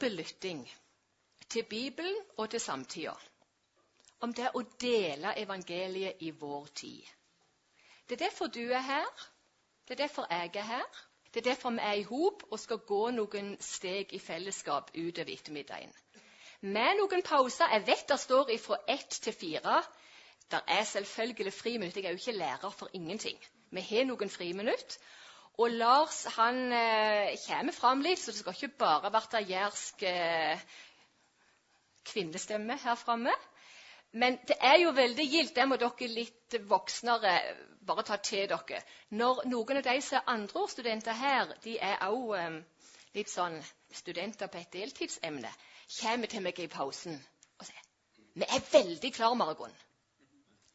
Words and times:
Dobbel 0.00 0.24
til 1.48 1.62
Bibelen 1.62 2.16
og 2.36 2.50
til 2.50 2.60
samtida. 2.60 3.12
Om 4.20 4.34
det 4.34 4.50
å 4.54 4.60
dele 4.80 5.32
evangeliet 5.40 6.20
i 6.20 6.30
vår 6.30 6.66
tid. 6.66 7.06
Det 8.08 8.18
er 8.20 8.24
derfor 8.26 8.46
du 8.46 8.60
er 8.60 8.84
her. 8.84 9.08
Det 9.88 9.94
er 9.96 10.02
derfor 10.02 10.26
jeg 10.30 10.50
er 10.54 10.68
her. 10.68 11.00
Det 11.34 11.40
er 11.40 11.48
derfor 11.50 11.70
vi 11.70 11.78
er 11.80 11.92
i 11.92 12.02
hop 12.02 12.44
og 12.50 12.60
skal 12.60 12.78
gå 12.78 13.10
noen 13.10 13.56
steg 13.60 14.12
i 14.12 14.18
fellesskap 14.18 14.90
utover 14.94 15.32
ettermiddagen. 15.32 15.92
Med 16.60 17.00
noen 17.00 17.22
pauser. 17.22 17.72
Jeg 17.72 17.86
vet 17.86 18.08
det 18.08 18.20
står 18.20 18.56
fra 18.58 18.78
ett 18.88 19.20
til 19.22 19.32
fire. 19.32 19.82
Der 20.50 20.60
er 20.68 20.84
selvfølgelig 20.84 21.52
friminutt. 21.52 21.96
Jeg 21.96 22.04
er 22.04 22.10
jo 22.10 22.20
ikke 22.20 22.38
lærer 22.38 22.70
for 22.70 22.90
ingenting. 22.92 23.38
Vi 23.70 23.80
har 23.80 24.04
noen 24.04 24.30
friminutt. 24.30 24.98
Og 25.56 25.70
Lars 25.72 26.24
han 26.36 26.72
eh, 26.72 27.36
kommer 27.46 27.72
fram 27.72 28.02
litt, 28.04 28.20
så 28.20 28.32
det 28.32 28.42
skal 28.42 28.56
ikke 28.56 28.80
bare 28.82 29.12
være 29.12 29.40
jærsk 29.48 30.02
eh, 30.04 30.64
kvinnestemme 32.04 32.76
her 32.82 32.98
framme. 33.00 33.32
Men 34.12 34.36
det 34.48 34.56
er 34.60 34.78
jo 34.82 34.92
veldig 34.96 35.26
gildt. 35.32 35.56
Det 35.56 35.64
må 35.68 35.78
dere 35.80 36.10
litt 36.12 36.58
voksnere 36.68 37.32
bare 37.88 38.04
ta 38.04 38.20
til 38.20 38.46
dere. 38.52 38.82
Når 39.16 39.42
noen 39.48 39.80
av 39.80 39.88
de 39.88 39.96
som 40.04 40.20
er 40.20 40.30
andreårsstudenter 40.34 41.16
her, 41.16 41.56
de 41.64 41.78
er 41.80 42.04
òg 42.10 42.36
eh, 42.36 42.60
litt 43.16 43.32
sånn 43.32 43.56
studenter 43.96 44.52
på 44.52 44.60
et 44.60 44.72
deltidsemne, 44.76 45.52
kommer 46.00 46.28
til 46.28 46.44
meg 46.44 46.60
i 46.60 46.68
pausen 46.68 47.16
og 47.56 47.64
sier 47.64 47.84
vi 48.36 48.44
er 48.52 48.64
veldig 48.68 49.10
klar, 49.16 49.32
Margon. 49.32 49.72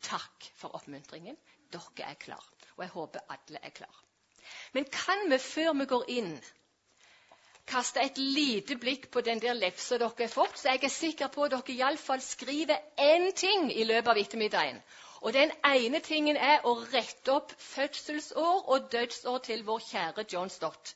Takk 0.01 0.47
for 0.57 0.73
oppmuntringen. 0.79 1.37
Dere 1.69 2.07
er 2.07 2.17
klar. 2.17 2.47
Og 2.73 2.81
jeg 2.81 2.93
håper 2.95 3.27
alle 3.29 3.61
er 3.61 3.75
klar. 3.75 3.99
Men 4.73 4.85
kan 4.85 5.31
vi 5.31 5.37
før 5.37 5.73
vi 5.79 5.85
går 5.93 6.03
inn, 6.17 6.33
kaste 7.71 8.01
et 8.03 8.17
lite 8.17 8.75
blikk 8.75 9.11
på 9.11 9.21
den 9.27 9.39
der 9.43 9.53
lefsa 9.57 9.97
dere 10.01 10.17
har 10.19 10.27
fått, 10.33 10.57
så 10.59 10.65
jeg 10.73 10.83
er 10.83 10.89
sikker 10.95 11.27
på 11.35 11.43
at 11.45 11.51
dere 11.53 11.75
iallfall 11.77 12.21
skriver 12.25 12.77
én 13.05 13.27
ting 13.43 13.61
i 13.71 13.83
løpet 13.87 14.11
av 14.13 14.17
ettermiddagen. 14.23 14.79
Og 15.21 15.33
den 15.33 15.51
ene 15.69 15.99
tingen 16.01 16.37
er 16.37 16.65
å 16.65 16.73
rette 16.95 17.31
opp 17.35 17.51
fødselsår 17.61 18.69
og 18.73 18.91
dødsår 18.91 19.37
til 19.47 19.63
vår 19.67 19.79
kjære 19.91 20.25
John 20.33 20.49
Stott. 20.49 20.95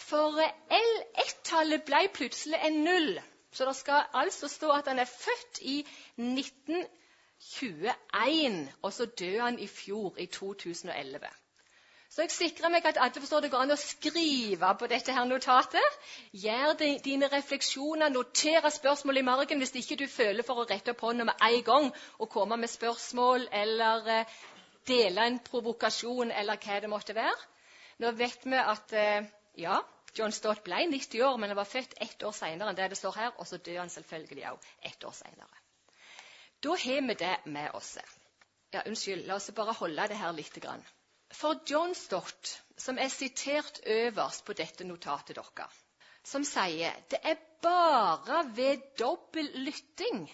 For 0.00 0.40
L1-tallet 0.76 1.84
ble 1.88 2.08
plutselig 2.14 2.58
en 2.64 2.84
null. 2.86 3.20
Så 3.52 3.66
det 3.66 3.76
skal 3.76 4.02
altså 4.14 4.48
stå 4.48 4.70
at 4.70 4.88
han 4.88 4.98
er 5.02 5.10
født 5.10 5.58
i 5.66 5.86
1921, 6.16 8.68
og 8.82 8.92
så 8.92 9.06
døde 9.06 9.40
han 9.42 9.58
i 9.58 9.66
fjor, 9.66 10.14
i 10.18 10.26
2011. 10.26 11.28
Så 12.10 12.24
jeg 12.24 12.32
sikrer 12.34 12.72
meg 12.74 12.86
at 12.90 12.98
alle 12.98 13.22
forstår 13.22 13.44
det 13.44 13.52
går 13.52 13.64
an 13.64 13.74
å 13.76 13.78
skrive 13.78 14.70
på 14.78 14.86
dette 14.90 15.14
her 15.14 15.26
notatet. 15.30 15.98
Gjør 16.44 16.72
dine 17.04 17.28
refleksjoner, 17.30 18.10
notere 18.10 18.72
spørsmål 18.74 19.20
i 19.20 19.26
margen 19.28 19.62
hvis 19.62 19.76
ikke 19.78 20.00
du 20.00 20.08
føler 20.10 20.46
for 20.46 20.58
å 20.58 20.66
rette 20.66 20.90
opp 20.90 21.04
hånda 21.06 21.28
med 21.28 21.44
en 21.46 21.62
gang 21.68 21.86
og 22.18 22.32
komme 22.34 22.58
med 22.58 22.72
spørsmål 22.72 23.46
eller 23.62 24.10
eh, 24.16 24.34
dele 24.90 25.28
en 25.30 25.38
provokasjon 25.46 26.34
eller 26.34 26.58
hva 26.66 26.82
det 26.82 26.90
måtte 26.90 27.14
være. 27.14 27.48
Nå 28.02 28.10
vet 28.18 28.42
vi 28.42 28.58
at 28.58 28.98
eh, 28.98 29.30
ja, 29.62 29.78
John 30.18 30.34
Stott 30.34 30.64
ble 30.66 30.82
90 30.90 31.22
år, 31.30 31.38
men 31.38 31.54
han 31.54 31.62
var 31.62 31.68
født 31.70 31.94
ett 32.02 32.22
år 32.26 32.34
senere 32.34 32.72
enn 32.72 32.82
det 32.82 32.90
det 32.90 32.98
står 32.98 33.18
her, 33.22 33.34
og 33.38 33.46
så 33.46 33.62
døde 33.62 33.84
han 33.84 33.92
selvfølgelig 33.92 34.48
òg 34.50 34.70
ett 34.90 35.04
år 35.06 35.14
senere. 35.14 35.66
Da 36.58 36.74
har 36.74 37.04
vi 37.06 37.22
det 37.22 37.36
med 37.46 37.70
oss. 37.78 37.98
Ja, 38.74 38.82
unnskyld, 38.82 39.28
la 39.28 39.38
oss 39.38 39.52
bare 39.54 39.78
holde 39.78 40.10
det 40.10 40.18
her 40.18 40.34
litt. 40.34 40.58
Grann. 40.58 40.82
For 41.32 41.60
John 41.70 41.94
Stott, 41.94 42.62
som 42.76 42.98
er 42.98 43.08
sitert 43.08 43.80
øverst 43.86 44.44
på 44.44 44.52
dette 44.58 44.84
notatet 44.84 45.36
deres, 45.38 45.76
som 46.26 46.42
sier 46.44 46.96
det 47.12 47.20
er 47.22 47.38
bare 47.62 48.40
ved 48.56 48.82
dobbel 48.98 49.46
lytting 49.68 50.24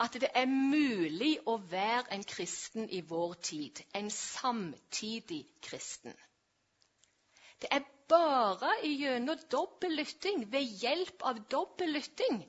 at 0.00 0.16
det 0.22 0.30
er 0.34 0.48
mulig 0.48 1.34
å 1.46 1.58
være 1.70 2.14
en 2.16 2.24
kristen 2.24 2.88
i 2.90 3.02
vår 3.10 3.34
tid. 3.44 3.82
En 3.94 4.08
samtidig 4.10 5.42
kristen. 5.62 6.16
Det 7.60 7.68
er 7.70 7.84
bare 8.10 8.72
gjennom 8.82 9.44
dobbel 9.52 9.94
lytting, 10.00 10.46
ved 10.50 10.64
hjelp 10.82 11.22
av 11.28 11.44
dobbel 11.52 11.92
lytting, 11.94 12.40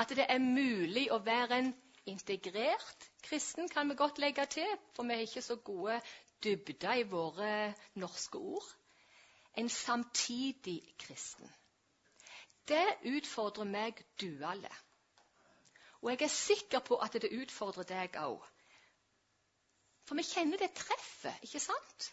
at 0.00 0.16
det 0.16 0.26
er 0.26 0.40
mulig 0.42 1.06
å 1.12 1.20
være 1.28 1.60
en 1.60 1.70
integrert 2.10 3.10
kristen, 3.28 3.68
kan 3.68 3.88
vi 3.92 3.98
godt 3.98 4.18
legge 4.24 4.48
til, 4.56 4.72
for 4.96 5.06
vi 5.06 5.14
er 5.14 5.28
ikke 5.28 5.44
så 5.44 5.60
gode 5.62 6.00
dybde 6.44 6.98
i 7.00 7.06
våre 7.10 7.74
norske 7.94 8.38
ord. 8.38 8.72
En 9.56 9.68
samtidig 9.68 10.80
kristen. 10.98 11.52
Det 12.68 12.86
utfordrer 13.04 13.64
meg 13.64 14.02
duale. 14.20 14.72
Og 16.02 16.10
jeg 16.10 16.22
er 16.22 16.34
sikker 16.34 16.82
på 16.84 16.98
at 17.02 17.16
det 17.22 17.32
utfordrer 17.32 17.88
deg 17.88 18.18
òg. 18.20 18.42
For 20.06 20.18
vi 20.18 20.22
kjenner 20.26 20.60
det 20.60 20.74
treffet, 20.76 21.42
ikke 21.42 21.62
sant? 21.62 22.10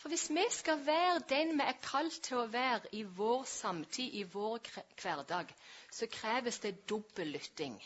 For 0.00 0.12
hvis 0.12 0.30
vi 0.30 0.44
skal 0.50 0.86
være 0.86 1.20
den 1.28 1.54
vi 1.58 1.64
er 1.64 1.80
kalt 1.82 2.16
til 2.26 2.42
å 2.42 2.48
være 2.52 2.92
i 2.92 3.02
vår 3.18 3.44
samtid, 3.48 4.14
i 4.20 4.22
vår 4.22 4.60
hverdag, 5.00 5.52
så 5.92 6.08
kreves 6.12 6.58
det 6.60 6.82
dobbel 6.88 7.32
lytting. 7.32 7.78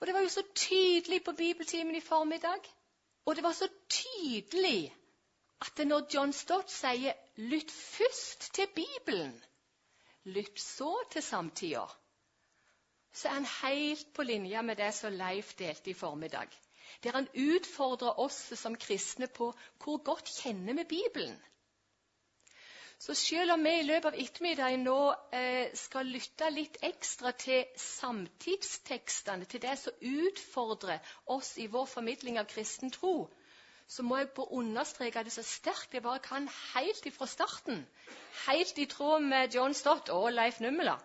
Og 0.00 0.06
det 0.06 0.14
var 0.14 0.24
jo 0.24 0.32
så 0.32 0.44
tydelig 0.54 1.22
på 1.24 1.32
bibeltimen 1.36 1.96
i 1.96 2.04
formiddag. 2.04 2.68
Og 3.26 3.36
det 3.36 3.42
var 3.44 3.52
så 3.52 3.68
tydelig 3.88 4.96
at 5.60 5.82
når 5.86 6.06
John 6.14 6.32
Stott 6.32 6.70
sier 6.72 7.12
'lytt 7.36 7.70
først 7.70 8.52
til 8.54 8.66
Bibelen', 8.76 9.40
lytt 10.24 10.60
så 10.60 10.92
til 11.10 11.22
samtida, 11.22 11.84
så 13.12 13.28
er 13.28 13.32
han 13.32 13.48
helt 13.62 14.12
på 14.14 14.22
linje 14.22 14.62
med 14.62 14.76
det 14.76 14.94
som 14.94 15.12
Leif 15.12 15.54
delte 15.58 15.90
i 15.90 15.94
formiddag. 15.94 16.48
Der 17.02 17.12
han 17.12 17.28
utfordrer 17.34 18.18
oss 18.18 18.38
som 18.58 18.76
kristne 18.76 19.28
på 19.28 19.52
hvor 19.84 20.02
godt 20.04 20.30
kjenner 20.42 20.74
vi 20.74 20.84
Bibelen. 20.84 21.36
Så 23.00 23.14
selv 23.14 23.54
om 23.54 23.62
vi 23.64 23.70
i 23.78 23.84
løpet 23.88 24.12
av 24.12 24.16
ettermiddagen 24.20 24.82
nå 24.84 24.94
eh, 25.32 25.70
skal 25.78 26.10
lytte 26.12 26.50
litt 26.52 26.74
ekstra 26.84 27.30
til 27.32 27.62
samtidstekstene, 27.80 29.46
til 29.48 29.62
det 29.62 29.76
som 29.80 30.02
utfordrer 30.04 31.14
oss 31.32 31.54
i 31.56 31.70
vår 31.72 31.86
formidling 31.88 32.36
av 32.36 32.50
kristen 32.50 32.92
tro, 32.92 33.30
så 33.88 34.04
må 34.04 34.18
jeg 34.20 34.28
bare 34.36 34.58
understreke 34.60 35.22
det 35.24 35.32
så 35.32 35.42
sterkt 35.48 35.96
jeg 35.96 36.04
bare 36.04 36.20
kan 36.22 36.44
helt 36.74 37.08
ifra 37.08 37.26
starten. 37.26 37.80
Helt 38.44 38.78
i 38.78 38.86
tråd 38.92 39.24
med 39.32 39.56
John 39.56 39.74
Stott 39.74 40.12
og 40.12 40.28
Leif 40.34 40.60
Nummela. 40.60 40.98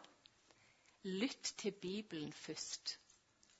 Lytt 1.07 1.53
til 1.63 1.71
Bibelen 1.79 2.33
først, 2.33 2.97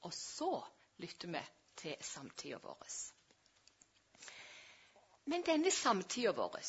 og 0.04 0.12
så 0.14 0.58
lytter 1.00 1.32
vi 1.38 1.46
til 1.80 1.96
samtida 2.04 2.60
vår. 2.62 2.84
Men 5.32 5.48
denne 5.48 5.72
samtida 5.72 6.36
vår 6.36 6.60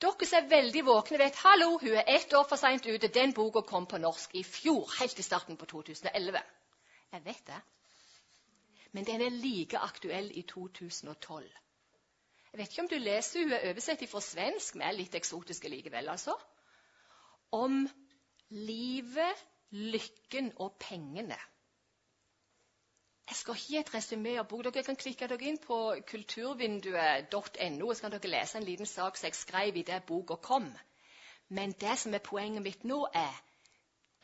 dere 0.00 0.26
som 0.26 0.38
er 0.38 0.48
veldig 0.48 0.82
våkne, 0.86 1.18
vet 1.20 1.42
hallo, 1.44 1.74
hun 1.82 1.96
er 1.96 2.08
ett 2.08 2.32
år 2.36 2.46
for 2.48 2.60
seint 2.60 2.86
ute. 2.86 3.10
Den 3.12 3.34
boka 3.36 3.62
kom 3.66 3.86
på 3.86 4.00
norsk 4.00 4.34
i 4.38 4.44
fjor, 4.46 4.88
helt 5.00 5.18
i 5.18 5.26
starten 5.26 5.58
på 5.60 5.68
2011. 5.68 6.40
Jeg 7.12 7.24
vet 7.24 7.46
det. 7.46 7.60
Men 8.92 9.06
den 9.06 9.22
er 9.22 9.34
like 9.34 9.78
aktuell 9.78 10.30
i 10.34 10.42
2012. 10.42 11.44
Jeg 12.50 12.58
vet 12.58 12.72
ikke 12.72 12.82
om 12.82 12.90
du 12.90 12.98
leser 12.98 13.44
hun 13.44 13.52
er 13.54 13.68
oversett 13.70 14.02
fra 14.10 14.22
svensk, 14.24 14.74
men 14.74 14.88
er 14.88 14.96
litt 14.98 15.14
eksotiske 15.14 15.70
likevel, 15.70 16.08
altså. 16.10 16.34
Om 17.54 17.84
livet, 18.50 19.44
lykken 19.70 20.50
og 20.58 20.74
pengene. 20.82 21.38
Jeg 23.30 23.36
skal 23.38 23.54
ikke 23.54 23.66
gi 23.70 23.76
et 23.78 23.90
resymé 23.94 24.30
av 24.40 24.46
bok. 24.50 24.64
Dere 24.66 24.82
kan 24.82 24.96
klikke 24.98 25.26
dere 25.30 25.46
inn 25.46 25.58
på 25.62 25.76
kulturvinduet.no, 26.10 27.84
og 27.86 27.92
så 27.94 28.02
kan 28.02 28.14
dere 28.14 28.30
lese 28.32 28.58
en 28.58 28.66
liten 28.66 28.88
sak 28.90 29.20
som 29.20 29.28
jeg 29.28 29.38
skrev 29.38 29.76
i 29.78 29.84
det 29.86 30.00
boka 30.08 30.34
kom. 30.34 30.66
Men 31.48 31.74
det 31.84 31.94
som 32.02 32.14
er 32.14 32.24
poenget 32.26 32.64
mitt 32.64 32.82
nå, 32.90 32.98
er 33.14 33.38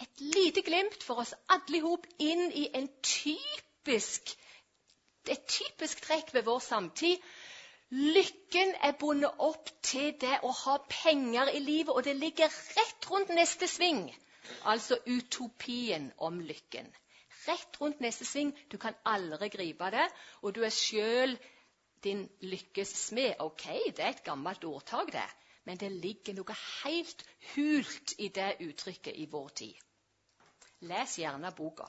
et 0.03 0.25
lite 0.35 0.67
glimt 0.67 1.07
for 1.07 1.23
oss 1.23 1.37
alle 1.55 1.79
i 1.79 2.27
inn 2.33 2.51
i 2.51 2.67
en 2.81 2.91
typisk, 3.03 4.35
et 5.31 5.47
typisk 5.55 6.03
trekk 6.09 6.35
ved 6.35 6.43
vår 6.51 6.59
samtid. 6.67 7.23
Lykken 7.95 8.75
er 8.83 8.99
bundet 8.99 9.39
opp 9.39 9.71
til 9.87 10.13
det 10.21 10.41
å 10.43 10.51
ha 10.65 10.79
penger 10.91 11.55
i 11.55 11.63
livet, 11.63 11.95
og 11.95 12.03
det 12.05 12.19
ligger 12.19 12.51
rett 12.51 13.11
rundt 13.11 13.31
neste 13.39 13.71
sving. 13.71 14.09
Altså 14.65 14.99
utopien 15.07 16.11
om 16.19 16.41
lykken. 16.41 16.91
Rett 17.47 17.81
rundt 17.81 18.01
neste 18.01 18.27
sving. 18.27 18.53
Du 18.73 18.79
kan 18.79 18.97
aldri 19.05 19.49
gripe 19.53 19.91
det, 19.95 20.07
og 20.43 20.55
du 20.55 20.63
er 20.67 20.75
sjøl 20.75 21.37
din 22.05 22.27
lykkes 22.41 22.95
smed. 23.09 23.35
Ok, 23.41 23.67
det 23.97 24.05
er 24.05 24.15
et 24.15 24.25
gammelt 24.25 24.65
ordtak, 24.65 25.13
det. 25.13 25.27
Men 25.67 25.79
det 25.83 25.91
ligger 25.93 26.37
noe 26.39 26.57
helt 26.85 27.27
hult 27.55 28.15
i 28.23 28.29
det 28.29 28.57
uttrykket 28.63 29.19
i 29.19 29.27
vår 29.31 29.49
tid. 29.63 29.87
Les 30.87 31.19
gjerne 31.19 31.51
boka. 31.57 31.89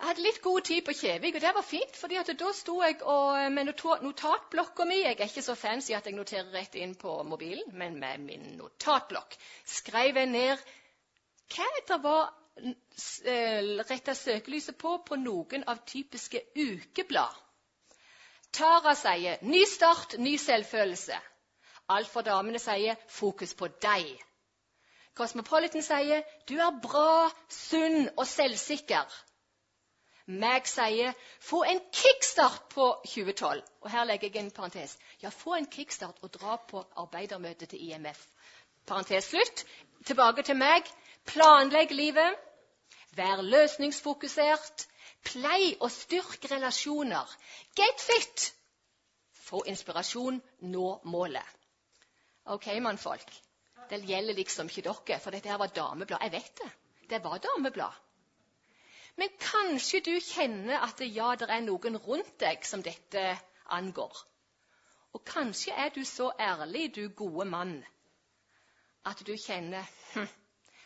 Jeg 0.00 0.08
hadde 0.08 0.22
litt 0.24 0.38
god 0.40 0.64
tid 0.64 0.80
på 0.86 0.94
Kjevik, 0.96 1.34
og 1.36 1.42
det 1.44 1.50
var 1.52 1.64
fint. 1.66 1.96
fordi 1.96 2.16
da 2.16 2.52
sto 2.56 2.78
jeg 2.80 3.02
og, 3.02 3.52
med 3.52 3.68
notatblokka 3.68 4.84
mi 4.88 5.02
Jeg 5.02 5.18
er 5.18 5.28
ikke 5.28 5.42
så 5.42 5.54
fancy 5.54 5.92
at 5.92 6.06
jeg 6.06 6.16
noterer 6.16 6.52
rett 6.54 6.74
inn 6.74 6.94
på 6.94 7.22
mobilen, 7.22 7.68
men 7.76 7.98
med 8.00 8.24
min 8.24 8.46
notatblokk 8.56 9.36
skrev 9.66 10.16
jeg 10.16 10.26
ned 10.26 10.56
hva 11.52 11.66
det 11.88 12.02
var 12.02 12.32
eh, 12.56 13.60
retta 13.90 14.14
søkelyset 14.14 14.78
på 14.78 14.96
på 15.06 15.16
noen 15.16 15.64
av 15.66 15.84
typiske 15.86 16.42
ukeblad. 16.56 17.34
Tara 18.52 18.94
sier 18.94 19.38
'ny 19.42 19.64
start, 19.66 20.18
ny 20.18 20.36
selvfølelse'. 20.36 21.20
Alt 21.88 22.08
for 22.08 22.22
damene 22.22 22.58
sier 22.58 22.94
'fokus 23.08 23.54
på 23.54 23.68
deg'. 23.68 24.18
Cosmopolitan 25.14 25.82
sier 25.82 26.22
'du 26.48 26.58
er 26.58 26.80
bra, 26.82 27.30
sunn 27.48 28.08
og 28.16 28.26
selvsikker'. 28.26 29.18
Meg 30.26 30.66
sier 30.66 31.12
'få 31.40 31.62
en 31.62 31.80
kickstart 31.92 32.68
på 32.68 33.02
2012'. 33.06 33.62
Og 33.80 33.90
her 33.90 34.04
legger 34.04 34.28
jeg 34.28 34.44
en 34.44 34.50
parentes. 34.50 34.98
Ja, 35.22 35.28
få 35.28 35.54
en 35.54 35.66
kickstart 35.66 36.18
og 36.22 36.34
dra 36.34 36.56
på 36.56 36.84
arbeidermøtet 36.96 37.68
til 37.68 37.90
IMF. 37.90 38.26
Parentes 38.86 39.24
slutt. 39.24 39.64
Tilbake 40.06 40.42
til 40.42 40.56
meg. 40.56 40.82
Planlegg 41.26 41.90
livet. 41.90 42.38
Vær 43.16 43.42
løsningsfokusert. 43.42 44.86
Plei 45.24 45.76
og 45.80 45.90
styrk 45.92 46.46
relasjoner. 46.50 47.36
Get 47.76 48.00
fit! 48.00 48.54
Få 49.50 49.62
inspirasjon, 49.66 50.40
nå 50.60 50.88
målet. 51.04 51.56
OK, 52.44 52.66
mannfolk. 52.80 53.32
Det 53.90 53.98
gjelder 54.06 54.38
liksom 54.38 54.70
ikke 54.70 54.86
dere, 54.86 55.18
for 55.20 55.34
dette 55.34 55.50
her 55.50 55.58
var 55.58 55.74
dameblad. 55.74 56.22
Jeg 56.22 56.32
vet 56.32 56.62
det. 56.62 56.70
Det 57.10 57.24
var 57.24 57.42
dameblad. 57.42 57.98
Men 59.18 59.32
kanskje 59.42 60.00
du 60.06 60.12
kjenner 60.22 60.84
at 60.86 61.00
ja, 61.02 61.34
det 61.36 61.50
er 61.50 61.64
noen 61.66 61.98
rundt 61.98 62.36
deg 62.40 62.62
som 62.64 62.82
dette 62.82 63.24
angår. 63.74 64.20
Og 65.12 65.24
kanskje 65.26 65.74
er 65.74 65.90
du 65.94 66.04
så 66.04 66.30
ærlig, 66.38 66.94
du 66.94 67.08
gode 67.08 67.44
mann, 67.50 67.80
at 69.04 69.22
du 69.26 69.34
kjenner 69.34 69.82
hm, 70.14 70.28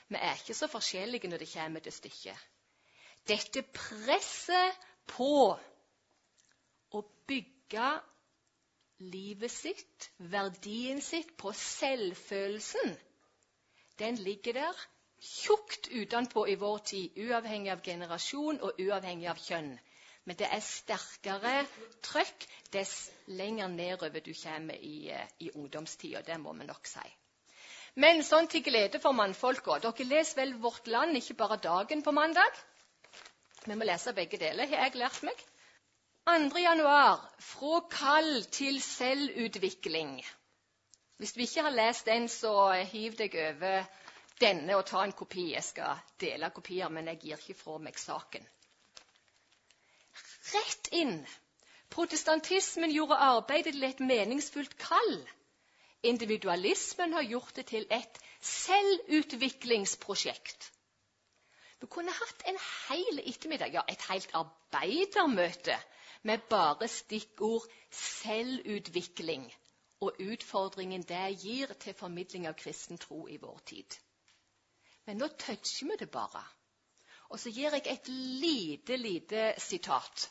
vi 0.08 0.20
er 0.20 0.40
ikke 0.40 0.56
så 0.56 0.68
forskjellige 0.70 1.28
når 1.28 1.44
det 1.44 1.52
kommer 1.54 1.80
til 1.84 1.92
stykket 1.92 2.50
dette 3.28 3.62
presset 3.72 4.82
på 5.08 5.28
å 6.94 7.00
bygge 7.28 7.86
livet 9.14 9.52
sitt, 9.52 10.10
verdien 10.32 11.00
sitt, 11.02 11.32
på 11.40 11.52
selvfølelsen, 11.56 12.94
den 13.98 14.20
ligger 14.26 14.58
der 14.60 14.84
tjukt 15.24 15.88
utenpå 15.88 16.44
i 16.52 16.58
vår 16.60 16.84
tid, 16.90 17.18
uavhengig 17.24 17.72
av 17.72 17.82
generasjon 17.84 18.60
og 18.60 18.80
uavhengig 18.84 19.28
av 19.32 19.40
kjønn. 19.40 19.72
Men 20.24 20.38
det 20.40 20.48
er 20.52 20.62
sterkere 20.64 21.54
trøkk 22.04 22.46
dess 22.72 23.10
lenger 23.28 23.68
nedover 23.72 24.24
du 24.24 24.32
kommer 24.36 24.76
i, 24.76 25.10
eh, 25.12 25.28
i 25.40 25.50
ungdomstida. 25.52 26.22
Det 26.22 26.38
må 26.40 26.52
vi 26.52 26.64
nok 26.64 26.86
si. 26.88 27.04
Men 27.94 28.24
sånn 28.26 28.48
til 28.50 28.64
glede 28.66 28.98
for 28.98 29.14
mannfolka. 29.14 29.78
Dere 29.82 30.06
leser 30.10 30.40
vel 30.40 30.54
Vårt 30.62 30.88
Land, 30.90 31.14
ikke 31.18 31.36
bare 31.38 31.60
Dagen 31.62 32.02
på 32.02 32.14
mandag? 32.14 32.56
Vi 33.64 33.76
må 33.78 33.86
lese 33.86 34.12
begge 34.16 34.40
deler, 34.40 34.66
har 34.66 34.88
jeg 34.88 34.98
lært 34.98 35.20
meg. 35.26 35.44
2. 36.26 36.58
januar 36.58 37.20
fra 37.38 37.78
kall 37.92 38.32
til 38.50 38.80
selvutvikling. 38.82 40.16
Hvis 41.20 41.32
du 41.36 41.44
ikke 41.44 41.62
har 41.62 41.76
lest 41.76 42.06
den, 42.10 42.26
så 42.28 42.72
hiv 42.90 43.14
deg 43.20 43.36
over 43.44 43.86
denne 44.40 44.74
og 44.74 44.86
ta 44.88 45.04
en 45.04 45.14
kopi. 45.14 45.52
Jeg 45.52 45.62
skal 45.64 46.02
dele 46.20 46.50
kopier, 46.50 46.90
men 46.90 47.12
jeg 47.12 47.20
gir 47.22 47.38
ikke 47.38 47.60
fra 47.60 47.78
meg 47.78 48.00
saken. 48.00 48.50
Rett 50.50 50.90
inn. 50.92 51.20
Protestantismen 51.94 52.90
gjorde 52.90 53.22
arbeidet 53.22 53.76
til 53.76 53.86
et 53.86 54.02
meningsfullt 54.02 54.74
kall. 54.82 55.14
Individualismen 56.04 57.12
har 57.12 57.22
gjort 57.22 57.56
det 57.56 57.66
til 57.66 57.86
et 57.90 58.18
selvutviklingsprosjekt. 58.44 60.72
Vi 61.80 61.86
kunne 61.90 62.12
hatt 62.12 62.42
en 62.48 62.58
hel 62.88 63.20
ettermiddag, 63.24 63.72
ja, 63.72 63.82
et 63.88 64.02
helt 64.08 64.30
arbeidermøte 64.36 65.78
med 66.22 66.38
bare 66.50 66.88
stikkord 66.88 67.66
selvutvikling 67.90 69.54
og 70.04 70.20
utfordringen 70.20 71.04
det 71.08 71.38
gir 71.42 71.72
til 71.80 71.96
formidling 71.96 72.48
av 72.48 72.56
kristen 72.60 73.00
tro 73.00 73.24
i 73.28 73.38
vår 73.40 73.60
tid. 73.70 73.96
Men 75.06 75.20
nå 75.20 75.28
toucher 75.40 75.90
vi 75.90 75.98
det 76.00 76.10
bare. 76.12 76.44
Og 77.32 77.40
så 77.40 77.52
gir 77.52 77.76
jeg 77.76 77.86
et 77.90 78.08
lite, 78.44 78.96
lite 78.96 79.44
sitat. 79.58 80.28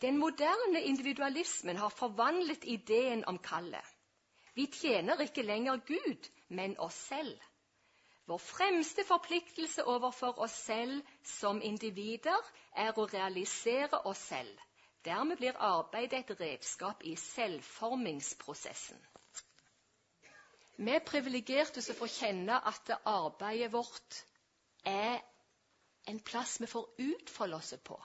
Den 0.00 0.18
moderne 0.18 0.82
individualismen 0.82 1.76
har 1.76 1.94
forvandlet 1.94 2.64
ideen 2.64 3.24
om 3.28 3.38
kallet. 3.38 3.89
Vi 4.60 4.66
tjener 4.66 5.20
ikke 5.24 5.42
lenger 5.42 5.78
Gud, 5.88 6.26
men 6.48 6.74
oss 6.84 6.96
selv. 7.08 7.36
Vår 8.28 8.38
fremste 8.38 9.04
forpliktelse 9.08 9.86
overfor 9.88 10.36
oss 10.44 10.52
selv 10.66 10.98
som 11.24 11.62
individer 11.64 12.50
er 12.82 12.98
å 13.00 13.06
realisere 13.08 14.02
oss 14.10 14.20
selv. 14.28 14.58
Dermed 15.08 15.40
blir 15.40 15.56
arbeidet 15.68 16.18
et 16.20 16.40
redskap 16.42 17.00
i 17.08 17.14
selvformingsprosessen. 17.16 19.00
Vi 20.76 20.92
er 20.92 21.06
privilegerte 21.08 21.80
som 21.80 21.96
får 22.02 22.12
kjenne 22.18 22.58
at 22.72 22.92
arbeidet 23.00 23.72
vårt 23.72 24.18
er 24.84 25.22
en 26.12 26.20
plass 26.20 26.58
vi 26.60 26.68
får 26.68 26.92
utfolde 27.06 27.62
oss 27.62 27.72
på. 27.88 27.96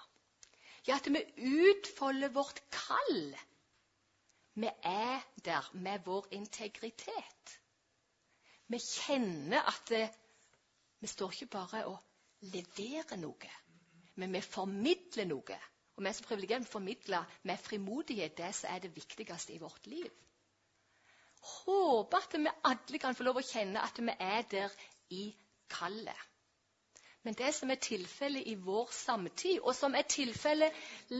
Ja, 0.87 1.01
at 1.01 1.11
vi 1.11 1.25
utfolder 1.67 2.31
vårt 2.31 2.63
kall. 2.71 3.35
Vi 4.55 4.69
er 4.83 5.23
der 5.45 5.69
med 5.73 6.05
vår 6.05 6.27
integritet. 6.31 7.55
Vi 8.67 8.79
kjenner 8.79 9.67
at 9.67 9.81
det, 9.89 10.05
vi 10.99 11.07
står 11.07 11.31
ikke 11.31 11.51
bare 11.57 11.85
og 11.85 11.97
leverer 12.53 13.19
noe, 13.19 13.51
men 14.15 14.33
vi 14.33 14.41
formidler 14.41 15.27
noe. 15.29 15.57
Og 15.95 16.03
vi 16.03 16.11
så 16.11 16.23
privilegerte 16.27 16.67
formidler 16.67 17.27
med 17.43 17.59
frimodighet 17.61 18.37
det 18.37 18.51
som 18.55 18.71
er 18.73 18.81
det 18.83 18.95
viktigste 18.95 19.53
i 19.55 19.59
vårt 19.61 19.87
liv. 19.87 20.09
Håper 21.45 22.17
at 22.17 22.39
vi 22.39 22.55
alle 22.71 22.99
kan 22.99 23.15
få 23.15 23.27
lov 23.27 23.39
å 23.39 23.45
kjenne 23.45 23.83
at 23.83 23.99
vi 24.01 24.15
er 24.19 24.47
der 24.51 24.79
i 25.13 25.25
kallet. 25.71 26.34
Men 27.25 27.33
det 27.33 27.51
som 27.57 27.71
er 27.73 27.81
tilfellet 27.81 28.45
i 28.45 28.53
vår 28.61 28.91
samtid, 28.93 29.57
og 29.63 29.73
som 29.75 29.95
er 29.97 30.05
tilfellet 30.09 30.75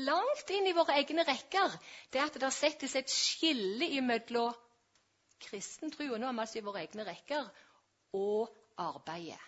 langt 0.05 0.51
inn 0.53 0.69
i 0.69 0.75
våre 0.77 0.99
egne 0.99 1.25
rekker, 1.25 1.73
det 2.13 2.21
er 2.21 2.29
at 2.29 2.37
det 2.43 2.51
settes 2.53 2.93
et 2.99 3.09
skille 3.09 3.89
imellom 3.97 4.53
kristen 5.41 5.91
tro, 5.91 6.05
og 6.13 6.21
nå 6.21 6.29
vi 6.31 6.43
altså 6.43 6.61
i 6.61 6.65
våre 6.65 6.85
egne 6.85 7.07
rekker, 7.07 7.49
og 8.15 8.53
arbeidet. 8.77 9.41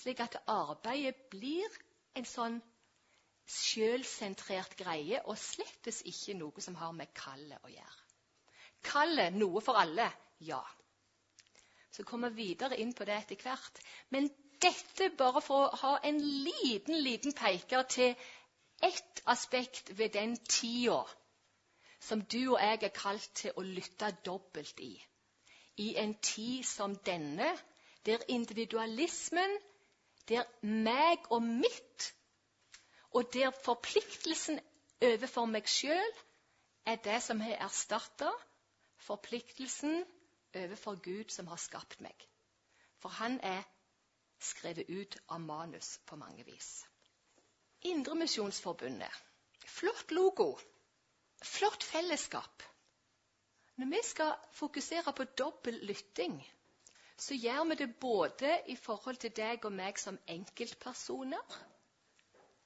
Slik 0.00 0.22
at 0.24 0.40
arbeidet 0.48 1.28
blir 1.30 1.78
en 2.16 2.26
sånn 2.26 2.58
sjølsentrert 3.50 4.76
greie, 4.78 5.20
og 5.26 5.38
slettes 5.38 6.02
ikke 6.06 6.36
noe 6.38 6.64
som 6.64 6.78
har 6.80 6.96
med 6.96 7.12
kallet 7.14 7.60
å 7.66 7.72
gjøre. 7.72 8.04
Kallet 8.86 9.36
noe 9.36 9.60
for 9.60 9.76
alle 9.76 10.08
ja. 10.48 10.62
Så 11.92 12.06
kommer 12.06 12.30
vi 12.32 12.50
videre 12.50 12.78
inn 12.80 12.94
på 12.96 13.04
det 13.04 13.16
etter 13.18 13.42
hvert. 13.42 13.80
Men 14.14 14.30
dette 14.62 15.10
bare 15.18 15.40
for 15.42 15.68
å 15.68 15.78
ha 15.82 15.92
en 16.04 16.20
liten, 16.20 16.96
liten 17.04 17.34
peker 17.36 17.82
til 17.82 18.14
ett 18.82 19.22
aspekt 19.26 19.92
ved 19.98 20.14
den 20.16 20.36
tida 20.48 21.02
som 22.00 22.22
du 22.32 22.54
og 22.54 22.60
jeg 22.62 22.82
er 22.82 22.94
kalt 22.96 23.28
til 23.36 23.56
å 23.56 23.64
lytte 23.64 24.12
dobbelt 24.24 24.80
i 24.80 24.94
i 25.80 25.94
en 25.96 26.14
tid 26.20 26.64
som 26.66 26.96
denne, 27.06 27.48
der 28.04 28.20
individualismen, 28.28 29.52
der 30.28 30.44
meg 30.60 31.24
og 31.30 31.42
mitt, 31.42 32.10
og 33.16 33.30
der 33.32 33.50
forpliktelsen 33.64 34.60
overfor 35.00 35.48
meg 35.48 35.68
sjøl 35.68 36.12
er 36.86 37.00
det 37.04 37.20
som 37.24 37.40
har 37.40 37.62
erstatta 37.64 38.28
forpliktelsen 39.06 40.02
overfor 40.54 41.00
Gud 41.04 41.32
som 41.32 41.48
har 41.48 41.60
skapt 41.60 42.00
meg. 42.04 42.26
For 43.00 43.08
han 43.08 43.40
er 43.40 43.64
skrevet 44.42 44.88
ut 44.88 45.16
av 45.28 45.40
manus 45.40 45.98
på 46.06 46.16
mange 46.16 46.44
vis. 46.44 46.86
Indremisjonsforbundet. 47.80 49.12
Flott 49.66 50.10
logo. 50.10 50.58
flott 51.42 51.84
fellesskap. 51.84 52.62
Når 53.76 53.86
vi 53.86 54.00
skal 54.04 54.34
fokusere 54.52 55.12
på 55.16 55.24
dobbel 55.24 55.78
lytting, 55.88 56.34
så 57.16 57.34
gjør 57.34 57.64
vi 57.68 57.74
det 57.74 57.94
både 58.00 58.50
i 58.66 58.76
forhold 58.76 59.16
til 59.16 59.32
deg 59.36 59.64
og 59.64 59.72
meg 59.72 59.98
som 59.98 60.18
enkeltpersoner, 60.28 61.56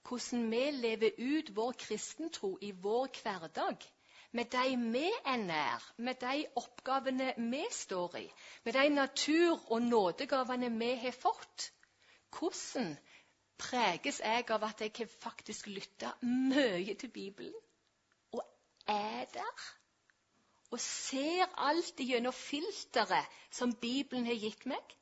hvordan 0.08 0.50
vi 0.50 0.64
lever 0.70 1.14
ut 1.18 1.52
vår 1.56 1.72
kristentro 1.72 2.56
i 2.60 2.70
vår 2.70 3.08
hverdag, 3.22 3.86
med 4.34 4.50
de 4.52 4.76
vi 4.92 5.04
er 5.32 5.36
nær, 5.42 5.84
med 5.96 6.20
de 6.22 6.46
oppgavene 6.60 7.30
vi 7.50 7.62
står 7.70 8.16
i, 8.22 8.24
med 8.64 8.76
de 8.76 8.88
natur- 8.94 9.72
og 9.72 9.82
nådegavene 9.82 10.72
vi 10.78 10.90
har 11.04 11.16
fått. 11.16 11.70
Hvordan 12.38 12.96
preges 13.58 14.20
jeg 14.20 14.50
av 14.50 14.66
at 14.66 14.82
jeg 14.82 15.08
faktisk 15.08 15.70
lytter 15.70 16.18
mye 16.22 16.94
til 16.98 17.10
Bibelen? 17.14 17.54
Og 18.32 18.42
er 18.86 19.24
der? 19.38 19.70
og 20.74 20.80
ser 20.82 21.46
alt 21.62 22.00
gjennom 22.02 22.34
filteret 22.34 23.34
som 23.54 23.74
Bibelen 23.78 24.26
har 24.26 24.38
gitt 24.42 24.64
meg, 24.66 24.94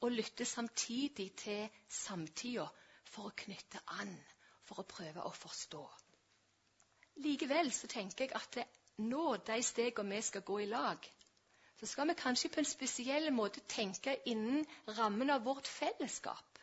og 0.00 0.14
lytter 0.16 0.48
samtidig 0.48 1.26
til 1.36 1.66
samtida 1.92 2.64
for 3.04 3.28
å 3.28 3.34
knytte 3.44 3.82
an, 3.98 4.14
for 4.64 4.80
å 4.80 4.86
prøve 4.88 5.24
å 5.28 5.32
forstå. 5.36 5.82
Likevel 7.24 7.72
så 7.72 7.86
tenker 7.86 8.24
jeg 8.24 8.34
at 8.34 8.56
når 8.96 9.08
nå, 9.08 9.36
de 9.46 9.62
stegene 9.62 10.16
vi 10.16 10.22
skal 10.22 10.42
gå 10.42 10.58
i 10.58 10.66
lag, 10.70 11.08
så 11.80 11.86
skal 11.86 12.08
vi 12.08 12.14
kanskje 12.16 12.48
på 12.48 12.60
en 12.60 12.68
spesiell 12.68 13.30
måte 13.32 13.60
tenke 13.68 14.16
innen 14.24 14.64
rammen 14.98 15.30
av 15.30 15.44
vårt 15.44 15.68
fellesskap. 15.68 16.60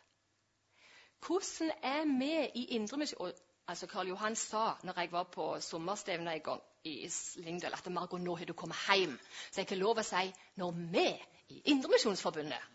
Hvordan 1.26 1.70
er 1.82 2.04
vi 2.18 2.32
i 2.60 2.64
Indremisjon 2.76 3.32
Altså 3.66 3.86
Karl 3.86 4.08
Johan 4.08 4.34
sa 4.36 4.74
når 4.84 4.98
jeg 5.00 5.12
var 5.12 5.24
på 5.32 5.44
sommerstevne 5.64 6.34
en 6.34 6.40
gang 6.44 6.60
i 6.84 7.08
Lyngdal, 7.36 7.72
at 7.72 7.86
Margot, 7.90 8.20
nå 8.20 8.34
har 8.36 8.44
du 8.44 8.52
kommet 8.52 8.76
hjem. 8.92 9.14
Så 9.50 9.62
jeg 9.62 9.70
har 9.70 9.80
lov 9.80 10.02
å 10.02 10.04
si 10.04 10.26
når 10.60 10.74
vi 10.92 11.06
i 11.48 11.62
Indremisjonsforbundet 11.72 12.66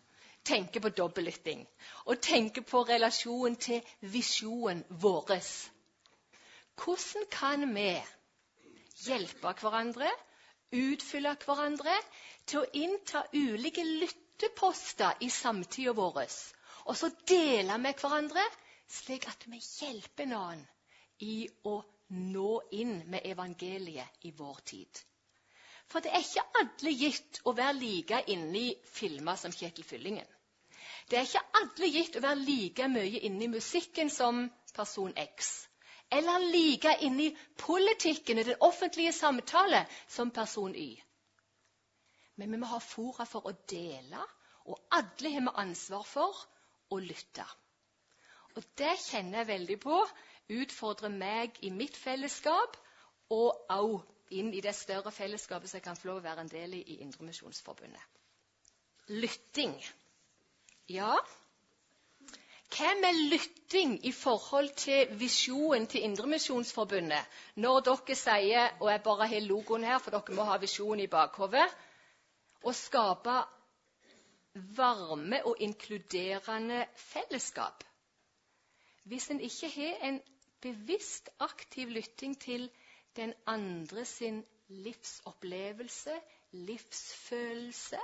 tenker 0.49 0.81
på 0.81 0.89
dobbeltlytting 0.89 1.61
og 2.05 2.21
tenker 2.25 2.65
på 2.65 2.81
relasjonen 2.89 3.59
til 3.61 3.85
visjonen 4.01 4.81
vår 4.89 5.29
Hvordan 6.79 7.25
kan 7.31 7.75
vi 7.75 7.89
hjelpe 9.03 9.51
hverandre, 9.61 10.09
utfylle 10.71 11.35
hverandre 11.43 11.95
til 12.47 12.61
å 12.61 12.69
innta 12.77 13.23
ulike 13.35 13.83
lytteposter 13.83 15.19
i 15.25 15.29
samtida 15.33 15.91
vår, 15.97 16.21
og 16.85 16.97
så 16.97 17.09
dele 17.27 17.77
med 17.83 17.99
hverandre, 17.99 18.43
slik 18.89 19.27
at 19.27 19.43
vi 19.51 19.59
hjelper 19.59 20.29
noen 20.31 20.63
i 21.25 21.49
å 21.67 21.75
nå 22.09 22.51
inn 22.71 22.95
med 23.11 23.25
evangeliet 23.27 24.25
i 24.25 24.31
vår 24.37 24.61
tid. 24.71 25.03
For 25.89 26.05
det 26.05 26.13
er 26.13 26.23
ikke 26.23 26.61
alle 26.61 26.93
gitt 26.93 27.41
å 27.49 27.53
være 27.57 27.79
like 27.79 28.23
inne 28.33 28.59
i 28.61 28.75
filmer 28.93 29.37
som 29.41 29.53
Kjetil 29.53 29.85
Fyllingen. 29.85 30.27
Det 31.09 31.17
er 31.17 31.25
ikke 31.25 31.59
alle 31.59 31.89
gitt 31.89 32.17
å 32.17 32.23
være 32.23 32.45
like 32.45 32.87
mye 32.93 33.23
inne 33.25 33.47
i 33.47 33.51
musikken 33.51 34.11
som 34.13 34.45
person 34.75 35.13
X. 35.17 35.68
Eller 36.11 36.39
like 36.51 36.95
i 37.05 37.37
politikken 37.57 38.39
i 38.39 38.43
den 38.43 38.57
offentlige 38.59 39.13
samtale 39.13 39.85
som 40.07 40.31
person 40.31 40.75
Y. 40.75 41.01
Men 42.35 42.51
vi 42.51 42.57
må 42.57 42.65
ha 42.65 42.79
fora 42.79 43.25
for 43.25 43.45
å 43.47 43.53
dele, 43.69 44.21
og 44.65 44.79
alle 44.91 45.33
har 45.33 45.41
vi 45.41 45.55
ansvar 45.55 46.03
for 46.03 46.45
å 46.89 46.97
lytte. 46.97 47.45
Og 48.55 48.63
det 48.77 48.95
kjenner 49.09 49.43
jeg 49.43 49.47
veldig 49.47 49.79
på 49.79 49.99
utfordrer 50.49 51.13
meg 51.13 51.59
i 51.61 51.69
mitt 51.69 51.97
fellesskap, 51.97 52.77
og 53.29 53.69
òg 53.69 53.99
inn 54.33 54.53
i 54.53 54.61
det 54.61 54.73
større 54.77 55.11
fellesskapet 55.13 55.69
som 55.69 55.77
jeg 55.77 55.85
kan 55.85 55.97
få 55.97 56.09
lov 56.09 56.21
å 56.21 56.25
være 56.25 56.45
en 56.45 56.51
del 56.51 56.73
i 56.79 56.81
i 56.93 56.99
Indremisjonsforbundet. 57.05 58.01
Lytting. 59.09 59.75
Ja, 60.89 61.13
hva 62.75 62.89
med 63.01 63.17
lytting 63.31 63.95
i 64.05 64.11
forhold 64.11 64.69
til 64.77 65.13
visjonen 65.19 65.87
til 65.87 66.03
Indremisjonsforbundet? 66.03 67.25
Når 67.55 67.79
dere 67.87 68.15
sier, 68.15 68.75
og 68.79 68.91
jeg 68.91 69.03
bare 69.03 69.27
har 69.27 69.45
logoen 69.45 69.83
her, 69.83 69.97
for 69.99 70.15
dere 70.15 70.35
må 70.37 70.45
ha 70.47 70.57
visjonen 70.61 71.03
i 71.05 71.11
bakhodet 71.11 71.67
Å 72.63 72.73
skape 72.75 73.35
varme 74.77 75.39
og 75.45 75.61
inkluderende 75.63 76.85
fellesskap. 76.95 77.83
Hvis 79.03 79.29
en 79.31 79.39
ikke 79.39 79.69
har 79.75 80.05
en 80.09 80.21
bevisst, 80.61 81.29
aktiv 81.39 81.89
lytting 81.89 82.35
til 82.41 82.69
den 83.15 83.33
andre 83.47 84.05
sin 84.05 84.43
livsopplevelse, 84.67 86.19
livsfølelse. 86.51 87.99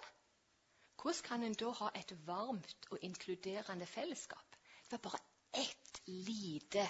Hvordan 1.02 1.24
kan 1.24 1.44
en 1.44 1.54
da 1.54 1.70
ha 1.70 1.90
et 1.96 2.16
varmt 2.26 2.88
og 2.92 2.98
inkluderende 3.02 3.86
fellesskap? 3.86 4.55
Det 4.90 4.98
var 4.98 5.10
bare 5.10 5.22
ett 5.62 6.02
lite 6.06 6.90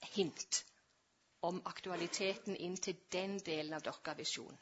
hint 0.00 0.64
om 1.40 1.60
aktualiteten 1.64 2.56
inn 2.56 2.76
til 2.76 2.96
den 3.12 3.38
delen 3.38 3.74
av 3.76 3.82
deres 3.86 4.18
visjon. 4.18 4.58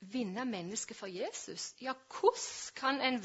Vinne 0.00 0.44
mennesket 0.44 0.96
for 0.96 1.06
Jesus? 1.06 1.74
Ja, 1.80 1.94
hvordan 2.10 2.74
kan 2.74 3.00
en 3.00 3.24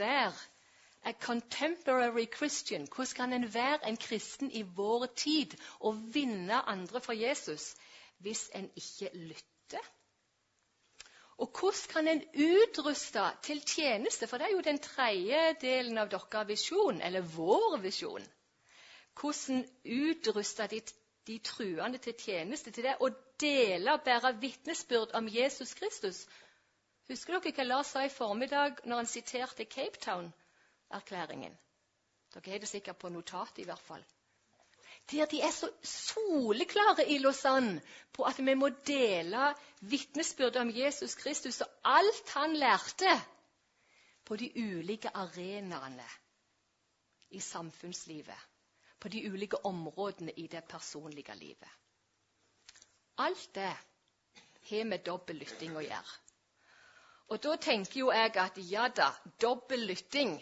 a 1.03 1.11
contemporary 1.11 2.27
Christian. 2.37 2.87
Hvordan 2.95 3.15
kan 3.15 3.33
en 3.33 3.53
være 3.53 3.87
en 3.87 3.97
kristen 3.97 4.51
i 4.51 4.61
vår 4.61 5.05
tid 5.05 5.57
og 5.79 6.13
vinne 6.13 6.61
andre 6.61 7.01
for 7.01 7.13
Jesus 7.13 7.75
hvis 8.17 8.49
en 8.55 8.69
ikke 8.75 9.09
lytter? 9.13 9.91
Og 11.41 11.49
hvordan 11.59 11.89
kan 11.89 12.07
en 12.07 12.23
utruste 12.37 13.23
til 13.43 13.61
tjeneste? 13.65 14.27
For 14.27 14.37
det 14.37 14.47
er 14.47 14.55
jo 14.55 14.65
den 14.65 14.79
tredje 14.79 15.55
delen 15.61 15.97
av 15.97 16.11
deres 16.11 16.47
visjon, 16.47 17.01
eller 17.01 17.25
vår 17.35 17.79
visjon. 17.81 18.27
Hvordan 19.21 19.63
utruste 19.85 20.67
de, 20.67 20.81
de 21.27 21.39
truende 21.39 21.97
til 21.97 22.13
tjeneste, 22.13 22.71
til 22.71 22.85
det 22.85 22.95
å 23.01 23.09
dele 23.41 23.95
og 23.97 24.05
bære 24.05 24.35
vitnesbyrd 24.43 25.17
om 25.17 25.27
Jesus 25.27 25.73
Kristus? 25.73 26.21
Husker 27.09 27.39
dere 27.39 27.55
hva 27.57 27.65
Lars 27.65 27.95
sa 27.95 28.05
i 28.05 28.13
formiddag 28.13 28.85
når 28.85 29.03
han 29.03 29.09
siterte 29.09 29.65
Cape 29.65 29.99
Town? 29.99 30.31
erklæringen. 30.91 31.57
Dere 32.33 32.51
har 32.51 32.59
det 32.59 32.67
sikkert 32.67 32.99
på 32.99 33.09
notatet 33.09 33.63
i 33.63 33.67
hvert 33.67 33.87
fall. 33.89 34.03
Der 35.11 35.25
de 35.25 35.41
er 35.41 35.51
så 35.51 35.67
soleklare 35.83 37.09
i 37.09 37.17
Lausanne 37.17 37.81
på 38.13 38.23
at 38.23 38.39
vi 38.39 38.53
må 38.55 38.69
dele 38.87 39.51
vitnesbyrdet 39.81 40.61
om 40.61 40.71
Jesus 40.75 41.15
Kristus 41.15 41.61
og 41.61 41.67
alt 41.83 42.29
han 42.35 42.55
lærte, 42.55 43.11
på 44.25 44.35
de 44.35 44.51
ulike 44.55 45.09
arenaene 45.17 46.07
i 47.29 47.39
samfunnslivet. 47.39 48.47
På 48.99 49.09
de 49.09 49.31
ulike 49.31 49.65
områdene 49.65 50.31
i 50.31 50.47
det 50.47 50.63
personlige 50.69 51.35
livet. 51.35 51.69
Alt 53.17 53.55
det 53.55 53.73
har 54.69 54.85
med 54.85 55.03
dobbel 55.05 55.41
lytting 55.41 55.75
å 55.75 55.83
gjøre. 55.83 56.17
Og 57.31 57.43
da 57.43 57.55
tenker 57.55 57.99
jo 57.99 58.11
jeg 58.11 58.35
at 58.37 58.59
ja 58.69 58.87
da, 58.87 59.09
dobbel 59.41 59.87
lytting 59.89 60.35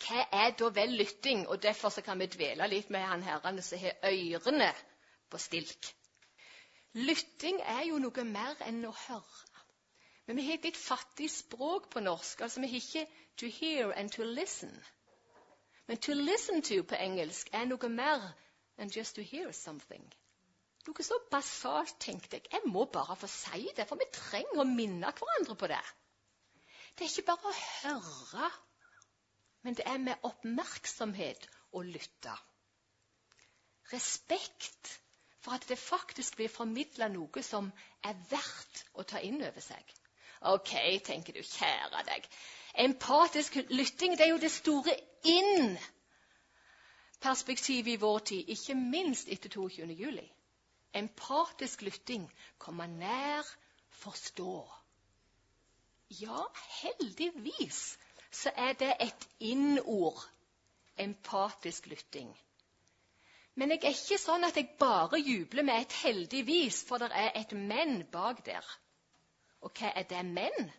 hva 0.00 0.24
er 0.32 0.54
da 0.58 0.68
vel 0.74 0.96
lytting? 0.96 1.46
Og 1.48 1.62
Derfor 1.62 1.90
kan 2.04 2.18
vi 2.18 2.26
dvele 2.26 2.68
litt 2.68 2.90
med 2.90 3.04
han 3.06 3.22
herrene 3.22 3.62
som 3.62 3.78
har 3.78 3.98
ørene 4.08 4.72
på 5.30 5.38
stilk. 5.38 5.90
Lytting 6.94 7.60
er 7.62 7.84
jo 7.86 7.98
noe 8.02 8.24
mer 8.26 8.62
enn 8.66 8.84
å 8.88 8.94
høre. 9.06 9.64
Men 10.26 10.38
vi 10.38 10.46
har 10.46 10.58
et 10.58 10.66
litt 10.68 10.78
fattig 10.78 11.28
språk 11.30 11.90
på 11.90 12.00
norsk. 12.00 12.40
altså 12.40 12.60
Vi 12.60 12.66
har 12.66 12.76
ikke 12.76 13.06
'to 13.36 13.46
hear 13.46 13.92
and 13.92 14.12
to 14.12 14.22
listen'. 14.22 14.82
Men 15.86 15.96
'to 15.96 16.12
listen 16.14 16.62
to' 16.62 16.82
på 16.82 16.94
engelsk 16.94 17.48
er 17.52 17.64
noe 17.64 17.88
mer 17.88 18.34
enn 18.78 18.90
'just 18.90 19.14
to 19.14 19.22
hear 19.22 19.52
something'. 19.52 20.10
Noe 20.86 21.02
så 21.04 21.18
basalt, 21.30 21.96
tenkte 22.00 22.36
jeg. 22.36 22.46
Jeg 22.52 22.60
må 22.64 22.84
bare 22.84 23.16
få 23.16 23.26
si 23.26 23.68
det, 23.76 23.88
for 23.88 23.96
vi 23.96 24.04
trenger 24.12 24.60
å 24.60 24.64
minne 24.64 25.12
hverandre 25.12 25.56
på 25.56 25.66
det. 25.66 25.84
Det 26.98 27.04
er 27.04 27.10
ikke 27.10 27.26
bare 27.26 27.50
å 27.50 27.58
høre 27.82 28.50
men 29.62 29.76
det 29.76 29.84
er 29.86 29.98
med 29.98 30.14
oppmerksomhet 30.26 31.48
å 31.72 31.82
lytte. 31.84 32.34
Respekt 33.92 35.00
for 35.40 35.52
at 35.56 35.68
det 35.68 35.78
faktisk 35.78 36.36
blir 36.36 36.48
formidla 36.52 37.08
noe 37.08 37.42
som 37.44 37.72
er 38.04 38.14
verdt 38.30 38.84
å 38.94 39.02
ta 39.02 39.18
inn 39.24 39.42
over 39.42 39.60
seg. 39.64 39.94
OK, 40.52 41.00
tenker 41.04 41.32
du, 41.36 41.42
kjære 41.44 42.02
deg. 42.08 42.28
Empatisk 42.84 43.54
lytting 43.68 44.16
det 44.16 44.24
er 44.26 44.30
jo 44.32 44.38
det 44.40 44.52
store 44.52 44.94
inn-perspektivet 45.28 47.92
i 47.92 48.00
vår 48.00 48.18
tid, 48.32 48.48
ikke 48.48 48.74
minst 48.78 49.28
etter 49.28 49.48
22. 49.52 49.86
juli. 49.98 50.32
Empatisk 50.96 51.82
lytting 51.86 52.32
komme 52.58 52.86
nær, 52.94 53.44
forstå. 54.00 54.70
Ja, 56.20 56.46
heldigvis 56.80 57.98
så 58.30 58.52
er 58.56 58.72
det 58.78 58.92
et 59.00 59.28
innord, 59.40 60.20
empatisk 60.98 61.86
lytting. 61.86 62.30
Men 63.54 63.74
jeg 63.74 63.82
er 63.82 63.96
ikke 63.96 64.20
sånn 64.20 64.46
at 64.46 64.56
jeg 64.56 64.70
bare 64.78 65.18
jubler 65.18 65.66
med 65.66 65.82
et 65.82 65.96
heldig 66.04 66.44
vis, 66.46 66.84
for 66.86 67.02
det 67.02 67.10
er 67.12 67.34
et 67.40 67.52
men 67.52 68.04
bak 68.12 68.44
der. 68.46 68.66
Og 69.60 69.74
hva 69.76 69.90
er 69.94 70.06
det 70.08 70.22
men? 70.24 70.70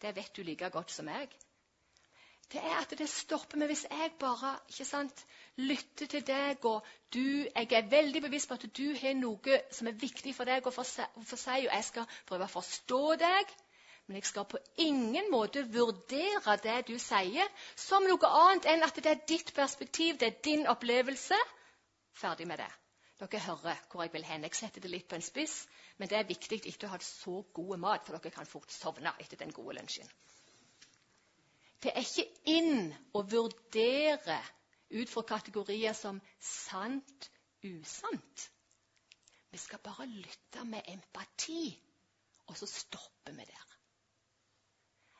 Det 0.00 0.14
vet 0.16 0.36
du 0.36 0.42
like 0.46 0.70
godt 0.70 0.94
som 0.94 1.08
jeg. 1.08 1.28
Det 2.52 2.60
er 2.62 2.76
at 2.78 2.92
det 2.98 3.08
stopper 3.10 3.58
meg 3.58 3.72
hvis 3.72 3.86
jeg 3.90 4.12
bare 4.20 4.52
ikke 4.70 4.84
sant, 4.86 5.22
lytter 5.58 6.06
til 6.06 6.22
deg, 6.26 6.64
og 6.64 6.84
du, 7.14 7.42
jeg 7.42 7.72
er 7.74 7.88
veldig 7.90 8.22
bevisst 8.22 8.48
på 8.48 8.54
at 8.54 8.66
du 8.76 8.84
har 9.00 9.16
noe 9.18 9.58
som 9.74 9.90
er 9.90 9.98
viktig 9.98 10.34
for 10.36 10.46
deg 10.46 10.66
å 10.66 10.74
få 10.76 10.84
si, 10.86 11.06
og 11.16 11.72
jeg 11.72 11.86
skal 11.88 12.06
prøve 12.28 12.46
å 12.46 12.52
forstå 12.52 13.00
deg. 13.24 13.56
Men 14.06 14.20
jeg 14.20 14.28
skal 14.28 14.46
på 14.46 14.58
ingen 14.78 15.30
måte 15.32 15.64
vurdere 15.74 16.56
det 16.62 16.76
du 16.86 16.94
sier, 17.02 17.48
som 17.74 18.06
noe 18.06 18.28
annet 18.40 18.68
enn 18.70 18.86
at 18.86 18.98
det 19.02 19.12
er 19.12 19.24
ditt 19.26 19.50
perspektiv, 19.54 20.18
det 20.20 20.28
er 20.28 20.42
din 20.46 20.66
opplevelse. 20.70 21.38
Ferdig 22.14 22.46
med 22.46 22.62
det. 22.62 22.70
Dere 23.18 23.40
hører 23.40 23.80
hvor 23.90 24.04
jeg 24.04 24.12
vil 24.12 24.26
hen. 24.28 24.44
Jeg 24.44 24.54
setter 24.54 24.84
det 24.84 24.92
litt 24.92 25.08
på 25.08 25.16
en 25.16 25.24
spiss, 25.24 25.56
men 25.96 26.08
det 26.08 26.18
er 26.18 26.28
viktig 26.28 26.60
ikke 26.68 26.86
å 26.86 26.92
ha 26.92 27.00
så 27.02 27.40
god 27.56 27.80
mat, 27.82 28.04
for 28.06 28.18
dere 28.18 28.34
kan 28.34 28.48
fort 28.48 28.72
sovne 28.72 29.14
etter 29.22 29.40
den 29.40 29.54
gode 29.56 29.78
lunsjen. 29.78 30.10
Det 31.82 31.92
er 31.92 32.04
ikke 32.04 32.52
inn 32.52 32.92
å 33.16 33.22
vurdere 33.26 34.38
ut 34.90 35.10
fra 35.10 35.24
kategorier 35.28 35.96
som 35.96 36.20
sant, 36.40 37.30
usant. 37.64 38.50
Vi 39.50 39.58
skal 39.60 39.82
bare 39.82 40.06
lytte 40.06 40.64
med 40.68 40.86
empati, 40.92 41.72
og 42.46 42.56
så 42.56 42.68
stopper 42.70 43.34
vi 43.34 43.48
der. 43.48 43.75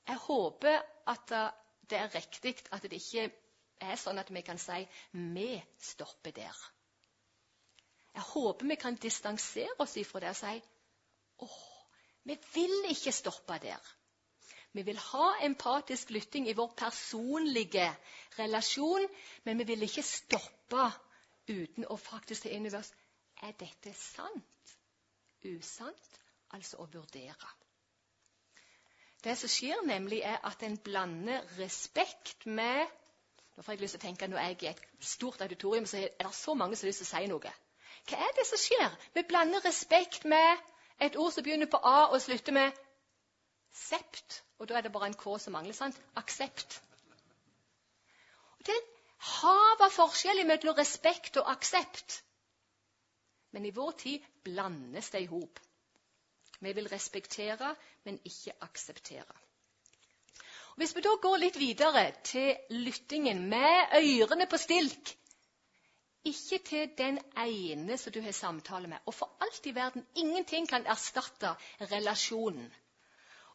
Jeg 0.06 0.16
håper 0.16 0.80
at 1.06 1.34
det 1.90 1.98
er 1.98 2.14
riktig 2.14 2.56
at 2.72 2.82
det 2.82 2.98
ikke 2.98 3.30
er 3.80 3.98
sånn 4.00 4.18
at 4.18 4.30
vi 4.32 4.40
kan 4.40 4.58
si 4.58 4.86
'vi 5.12 5.62
stopper 5.78 6.30
der'. 6.30 6.62
Jeg 8.14 8.22
håper 8.22 8.66
vi 8.66 8.74
kan 8.74 8.96
distansere 8.96 9.74
oss 9.78 9.96
ifra 9.96 10.20
det 10.20 10.28
og 10.28 10.36
si 10.36 10.62
åh, 11.38 11.58
vi 12.24 12.38
vil 12.54 12.90
ikke 12.90 13.12
stoppe 13.12 13.58
der'. 13.62 13.92
Vi 14.72 14.82
vil 14.82 14.98
ha 14.98 15.26
empatisk 15.40 16.10
lytting 16.10 16.48
i 16.48 16.52
vår 16.52 16.74
personlige 16.76 17.96
relasjon, 18.38 19.08
men 19.44 19.58
vi 19.58 19.64
vil 19.64 19.82
ikke 19.82 20.02
stoppe 20.02 20.90
uten 21.48 21.86
å 21.88 21.96
faktisk 21.96 22.42
ta 22.42 22.48
inn 22.48 22.66
over 22.66 22.78
oss 22.78 22.92
er 23.42 23.52
dette 23.52 23.92
sant, 23.94 24.74
usant, 25.44 26.20
altså 26.56 26.80
å 26.82 26.88
vurdere. 26.92 27.48
Det 29.24 29.34
som 29.38 29.50
skjer, 29.50 29.82
nemlig 29.86 30.20
er 30.24 30.38
at 30.46 30.62
en 30.62 30.78
blander 30.78 31.44
respekt 31.58 32.46
med 32.46 32.86
Nå 33.56 33.62
får 33.64 33.72
jeg 33.72 33.80
lyst 33.80 33.94
til 33.96 34.02
å 34.02 34.04
tenke, 34.04 34.26
Når 34.28 34.38
jeg 34.38 34.52
er 34.52 34.64
i 34.64 34.68
et 34.68 34.80
stort 35.00 35.40
auditorium, 35.40 35.86
så 35.86 35.96
er 35.96 36.24
det 36.26 36.34
så 36.34 36.54
mange 36.54 36.76
som 36.76 36.84
har 36.84 36.90
lyst 36.90 37.00
til 37.00 37.06
å 37.06 37.20
si 37.20 37.28
noe. 37.30 37.52
Hva 38.06 38.18
er 38.22 38.34
det 38.36 38.44
som 38.46 38.60
skjer? 38.60 38.96
Vi 39.14 39.22
blander 39.28 39.64
respekt 39.64 40.26
med 40.28 40.60
et 41.00 41.16
ord 41.16 41.32
som 41.32 41.44
begynner 41.44 41.70
på 41.72 41.80
A 41.80 42.10
og 42.10 42.20
slutter 42.20 42.52
med 42.52 42.76
sept. 43.72 44.42
Og 44.58 44.68
da 44.68 44.76
er 44.76 44.86
det 44.86 44.92
bare 44.92 45.08
en 45.10 45.16
K 45.18 45.38
som 45.38 45.56
mangler. 45.56 45.72
sant? 45.72 45.96
Aksept. 46.16 46.80
Og 48.58 48.66
det 48.68 48.76
er 48.76 48.84
hav 49.40 49.82
av 49.88 49.92
forskjell 49.92 50.44
mellom 50.46 50.76
respekt 50.76 51.36
og 51.40 51.50
aksept. 51.50 52.20
Men 53.52 53.64
i 53.64 53.74
vår 53.74 53.92
tid 54.04 54.24
blandes 54.44 55.10
det 55.10 55.24
i 55.24 55.30
hop. 55.32 55.60
Vi 56.60 56.72
vil 56.72 56.88
respektere, 56.88 57.74
men 58.04 58.20
ikke 58.24 58.52
akseptere. 58.60 59.36
Og 60.76 60.82
hvis 60.82 60.96
vi 60.96 61.00
da 61.04 61.12
går 61.22 61.36
litt 61.40 61.58
videre 61.60 62.10
til 62.24 62.56
lyttingen 62.70 63.44
med 63.48 63.94
ørene 63.96 64.46
på 64.46 64.58
stilk 64.60 65.14
Ikke 66.26 66.58
til 66.58 66.90
den 66.98 67.20
ene 67.38 67.96
som 67.96 68.12
du 68.12 68.20
har 68.20 68.32
samtale 68.34 68.88
med. 68.90 68.98
Og 69.06 69.14
for 69.14 69.36
alt 69.40 69.66
i 69.66 69.74
verden 69.74 70.06
ingenting 70.14 70.66
kan 70.68 70.86
erstatte 70.86 71.52
relasjonen. 71.80 72.66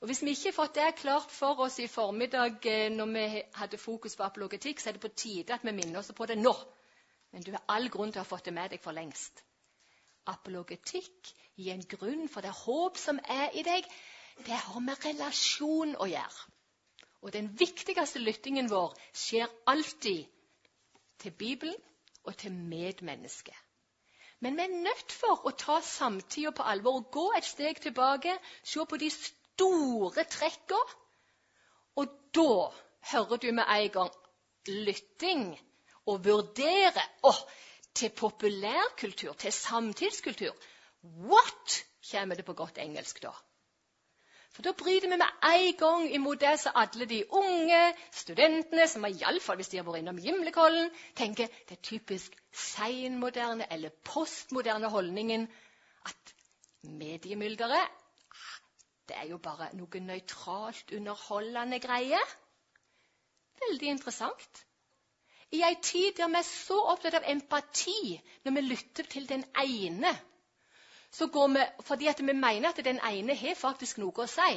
Og 0.01 0.08
Hvis 0.08 0.24
vi 0.24 0.29
ikke 0.29 0.50
har 0.50 0.55
fått 0.55 0.75
det 0.75 0.96
klart 0.98 1.31
for 1.31 1.60
oss 1.62 1.79
i 1.79 1.88
formiddag 1.88 2.65
eh, 2.65 2.89
når 2.89 3.12
vi 3.13 3.43
hadde 3.53 3.77
fokus 3.77 4.15
på 4.15 4.24
apologetikk, 4.24 4.79
så 4.79 4.89
er 4.89 4.93
det 4.93 5.01
på 5.01 5.13
tide 5.13 5.53
at 5.53 5.66
vi 5.68 5.72
minner 5.77 6.00
oss 6.00 6.09
på 6.18 6.25
det 6.25 6.40
nå. 6.40 6.55
Men 7.31 7.44
du 7.44 7.51
har 7.51 7.61
all 7.68 7.90
grunn 7.90 8.11
til 8.11 8.20
å 8.20 8.24
ha 8.24 8.29
fått 8.29 8.50
det 8.50 8.53
med 8.55 8.74
deg 8.74 8.81
for 8.81 8.98
lengst. 8.98 9.44
Apologetikk 10.33 11.29
gir 11.57 11.74
en 11.74 11.87
grunn 11.94 12.27
for 12.29 12.46
det 12.46 12.53
håp 12.64 12.98
som 12.98 13.20
er 13.29 13.55
i 13.57 13.64
deg. 13.68 13.87
Det 14.46 14.57
har 14.66 14.83
med 14.83 15.05
relasjon 15.05 15.96
å 16.00 16.07
gjøre. 16.09 16.46
Og 17.22 17.33
den 17.33 17.51
viktigste 17.57 18.22
lyttingen 18.22 18.70
vår 18.72 18.96
skjer 19.14 19.50
alltid 19.70 20.25
til 21.22 21.35
Bibelen 21.37 21.77
og 22.24 22.37
til 22.37 22.53
medmennesket. 22.53 23.57
Men 24.42 24.57
vi 24.57 24.64
er 24.66 24.79
nødt 24.87 25.14
for 25.14 25.46
å 25.46 25.53
ta 25.53 25.77
samtida 25.85 26.50
på 26.57 26.66
alvor 26.66 26.98
og 26.98 27.11
gå 27.14 27.25
et 27.37 27.46
steg 27.46 27.81
tilbake, 27.83 28.33
se 28.66 28.85
på 28.90 28.98
de 28.98 29.09
store 29.14 30.25
trekka. 30.25 30.79
Og 32.01 32.16
da 32.33 32.72
hører 33.11 33.42
du 33.44 33.51
med 33.51 33.70
en 33.70 33.92
gang 33.98 34.16
lytting 34.87 35.46
og 36.09 36.25
vurdere 36.25 37.05
oh, 37.27 37.42
til 37.94 38.09
populærkultur, 38.18 39.33
til 39.33 39.53
samtidskultur. 39.53 40.55
What? 41.03 41.85
kommer 42.11 42.35
det 42.35 42.46
på 42.46 42.53
godt 42.53 42.77
engelsk 42.81 43.22
da. 43.24 43.31
For 44.51 44.66
da 44.66 44.74
bryter 44.75 45.07
vi 45.07 45.16
med 45.16 45.46
en 45.48 45.77
gang 45.79 46.09
imot 46.11 46.42
det 46.42 46.57
som 46.59 46.75
alle 46.75 47.05
de 47.07 47.22
unge 47.31 47.79
studentene, 48.11 48.87
som 48.87 49.05
iallfall 49.07 49.61
hvis 49.61 49.72
de 49.72 49.79
har 49.79 49.87
vært 49.87 50.01
innom 50.01 50.20
Gimlekollen, 50.20 50.90
tenker 51.16 51.48
det 51.70 51.77
er 51.77 51.83
typisk 51.87 52.35
seinmoderne 52.51 53.70
eller 53.72 53.96
postmoderne 54.03 54.92
holdningen 54.92 55.48
at 56.05 56.35
mediemylderet 56.83 58.01
det 59.11 59.18
er 59.20 59.27
jo 59.27 59.37
bare 59.44 59.66
noe 59.75 60.00
nøytralt, 60.00 60.92
underholdende 60.96 61.79
greie. 61.83 62.20
Veldig 63.59 63.90
interessant. 63.92 64.61
I 65.51 65.64
ei 65.68 65.75
tid 65.83 66.16
der 66.16 66.29
vi 66.31 66.40
er 66.40 66.48
så 66.48 66.77
opptatt 66.94 67.18
av 67.20 67.27
empati 67.27 68.14
når 68.46 68.55
vi 68.55 68.64
lytter 68.70 69.09
til 69.11 69.27
den 69.27 69.44
ene, 69.59 70.14
så 71.11 71.27
går 71.27 71.47
vi, 71.55 71.65
fordi 71.87 72.13
vi 72.17 72.33
mener 72.33 72.69
at 72.69 72.85
den 72.85 73.00
ene 73.03 73.35
har 73.35 73.55
faktisk 73.59 74.00
noe 74.00 74.24
å 74.24 74.29
si, 74.29 74.53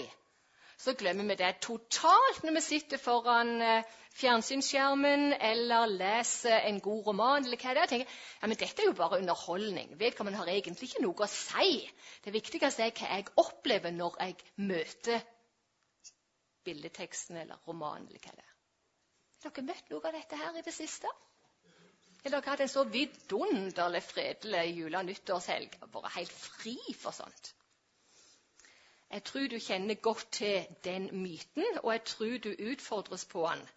så 0.79 0.95
glemmer 0.99 1.27
vi 1.31 1.37
det 1.39 1.53
totalt 1.63 2.43
når 2.43 2.57
vi 2.57 2.63
sitter 2.65 2.99
foran 2.99 3.61
eh, 3.63 3.91
fjernsynsskjermen 4.19 5.33
eller 5.41 5.91
leser 5.91 6.67
en 6.69 6.81
god 6.83 7.07
roman. 7.07 7.45
eller 7.45 7.59
hva 7.59 7.75
det 7.75 7.83
er. 7.83 7.91
Tenker, 7.91 8.17
ja, 8.41 8.49
men 8.49 8.59
Dette 8.59 8.83
er 8.83 8.91
jo 8.91 8.97
bare 8.99 9.19
underholdning. 9.19 9.95
Vedkommende 9.99 10.39
har 10.39 10.51
egentlig 10.51 10.91
ikke 10.91 11.05
noe 11.05 11.27
å 11.27 11.31
si. 11.31 11.77
Det 12.25 12.35
viktigste 12.35 12.87
er 12.87 12.95
hva 12.95 13.13
jeg 13.17 13.31
opplever 13.43 13.95
når 13.95 14.19
jeg 14.23 14.37
møter 14.57 15.23
billedteksten 16.65 17.37
eller 17.43 17.61
romanen. 17.69 18.09
eller 18.09 18.23
hva 18.23 18.35
det 18.35 18.47
er. 18.47 18.53
Har 19.45 19.55
dere 19.55 19.69
møtt 19.71 19.91
noe 19.91 20.09
av 20.09 20.19
dette 20.19 20.43
her 20.43 20.59
i 20.59 20.67
det 20.67 20.75
siste? 20.75 21.11
Eller 22.25 22.41
dere 22.41 22.55
hatt 22.55 22.61
en 22.65 22.73
så 22.73 22.85
vidunderlig 22.89 24.03
fredelig 24.03 24.65
jule- 24.79 24.99
og 24.99 25.05
nyttårshelg? 25.11 25.75
Vært 25.93 26.15
helt 26.15 26.33
fri 26.33 26.79
for 26.97 27.13
sånt? 27.13 27.51
Jeg 29.11 29.25
tror 29.29 29.49
du 29.49 29.59
kjenner 29.61 30.01
godt 30.03 30.27
til 30.33 30.65
den 30.85 31.11
myten, 31.23 31.67
og 31.83 31.93
jeg 31.93 32.05
tror 32.05 32.39
du 32.39 32.55
utfordres 32.71 33.27
på 33.31 33.45
den 33.51 33.69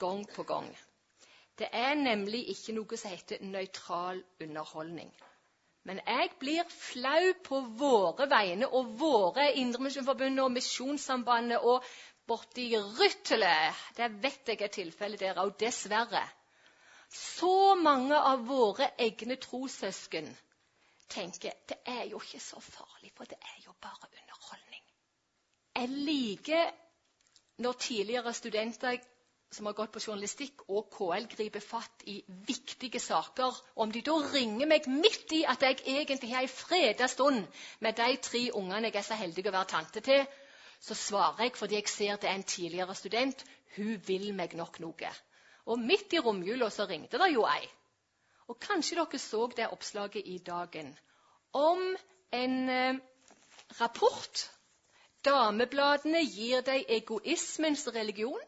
gang 0.00 0.24
på 0.34 0.42
gang. 0.42 0.70
Det 1.58 1.68
er 1.72 1.94
nemlig 1.94 2.48
ikke 2.48 2.72
noe 2.74 2.96
som 2.96 3.12
heter 3.12 3.44
nøytral 3.44 4.24
underholdning. 4.40 5.12
Men 5.84 6.00
jeg 6.06 6.30
blir 6.40 6.64
flau 6.72 7.32
på 7.44 7.60
våre 7.78 8.26
vegne 8.30 8.68
og 8.68 8.92
våre 8.98 9.50
Indremisjonsforbundet 9.60 10.44
og 10.44 10.52
Misjonssambandet 10.56 11.58
og 11.60 11.84
borti 12.26 12.70
Ryttelet. 12.78 13.82
Det 13.96 14.08
vet 14.22 14.48
jeg 14.48 14.62
er 14.62 14.72
tilfellet 14.80 15.20
der 15.20 15.42
òg, 15.42 15.58
dessverre. 15.60 16.22
Så 17.12 17.74
mange 17.74 18.16
av 18.16 18.46
våre 18.48 18.88
egne 19.06 19.36
trossøsken 19.36 20.30
tenker 21.12 21.56
det 21.68 21.76
er 21.84 22.06
jo 22.08 22.20
ikke 22.22 22.40
så 22.40 22.60
farlig, 22.64 23.12
for 23.16 23.28
det 23.28 23.36
er 23.36 23.58
jo 23.66 23.74
bare 23.80 24.08
underholdning. 24.08 24.84
Jeg 25.76 25.88
liker 25.88 26.70
når 27.62 27.72
tidligere 27.72 28.32
studenter 28.34 29.00
som 29.52 29.66
har 29.68 29.76
gått 29.76 29.92
på 29.92 30.00
journalistikk 30.00 30.62
og 30.72 30.86
KL, 30.94 31.26
griper 31.28 31.60
fatt 31.60 32.04
i 32.08 32.14
viktige 32.48 33.00
saker. 33.00 33.58
Om 33.76 33.92
de 33.92 34.00
da 34.06 34.14
ringer 34.32 34.70
meg 34.70 34.88
midt 34.88 35.34
i 35.36 35.42
at 35.48 35.64
jeg 35.66 35.82
egentlig 35.84 36.30
har 36.32 36.46
ei 36.46 36.48
freda 36.48 37.08
stund 37.12 37.44
med 37.84 37.98
de 38.00 38.16
tre 38.24 38.46
ungene 38.56 38.88
jeg 38.88 39.02
er 39.02 39.08
så 39.10 39.18
heldig 39.20 39.44
å 39.50 39.54
være 39.58 39.70
tante 39.74 40.00
til, 40.06 40.24
så 40.80 40.96
svarer 40.96 41.44
jeg 41.44 41.58
fordi 41.60 41.76
jeg 41.76 41.92
ser 41.92 42.16
det 42.22 42.30
er 42.30 42.40
en 42.40 42.48
tidligere 42.54 42.96
student. 42.96 43.44
Hun 43.76 44.00
vil 44.08 44.32
meg 44.36 44.56
nok 44.56 44.80
noe. 44.80 45.12
Og 45.66 45.78
midt 45.78 46.12
i 46.12 46.20
romjula 46.20 46.70
så 46.70 46.86
ringte 46.90 47.20
det 47.22 47.30
jo 47.34 47.44
ei. 47.46 47.62
Og 48.50 48.58
kanskje 48.60 48.98
dere 48.98 49.18
så 49.22 49.46
det 49.56 49.70
oppslaget 49.70 50.26
i 50.26 50.38
Dagen 50.38 50.90
om 51.52 51.84
en 52.32 52.56
eh, 52.68 52.98
rapport. 53.80 54.42
Damebladene 55.24 56.24
gir 56.26 56.64
deg 56.66 56.88
egoismens 56.88 57.86
religion. 57.94 58.40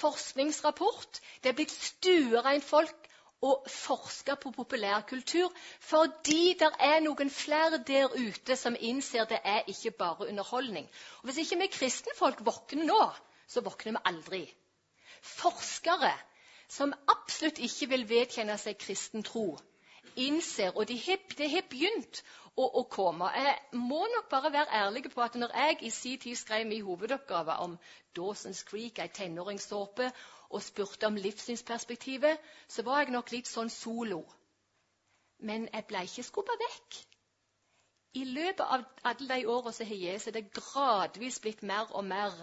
Forskningsrapport. 0.00 1.20
Det 1.42 1.50
er 1.50 1.58
blitt 1.58 1.74
stuereint 1.74 2.64
folk 2.64 3.10
å 3.40 3.52
forske 3.72 4.34
på 4.40 4.52
populærkultur 4.52 5.52
fordi 5.84 6.54
det 6.60 6.68
er 6.84 7.00
noen 7.04 7.30
flere 7.32 7.80
der 7.88 8.12
ute 8.12 8.56
som 8.56 8.76
innser 8.76 9.28
det 9.28 9.40
er 9.44 9.68
ikke 9.68 9.94
bare 10.02 10.28
underholdning. 10.28 10.88
Og 11.20 11.28
Hvis 11.28 11.44
ikke 11.44 11.60
vi 11.62 11.70
kristenfolk 11.76 12.44
våkner 12.46 12.88
nå, 12.88 13.00
så 13.48 13.64
våkner 13.64 13.96
vi 13.96 14.04
aldri. 14.12 14.42
Forskere 15.20 16.12
som 16.70 16.94
absolutt 17.10 17.58
ikke 17.58 17.88
vil 17.90 18.06
vedkjenne 18.08 18.56
seg 18.62 18.78
kristen 18.78 19.24
tro, 19.26 19.58
innser, 20.16 20.70
og 20.76 20.86
det 20.88 21.00
har 21.04 21.66
begynt 21.70 22.22
å, 22.56 22.66
å, 22.66 22.82
komme. 22.90 23.30
Jeg 23.34 23.80
må 23.80 24.00
nok 24.14 24.28
bare 24.30 24.52
være 24.54 24.82
ærlig 24.84 25.10
på 25.12 25.22
at 25.24 25.38
når 25.38 25.54
jeg 25.56 25.78
i 25.82 25.90
sin 25.94 26.18
tid 26.22 26.38
skrev 26.38 26.66
min 26.66 26.84
hovedoppgave 26.86 27.56
om 27.64 27.78
Dawson's 28.16 28.62
Creek, 28.66 28.98
ei 28.98 29.08
tenåringssåpe, 29.08 30.10
og 30.50 30.62
spurte 30.66 31.06
om 31.06 31.18
livssynsperspektivet, 31.18 32.38
så 32.68 32.82
var 32.82 33.04
jeg 33.04 33.14
nok 33.14 33.30
litt 33.30 33.50
sånn 33.50 33.70
solo. 33.70 34.24
Men 35.46 35.68
jeg 35.72 35.86
ble 35.88 36.02
ikke 36.06 36.26
skubba 36.26 36.56
vekk. 36.58 36.98
I 38.18 38.24
løpet 38.26 38.66
av 38.66 38.82
alle 39.06 39.28
de 39.30 39.46
årene 39.46 39.72
som 39.72 39.86
har 39.86 40.00
gitt, 40.02 40.26
er 40.26 40.34
det 40.34 40.50
gradvis 40.56 41.38
blitt 41.42 41.62
mer 41.62 41.92
og 41.94 42.04
mer 42.04 42.34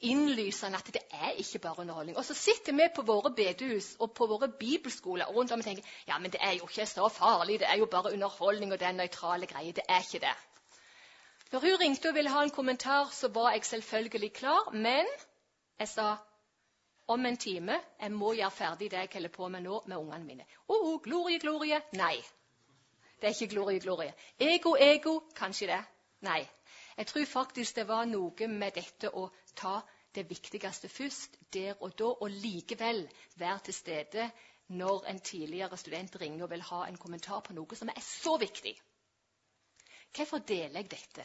innlysende 0.00 0.78
at 0.78 0.92
det 0.94 1.02
er 1.10 1.30
ikke 1.30 1.58
bare 1.58 1.80
underholdning. 1.80 2.16
Og 2.16 2.24
så 2.24 2.34
sitter 2.34 2.72
vi 2.72 2.88
på 2.94 3.02
våre 3.02 3.32
bedehus 3.36 3.96
og 3.98 4.12
på 4.12 4.26
våre 4.26 4.48
bibelskoler 4.60 5.24
rundt 5.24 5.52
om 5.52 5.58
og 5.58 5.64
tenker 5.64 5.84
ja, 6.08 6.18
men 6.18 6.32
det 6.32 6.40
er 6.42 6.52
jo 6.52 6.68
ikke 6.68 6.86
så 6.86 7.08
farlig, 7.08 7.60
det 7.60 7.68
er 7.68 7.76
jo 7.78 7.86
bare 7.86 8.12
underholdning 8.12 8.72
og 8.72 8.80
det 8.80 8.88
er 8.88 8.92
nøytrale 8.92 9.46
greier. 9.46 9.72
Det 9.72 9.84
er 9.88 10.00
ikke 10.00 10.26
det. 10.26 10.36
Når 11.52 11.60
hun 11.60 11.80
ringte 11.80 12.08
og 12.08 12.14
ville 12.14 12.30
ha 12.30 12.42
en 12.42 12.50
kommentar, 12.50 13.08
så 13.12 13.28
var 13.28 13.50
jeg 13.52 13.64
selvfølgelig 13.64 14.32
klar, 14.32 14.70
men 14.72 15.06
jeg 15.78 15.88
sa 15.88 16.16
om 17.08 17.26
en 17.26 17.36
time. 17.36 17.80
Jeg 18.00 18.12
må 18.12 18.32
gjøre 18.32 18.50
ferdig 18.50 18.90
det 18.90 18.98
jeg 18.98 19.08
holder 19.12 19.28
på 19.34 19.48
med 19.48 19.60
nå 19.60 19.82
med 19.86 19.96
ungene 19.96 20.24
mine. 20.24 20.44
Oh, 20.68 21.00
glorie, 21.02 21.38
glorie. 21.38 21.80
Nei. 21.92 22.16
Det 23.20 23.28
er 23.28 23.34
ikke 23.34 23.54
glorie, 23.54 23.80
glorie. 23.80 24.14
Ego, 24.38 24.76
ego. 24.78 25.20
Kanskje 25.36 25.66
det. 25.66 25.80
Nei. 26.20 26.48
Jeg 26.96 27.06
tror 27.06 27.24
faktisk 27.24 27.76
det 27.76 27.88
var 27.88 28.04
noe 28.04 28.46
med 28.48 28.76
dette 28.76 29.10
å 29.10 29.26
ta 29.56 29.80
det 30.14 30.30
viktigste 30.30 30.88
først, 30.88 31.36
der 31.54 31.74
og 31.80 31.98
da, 31.98 32.04
og 32.04 32.30
likevel 32.30 33.08
være 33.36 33.58
til 33.64 33.74
stede 33.74 34.30
når 34.68 35.04
en 35.10 35.20
tidligere 35.20 35.76
student 35.76 36.20
ringer 36.20 36.44
og 36.44 36.50
vil 36.50 36.62
ha 36.62 36.86
en 36.86 36.96
kommentar 36.96 37.40
på 37.46 37.52
noe 37.52 37.76
som 37.78 37.88
er 37.88 38.00
så 38.06 38.36
viktig. 38.38 38.80
Hvorfor 40.16 40.38
deler 40.38 40.80
jeg 40.80 40.90
dette? 40.90 41.24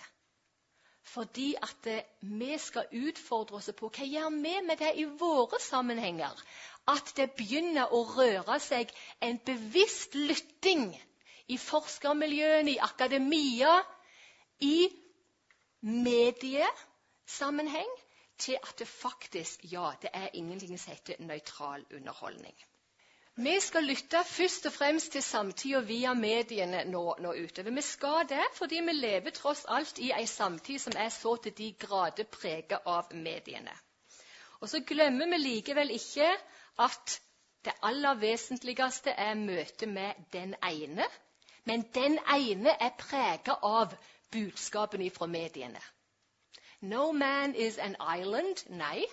Fordi 1.06 1.56
at 1.62 1.88
eh, 1.88 2.02
vi 2.22 2.58
skal 2.58 2.88
utfordre 3.08 3.56
oss 3.60 3.70
på 3.78 3.90
hva 3.94 4.06
gjør 4.10 4.30
vi 4.34 4.62
med 4.66 4.78
det 4.82 4.94
i 4.98 5.06
våre 5.06 5.60
sammenhenger. 5.62 6.34
At 6.90 7.14
det 7.18 7.32
begynner 7.38 7.94
å 7.94 8.04
røre 8.10 8.60
seg 8.62 8.92
en 9.22 9.40
bevisst 9.46 10.16
lytting 10.18 11.02
i 11.48 11.58
forskermiljøene, 11.62 12.72
i 12.74 12.80
akademia, 12.82 13.84
i 14.66 14.90
mediesammenheng, 15.86 17.94
til 18.38 18.58
at 18.62 18.80
det 18.80 18.88
faktisk 18.88 19.66
ja, 19.72 19.92
det 20.02 20.10
er 20.14 20.34
ingenting 20.34 20.80
som 20.80 20.94
heter 20.94 21.20
nøytral 21.20 21.86
underholdning. 21.96 22.56
Vi 23.38 23.60
skal 23.60 23.84
lytte 23.84 24.22
først 24.24 24.66
og 24.66 24.74
fremst 24.74 25.12
til 25.12 25.24
samtida 25.24 25.80
via 25.84 26.14
mediene 26.16 26.86
nå, 26.88 27.02
nå 27.20 27.34
utover. 27.36 27.74
Vi 27.76 27.82
skal 27.84 28.30
det 28.30 28.46
fordi 28.56 28.80
vi 28.88 28.94
lever 28.96 29.36
tross 29.36 29.66
alt 29.68 30.00
i 30.00 30.14
ei 30.16 30.26
samtid 30.26 30.80
som 30.80 30.96
er 30.96 31.10
så 31.12 31.36
til 31.44 31.52
de 31.58 31.74
grader 31.80 32.30
preget 32.32 32.78
av 32.86 33.12
mediene. 33.12 33.74
Og 34.62 34.70
så 34.72 34.80
glemmer 34.88 35.28
vi 35.34 35.42
likevel 35.42 35.92
ikke 35.92 36.30
at 36.86 37.18
det 37.66 37.76
aller 37.84 38.16
vesentligste 38.22 39.12
er 39.12 39.36
møtet 39.36 39.90
med 39.90 40.24
den 40.32 40.56
ene. 40.64 41.04
Men 41.66 41.84
den 41.94 42.20
ene 42.38 42.78
er 42.80 42.96
preget 42.98 43.52
av 43.52 43.98
budskapene 44.32 45.10
fra 45.12 45.28
mediene. 45.28 45.82
No 46.86 47.12
man 47.12 47.56
is 47.56 47.78
an 47.78 47.96
island. 48.00 48.64
Nei, 48.70 49.06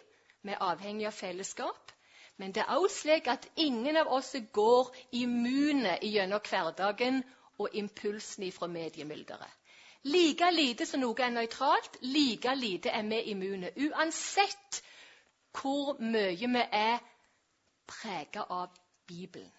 vi 0.42 0.52
er 0.52 0.64
avhengig 0.70 1.06
av 1.08 1.16
fellesskap. 1.16 1.92
Men 2.36 2.52
det 2.52 2.64
er 2.66 2.76
også 2.76 3.00
slik 3.04 3.28
at 3.28 3.48
ingen 3.56 3.96
av 3.96 4.10
oss 4.12 4.34
går 4.52 4.90
immune 5.12 5.98
gjennom 6.02 6.40
hverdagen 6.48 7.22
og 7.58 7.68
impulsene 7.72 8.50
fra 8.52 8.66
mediemylderet. 8.66 9.58
Like 10.04 10.50
lite 10.50 10.86
som 10.86 11.00
noe 11.00 11.22
er 11.22 11.30
nøytralt, 11.30 11.98
like 12.02 12.54
lite 12.58 12.90
er 12.90 13.06
vi 13.06 13.20
immune. 13.30 13.70
Uansett 13.76 14.82
hvor 15.60 16.00
mye 16.00 16.48
vi 16.56 16.64
er 16.72 16.98
preget 17.86 18.50
av 18.50 18.68
Bibelen. 19.06 19.52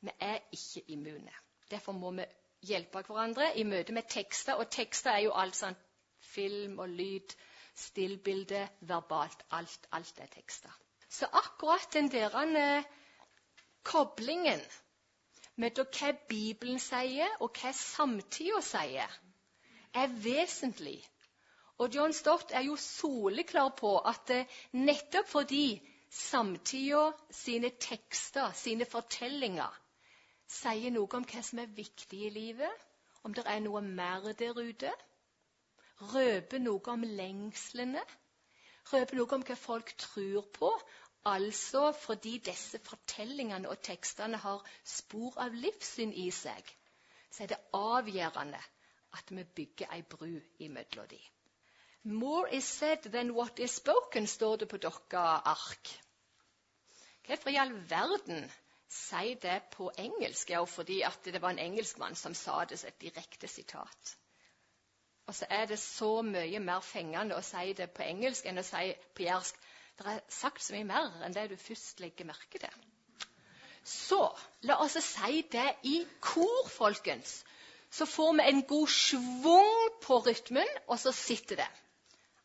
Vi 0.00 0.10
er 0.18 0.38
ikke 0.52 0.84
immune. 0.88 1.32
Derfor 1.70 1.92
må 1.92 2.10
vi 2.16 2.24
hjelpe 2.62 3.02
hverandre 3.06 3.52
i 3.58 3.64
møte 3.64 3.92
med 3.92 4.08
tekster. 4.08 4.54
Og 4.54 4.70
tekster 4.70 5.10
er 5.10 5.26
jo 5.26 5.36
alt 5.36 5.58
sånn 5.58 5.76
film 6.34 6.78
og 6.78 6.88
lyd, 6.88 7.34
stillbilde, 7.74 8.68
verbalt. 8.80 9.44
Alt, 9.50 9.88
alt 9.92 10.18
er 10.18 10.30
tekster. 10.32 10.72
Så 11.08 11.26
akkurat 11.26 11.88
den 11.92 12.10
der 12.12 12.36
eh, 12.56 12.84
koblingen 13.84 14.60
mellom 15.60 15.88
hva 15.92 16.12
Bibelen 16.28 16.80
sier, 16.80 17.28
og 17.40 17.58
hva 17.60 17.72
samtida 17.76 18.60
sier, 18.64 19.18
er 19.92 20.14
vesentlig. 20.24 21.00
Og 21.78 21.94
John 21.94 22.12
Stott 22.16 22.52
er 22.52 22.64
jo 22.68 22.76
soleklar 22.76 23.74
på 23.76 23.98
at 23.98 24.30
eh, 24.30 24.48
nettopp 24.72 25.28
fordi 25.28 25.80
samtida 26.12 27.10
sine 27.30 27.72
tekster, 27.80 28.52
sine 28.56 28.88
fortellinger, 28.88 29.80
sier 30.48 30.92
noe 30.92 31.08
om 31.18 31.24
hva 31.28 31.42
som 31.44 31.60
er 31.62 31.76
viktig 31.76 32.26
i 32.28 32.32
livet, 32.32 32.88
om 33.24 33.34
det 33.34 33.44
er 33.46 33.60
noe 33.64 33.80
mer 33.84 34.32
der 34.38 34.58
ute, 34.58 34.92
røper 36.10 36.62
noe 36.62 36.94
om 36.94 37.06
lengslene, 37.20 38.02
røper 38.92 39.18
noe 39.18 39.38
om 39.38 39.46
hva 39.46 39.56
folk 39.58 39.94
tror 40.00 40.48
på, 40.58 40.72
Altså 41.24 41.92
fordi 41.92 42.38
disse 42.38 42.78
fortellingene 42.82 43.68
og 43.70 43.78
tekstene 43.86 44.40
har 44.42 44.64
spor 44.84 45.36
av 45.44 45.54
livssyn 45.54 46.10
i 46.18 46.30
seg, 46.34 46.72
så 47.30 47.44
er 47.44 47.52
det 47.52 47.58
avgjørende 47.78 48.58
at 49.18 49.30
vi 49.30 49.44
bygger 49.44 49.92
ei 49.94 50.02
bru 50.02 50.32
imellom 50.66 51.06
de. 51.12 51.20
More 52.02 52.50
is 52.56 52.64
said 52.64 53.06
than 53.12 53.30
what 53.36 53.60
is 53.60 53.76
spoken, 53.78 54.26
står 54.26 54.56
det 54.56 54.68
på 54.68 54.76
deres 54.82 54.98
ark. 55.14 55.92
Hvorfor 57.26 57.54
i 57.54 57.60
all 57.62 57.76
verden 57.90 58.50
sier 58.88 59.38
det 59.38 59.60
på 59.76 59.92
engelsk? 59.94 60.50
Ja, 60.50 60.64
fordi 60.64 61.04
det 61.24 61.42
var 61.42 61.50
en 61.50 61.62
engelskmann 61.62 62.18
som 62.18 62.34
sa 62.34 62.64
det 62.64 62.80
som 62.80 62.88
et 62.88 63.00
direkte 63.00 63.46
sitat. 63.46 64.16
Og 65.32 65.36
så 65.36 65.46
er 65.48 65.64
det 65.66 65.78
så 65.80 66.10
mye 66.22 66.58
mer 66.60 66.82
fengende 66.84 67.38
å 67.38 67.44
si 67.46 67.70
det 67.72 67.86
på 67.96 68.04
engelsk 68.04 68.44
enn 68.44 68.60
å 68.60 68.64
si 68.66 68.90
på 69.16 69.24
jærsk 69.24 69.62
det 69.96 70.10
er 70.12 70.20
sagt 70.28 70.60
så 70.60 70.74
mye 70.74 70.84
mer 70.84 71.22
enn 71.24 71.32
det 71.32 71.46
du 71.48 71.54
først 71.56 72.02
legger 72.04 72.28
merke 72.28 72.60
til. 72.60 72.82
Så 73.88 74.18
la 74.68 74.76
oss 74.84 74.98
si 75.06 75.40
det 75.52 75.70
i 75.88 76.02
kor, 76.20 76.68
folkens. 76.68 77.38
Så 77.90 78.04
får 78.04 78.32
vi 78.36 78.46
en 78.50 78.62
god 78.68 78.92
schwung 78.92 79.88
på 80.04 80.18
rytmen, 80.26 80.68
og 80.86 81.00
så 81.00 81.12
sitter 81.16 81.62
det. 81.62 81.70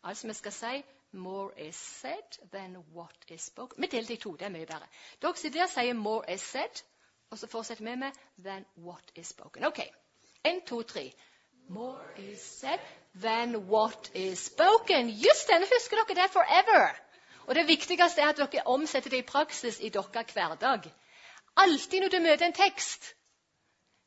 Altså 0.03 0.27
vi 0.31 0.39
skal 0.39 0.55
si 0.55 0.75
More 1.11 1.67
is 1.67 1.75
said 1.75 2.39
than 2.51 2.75
what 2.93 3.15
is 3.27 3.41
spoken. 3.41 3.81
Vi 3.81 3.87
deler 3.87 4.07
det 4.07 4.13
i 4.13 4.21
to. 4.21 4.35
Det 4.35 4.45
er 4.45 4.55
mye 4.55 4.65
bedre. 4.65 4.87
Dere 5.21 5.35
sitter 5.35 5.59
der 5.59 5.71
sier 5.71 5.93
'more 5.93 6.33
is 6.33 6.41
said', 6.55 6.83
og 7.31 7.37
så 7.37 7.47
fortsetter 7.47 7.83
vi 7.83 7.95
med 7.95 8.11
'than 8.39 8.65
what 8.77 9.11
is 9.15 9.33
spoken'. 9.33 9.67
OK. 9.67 9.79
En, 10.43 10.61
to, 10.65 10.81
tre. 10.81 11.13
More 11.69 12.05
is 12.17 12.41
said 12.41 12.79
than 13.21 13.67
what 13.67 14.11
is 14.13 14.39
spoken. 14.39 15.09
Just 15.09 15.47
den 15.47 15.65
husker 15.67 15.97
dere 15.97 16.23
det 16.23 16.31
forever. 16.31 16.95
Og 17.47 17.55
Det 17.55 17.67
viktigste 17.67 18.21
er 18.21 18.29
at 18.29 18.37
dere 18.37 18.67
omsetter 18.67 19.09
det 19.09 19.19
i 19.19 19.27
praksis 19.27 19.79
i 19.79 19.89
deres 19.89 20.33
hverdag. 20.33 20.93
Alltid 21.57 22.01
når 22.01 22.09
du 22.09 22.19
møter 22.19 22.45
en 22.45 22.53
tekst, 22.53 23.13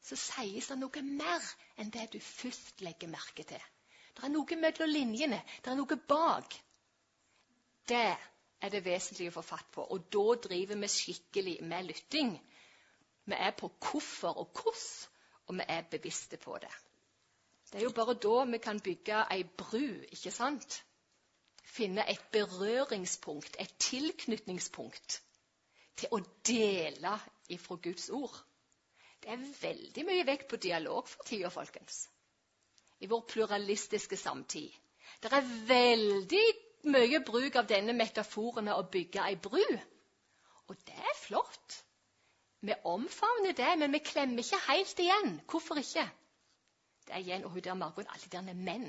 så 0.03 0.17
sies 0.17 0.69
det 0.71 0.79
noe 0.79 1.03
mer 1.03 1.47
enn 1.77 1.93
det 1.93 2.09
du 2.13 2.21
først 2.21 2.81
legger 2.81 3.09
merke 3.13 3.45
til. 3.45 3.63
Det 4.17 4.25
er 4.25 4.33
noe 4.33 4.57
mellom 4.57 4.93
linjene. 4.93 5.43
Det 5.65 5.73
er 5.73 5.79
noe 5.79 6.01
bak. 6.09 6.57
Det 7.89 8.17
er 8.61 8.73
det 8.73 8.85
vesentlige 8.85 9.33
å 9.33 9.39
få 9.39 9.45
fatt 9.53 9.69
på. 9.73 9.85
Og 9.85 10.09
da 10.13 10.37
driver 10.49 10.81
vi 10.81 10.89
skikkelig 10.89 11.57
med 11.63 11.91
lytting. 11.93 12.37
Vi 13.25 13.37
er 13.37 13.53
på 13.57 13.69
hvorfor 13.69 14.39
og 14.45 14.53
hvordan, 14.55 14.87
og 15.47 15.59
vi 15.61 15.69
er 15.69 15.91
bevisste 15.91 16.37
på 16.41 16.57
det. 16.63 16.73
Det 17.71 17.79
er 17.79 17.87
jo 17.87 17.95
bare 17.95 18.19
da 18.19 18.45
vi 18.51 18.59
kan 18.59 18.81
bygge 18.83 19.25
ei 19.31 19.45
bru, 19.45 19.85
ikke 20.11 20.33
sant? 20.35 20.83
finne 21.71 22.05
et 22.11 22.23
berøringspunkt, 22.33 23.57
et 23.63 23.75
tilknytningspunkt, 23.79 25.21
til 25.97 26.15
å 26.17 26.21
dele 26.47 27.13
ifra 27.53 27.77
Guds 27.83 28.09
ord. 28.11 28.35
Det 29.21 29.31
er 29.35 29.45
veldig 29.61 30.05
mye 30.09 30.25
vekt 30.27 30.49
på 30.51 30.59
dialog 30.65 31.09
for 31.09 31.29
tida, 31.29 31.51
folkens. 31.53 32.07
I 33.01 33.09
vår 33.11 33.23
pluralistiske 33.29 34.17
samtid. 34.17 34.73
Det 35.21 35.31
er 35.33 35.53
veldig 35.69 36.45
mye 36.91 37.21
bruk 37.25 37.57
av 37.61 37.69
denne 37.69 37.95
metaforen 37.97 38.67
med 38.69 38.77
å 38.77 38.89
bygge 38.91 39.25
ei 39.29 39.37
bru. 39.37 39.65
Og 40.71 40.77
det 40.89 40.97
er 40.97 41.17
flott. 41.21 41.77
Vi 42.65 42.77
omfavner 42.85 43.57
det, 43.57 43.71
men 43.81 43.93
vi 43.93 44.03
klemmer 44.05 44.45
ikke 44.45 44.61
helt 44.67 45.05
igjen. 45.05 45.39
Hvorfor 45.49 45.81
ikke? 45.81 46.07
Det 47.11 47.17
er 47.17 47.25
igjen 47.25 47.45
og 47.45 47.51
hun 47.51 47.63
der 47.67 47.75
Margot, 47.75 48.07
alle 48.09 48.23
de 48.25 48.37
der 48.37 48.53
menn. 48.55 48.85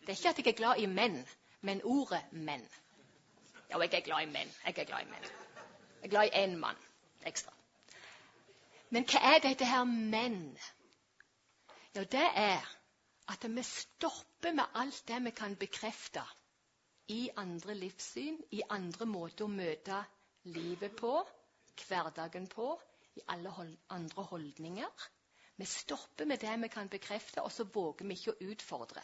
Det 0.00 0.08
er 0.08 0.16
ikke 0.18 0.28
at 0.28 0.38
jeg 0.38 0.46
er 0.46 0.56
glad 0.56 0.78
i 0.82 0.86
menn, 0.86 1.28
men 1.60 1.80
ordet 1.84 2.32
menn. 2.32 2.64
Ja, 3.70 3.78
jeg 3.78 3.94
er 3.94 4.00
glad 4.00 4.22
i 4.22 4.26
menn. 4.26 4.50
Jeg 4.66 4.78
er 4.78 4.84
glad 4.84 5.02
i 5.06 5.10
menn. 5.10 5.28
Jeg 6.02 6.08
er 6.08 6.08
glad 6.08 6.24
i 6.24 6.44
én 6.44 6.56
mann 6.58 6.80
ekstra. 7.30 7.52
Men 8.90 9.06
hva 9.06 9.22
er 9.30 9.38
dette 9.46 9.68
her 9.68 9.84
menn? 9.84 10.58
Jo, 11.94 12.02
det 12.02 12.26
er 12.34 12.66
at 13.30 13.46
vi 13.54 13.62
stopper 13.62 14.58
med 14.58 14.74
alt 14.74 15.04
det 15.08 15.22
vi 15.24 15.30
kan 15.30 15.54
bekrefte 15.56 16.26
i 17.14 17.30
andre 17.36 17.78
livssyn, 17.78 18.42
i 18.50 18.62
andre 18.70 19.06
måter 19.06 19.46
å 19.46 19.54
møte 19.54 20.02
livet 20.50 20.98
på, 20.98 21.14
hverdagen 21.86 22.50
på, 22.50 22.74
i 23.14 23.22
alle 23.28 23.54
hold 23.54 23.76
andre 23.88 24.30
holdninger. 24.34 25.10
Vi 25.56 25.66
stopper 25.66 26.24
med 26.24 26.38
det 26.38 26.56
vi 26.62 26.68
kan 26.68 26.88
bekrefte, 26.88 27.42
og 27.42 27.52
så 27.52 27.64
våger 27.64 28.06
vi 28.06 28.14
ikke 28.14 28.32
å 28.32 28.50
utfordre. 28.52 29.02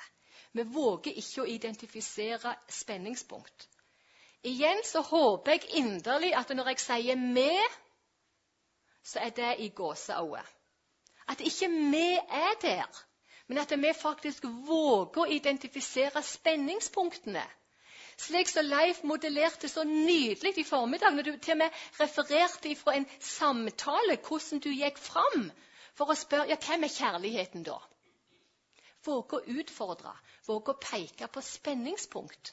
Vi 0.52 0.62
våger 0.62 1.18
ikke 1.20 1.42
å 1.42 1.50
identifisere 1.50 2.54
spenningspunkt. 2.68 3.68
Igjen 4.42 4.80
så 4.87 5.02
håper 5.02 5.52
jeg 5.52 5.70
inderlig 5.82 6.32
at 6.38 6.50
når 6.54 6.68
jeg 6.72 6.80
sier 6.80 7.16
'vi', 7.16 7.68
så 9.02 9.18
er 9.18 9.30
det 9.30 9.56
i 9.58 9.68
gåseøyne. 9.68 10.44
At 11.28 11.40
ikke 11.40 11.68
vi 11.68 12.16
er 12.16 12.54
der, 12.62 13.04
men 13.46 13.58
at 13.58 13.70
vi 13.70 13.92
faktisk 13.92 14.44
våger 14.44 15.20
å 15.20 15.30
identifisere 15.30 16.22
spenningspunktene 16.22 17.44
slik 18.18 18.48
som 18.50 18.66
Leif 18.66 19.02
modellerte 19.06 19.68
så 19.68 19.84
nydelig 19.84 20.58
i 20.58 20.64
formiddag, 20.66 21.14
når 21.14 21.22
du 21.22 21.37
til 21.37 21.54
og 21.54 21.58
med 21.58 21.82
refererte 22.00 22.74
fra 22.76 22.96
en 22.96 23.06
samtale 23.20 24.16
hvordan 24.28 24.62
du 24.64 24.70
gikk 24.74 24.98
fram 24.98 25.50
for 25.98 26.12
å 26.12 26.16
spørre 26.18 26.52
ja, 26.52 26.58
hvem 26.62 26.87
er 26.87 26.94
kjærligheten 26.94 27.66
da? 27.66 27.78
Våge 29.06 29.38
å 29.38 29.58
utfordre, 29.61 30.14
våge 30.46 30.74
å 30.74 30.80
peke 30.82 31.28
på 31.32 31.42
spenningspunkt. 31.42 32.52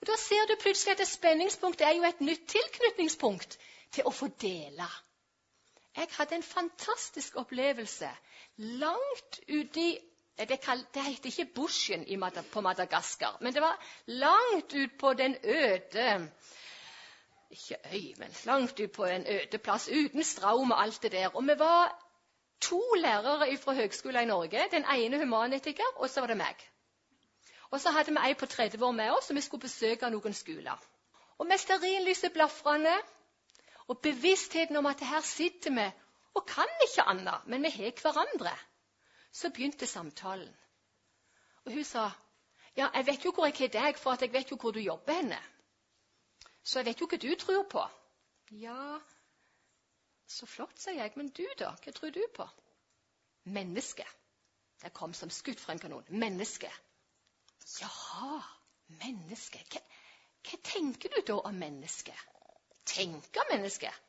Og 0.00 0.06
Da 0.08 0.16
ser 0.20 0.48
du 0.48 0.56
plutselig 0.60 0.96
at 0.96 1.08
spenningspunkt 1.08 1.80
er 1.80 1.96
jo 1.96 2.04
et 2.04 2.20
nytt 2.20 2.48
tilknytningspunkt 2.52 3.58
til 3.96 4.08
å 4.08 4.12
få 4.12 4.28
dele. 4.40 4.88
Jeg 5.96 6.12
hadde 6.18 6.36
en 6.36 6.44
fantastisk 6.44 7.38
opplevelse 7.40 8.10
langt 8.76 9.40
uti 9.48 9.88
i 10.36 10.44
det, 10.44 10.58
det 10.92 11.02
heter 11.02 11.30
ikke 11.30 11.54
Bushen 11.54 12.04
på 12.52 12.60
Madagaskar, 12.60 13.38
men 13.40 13.54
det 13.54 13.62
var 13.62 13.78
langt 14.06 14.74
ut 14.74 14.98
på 14.98 15.12
den 15.14 15.36
øde 15.42 16.30
Ikke 17.50 17.76
øy, 17.92 18.14
men 18.18 18.34
langt 18.44 18.80
ut 18.80 18.92
på 18.92 19.04
en 19.04 19.26
øde 19.26 19.58
plass 19.58 19.88
uten 19.88 20.24
straum 20.24 20.70
og 20.70 20.82
alt 20.82 21.02
det 21.02 21.12
der. 21.12 21.36
Og 21.36 21.42
vi 21.42 21.58
var 21.58 22.05
to 22.60 22.80
lærere 22.98 23.56
fra 23.58 23.74
Høgskolen 23.74 24.22
i 24.22 24.30
Norge. 24.30 24.68
Den 24.70 24.84
ene 24.94 25.18
humanetiker, 25.18 25.92
og 25.96 26.10
så 26.10 26.20
var 26.20 26.26
det 26.26 26.36
meg. 26.36 26.66
Og 27.70 27.80
så 27.80 27.90
hadde 27.90 28.12
vi 28.14 28.22
ei 28.28 28.34
på 28.34 28.46
30 28.46 28.84
år 28.84 28.92
med 28.92 29.10
oss, 29.10 29.30
og 29.30 29.36
vi 29.36 29.40
skulle 29.40 29.66
besøke 29.66 30.10
noen 30.10 30.34
skoler. 30.34 30.82
Og 31.38 31.46
med 31.46 31.58
stearinlyset 31.58 32.32
blafrende 32.32 32.94
og 33.88 33.98
bevisstheten 34.02 34.76
om 34.76 34.86
at 34.86 35.00
her 35.00 35.20
sitter 35.20 35.70
vi 35.70 35.90
og 36.34 36.46
kan 36.46 36.70
ikke 36.84 37.02
annet, 37.02 37.46
men 37.46 37.62
vi 37.62 37.70
har 37.70 38.00
hverandre. 38.02 38.52
Så 39.32 39.50
begynte 39.50 39.86
samtalen. 39.86 40.56
Og 41.64 41.72
hun 41.72 41.84
sa, 41.84 42.10
'Ja, 42.76 42.88
jeg 42.94 43.06
vet 43.06 43.24
jo 43.24 43.32
hvor 43.32 43.46
jeg 43.46 43.54
har 43.58 43.68
deg, 43.68 43.98
for 43.98 44.16
jeg 44.20 44.32
vet 44.32 44.50
jo 44.50 44.56
hvor 44.56 44.70
du 44.70 44.78
jobber 44.78 45.12
henne.' 45.12 45.42
'Så 46.62 46.78
jeg 46.78 46.86
vet 46.86 47.00
jo 47.00 47.06
hva 47.06 47.16
du 47.16 47.34
tror 47.34 47.62
på.' 47.62 47.88
'Ja, 48.50 48.98
så 50.26 50.46
flott', 50.46 50.78
sier 50.80 51.02
jeg. 51.02 51.12
'Men 51.16 51.28
du, 51.28 51.46
da? 51.58 51.72
Hva 51.82 51.92
tror 51.92 52.10
du 52.10 52.22
på?' 52.34 52.48
Menneske. 53.44 54.06
Det 54.82 54.92
kom 54.92 55.14
som 55.14 55.30
skutt 55.30 55.60
fra 55.60 55.72
en 55.72 55.78
kanon. 55.78 56.04
Menneske. 56.08 56.70
Ja, 57.80 58.42
menneske. 58.86 59.62
Hva, 59.72 59.80
hva 60.50 60.58
tenker 60.62 61.08
du 61.08 61.20
da 61.26 61.38
om 61.38 61.54
mennesket? 61.54 62.26
Tenker 62.86 63.52
mennesket? 63.52 64.02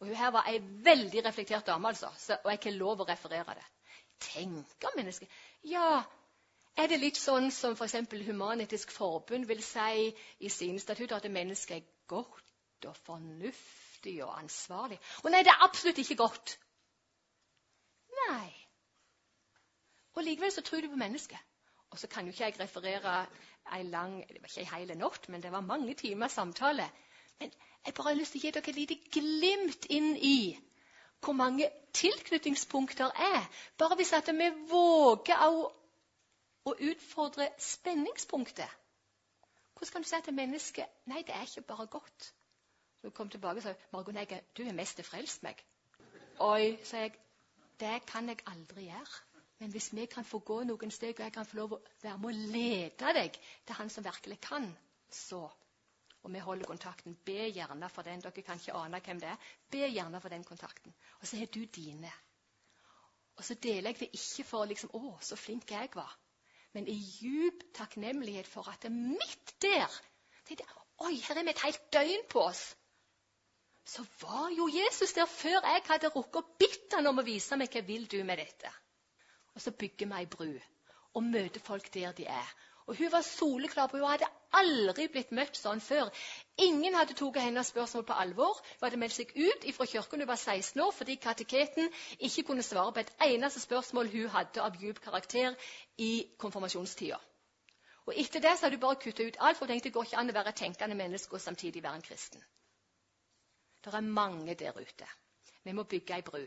Og 0.00 0.06
hun 0.06 0.16
her 0.16 0.30
var 0.30 0.48
ei 0.48 0.58
veldig 0.60 1.24
reflektert 1.24 1.66
dame, 1.66 1.88
altså, 1.88 2.10
så, 2.16 2.32
og 2.32 2.50
jeg 2.50 2.56
har 2.56 2.62
ikke 2.62 2.78
lov 2.78 3.00
å 3.00 3.08
referere 3.08 3.54
det 3.54 3.66
tenker 4.20 4.96
mennesket? 4.96 5.28
Ja, 5.62 6.02
er 6.76 6.88
det 6.90 7.00
litt 7.00 7.18
sånn 7.20 7.50
som 7.54 7.76
f.eks. 7.76 7.96
Human-Etisk 8.28 8.92
Forbund 8.94 9.48
vil 9.48 9.62
si 9.64 10.10
i 10.40 10.52
sine 10.52 10.80
statutter, 10.82 11.18
at 11.18 11.32
mennesket 11.32 11.80
er 11.80 11.92
godt 12.10 12.88
og 12.88 12.96
fornuftig 13.06 13.79
og 14.06 14.38
ansvarlig? 14.38 14.98
Og 15.24 15.30
nei, 15.30 15.42
det 15.44 15.52
er 15.52 15.64
absolutt 15.64 15.98
ikke 15.98 16.16
godt. 16.16 16.58
Nei. 18.20 18.48
Og 20.14 20.24
likevel 20.24 20.52
så 20.52 20.62
tror 20.62 20.80
du 20.80 20.88
på 20.88 20.96
mennesket. 21.00 21.38
Og 21.90 21.98
så 21.98 22.06
kan 22.06 22.26
jo 22.26 22.32
ikke 22.32 22.44
jeg 22.44 22.60
referere 22.60 23.26
ei 23.76 23.82
lang 23.82 24.28
Det 24.28 24.42
var 24.42 24.48
ikke 24.48 24.60
ei 24.60 24.70
hel 24.78 24.96
natt, 24.98 25.28
men 25.28 25.42
det 25.42 25.52
var 25.52 25.60
mange 25.60 25.94
timer 25.94 26.28
samtale. 26.28 26.90
Men 27.38 27.52
jeg 27.86 27.94
bare 27.94 28.08
har 28.08 28.18
lyst 28.18 28.32
til 28.32 28.40
å 28.40 28.42
gi 28.44 28.50
dere 28.50 28.70
et 28.70 28.76
lite 28.76 28.98
glimt 29.12 29.86
inn 29.90 30.16
i 30.16 30.58
hvor 31.20 31.32
mange 31.36 31.68
tilknytningspunkter 31.92 33.10
er. 33.32 33.48
Bare 33.78 33.96
hvis 33.96 34.12
at 34.16 34.28
vi 34.32 34.50
våger 34.70 35.42
å, 35.46 35.66
å 36.64 36.74
utfordre 36.90 37.50
spenningspunktet. 37.58 38.78
Hvordan 39.74 39.92
kan 39.92 40.02
du 40.02 40.08
si 40.08 40.20
til 40.24 40.36
mennesket 40.36 41.08
Nei, 41.08 41.22
det 41.26 41.34
er 41.34 41.48
ikke 41.48 41.68
bare 41.72 41.86
godt. 41.86 42.32
Så 43.00 43.08
hun 43.08 43.16
kom 43.16 43.30
tilbake 43.32 43.62
og 43.62 43.62
sa 43.64 43.74
Margot, 43.92 44.14
nei, 44.14 44.26
du 44.56 44.62
er 44.66 44.76
mest 44.76 45.00
frelst 45.06 45.42
meg. 45.42 45.60
Oi, 46.44 46.76
sa 46.84 47.04
jeg. 47.06 47.16
Det 47.80 47.96
kan 48.06 48.28
jeg 48.28 48.42
aldri 48.46 48.90
gjøre. 48.90 49.20
Men 49.60 49.72
hvis 49.72 49.90
vi 49.96 50.04
kan 50.06 50.24
få 50.24 50.38
gå 50.44 50.62
noen 50.64 50.92
steg, 50.92 51.18
og 51.18 51.24
jeg 51.24 51.32
kan 51.32 51.48
få 51.48 51.56
lov 51.56 51.72
å 51.76 51.80
være 52.02 52.18
med 52.20 52.28
å 52.30 52.52
lede 52.52 53.12
deg 53.16 53.36
til 53.40 53.76
han 53.76 53.90
som 53.92 54.04
virkelig 54.04 54.38
kan, 54.44 54.68
så 55.12 55.46
og 56.22 56.32
vi 56.32 56.40
holder 56.44 56.68
kontakten. 56.68 57.16
Be 57.24 57.48
gjerne 57.48 57.88
for 57.88 58.04
den. 58.04 58.20
Dere 58.20 58.42
kan 58.44 58.60
ikke 58.60 58.76
ane 58.76 59.00
hvem 59.00 59.20
det 59.20 59.28
er. 59.28 59.46
Be 59.72 59.86
gjerne 59.88 60.20
for 60.20 60.28
den 60.28 60.44
kontakten. 60.44 60.92
Og 61.20 61.26
så 61.26 61.38
har 61.40 61.46
du 61.46 61.64
dine. 61.64 62.12
Og 63.36 63.44
så 63.44 63.54
deler 63.54 63.90
jeg 63.90 64.00
det 64.00 64.10
ikke 64.12 64.44
for 64.44 64.64
liksom, 64.64 64.90
'Å, 64.92 65.18
så 65.20 65.36
flink 65.36 65.70
jeg 65.70 65.88
var', 65.94 66.18
men 66.72 66.88
i 66.88 66.94
djup 66.94 67.62
takknemlighet 67.74 68.46
for 68.46 68.68
at 68.68 68.82
det 68.82 68.90
er 68.90 68.96
midt 68.96 69.54
der 69.62 70.00
Oi, 71.00 71.14
her 71.14 71.38
er 71.38 71.42
vi 71.42 71.50
et 71.50 71.62
helt 71.64 71.92
døgn 71.92 72.24
på 72.28 72.40
oss. 72.42 72.76
Så 73.90 74.04
var 74.22 74.50
jo 74.54 74.68
Jesus 74.70 75.12
der 75.16 75.26
før 75.26 75.56
jeg 75.66 75.82
hadde 75.88 76.12
rukket 76.14 76.36
å 76.38 76.56
bitte 76.62 76.98
han 76.98 77.10
om 77.10 77.18
å 77.18 77.26
vise 77.26 77.56
meg 77.58 77.72
hva 77.74 77.80
vil 77.86 78.04
du 78.12 78.20
med 78.24 78.38
dette. 78.38 78.70
Og 79.54 79.64
så 79.64 79.72
bygger 79.82 80.10
vi 80.12 80.18
ei 80.20 80.28
bru 80.34 80.50
og 81.18 81.24
møter 81.26 81.62
folk 81.66 81.88
der 81.94 82.12
de 82.14 82.26
er. 82.30 82.52
Og 82.86 82.96
Hun 82.96 83.12
var 83.12 83.22
soleklar 83.22 83.86
på 83.86 83.98
hun 83.98 84.06
hadde 84.10 84.28
aldri 84.60 85.08
blitt 85.14 85.32
møtt 85.38 85.58
sånn 85.58 85.82
før. 85.82 86.08
Ingen 86.66 86.94
hadde 86.98 87.14
tatt 87.18 87.36
hennes 87.38 87.68
spørsmål 87.70 88.04
på 88.06 88.18
alvor. 88.24 88.60
Hun 88.70 88.86
hadde 88.86 89.00
meldt 89.02 89.16
seg 89.16 89.34
ut 89.36 89.66
fra 89.76 89.86
kirken 89.92 90.22
da 90.22 90.26
hun 90.26 90.30
var 90.30 90.40
16 90.42 90.82
år 90.86 90.94
fordi 90.96 91.18
kateketen 91.26 91.90
ikke 92.30 92.46
kunne 92.48 92.66
svare 92.66 92.94
på 92.94 93.04
et 93.04 93.12
eneste 93.26 93.62
spørsmål 93.62 94.10
hun 94.14 94.30
hadde 94.36 94.64
av 94.64 94.78
djup 94.82 95.02
karakter 95.04 95.58
i 95.98 96.12
konfirmasjonstida. 96.38 97.18
Og 98.06 98.14
Etter 98.24 98.42
det 98.46 98.56
så 98.58 98.66
hadde 98.66 98.78
hun 98.78 98.86
bare 98.86 99.02
kutta 99.02 99.26
ut 99.26 99.38
alt, 99.38 99.58
for 99.58 99.66
hun 99.66 99.74
tenkte 99.74 99.90
det 99.90 99.98
går 99.98 100.08
ikke 100.08 100.22
an 100.24 100.34
å 100.34 100.38
være 100.40 100.56
tenkende 100.62 100.98
menneske 100.98 101.38
og 101.38 101.46
samtidig 101.46 101.82
være 101.82 102.00
en 102.00 102.08
kristen. 102.10 102.42
Det 103.84 103.94
er 103.94 104.00
mange 104.00 104.54
der 104.54 104.72
ute. 104.72 105.06
Vi 105.64 105.72
må 105.72 105.82
bygge 105.82 106.14
ei 106.14 106.22
bru. 106.22 106.44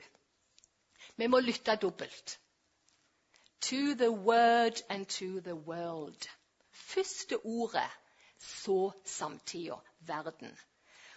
Vi 1.18 1.28
må 1.28 1.40
lytte 1.40 1.76
dobbelt. 1.76 2.40
To 3.62 3.96
the 3.98 4.12
word 4.12 4.82
and 4.90 5.06
to 5.06 5.40
the 5.40 5.56
world. 5.56 6.30
Første 6.72 7.38
ordet, 7.46 7.90
så 8.40 8.92
samtida, 9.06 9.76
verden. 10.00 10.58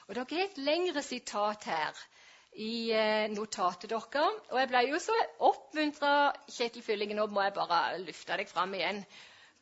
Og 0.06 0.14
Dere 0.14 0.26
har 0.30 0.44
et 0.44 0.58
lengre 0.58 1.02
sitat 1.02 1.64
her 1.64 2.06
i 2.52 2.90
eh, 2.92 3.30
notatet 3.30 3.90
deres. 3.90 4.42
Og 4.50 4.60
jeg 4.60 4.68
ble 4.68 4.82
jo 4.88 4.98
så 5.02 5.16
oppmuntra, 5.38 6.32
Kjetil 6.48 6.82
Fyllingen, 6.82 7.16
nå 7.20 7.26
må 7.26 7.42
jeg 7.42 7.56
bare 7.56 7.98
løfte 8.04 8.38
deg 8.40 8.48
fram 8.48 8.74
igjen. 8.78 9.02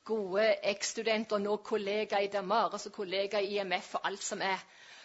Gode 0.05 0.51
eks-studenter, 0.71 1.41
nå 1.41 1.57
kollega 1.65 2.21
i 2.21 2.29
Damares 2.29 2.87
og 2.91 2.93
kollega 2.93 3.41
i 3.41 3.57
IMF 3.57 3.95
og 3.97 4.11
alt 4.11 4.23
som 4.23 4.43
er. 4.45 4.61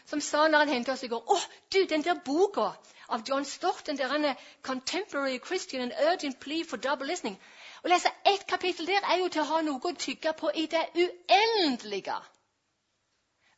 Som 0.10 0.22
sa 0.26 0.48
når 0.48 0.66
han 0.66 0.74
hentet 0.74 0.94
oss 0.96 1.06
i 1.06 1.12
går 1.12 1.22
Å, 1.30 1.38
du, 1.74 1.84
den 1.86 2.04
der 2.06 2.22
boka 2.26 2.72
av 3.10 3.24
John 3.28 3.46
Stott, 3.46 3.86
den 3.86 3.98
der 3.98 4.36
Contemporary 4.62 5.40
Christian 5.40 5.82
and 5.82 5.94
Urgent 6.12 6.40
Plea 6.40 6.64
for 6.64 6.78
Double 6.78 7.08
Listening 7.08 7.38
å 7.84 7.88
lese 7.88 8.12
ett 8.28 8.44
kapittel 8.48 8.90
der 8.90 9.06
er 9.08 9.22
jo 9.22 9.30
til 9.32 9.46
å 9.46 9.50
ha 9.54 9.62
noe 9.64 9.80
å 9.80 9.96
tygge 9.96 10.34
på 10.36 10.52
i 10.52 10.66
det 10.68 10.82
uendelige. 11.00 12.18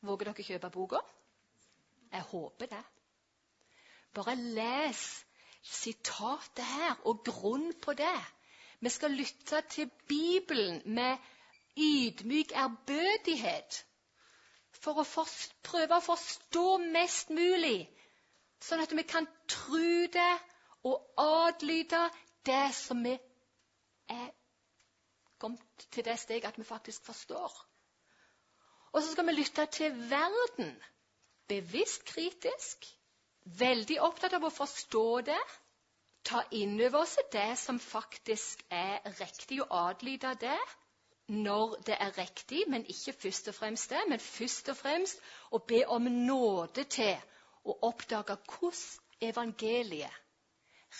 Våger 0.05 0.29
dere 0.29 0.45
kjøpe 0.45 0.69
boka? 0.73 1.01
Jeg 2.11 2.27
håper 2.29 2.69
det. 2.69 2.81
Bare 4.13 4.35
les 4.35 5.01
sitatet 5.65 6.65
her 6.65 7.01
og 7.09 7.23
grunn 7.25 7.71
på 7.81 7.95
det. 7.97 8.17
Vi 8.81 8.89
skal 8.89 9.15
lytte 9.17 9.61
til 9.69 9.89
Bibelen 10.09 10.81
med 10.85 11.17
ydmyk 11.77 12.53
ærbødighet 12.57 13.85
for 14.81 15.01
å 15.01 15.25
prøve 15.65 15.97
å 15.97 16.05
forstå 16.05 16.65
mest 16.93 17.29
mulig, 17.33 17.85
sånn 18.65 18.81
at 18.83 18.93
vi 18.97 19.05
kan 19.07 19.27
tro 19.49 20.07
det 20.13 20.31
og 20.89 21.21
adlyde 21.21 22.01
det 22.45 22.63
som 22.73 23.03
vi 23.05 23.13
er 24.09 24.31
kommet 25.41 25.85
til 25.93 26.05
det 26.05 26.17
steg 26.21 26.45
at 26.45 26.57
vi 26.57 26.65
faktisk 26.65 27.05
forstår. 27.05 27.53
Og 28.91 29.01
så 29.01 29.13
skal 29.13 29.29
vi 29.29 29.37
lytte 29.37 29.65
til 29.71 29.93
verden, 30.09 30.73
bevisst 31.49 32.03
kritisk, 32.09 32.85
veldig 33.61 34.01
opptatt 34.03 34.35
av 34.37 34.45
å 34.45 34.53
forstå 34.53 35.05
det, 35.29 35.39
ta 36.27 36.43
inn 36.53 36.75
over 36.77 37.01
oss 37.01 37.15
det 37.33 37.55
som 37.57 37.79
faktisk 37.81 38.61
er 38.69 38.99
riktig, 39.17 39.61
og 39.63 39.71
adlyde 39.73 40.35
det 40.41 40.59
når 41.31 41.75
det 41.87 41.95
er 41.99 42.17
riktig, 42.17 42.63
men 42.67 42.85
ikke 42.85 43.13
først 43.13 43.47
og 43.47 43.55
fremst 43.55 43.89
det, 43.89 44.01
men 44.09 44.19
først 44.19 44.69
og 44.69 44.77
fremst 44.77 45.21
å 45.51 45.61
be 45.67 45.85
om 45.87 46.09
nåde 46.11 46.83
til 46.83 47.15
å 47.63 47.77
oppdage 47.87 48.35
hvordan 48.35 48.81
evangeliet 49.21 50.17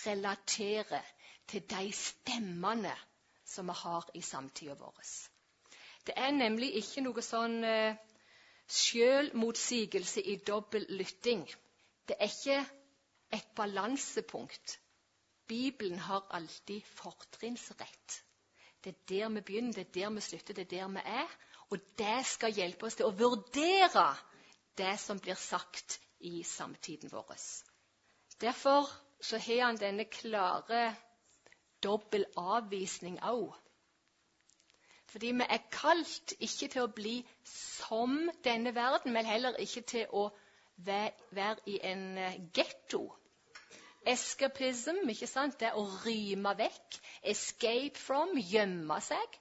relaterer 0.06 1.04
til 1.48 1.66
de 1.68 1.92
stemmene 1.92 2.94
som 3.44 3.68
vi 3.68 3.76
har 3.82 4.08
i 4.14 4.22
samtida 4.24 4.78
vår. 4.80 5.02
Det 6.06 6.14
er 6.16 6.32
nemlig 6.32 6.72
ikke 6.80 7.04
noe 7.04 7.22
sånn 7.22 7.60
eh, 7.64 7.98
sjølmotsigelse 8.72 10.22
i 10.32 10.38
dobbel 10.46 10.86
lytting. 10.96 11.44
Det 12.08 12.16
er 12.18 12.32
ikke 12.32 12.60
et 13.36 13.52
balansepunkt. 13.56 14.78
Bibelen 15.48 15.98
har 15.98 16.24
alltid 16.30 16.80
fortrinnsrett. 16.96 18.22
Det 18.82 18.90
er 18.90 19.08
der 19.08 19.28
vi 19.28 19.40
begynner, 19.40 19.72
det 19.72 19.86
er 19.86 19.92
der 19.94 20.10
vi 20.10 20.20
slutter, 20.20 20.54
det 20.54 20.64
er 20.64 20.76
der 20.76 20.88
vi 20.88 21.02
er. 21.04 21.34
Og 21.70 21.78
det 21.98 22.26
skal 22.26 22.52
hjelpe 22.52 22.86
oss 22.86 22.98
til 22.98 23.08
å 23.08 23.16
vurdere 23.16 24.08
det 24.78 24.96
som 25.00 25.20
blir 25.20 25.38
sagt 25.38 26.00
i 26.20 26.42
samtiden 26.44 27.12
vår. 27.12 27.32
Derfor 28.40 28.90
så 29.22 29.38
har 29.38 29.66
han 29.66 29.80
denne 29.80 30.04
klare 30.10 30.94
dobbel 31.82 32.26
avvisning 32.36 33.18
òg. 33.22 33.54
Fordi 35.12 35.32
vi 35.36 35.46
er 35.48 35.64
kalt 35.72 36.34
ikke 36.40 36.68
til 36.72 36.86
å 36.86 36.92
bli 36.92 37.18
som 37.44 38.30
denne 38.44 38.72
verden, 38.74 39.12
men 39.12 39.28
heller 39.28 39.58
ikke 39.60 39.82
til 39.82 40.06
å 40.16 40.28
være 40.82 41.56
i 41.68 41.78
en 41.84 42.06
getto 42.56 43.04
Escapism, 44.06 44.98
ikke 45.08 45.28
sant? 45.30 45.58
det 45.60 45.68
er 45.70 45.78
å 45.78 45.84
rime 46.04 46.54
vekk. 46.58 46.98
Escape 47.32 47.98
from, 47.98 48.34
gjemme 48.38 48.98
seg. 49.04 49.38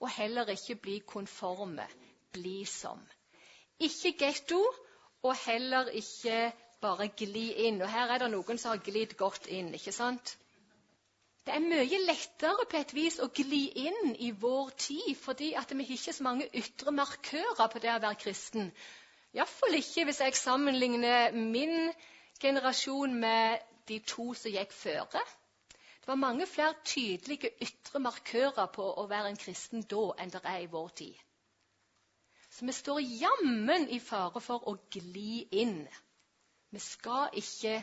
Og 0.00 0.10
heller 0.12 0.52
ikke 0.52 0.76
bli 0.84 0.98
konforme, 1.06 1.86
bli 2.36 2.60
som. 2.68 3.00
Ikke 3.82 4.12
getto, 4.20 4.60
og 5.22 5.34
heller 5.46 5.90
ikke 5.98 6.52
bare 6.80 7.08
gli 7.08 7.48
inn. 7.66 7.80
Og 7.82 7.90
her 7.90 8.12
er 8.14 8.22
det 8.22 8.32
noen 8.32 8.60
som 8.60 8.74
har 8.74 8.82
glidd 8.84 9.16
godt 9.18 9.48
inn. 9.50 9.72
ikke 9.74 9.92
sant? 9.92 10.36
Det 11.46 11.54
er 11.54 11.62
mye 11.62 11.98
lettere 12.02 12.66
på 12.70 12.78
et 12.80 12.92
vis 12.94 13.20
å 13.22 13.28
gli 13.34 13.66
inn 13.86 14.14
i 14.18 14.32
vår 14.34 14.70
tid, 14.82 15.12
fordi 15.18 15.52
at 15.54 15.70
vi 15.70 15.84
har 15.84 15.98
ikke 15.98 16.14
så 16.16 16.26
mange 16.26 16.48
ytre 16.58 16.94
markører 16.94 17.70
på 17.70 17.82
det 17.82 17.92
å 17.92 18.00
være 18.02 18.18
kristen. 18.22 18.72
Iallfall 19.36 19.78
ikke 19.78 20.08
hvis 20.08 20.22
jeg 20.24 20.38
sammenligner 20.38 21.34
min 21.36 21.92
generasjon 22.40 23.14
med 23.20 23.58
de 23.88 23.98
to 24.06 24.32
som 24.34 24.52
gikk 24.52 24.72
føre. 24.74 25.22
Det 26.00 26.08
var 26.12 26.20
mange 26.22 26.46
flere 26.46 26.74
tydelige 26.84 27.50
ytre 27.62 28.00
markører 28.02 28.68
på 28.74 28.84
å 29.02 29.06
være 29.10 29.32
en 29.32 29.40
kristen 29.40 29.82
da 29.90 30.02
enn 30.22 30.30
det 30.34 30.42
er 30.44 30.60
i 30.62 30.70
vår 30.70 30.88
tid. 31.00 31.16
Så 32.50 32.66
vi 32.66 32.72
står 32.72 33.00
jammen 33.02 33.88
i 33.90 33.98
fare 34.00 34.40
for 34.40 34.68
å 34.70 34.76
gli 34.94 35.42
inn. 35.62 35.80
Vi 36.70 36.80
skal 36.80 37.34
ikke 37.36 37.80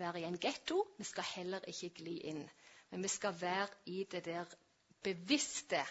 være 0.00 0.22
i 0.22 0.26
en 0.28 0.38
getto, 0.40 0.80
vi 0.98 1.04
skal 1.04 1.28
heller 1.34 1.66
ikke 1.68 1.92
gli 2.00 2.16
inn. 2.32 2.42
Men 2.90 3.04
vi 3.04 3.10
skal 3.12 3.36
være 3.40 3.68
i 3.86 4.04
det 4.10 4.24
der 4.24 4.48
bevisste 5.04 5.84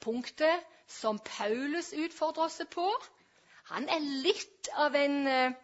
punktet 0.00 0.64
som 0.90 1.20
Paulus 1.24 1.92
utfordrer 1.92 2.48
oss 2.48 2.60
på. 2.70 2.88
Han 3.70 3.88
er 3.88 4.02
litt 4.24 4.72
av 4.74 4.96
en 4.98 5.20
uh, 5.28 5.60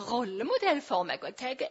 rollemodell 0.00 0.82
for 0.82 1.06
meg. 1.08 1.22
og 1.22 1.32
jeg 1.32 1.36
tenker 1.36 1.68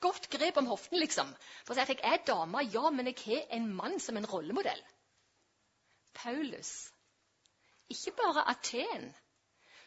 godt 0.00 0.30
grep 0.30 0.56
om 0.60 0.66
hoften, 0.66 0.98
liksom. 1.00 1.30
For 1.66 1.74
jeg 1.74 1.98
er 2.02 2.24
dame, 2.26 2.64
ja, 2.74 2.90
men 2.90 3.06
jeg 3.06 3.20
har 3.24 3.56
en 3.56 3.68
mann 3.74 4.00
som 4.00 4.16
en 4.16 4.26
rollemodell. 4.26 4.82
Paulus. 6.14 6.90
Ikke 7.88 8.12
bare 8.16 8.48
Aten. 8.50 9.14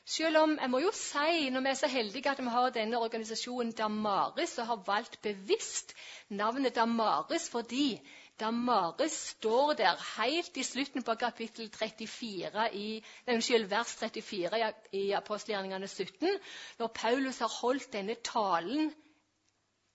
Selv 0.07 0.37
om 0.37 0.53
jeg 0.61 0.69
må 0.71 0.79
jo 0.79 0.91
si, 0.95 1.49
når 1.51 1.61
vi 1.65 1.69
er 1.69 1.79
så 1.79 1.87
heldige 1.91 2.31
at 2.31 2.39
vi 2.39 2.51
har 2.53 2.69
denne 2.71 2.99
organisasjonen 2.99 3.73
Damaris, 3.75 4.57
og 4.57 4.67
har 4.67 4.83
valgt 4.87 5.21
bevisst 5.21 5.93
navnet 6.29 6.75
Damaris 6.75 7.49
fordi 7.51 7.99
Damaris 8.39 9.11
står 9.11 9.73
der 9.73 10.21
helt 10.21 10.57
i 10.57 10.63
slutten 10.63 11.03
på 11.03 11.15
kapittel 11.15 11.71
34 11.73 12.69
i, 12.73 13.03
unnskyld, 13.27 13.65
vers 13.69 13.95
34 13.95 14.59
i, 14.59 14.71
i 14.97 15.11
apostelgjerningene 15.11 15.87
17, 15.87 16.39
når 16.79 16.87
Paulus 16.87 17.39
har 17.39 17.53
holdt 17.61 17.93
denne 17.93 18.15
talen 18.23 18.93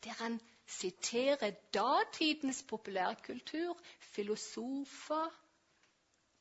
der 0.05 0.11
han 0.19 0.41
siterer 0.67 1.51
datidens 1.75 2.63
populærkultur, 2.69 3.79
filosofer, 4.01 5.29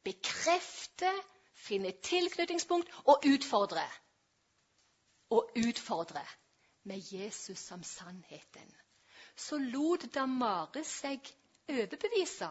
bekrefter, 0.03 1.21
finner 1.53 1.91
tilknytningspunkt 2.03 2.89
og 3.05 3.23
utfordrer. 3.33 3.99
Og 5.29 5.51
utfordrer 5.67 6.37
med 6.83 7.01
Jesus 7.11 7.59
som 7.59 7.83
sannheten. 7.83 8.73
Så 9.35 9.57
lot 9.57 10.07
Damare 10.13 10.83
seg 10.83 11.29
overbevise 11.71 12.49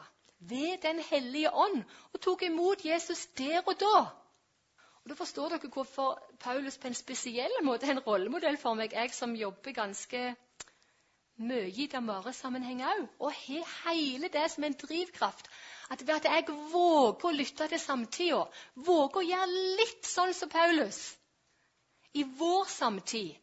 ved 0.50 0.78
Den 0.83 0.98
hellige 1.11 1.52
ånd 1.52 1.83
og 2.12 2.20
tok 2.20 2.42
imot 2.42 2.85
Jesus 2.85 3.26
der 3.38 3.61
og 3.61 3.76
da. 3.80 3.96
Og 5.02 5.09
Da 5.09 5.14
forstår 5.14 5.48
dere 5.48 5.72
hvorfor 5.72 6.18
Paulus 6.40 6.78
på 6.78 6.88
en 6.88 6.94
spesiell 6.94 7.52
måte 7.64 7.87
er 7.87 7.96
en 7.96 8.04
rollemodell 8.06 8.56
for 8.61 8.76
meg, 8.76 8.92
jeg 8.92 9.12
som 9.16 9.37
jobber 9.37 9.72
ganske 9.76 10.20
mye 11.40 11.70
i 11.72 11.87
Damare-sammenheng 11.92 12.83
òg. 12.85 13.06
Og 13.18 13.33
har 13.33 13.94
hele 13.94 14.28
det 14.28 14.44
som 14.52 14.64
en 14.64 14.76
drivkraft. 14.83 15.48
At 15.90 16.04
ved 16.06 16.14
at 16.14 16.28
jeg 16.28 16.56
våger 16.72 17.28
å 17.30 17.33
lytte 17.35 17.68
til 17.68 17.80
samtida, 17.80 18.42
våger 18.76 19.22
å 19.22 19.28
gjøre 19.30 19.64
litt 19.80 20.06
sånn 20.06 20.35
som 20.37 20.52
Paulus 20.52 21.00
i 22.12 22.24
vår 22.24 22.68
samtid, 22.68 23.39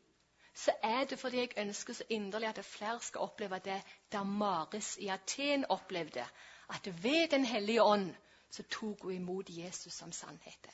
så 0.57 0.73
er 0.83 1.03
det 1.05 1.19
fordi 1.19 1.37
jeg 1.37 1.49
ønsker 1.57 1.93
så 1.93 2.03
inderlig 2.09 2.47
at 2.49 2.65
flere 2.65 2.99
skal 3.01 3.21
oppleve 3.21 3.59
det 3.65 3.81
Damaris 4.11 4.97
i 4.97 5.07
Aten 5.07 5.65
opplevde. 5.69 6.25
At 6.69 7.03
ved 7.03 7.27
Den 7.27 7.45
hellige 7.45 7.83
ånd 7.83 8.15
så 8.51 8.63
tok 8.63 9.01
hun 9.01 9.13
imot 9.13 9.45
Jesus 9.49 9.93
som 9.93 10.11
sannheten. 10.11 10.71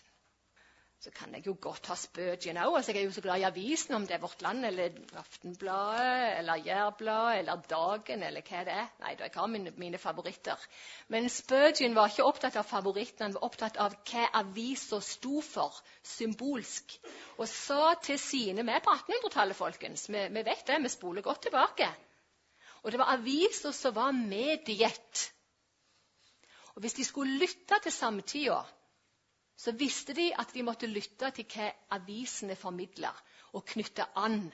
Så 1.03 1.11
kan 1.11 1.33
jeg 1.35 1.43
jo 1.43 1.51
godt 1.59 1.89
ha 1.91 1.95
Spødjen 1.99 2.57
òg. 2.63 2.77
Altså, 2.77 2.93
jeg 2.93 3.01
er 3.01 3.09
jo 3.09 3.11
så 3.11 3.21
glad 3.21 3.41
i 3.41 3.43
avisen, 3.43 3.93
om 3.97 4.05
det 4.07 4.15
er 4.15 4.21
Vårt 4.23 4.41
Land 4.41 4.63
eller 4.65 4.93
Aftenbladet 5.19 6.37
eller 6.39 6.61
Jærbladet 6.63 7.39
eller 7.39 7.63
Dagen 7.69 8.21
eller 8.23 8.45
hva 8.47 8.61
det 8.63 8.75
er. 8.77 8.85
Nei, 9.01 9.09
jeg 9.19 9.33
har 9.33 9.49
mine, 9.51 9.73
mine 9.81 9.99
favoritter. 9.99 10.61
Men 11.11 11.27
Spødjen 11.29 11.97
var 11.97 12.07
ikke 12.07 12.23
opptatt 12.23 12.55
av 12.55 12.69
favorittene, 12.69 13.25
han 13.25 13.35
var 13.35 13.43
opptatt 13.49 13.79
av 13.83 13.97
hva 14.07 14.29
avisa 14.39 15.01
sto 15.03 15.41
for 15.43 15.81
symbolsk. 16.13 16.95
Og 17.35 17.51
sa 17.51 17.97
til 18.07 18.21
sine 18.23 18.63
er 18.63 18.85
på 18.85 18.93
1800-tallet, 18.95 19.59
folkens. 19.59 20.05
Vi, 20.07 20.21
vi, 20.37 20.43
vet 20.47 20.63
det. 20.69 20.77
Vi 20.85 20.93
spoler 20.93 21.25
godt 21.25 21.41
tilbake. 21.49 21.89
Og 22.83 22.95
det 22.95 23.01
var 23.01 23.11
aviser 23.17 23.75
som 23.75 23.97
var 23.99 24.15
mediet. 24.15 25.25
Og 26.77 26.79
hvis 26.79 26.95
de 26.95 27.03
skulle 27.03 27.43
lytte 27.43 27.81
til 27.83 27.91
samtida 27.91 28.61
så 29.57 29.71
visste 29.71 30.13
de 30.13 30.31
at 30.39 30.53
de 30.53 30.63
måtte 30.63 30.89
lytte 30.89 31.29
til 31.35 31.45
hva 31.53 31.69
avisene 31.97 32.55
formidla, 32.55 33.11
og 33.53 33.65
knytte 33.69 34.05
an. 34.17 34.47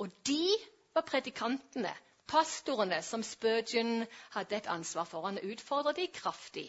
Og 0.00 0.08
de 0.26 0.56
var 0.94 1.04
predikantene, 1.06 1.92
pastorene, 2.30 3.02
som 3.02 3.22
Spurgeon 3.22 4.06
hadde 4.36 4.56
et 4.56 4.70
ansvar 4.70 5.04
for. 5.04 5.26
Han 5.26 5.38
utfordret 5.52 5.96
de 5.96 6.06
kraftig. 6.14 6.66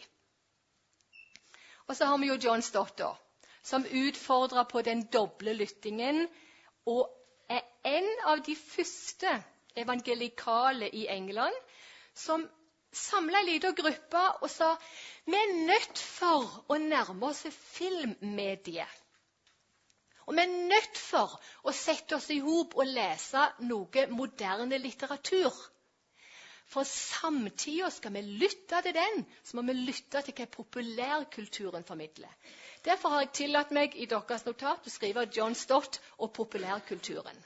Og 1.86 1.96
så 1.96 2.06
har 2.06 2.18
vi 2.18 2.28
jo 2.28 2.38
John 2.44 2.62
Stotter, 2.62 3.16
som 3.62 3.86
utfordra 3.86 4.64
på 4.64 4.82
den 4.82 5.06
doble 5.12 5.54
lyttingen, 5.54 6.26
og 6.86 7.08
er 7.48 7.62
en 7.84 8.08
av 8.26 8.42
de 8.46 8.56
første 8.56 9.32
evangelikale 9.76 10.90
i 10.92 11.06
England 11.08 11.54
som 12.14 12.44
samla 12.92 13.40
ei 13.40 13.48
lita 13.48 13.70
gruppe 13.76 14.22
og 14.42 14.50
sa 14.52 14.74
vi 15.26 15.38
er 15.38 15.52
nødt 15.68 15.98
for 16.02 16.64
å 16.72 16.78
nærme 16.82 17.28
oss 17.30 17.44
filmmediet. 17.52 18.98
Og 20.26 20.36
vi 20.36 20.42
er 20.44 20.54
nødt 20.70 20.98
for 20.98 21.34
å 21.66 21.74
sette 21.74 22.16
oss 22.16 22.30
i 22.30 22.38
hop 22.42 22.76
og 22.78 22.88
lese 22.88 23.42
noe 23.66 24.06
moderne 24.14 24.78
litteratur. 24.78 25.54
For 26.72 26.88
samtidig 26.88 27.90
skal 27.92 28.14
vi 28.14 28.22
lytte 28.40 28.80
til 28.86 28.94
den, 28.96 29.24
så 29.44 29.58
må 29.58 29.66
vi 29.66 29.74
lytte 29.76 30.22
til 30.24 30.36
hva 30.38 30.46
populærkulturen 30.56 31.84
formidler. 31.84 32.30
Derfor 32.86 33.12
har 33.12 33.26
jeg 33.26 33.34
tillatt 33.42 33.74
meg 33.76 33.96
i 33.98 34.08
deres 34.10 34.46
notat 34.46 34.86
å 34.86 34.92
skrive 34.94 35.26
John 35.36 35.58
Stott 35.58 36.00
og 36.18 36.32
populærkulturen. 36.38 37.36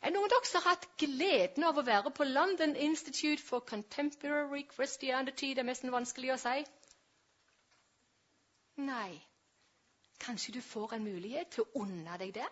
Er 0.00 0.14
noen 0.14 0.24
av 0.24 0.32
dere 0.32 0.48
som 0.48 0.62
har 0.62 0.72
hatt 0.72 0.86
gleden 1.00 1.64
av 1.68 1.76
å 1.76 1.84
være 1.84 2.10
på 2.16 2.24
London 2.24 2.72
Institute 2.88 3.42
for 3.44 3.60
Contemporary 3.68 4.62
Christianity? 4.70 5.50
Det 5.52 5.60
er 5.60 5.68
nesten 5.68 5.92
vanskelig 5.92 6.30
å 6.32 6.38
si. 6.40 6.62
Nei. 8.80 9.18
Kanskje 10.24 10.54
du 10.56 10.60
får 10.64 10.94
en 10.96 11.04
mulighet 11.04 11.52
til 11.52 11.66
å 11.66 11.82
unne 11.84 12.16
deg 12.22 12.32
det? 12.38 12.46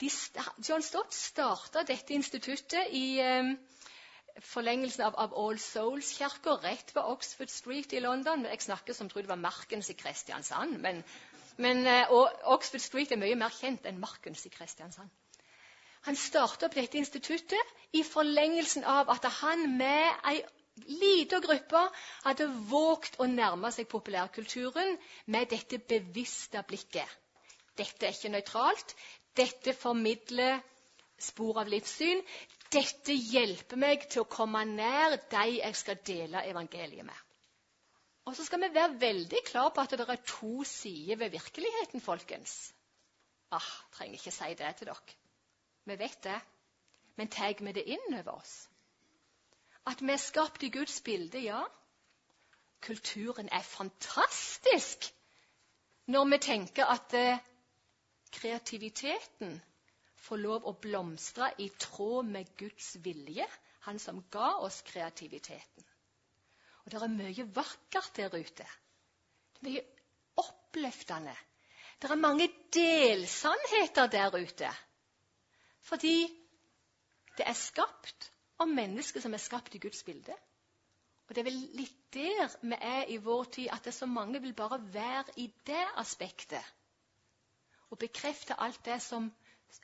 De, 0.00 0.08
John 0.64 0.84
Stott 0.84 1.12
starta 1.12 1.84
dette 1.84 2.16
instituttet 2.16 2.96
i 2.96 3.20
um, 3.20 3.52
forlengelsen 4.48 5.04
av, 5.04 5.18
av 5.20 5.36
All 5.38 5.60
Souls-kirka 5.60 6.56
rett 6.64 6.94
ved 6.96 7.04
Oxford 7.04 7.52
Street 7.52 7.92
i 7.92 8.00
London. 8.00 8.46
Jeg 8.48 8.64
snakker 8.64 8.96
som 8.96 9.12
trodde 9.12 9.28
det 9.28 9.34
var 9.34 9.44
Markens 9.44 9.92
i 9.92 9.98
Kristiansand. 10.00 10.80
Men, 10.80 11.04
men 11.60 11.84
og 12.08 12.32
Oxford 12.56 12.82
Street 12.82 13.12
er 13.12 13.20
mye 13.20 13.36
mer 13.44 13.52
kjent 13.60 13.84
enn 13.84 14.00
Markens 14.00 14.48
i 14.48 14.52
Kristiansand. 14.56 15.12
Han 16.04 16.18
starta 16.20 16.68
opp 16.68 16.76
dette 16.76 17.00
instituttet 17.00 17.96
i 17.96 18.02
forlengelsen 18.04 18.84
av 18.84 19.10
at 19.14 19.24
han 19.40 19.64
med 19.78 20.28
ei 20.30 20.42
lita 20.90 21.38
gruppe 21.40 21.80
hadde 22.24 22.48
våget 22.70 23.18
å 23.22 23.28
nærme 23.30 23.70
seg 23.72 23.88
populærkulturen 23.92 24.96
med 25.30 25.48
dette 25.52 25.78
bevisste 25.78 26.62
blikket. 26.68 27.08
Dette 27.78 28.06
er 28.06 28.16
ikke 28.16 28.32
nøytralt. 28.34 28.94
Dette 29.34 29.74
formidler 29.74 30.60
spor 31.18 31.62
av 31.62 31.70
livssyn. 31.70 32.22
Dette 32.74 33.14
hjelper 33.14 33.78
meg 33.78 34.08
til 34.10 34.24
å 34.24 34.30
komme 34.30 34.64
nær 34.66 35.16
de 35.30 35.44
jeg 35.60 35.78
skal 35.78 36.00
dele 36.06 36.42
evangeliet 36.50 37.06
med. 37.06 37.20
Og 38.24 38.36
så 38.36 38.46
skal 38.46 38.62
vi 38.64 38.72
være 38.74 39.00
veldig 39.00 39.42
klar 39.46 39.70
på 39.74 39.82
at 39.82 39.92
det 39.94 40.06
er 40.08 40.22
to 40.26 40.64
sider 40.66 41.20
ved 41.20 41.34
virkeligheten, 41.36 42.00
folkens. 42.00 42.72
Ah, 43.52 43.68
trenger 43.94 44.18
ikke 44.18 44.32
si 44.34 44.54
det 44.58 44.70
til 44.78 44.88
dere. 44.88 45.18
Vi 45.84 45.96
vet 45.96 46.22
det. 46.22 46.40
Men 47.16 47.28
tar 47.28 47.54
vi 47.60 47.72
det 47.72 47.84
inn 47.90 48.14
over 48.18 48.38
oss? 48.40 48.54
At 49.86 50.00
vi 50.02 50.12
er 50.12 50.22
skapt 50.22 50.62
i 50.62 50.72
Guds 50.72 51.00
bilde, 51.04 51.38
ja. 51.44 51.60
Kulturen 52.84 53.48
er 53.52 53.62
fantastisk 53.64 55.10
når 56.06 56.26
vi 56.28 56.38
tenker 56.44 56.90
at 56.92 57.14
eh, 57.16 57.40
kreativiteten 58.34 59.54
får 60.24 60.40
lov 60.42 60.66
å 60.68 60.74
blomstre 60.80 61.48
i 61.64 61.70
tråd 61.80 62.28
med 62.28 62.50
Guds 62.60 62.96
vilje, 63.04 63.46
Han 63.84 63.98
som 64.00 64.22
ga 64.32 64.54
oss 64.64 64.78
kreativiteten. 64.80 65.84
Og 66.84 66.92
det 66.92 67.00
er 67.02 67.10
mye 67.12 67.44
vakkert 67.56 68.16
der 68.16 68.32
ute. 68.32 68.64
Det 68.64 69.60
er 69.60 69.66
mye 69.66 69.82
oppløftende. 70.40 71.34
Det 72.00 72.08
er 72.10 72.20
mange 72.20 72.48
delsannheter 72.72 74.08
der 74.08 74.38
ute. 74.40 74.70
Fordi 75.84 76.16
det 77.38 77.46
er 77.46 77.58
skapt 77.58 78.30
av 78.62 78.70
mennesker 78.70 79.20
som 79.20 79.34
er 79.34 79.42
skapt 79.42 79.74
i 79.74 79.82
Guds 79.82 80.04
bilde. 80.06 80.34
Og 81.28 81.34
Det 81.34 81.40
er 81.40 81.48
vel 81.48 81.60
litt 81.78 82.00
der 82.14 82.52
vi 82.62 82.76
er 82.80 83.08
i 83.10 83.16
vår 83.16 83.44
tid, 83.56 83.68
at 83.72 83.84
det 83.84 83.90
er 83.90 83.98
så 83.98 84.06
mange 84.06 84.40
vil 84.42 84.54
bare 84.54 84.78
være 84.94 85.34
i 85.36 85.48
det 85.66 85.86
aspektet. 85.96 86.74
Og 87.90 87.98
bekrefte 87.98 88.60
alt 88.60 88.84
det 88.84 89.00
som 89.02 89.30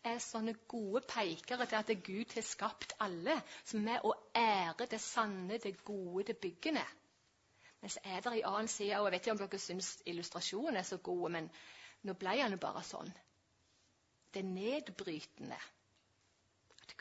er 0.05 0.21
sånne 0.23 0.55
gode 0.69 1.03
pekere 1.09 1.67
til 1.67 1.79
at 1.81 1.91
Gud 2.07 2.35
har 2.35 2.47
skapt 2.47 2.95
alle, 3.01 3.37
som 3.65 3.89
er 3.89 4.05
å 4.07 4.15
ære 4.37 4.87
det 4.91 5.01
sanne, 5.01 5.59
det 5.59 5.85
gode, 5.85 6.29
det 6.31 6.39
byggende. 6.39 6.85
Men 7.81 7.91
så 7.91 8.01
er 8.05 8.21
det 8.21 8.33
en 8.33 8.53
annen 8.53 8.69
side, 8.69 9.01
og 9.01 9.09
jeg 9.09 9.13
vet 9.13 9.27
ikke 9.27 9.35
om 9.35 9.43
dere 9.43 9.59
syns 9.59 9.91
illustrasjonen 10.07 10.77
er 10.77 10.87
så 10.87 11.01
god, 11.03 11.31
men 11.37 11.51
nå 12.05 12.15
ble 12.21 12.37
han 12.43 12.53
jo 12.53 12.61
bare 12.61 12.85
sånn. 12.85 13.11
Det 14.35 14.45
nedbrytende. 14.45 15.59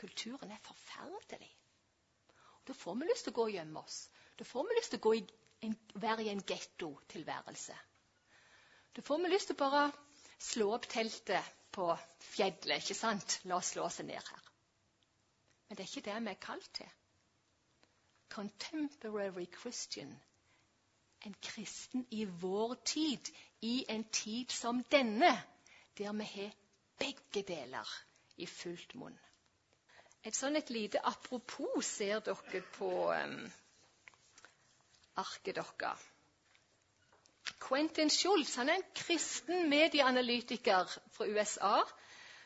Kulturen 0.00 0.50
er 0.50 0.62
forferdelig. 0.64 1.50
Da 2.66 2.72
får 2.72 2.94
vi 3.00 3.08
lyst 3.08 3.26
til 3.26 3.34
å 3.34 3.36
gå 3.36 3.46
og 3.48 3.54
gjemme 3.54 3.80
oss. 3.84 4.02
Da 4.38 4.44
får 4.48 4.68
vi 4.68 4.76
lyst 4.78 4.94
til 4.94 5.00
å 5.00 5.14
en, 5.66 5.76
være 5.94 6.24
i 6.24 6.30
en 6.32 6.44
gettotilværelse. 6.46 7.76
Da 8.96 9.02
får 9.04 9.20
vi 9.22 9.32
lyst 9.32 9.50
til 9.50 9.58
å 9.58 9.62
bare 9.64 9.82
slå 10.40 10.70
opp 10.76 10.88
teltet 10.88 11.52
på 11.74 11.90
fjellet. 12.30 12.80
ikke 12.80 12.96
sant? 12.96 13.40
La 13.44 13.58
oss 13.60 13.74
slå 13.74 13.84
oss 13.84 14.00
ned 14.00 14.16
her. 14.16 14.50
Men 15.68 15.76
det 15.76 15.84
er 15.84 15.92
ikke 15.92 16.06
det 16.08 16.18
vi 16.24 16.32
er 16.32 16.42
kalt 16.42 16.72
til. 16.80 16.90
Contemporary 18.30 19.46
Christian. 19.60 20.12
En 21.26 21.34
kristen 21.42 22.06
i 22.10 22.24
vår 22.24 22.74
tid, 22.84 23.28
i 23.60 23.84
en 23.88 24.04
tid 24.04 24.50
som 24.50 24.84
denne, 24.90 25.34
der 25.98 26.12
vi 26.16 26.30
har 26.34 26.54
begge 26.98 27.42
deler 27.42 27.96
i 28.36 28.46
fullt 28.46 28.94
munn. 28.94 29.18
Et 30.28 30.36
sånn 30.36 30.58
et 30.58 30.70
lite 30.70 31.00
apropos 31.08 31.80
ser 31.86 32.20
dere 32.24 32.60
på 32.76 32.90
um, 33.08 33.36
arket 35.22 35.56
deres. 35.56 36.06
Quentin 37.60 38.12
Schultz 38.12 38.56
han 38.60 38.68
er 38.68 38.80
en 38.80 38.88
kristen 38.96 39.68
medieanalytiker 39.72 40.92
fra 41.14 41.28
USA 41.28 41.78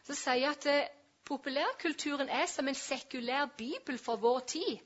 som 0.07 0.18
sier 0.18 0.55
at 0.55 0.68
uh, 0.70 0.87
populærkulturen 1.27 2.31
er 2.31 2.47
som 2.51 2.68
en 2.70 2.79
sekulær 2.79 3.51
bibel 3.59 3.99
for 3.99 4.22
vår 4.22 4.41
tid. 4.55 4.79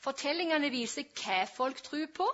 Fortellingene 0.00 0.70
viser 0.72 1.08
hva 1.20 1.42
folk 1.50 1.82
tror 1.84 2.06
på, 2.14 2.26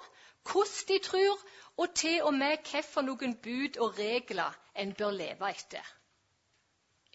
hvordan 0.46 0.88
de 0.88 0.98
tror, 1.02 1.40
og 1.76 1.94
til 1.94 2.22
og 2.22 2.34
med 2.34 2.68
hvilke 2.68 3.32
bud 3.42 3.78
og 3.82 3.98
regler 3.98 4.58
en 4.76 4.92
bør 4.94 5.10
leve 5.10 5.50
etter. 5.50 5.94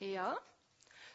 Ja, 0.02 0.34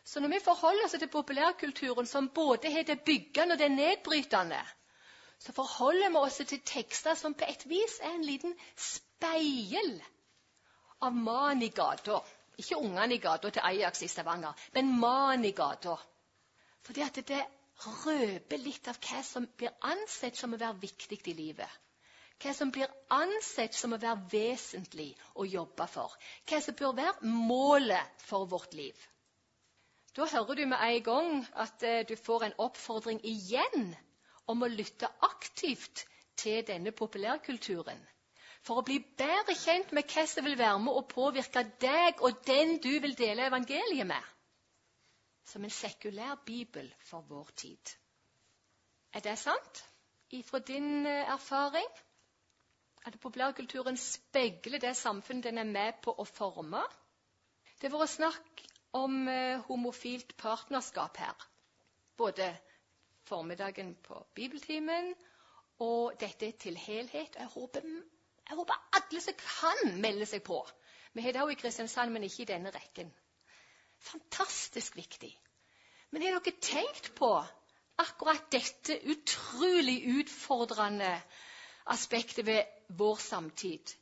så 0.07 0.21
når 0.23 0.31
vi 0.37 0.45
forholder 0.45 0.87
oss 0.87 0.95
til 0.95 1.11
populærkulturen, 1.11 2.07
som 2.07 2.29
både 2.35 2.71
det 2.87 3.01
byggende 3.07 3.57
og 3.57 3.59
det 3.59 3.71
nedbrytende, 3.75 4.61
så 5.39 5.53
forholder 5.53 6.13
vi 6.15 6.21
oss 6.21 6.37
til 6.47 6.63
tekster 6.65 7.19
som 7.19 7.35
på 7.35 7.49
et 7.49 7.65
vis 7.69 7.99
er 8.03 8.15
en 8.15 8.25
liten 8.25 8.55
speil 8.79 9.97
av 11.03 11.17
mannen 11.17 11.67
i 11.67 11.73
gata. 11.75 12.21
Ikke 12.57 12.79
ungene 12.79 13.19
i 13.19 13.21
gata 13.21 13.51
til 13.51 13.67
Ajax 13.69 14.03
i 14.03 14.09
Stavanger, 14.09 14.55
men 14.73 14.95
mannen 15.01 15.45
i 15.45 15.53
gata. 15.53 15.97
Fordi 16.87 17.03
at 17.05 17.19
det 17.29 17.43
røper 18.07 18.63
litt 18.63 18.87
av 18.89 19.03
hva 19.03 19.25
som 19.27 19.49
blir 19.59 19.75
ansett 19.91 20.39
som 20.39 20.55
å 20.55 20.61
være 20.61 20.81
viktig 20.87 21.19
i 21.27 21.35
livet. 21.37 21.83
Hva 22.41 22.55
som 22.55 22.71
blir 22.71 22.89
ansett 23.13 23.75
som 23.75 23.93
å 23.93 24.01
være 24.01 24.23
vesentlig 24.33 25.11
å 25.35 25.45
jobbe 25.45 25.91
for. 25.91 26.15
Hva 26.47 26.63
som 26.63 26.79
bør 26.79 26.97
være 26.97 27.35
målet 27.51 28.25
for 28.25 28.47
vårt 28.49 28.79
liv. 28.79 28.97
Da 30.17 30.25
hører 30.25 30.55
du 30.57 30.65
med 30.65 30.81
en 30.81 31.03
gang 31.05 31.33
at 31.61 31.83
eh, 31.85 32.05
du 32.09 32.17
får 32.17 32.45
en 32.47 32.55
oppfordring 32.65 33.19
igjen 33.29 33.91
om 34.49 34.63
å 34.63 34.71
lytte 34.73 35.11
aktivt 35.27 36.07
til 36.41 36.63
denne 36.65 36.93
populærkulturen. 36.97 37.99
For 38.65 38.81
å 38.81 38.85
bli 38.87 38.97
bedre 39.19 39.55
kjent 39.61 39.93
med 39.95 40.09
hva 40.09 40.25
som 40.27 40.47
vil 40.47 40.57
være 40.59 40.79
med 40.87 40.97
å 40.97 41.05
påvirke 41.11 41.63
deg 41.85 42.23
og 42.25 42.41
den 42.49 42.79
du 42.83 42.95
vil 43.05 43.13
dele 43.19 43.51
evangeliet 43.51 44.09
med. 44.09 44.33
Som 45.47 45.69
en 45.69 45.75
sekulær 45.75 46.41
bibel 46.47 46.89
for 47.11 47.27
vår 47.29 47.53
tid. 47.63 47.93
Er 49.13 49.21
det 49.21 49.37
sant 49.39 49.83
ifra 50.33 50.63
din 50.65 51.05
eh, 51.07 51.29
erfaring? 51.35 51.93
At 53.07 53.21
populærkulturen 53.21 54.01
speiler 54.01 54.81
det 54.83 54.97
samfunnet 54.97 55.45
den 55.51 55.61
er 55.61 55.69
med 55.77 56.01
på 56.03 56.17
å 56.17 56.25
forme? 56.25 56.81
Det 57.77 57.93
har 57.93 58.01
vært 58.01 58.17
snakk 58.17 58.65
om 58.93 59.29
eh, 59.29 59.61
homofilt 59.69 60.37
partnerskap 60.37 61.17
her. 61.17 61.49
Både 62.17 62.57
formiddagen 63.27 63.95
på 64.03 64.27
bibeltimen 64.35 65.15
og 65.79 66.17
dette 66.21 66.53
til 66.53 66.77
helhet. 66.77 67.37
Jeg 67.37 67.47
håper, 67.47 67.81
jeg 68.49 68.57
håper 68.57 68.89
alle 68.99 69.21
som 69.21 69.35
kan, 69.41 70.01
melde 70.01 70.27
seg 70.27 70.45
på. 70.47 70.61
Vi 71.13 71.25
har 71.25 71.33
det 71.33 71.43
òg 71.43 71.55
i 71.55 71.61
Kristiansand, 71.61 72.13
men 72.13 72.25
ikke 72.27 72.45
i 72.45 72.51
denne 72.53 72.71
rekken. 72.75 73.13
Fantastisk 73.99 74.97
viktig. 74.97 75.33
Men 76.11 76.23
har 76.23 76.39
dere 76.39 76.61
tenkt 76.63 77.15
på 77.17 77.31
akkurat 77.99 78.51
dette 78.53 78.99
utrolig 79.11 79.97
utfordrende 80.21 81.15
aspektet 81.93 82.47
ved 82.47 82.63
vår 82.99 83.17
samtid? 83.17 83.97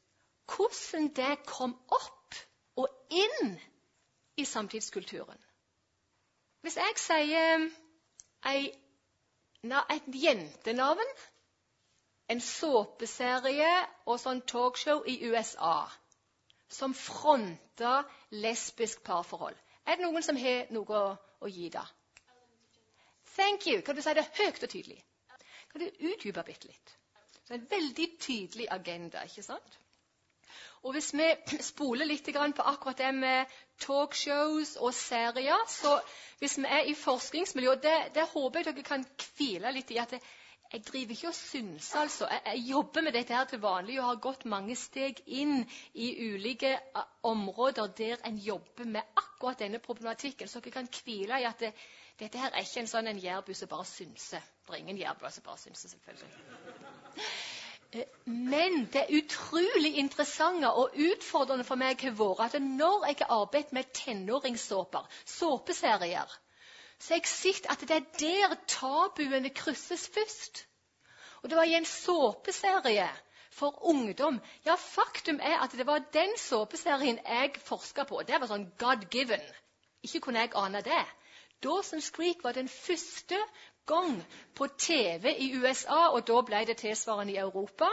Hvordan 0.51 1.09
det 1.17 1.37
kom 1.47 1.77
opp 1.89 2.37
og 2.77 2.91
inn 3.11 3.55
i 4.37 4.45
samtidskulturen. 4.45 5.39
Hvis 6.65 6.77
jeg 6.77 6.99
sier 6.99 7.67
ei, 8.51 8.73
et 9.65 10.09
jentenavn, 10.23 11.13
en 12.33 12.41
såpeserie 12.41 13.73
og 14.07 14.17
sånn 14.21 14.41
talkshow 14.49 15.05
i 15.09 15.19
USA 15.29 15.85
som 16.73 16.95
fronter 16.97 18.09
lesbisk 18.33 19.03
parforhold 19.05 19.59
Er 19.85 19.99
det 19.99 20.07
noen 20.07 20.25
som 20.25 20.39
har 20.41 20.71
noe 20.73 20.97
å, 20.97 21.17
å 21.45 21.49
gi 21.53 21.69
da? 21.69 21.85
Thank 23.37 23.67
you. 23.67 23.83
Kan 23.85 23.99
du 23.99 24.03
si 24.03 24.15
det 24.17 24.25
høyt 24.39 24.63
og 24.63 24.71
tydelig? 24.73 25.01
Kan 25.69 25.83
du 25.83 26.07
utdype 26.09 26.45
bitte 26.47 26.71
litt? 26.71 26.95
Så 27.45 27.59
en 27.59 27.67
veldig 27.69 28.07
tydelig 28.23 28.71
agenda, 28.73 29.25
ikke 29.29 29.45
sant? 29.45 29.77
Og 30.85 30.93
hvis 30.93 31.11
vi 31.17 31.27
spoler 31.65 32.05
litt 32.05 32.29
på 32.29 32.69
akkurat 32.69 32.99
det 32.99 33.13
med 33.17 33.53
talkshows 33.81 34.77
og 34.77 34.95
serier 34.95 35.67
så 35.69 36.01
Hvis 36.39 36.59
vi 36.59 36.65
er 36.69 36.89
i 36.91 36.95
forskningsmiljø, 36.95 37.75
det, 37.81 37.99
det 38.15 38.25
håper 38.35 38.59
jeg 38.61 38.67
dere 38.67 38.83
kan 38.85 39.05
hvile 39.37 39.71
litt 39.73 39.91
i. 39.91 39.99
at 39.99 40.11
det, 40.11 40.21
jeg 40.73 40.83
driver 40.87 41.11
ikke 41.15 41.29
og 41.29 41.35
synser, 41.35 41.99
altså. 42.01 42.27
Jeg, 42.31 42.41
jeg, 42.47 42.65
jobber 42.71 43.03
med 43.07 43.13
dette 43.13 43.35
her 43.35 43.45
til 43.45 43.61
vanlig 43.63 44.01
og 44.01 44.09
har 44.09 44.21
gått 44.27 44.45
mange 44.45 44.77
steg 44.77 45.21
inn 45.27 45.63
i 45.95 46.09
ulike 46.27 46.73
områder 47.23 47.93
der 47.97 48.27
en 48.27 48.39
jobber 48.43 48.85
med 48.85 49.15
akkurat 49.17 49.63
denne 49.63 49.79
problematikken. 49.79 50.49
Så 50.49 50.61
dere 50.61 50.75
kan 50.81 50.91
hvile 51.05 51.41
i 51.41 51.49
at 51.49 51.63
det, 51.63 51.73
dette 52.19 52.39
her 52.43 52.51
er 52.51 52.67
ikke 52.67 52.83
en 52.83 52.91
sånn 52.91 53.09
en 53.09 53.23
jærbu 53.23 53.55
som 53.55 53.71
bare 53.71 53.87
synser. 53.89 54.43
Det 54.67 54.75
er 54.75 54.83
ingen 54.83 54.99
jærbu 54.99 55.31
som 55.31 55.47
bare 55.47 55.63
synser, 55.63 55.95
selvfølgelig. 55.95 56.33
Eh, 57.95 58.07
men 58.27 58.89
det 58.93 59.07
utrolig 59.15 59.95
interessante 60.03 60.71
og 60.71 60.97
utfordrende 60.99 61.67
for 61.69 61.79
meg 61.79 62.01
har 62.03 62.17
vært 62.19 62.57
at 62.59 62.63
når 62.63 63.07
jeg 63.09 63.21
har 63.23 63.35
arbeidet 63.41 63.77
med 63.77 63.93
tenåringssåper, 63.95 65.07
såpeserier, 65.37 66.39
så 66.99 67.15
har 67.15 67.21
jeg 67.21 67.31
sett 67.31 67.71
at 67.71 67.85
det 67.89 67.97
er 67.97 68.09
der 68.19 68.57
tabuene 68.67 69.51
krysses 69.55 70.09
først. 70.15 70.67
Og 71.43 71.51
det 71.51 71.57
var 71.57 71.69
i 71.69 71.77
en 71.77 71.85
såpeserie 71.85 73.09
for 73.51 73.85
ungdom. 73.87 74.41
Ja, 74.67 74.75
faktum 74.75 75.41
er 75.43 75.59
at 75.63 75.73
det 75.77 75.87
var 75.87 76.07
den 76.13 76.33
såpeserien 76.39 77.19
jeg 77.27 77.59
forska 77.63 78.07
på. 78.09 78.23
Det 78.27 78.41
var 78.41 78.51
sånn 78.51 78.71
God 78.81 79.05
given. 79.11 79.43
Ikke 80.03 80.21
kunne 80.25 80.41
jeg 80.41 80.55
ane 80.59 80.81
det. 80.87 81.05
Dawson's 81.65 82.11
Creek 82.13 82.43
var 82.45 82.57
den 82.57 82.69
første 82.69 83.39
gang 83.87 84.25
på 84.55 84.67
TV 84.79 85.35
i 85.39 85.53
USA, 85.57 86.09
og 86.09 86.27
da 86.29 86.41
ble 86.47 86.65
det 86.67 86.77
tilsvarende 86.81 87.33
i 87.33 87.41
Europa, 87.43 87.89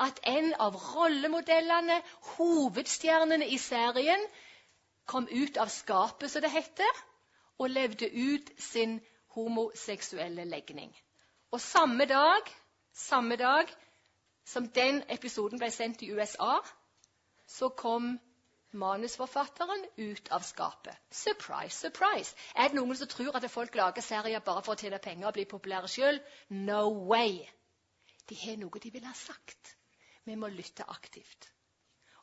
at 0.00 0.20
en 0.26 0.54
av 0.60 0.76
rollemodellene, 0.76 2.00
hovedstjernene 2.36 3.48
i 3.48 3.58
serien, 3.58 4.22
kom 5.06 5.28
ut 5.28 5.56
av 5.56 5.68
skapet, 5.68 6.30
som 6.30 6.42
det 6.42 6.52
heter, 6.54 7.04
og 7.58 7.70
levde 7.70 8.08
ut 8.08 8.50
sin 8.58 9.00
homoseksuelle 9.34 10.44
legning. 10.44 10.92
Og 11.52 11.60
samme 11.60 12.06
dag, 12.06 12.46
samme 12.94 13.36
dag 13.36 13.68
som 14.46 14.68
den 14.68 15.02
episoden 15.08 15.58
ble 15.58 15.70
sendt 15.70 16.02
i 16.02 16.12
USA, 16.14 16.60
så 17.46 17.68
kom 17.68 18.16
manusforfatteren 18.72 19.84
ut 19.96 20.28
av 20.32 20.40
skapet. 20.46 20.96
Surprise, 21.10 21.76
surprise. 21.76 22.34
Er 22.54 22.70
det 22.70 22.78
noen 22.78 22.96
som 22.96 23.10
tror 23.10 23.36
at 23.36 23.46
folk 23.50 23.74
lager 23.74 24.04
serier 24.04 24.42
bare 24.46 24.62
for 24.62 24.74
å 24.76 24.80
tjene 24.80 25.00
penger 25.02 25.30
og 25.30 25.36
bli 25.38 25.46
populære 25.50 25.90
sjøl? 25.90 26.20
No 26.50 26.82
way. 27.10 27.40
De 28.30 28.38
har 28.38 28.60
noe 28.60 28.82
de 28.82 28.92
vil 28.94 29.06
ha 29.08 29.14
sagt. 29.16 29.76
Vi 30.24 30.36
må 30.38 30.50
lytte 30.52 30.86
aktivt. 30.88 31.50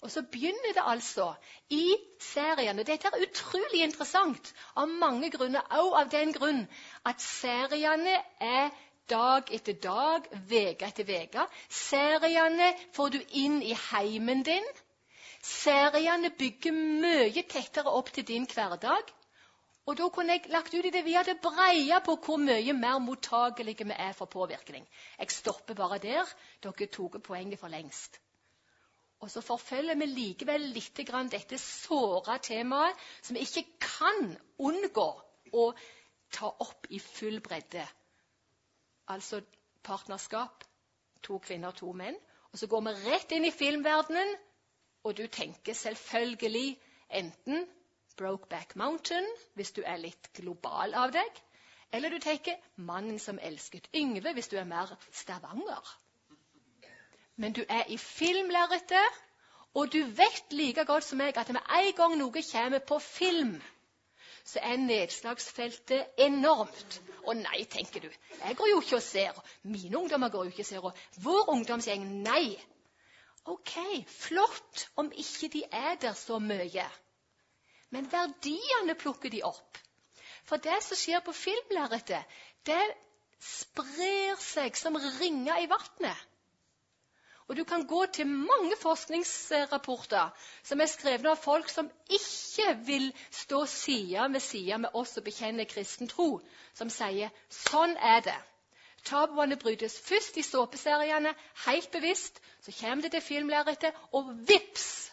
Og 0.06 0.12
så 0.14 0.22
begynner 0.22 0.76
det 0.78 0.84
altså 0.86 1.32
i 1.74 1.96
serien. 2.22 2.78
Dette 2.86 3.10
er 3.10 3.24
utrolig 3.26 3.82
interessant 3.84 4.54
av 4.78 4.90
mange 4.90 5.32
grunner. 5.34 5.66
Også 5.74 6.02
av 6.02 6.12
den 6.14 6.34
grunn 6.36 6.62
at 7.10 7.24
seriene 7.24 8.14
er 8.40 8.70
dag 9.10 9.50
etter 9.56 9.74
dag, 9.82 10.28
uke 10.52 10.86
etter 10.86 11.08
uke. 11.10 11.48
Seriene 11.70 12.74
får 12.96 13.16
du 13.16 13.20
inn 13.42 13.62
i 13.64 13.74
heimen 13.90 14.44
din. 14.46 14.68
Seriene 15.48 16.32
bygger 16.40 16.76
mye 16.76 17.44
tettere 17.48 17.92
opp 18.00 18.12
til 18.16 18.26
din 18.28 18.48
hverdag. 18.52 19.14
Og 19.88 19.96
da 19.96 20.08
kunne 20.12 20.36
jeg 20.36 20.52
lagt 20.52 20.74
ut 20.76 20.86
i 20.86 20.92
det 20.92 21.06
via 21.06 21.22
det 21.24 21.38
breie 21.44 22.00
på 22.04 22.18
hvor 22.26 22.40
mye 22.44 22.74
mer 22.76 22.98
mottagelige 23.00 23.88
vi 23.88 23.96
er 23.96 24.16
for 24.18 24.28
påvirkning. 24.28 24.88
Jeg 25.20 25.32
stopper 25.32 25.78
bare 25.80 26.00
der. 26.04 26.34
Dere 26.64 26.88
tok 26.92 27.22
poenget 27.24 27.60
for 27.60 27.72
lengst. 27.72 28.20
Og 29.20 29.32
så 29.32 29.42
forfølger 29.42 29.96
vi 29.96 30.06
likevel 30.06 30.68
litt 30.76 31.00
dette 31.32 31.58
såra 31.58 32.38
temaet 32.38 32.96
som 33.22 33.36
vi 33.36 33.46
ikke 33.48 33.64
kan 33.80 34.36
unngå 34.60 35.08
å 35.54 35.64
ta 36.32 36.52
opp 36.52 36.90
i 36.90 37.00
full 37.00 37.40
bredde. 37.42 37.88
Altså 39.08 39.42
partnerskap. 39.84 40.64
To 41.24 41.40
kvinner, 41.40 41.72
to 41.72 41.94
menn. 41.94 42.16
Og 42.52 42.60
så 42.60 42.68
går 42.68 42.82
vi 42.86 42.94
rett 43.08 43.32
inn 43.32 43.48
i 43.48 43.52
filmverdenen 43.52 44.36
og 45.08 45.18
du 45.18 45.28
tenker 45.28 45.74
selvfølgelig 45.74 46.80
enten 47.14 47.68
Brokeback 48.18 48.76
Mountain, 48.76 49.28
hvis 49.54 49.72
du 49.72 49.82
er 49.86 50.02
litt 50.02 50.34
global 50.36 50.96
av 50.98 51.14
deg, 51.16 51.40
eller 51.94 52.10
du 52.10 52.20
tenker 52.20 52.58
'Mannen 52.76 53.20
som 53.20 53.40
elsket 53.42 53.88
Yngve', 53.96 54.34
hvis 54.34 54.48
du 54.48 54.58
er 54.58 54.64
mer 54.64 54.98
Stavanger. 55.12 56.00
Men 57.36 57.54
du 57.54 57.64
er 57.70 57.84
i 57.88 57.98
filmlerretet, 57.98 59.24
og 59.74 59.94
du 59.94 60.04
vet 60.04 60.52
like 60.52 60.86
godt 60.86 61.04
som 61.04 61.18
meg 61.18 61.38
at 61.38 61.54
med 61.54 61.62
en 61.80 61.94
gang 61.96 62.18
noe 62.18 62.44
kommer 62.52 62.80
på 62.80 63.00
film, 63.00 63.62
så 64.44 64.60
er 64.60 64.78
nedslagsfeltet 64.78 66.06
enormt. 66.18 67.02
Og 67.28 67.36
nei, 67.36 67.64
tenker 67.64 68.00
du. 68.00 68.10
Jeg 68.44 68.56
går 68.58 68.68
jo 68.68 68.82
ikke 68.82 68.96
og 68.96 69.02
ser. 69.02 69.44
Mine 69.64 69.98
ungdommer 69.98 70.30
går 70.30 70.44
jo 70.44 70.50
ikke 70.50 70.62
og 70.62 70.66
ser. 70.66 70.80
Og 70.80 70.94
vår 71.24 71.50
ungdomsgjeng 71.50 72.06
nei. 72.24 72.58
OK, 73.48 73.76
flott 74.12 74.88
om 75.00 75.12
ikke 75.16 75.48
de 75.54 75.64
er 75.72 75.96
der 76.02 76.14
så 76.14 76.40
mye. 76.44 76.86
Men 77.90 78.10
verdiene 78.12 78.96
plukker 79.00 79.32
de 79.32 79.44
opp. 79.48 79.78
For 80.48 80.60
det 80.64 80.80
som 80.84 81.00
skjer 81.00 81.24
på 81.24 81.36
filmlerretet, 81.36 82.24
det 82.68 82.82
sprer 83.44 84.36
seg 84.42 84.76
som 84.80 84.98
ringer 85.00 85.64
i 85.64 85.70
vannet. 85.72 86.26
Og 87.48 87.56
du 87.56 87.64
kan 87.64 87.86
gå 87.88 88.02
til 88.12 88.28
mange 88.28 88.76
forskningsrapporter 88.82 90.34
som 90.68 90.82
er 90.84 90.92
skrevet 90.92 91.30
av 91.32 91.40
folk 91.40 91.70
som 91.72 91.88
ikke 92.12 92.74
vil 92.90 93.08
stå 93.32 93.62
side 93.72 94.28
ved 94.34 94.44
side 94.44 94.82
med 94.84 95.00
oss 95.00 95.16
og 95.16 95.24
bekjenne 95.30 95.66
kristen 95.70 96.12
tro, 96.12 96.42
som 96.76 96.92
sier 96.92 97.32
sånn 97.48 97.96
er 97.96 98.26
det. 98.28 98.40
Tabuene 99.08 99.56
brytes 99.58 100.00
først 100.04 100.38
i 100.38 100.44
såpeseriene, 100.44 101.34
helt 101.66 101.92
bevisst. 101.92 102.42
Så 102.62 102.74
kommer 102.80 103.06
det 103.08 103.12
til 103.12 103.22
filmlerretet, 103.22 103.96
og 104.12 104.34
vips, 104.50 105.12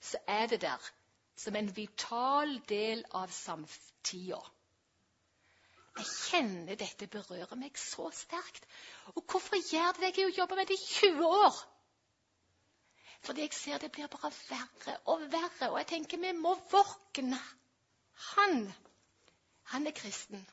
så 0.00 0.18
er 0.26 0.46
det 0.46 0.60
der 0.60 0.90
som 1.38 1.56
en 1.56 1.70
vital 1.76 2.60
del 2.68 3.04
av 3.14 3.30
samtida. 3.30 4.40
Jeg 5.98 6.06
kjenner 6.06 6.78
dette 6.78 7.08
berører 7.10 7.58
meg 7.58 7.78
så 7.78 8.06
sterkt. 8.14 8.66
Og 9.16 9.24
hvorfor 9.24 9.58
gjør 9.58 9.96
det 9.96 10.02
det? 10.02 10.10
Jeg 10.10 10.14
har 10.14 10.30
jo 10.30 10.36
jobba 10.36 10.58
med 10.58 10.70
det 10.70 10.76
i 10.78 10.84
20 11.10 11.26
år. 11.26 11.56
Fordi 13.26 13.40
jeg 13.40 13.54
ser 13.54 13.78
det 13.82 13.90
blir 13.92 14.06
bare 14.06 14.30
verre 14.48 14.94
og 15.10 15.24
verre. 15.32 15.70
Og 15.72 15.78
jeg 15.80 15.90
tenker 15.94 16.22
vi 16.22 16.32
må 16.38 16.54
våkne. 16.70 17.40
Han, 18.34 18.62
han 19.74 19.86
er 19.86 19.94
kristen 19.94 20.46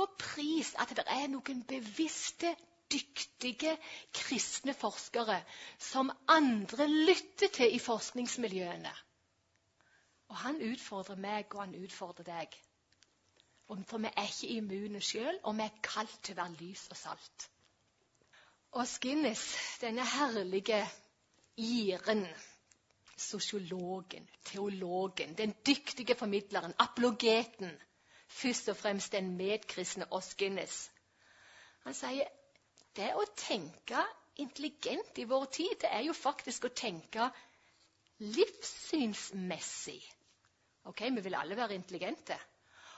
og 0.00 0.14
pris 0.18 0.74
at 0.80 0.92
det 0.96 1.04
er 1.06 1.26
noen 1.32 1.64
bevisste, 1.68 2.54
dyktige 2.92 3.76
kristne 4.14 4.74
forskere 4.74 5.38
som 5.80 6.10
andre 6.28 6.88
lytter 6.88 7.48
til 7.54 7.74
i 7.74 7.78
forskningsmiljøene. 7.80 8.92
Og 10.28 10.36
han 10.36 10.60
utfordrer 10.72 11.16
meg, 11.20 11.54
og 11.54 11.64
han 11.64 11.74
utfordrer 11.84 12.28
deg. 12.28 12.58
For 13.88 13.98
vi 13.98 14.10
er 14.12 14.28
ikke 14.28 14.54
immune 14.58 15.00
sjøl, 15.00 15.38
og 15.42 15.56
vi 15.56 15.64
er 15.64 15.78
kalt 15.84 16.18
til 16.24 16.36
å 16.36 16.42
være 16.42 16.58
lys 16.60 16.86
og 16.92 16.98
salt. 17.00 17.48
Og 18.72 18.88
Skinnes, 18.88 19.42
denne 19.80 20.04
herlige 20.08 20.80
iren, 21.60 22.26
sosiologen, 23.16 24.28
teologen, 24.44 25.34
den 25.38 25.52
dyktige 25.66 26.16
formidleren, 26.16 26.74
apologeten 26.78 27.72
først 28.32 28.68
og 28.72 28.76
fremst 28.76 29.12
den 29.12 29.34
medkristne 29.36 30.08
Oss 30.10 30.34
Guinness. 30.38 30.90
Han 31.84 31.96
sier 31.96 32.28
det 32.96 33.10
å 33.18 33.24
tenke 33.36 34.02
intelligent 34.42 35.18
i 35.18 35.28
vår 35.28 35.44
tid, 35.52 35.74
det 35.82 35.90
er 35.92 36.06
jo 36.06 36.16
faktisk 36.16 36.68
å 36.68 36.74
tenke 36.76 37.28
livssynsmessig. 38.22 40.00
Ok, 40.84 41.00
Vi 41.00 41.20
vil 41.24 41.34
alle 41.34 41.56
være 41.56 41.74
intelligente. 41.74 42.38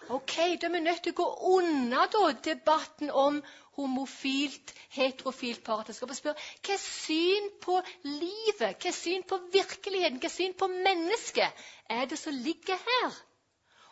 Ok, 0.09 0.37
Da 0.61 0.67
er 0.67 0.73
vi 0.73 0.81
nødt 0.81 1.03
til 1.03 1.13
å 1.13 1.17
gå 1.17 1.27
unna 1.57 2.07
da, 2.13 2.33
debatten 2.45 3.11
om 3.11 3.43
homofilt, 3.77 4.75
heterofilt 4.91 5.65
partnerskap 5.65 6.11
og 6.11 6.17
spørre 6.17 6.49
hva 6.67 6.77
syn 6.81 7.49
på 7.65 7.79
livet, 8.05 8.77
hva 8.85 8.93
syn 8.93 9.25
på 9.29 9.39
virkeligheten, 9.53 10.21
hva 10.21 10.31
syn 10.31 10.55
på 10.61 10.69
mennesket 10.69 11.65
er 11.89 12.05
det 12.11 12.19
som 12.21 12.37
ligger 12.37 12.77
her? 12.77 13.17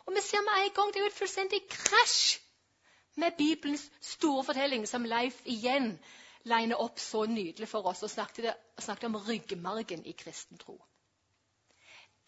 Og 0.05 0.15
vi 0.15 0.21
ser 0.21 0.41
med 0.45 0.63
en 0.63 0.73
gang 0.75 0.93
det 0.93 0.99
er 0.99 1.05
jo 1.05 1.11
et 1.11 1.19
fullstendig 1.19 1.61
krasj 1.69 2.39
med 3.15 3.37
Bibelens 3.37 3.85
store 4.01 4.43
fortelling, 4.43 4.87
som 4.89 5.05
Leif 5.05 5.41
igjen 5.45 5.93
liner 6.49 6.81
opp 6.81 6.99
så 6.99 7.25
nydelig 7.29 7.69
for 7.69 7.85
oss 7.91 8.03
og 8.03 8.11
snakket, 8.11 8.49
snakket 8.79 9.09
om 9.11 9.21
ryggmargen 9.27 10.03
i 10.05 10.15
kristen 10.17 10.59
tro. 10.59 10.75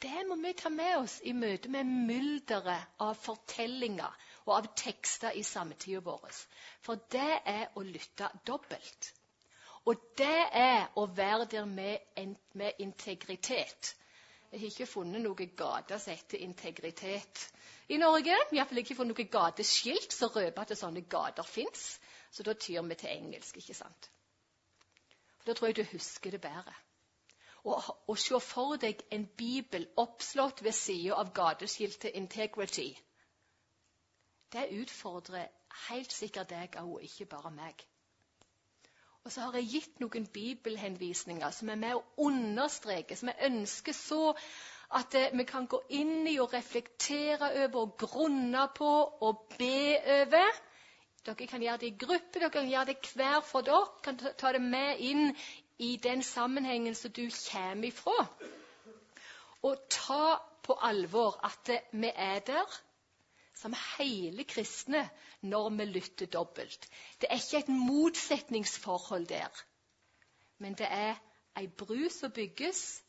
Det 0.02 0.24
må 0.28 0.36
vi 0.36 0.54
ta 0.54 0.70
med 0.70 0.98
oss 0.98 1.20
i 1.24 1.34
møte 1.34 1.72
med 1.72 1.88
mylderet 1.88 3.02
av 3.02 3.16
fortellinger 3.16 4.16
og 4.46 4.54
av 4.58 4.72
tekster 4.78 5.36
i 5.40 5.44
samtida 5.44 6.04
vår. 6.06 6.42
For 6.86 7.00
det 7.12 7.40
er 7.52 7.70
å 7.76 7.84
lytte 7.84 8.30
dobbelt. 8.48 9.12
Og 9.86 10.02
det 10.18 10.42
er 10.52 10.88
å 11.00 11.06
være 11.08 11.46
der 11.52 11.66
med, 11.70 12.36
med 12.54 12.82
integritet. 12.84 13.96
Jeg 14.52 14.60
har 14.60 14.68
ikke 14.72 14.88
funnet 14.88 15.22
noe 15.22 15.48
gate 15.58 16.00
som 16.00 16.14
heter 16.14 16.44
integritet 16.46 17.46
i 17.90 17.98
Norge. 17.98 18.36
Iallfall 18.56 18.82
ikke 18.82 18.98
funnet 18.98 19.18
noe 19.18 19.28
gateskilt 19.38 20.14
som 20.16 20.32
røper 20.36 20.62
at 20.62 20.78
sånne 20.80 21.04
gater 21.12 21.48
fins. 21.48 21.88
Så 22.32 22.44
da 22.44 22.54
tyr 22.54 22.82
vi 22.90 22.96
til 23.00 23.12
engelsk, 23.14 23.58
ikke 23.58 23.78
sant? 23.78 24.10
For 25.38 25.52
Da 25.52 25.54
tror 25.54 25.68
jeg 25.68 25.78
du 25.78 25.84
husker 25.92 26.32
det 26.32 26.42
bedre. 26.42 26.76
Å 27.66 28.16
se 28.22 28.40
for 28.40 28.78
deg 28.78 29.02
en 29.12 29.26
bibel 29.38 29.88
oppslått 29.98 30.62
ved 30.64 30.76
sida 30.78 31.16
av 31.18 31.34
gateskiltet 31.34 32.14
'Integrity', 32.14 32.98
det 34.54 34.70
utfordrer 34.82 35.48
helt 35.90 36.14
sikkert 36.14 36.50
deg 36.50 36.78
òg, 36.80 37.02
ikke 37.04 37.26
bare 37.26 37.52
meg. 37.52 37.82
Og 39.26 39.32
så 39.32 39.42
har 39.42 39.56
jeg 39.58 39.70
gitt 39.72 40.02
noen 40.04 40.28
bibelhenvisninger 40.30 41.54
som 41.58 41.70
er 41.74 41.80
med 41.82 41.98
å 41.98 42.28
understreke, 42.28 43.18
som 43.18 43.32
jeg 43.32 43.48
ønsker 43.48 43.96
så 43.98 44.20
at 45.00 45.16
eh, 45.18 45.32
vi 45.34 45.46
kan 45.50 45.66
gå 45.66 45.80
inn 45.98 46.28
i 46.30 46.36
og 46.44 46.54
reflektere 46.54 47.50
over 47.64 47.80
og 47.82 47.96
grunne 48.04 48.68
på 48.78 48.92
og 49.26 49.56
be 49.58 49.98
over. 50.20 50.62
Dere 51.26 51.48
kan 51.50 51.66
gjøre 51.66 51.82
det 51.82 51.90
i 51.90 51.98
gruppe, 52.06 52.38
dere 52.38 52.52
kan 52.54 52.70
gjøre 52.70 52.92
det 52.92 53.14
hver 53.16 53.42
for 53.42 53.66
dere. 53.66 53.90
kan 54.06 54.22
ta 54.22 54.52
det 54.54 54.62
med 54.62 55.02
inn 55.02 55.32
i 55.82 55.96
den 55.98 56.22
sammenhengen 56.24 56.96
som 56.96 57.12
du 57.12 57.26
kommer 57.50 57.90
ifra. 57.90 58.28
Og 59.66 59.88
ta 59.90 60.38
på 60.62 60.78
alvor 60.86 61.40
at 61.44 61.74
eh, 61.74 61.90
vi 61.92 62.14
er 62.14 62.46
der 62.46 62.82
som 63.56 63.76
hele 63.98 64.44
kristne 64.44 65.10
når 65.42 65.70
vi 65.78 65.86
lytter 65.86 66.26
dobbelt. 66.26 66.88
Det 67.22 67.30
er 67.30 67.40
ikke 67.40 67.64
et 67.64 67.70
motsetningsforhold 67.70 69.28
der, 69.28 69.64
men 70.60 70.74
det 70.74 70.88
er 70.90 71.16
ei 71.58 71.68
bru 71.68 72.10
som 72.10 72.32
bygges, 72.32 73.04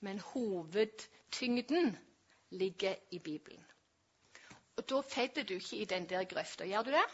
men 0.00 0.18
hovedtyngden 0.18 1.96
ligger 2.50 2.94
i 3.10 3.18
Bibelen. 3.18 3.64
Og 4.76 4.88
Da 4.88 5.00
faller 5.00 5.44
du 5.44 5.54
ikke 5.54 5.76
i 5.76 5.84
den 5.84 6.08
der 6.08 6.24
grøfta, 6.24 6.64
gjør 6.64 6.82
du 6.82 6.90
det? 6.90 7.06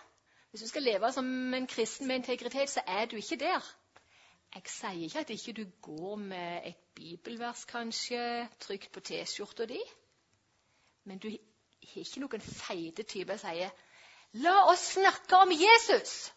Hvis 0.51 0.61
du 0.63 0.69
skal 0.69 0.83
leve 0.83 1.13
som 1.13 1.55
en 1.55 1.67
kristen 1.67 2.07
med 2.07 2.17
integritet, 2.17 2.71
så 2.71 2.83
er 2.87 3.07
du 3.07 3.17
ikke 3.17 3.37
der. 3.37 3.77
Jeg 4.55 4.63
sier 4.69 5.05
ikke 5.05 5.19
at 5.19 5.31
ikke 5.31 5.53
du 5.53 5.65
går 5.83 6.17
med 6.17 6.67
et 6.69 6.81
bibelvers 6.95 7.65
kanskje 7.65 8.49
trygt 8.61 8.93
på 8.93 9.01
T-skjorta 9.01 9.65
di, 9.65 9.79
men 11.05 11.19
du 11.19 11.31
har 11.83 12.05
ikke 12.05 12.23
noen 12.23 12.41
feite 12.41 13.03
type 13.03 13.39
som 13.39 13.51
sier 13.51 13.71
'La 14.33 14.55
oss 14.71 14.93
snakke 14.95 15.37
om 15.37 15.51
Jesus'. 15.51 16.33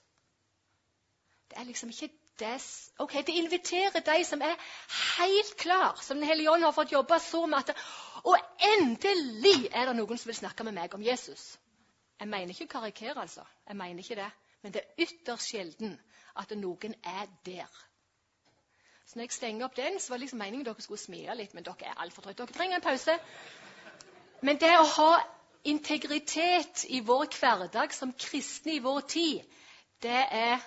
Det 1.50 1.58
er 1.58 1.64
liksom 1.64 1.90
ikke 1.90 2.10
det 2.40 2.62
Ok, 3.00 3.14
Det 3.14 3.30
inviterer 3.30 4.00
de 4.00 4.26
som 4.26 4.42
er 4.42 4.56
helt 5.18 5.58
klar, 5.58 6.02
som 6.02 6.18
Den 6.18 6.28
hellige 6.28 6.52
ånd 6.52 6.64
har 6.64 6.72
fått 6.72 6.92
jobbe 6.92 7.20
så 7.20 7.46
med 7.46 7.58
at 7.58 7.78
Og 8.24 8.38
endelig 8.78 9.70
er 9.72 9.86
det 9.86 9.96
noen 9.96 10.18
som 10.18 10.28
vil 10.28 10.36
snakke 10.36 10.64
med 10.64 10.74
meg 10.74 10.94
om 10.94 11.04
Jesus. 11.04 11.58
Jeg 12.20 12.28
mener 12.28 12.50
ikke 12.50 12.66
å 12.66 12.80
karikere, 12.80 13.22
altså. 13.22 13.44
Jeg 13.68 13.76
mener 13.76 14.00
ikke 14.00 14.16
det. 14.16 14.32
Men 14.62 14.74
det 14.74 14.82
er 14.82 15.04
ytterst 15.04 15.50
sjelden 15.52 16.00
at 16.36 16.52
noen 16.52 16.96
er 17.04 17.28
der. 17.46 17.70
Så 19.06 19.16
når 19.16 19.24
jeg 19.24 19.32
stenger 19.32 19.66
opp 19.66 19.76
den, 19.76 20.00
så 20.00 20.10
var 20.10 20.18
det 20.18 20.22
liksom 20.22 20.40
meningen 20.40 20.66
dere 20.66 20.82
skulle 20.82 21.00
smile 21.00 21.36
litt, 21.36 21.54
men 21.54 21.64
dere 21.64 21.86
er 21.86 22.02
altfor 22.02 22.22
trøtte. 22.22 22.44
Dere 22.44 22.58
trenger 22.58 22.76
en 22.76 22.82
pause. 22.82 23.20
Men 24.42 24.58
det 24.58 24.72
å 24.80 24.88
ha 24.96 25.12
integritet 25.66 26.86
i 26.90 27.02
vår 27.06 27.28
hverdag 27.40 27.94
som 27.94 28.14
kristne 28.14 28.76
i 28.76 28.84
vår 28.84 29.02
tid, 29.10 29.44
det 30.04 30.22
er 30.38 30.64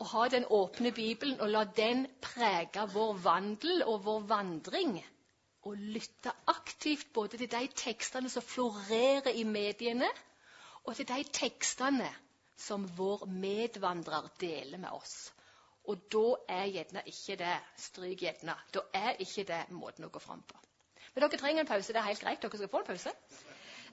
å 0.00 0.06
ha 0.12 0.26
den 0.32 0.46
åpne 0.48 0.92
Bibelen 0.96 1.40
og 1.40 1.50
la 1.52 1.64
den 1.76 2.06
prege 2.24 2.86
vår 2.94 3.18
vandel 3.24 3.84
og 3.84 4.04
vår 4.06 4.22
vandring. 4.30 4.94
Og 5.68 5.76
lytte 5.76 6.32
aktivt 6.48 7.10
både 7.12 7.36
til 7.36 7.50
de 7.52 7.66
tekstene 7.76 8.30
som 8.32 8.44
florerer 8.44 9.28
i 9.36 9.44
mediene, 9.44 10.08
og 10.88 10.96
til 10.96 11.08
de 11.10 11.20
tekstene 11.36 12.08
som 12.56 12.86
vår 12.96 13.26
medvandrer 13.28 14.30
deler 14.40 14.80
med 14.80 14.96
oss. 14.96 15.30
Og 15.88 16.00
da 16.12 16.24
er 16.60 16.72
gjerne 16.72 17.04
ikke 17.08 17.36
det 17.40 17.54
stryk 17.80 18.24
gjerne, 18.24 18.56
da 18.72 18.84
er 18.96 19.20
ikke 19.20 19.44
det 19.48 19.62
måten 19.76 20.08
å 20.08 20.12
gå 20.12 20.20
fram 20.22 20.42
på. 20.48 20.56
Men 21.14 21.24
dere 21.24 21.40
trenger 21.40 21.64
en 21.64 21.68
pause. 21.68 21.92
Det 21.92 22.00
er 22.00 22.08
helt 22.08 22.22
greit. 22.22 22.42
Dere 22.42 22.60
skal 22.60 22.70
få 22.70 22.82
en 22.82 22.88
pause. 22.92 23.12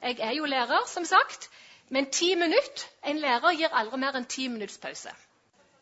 Jeg 0.02 0.20
er 0.20 0.32
jo 0.38 0.46
lærer, 0.46 0.86
som 0.88 1.06
sagt. 1.06 1.50
Men 1.90 2.12
ti 2.12 2.36
minutter 2.36 2.88
En 3.04 3.18
lærer 3.18 3.56
gir 3.56 3.74
aldri 3.74 3.98
mer 3.98 4.18
enn 4.20 4.26
ti 4.26 4.48
minutts 4.52 4.78
pause. 4.78 5.14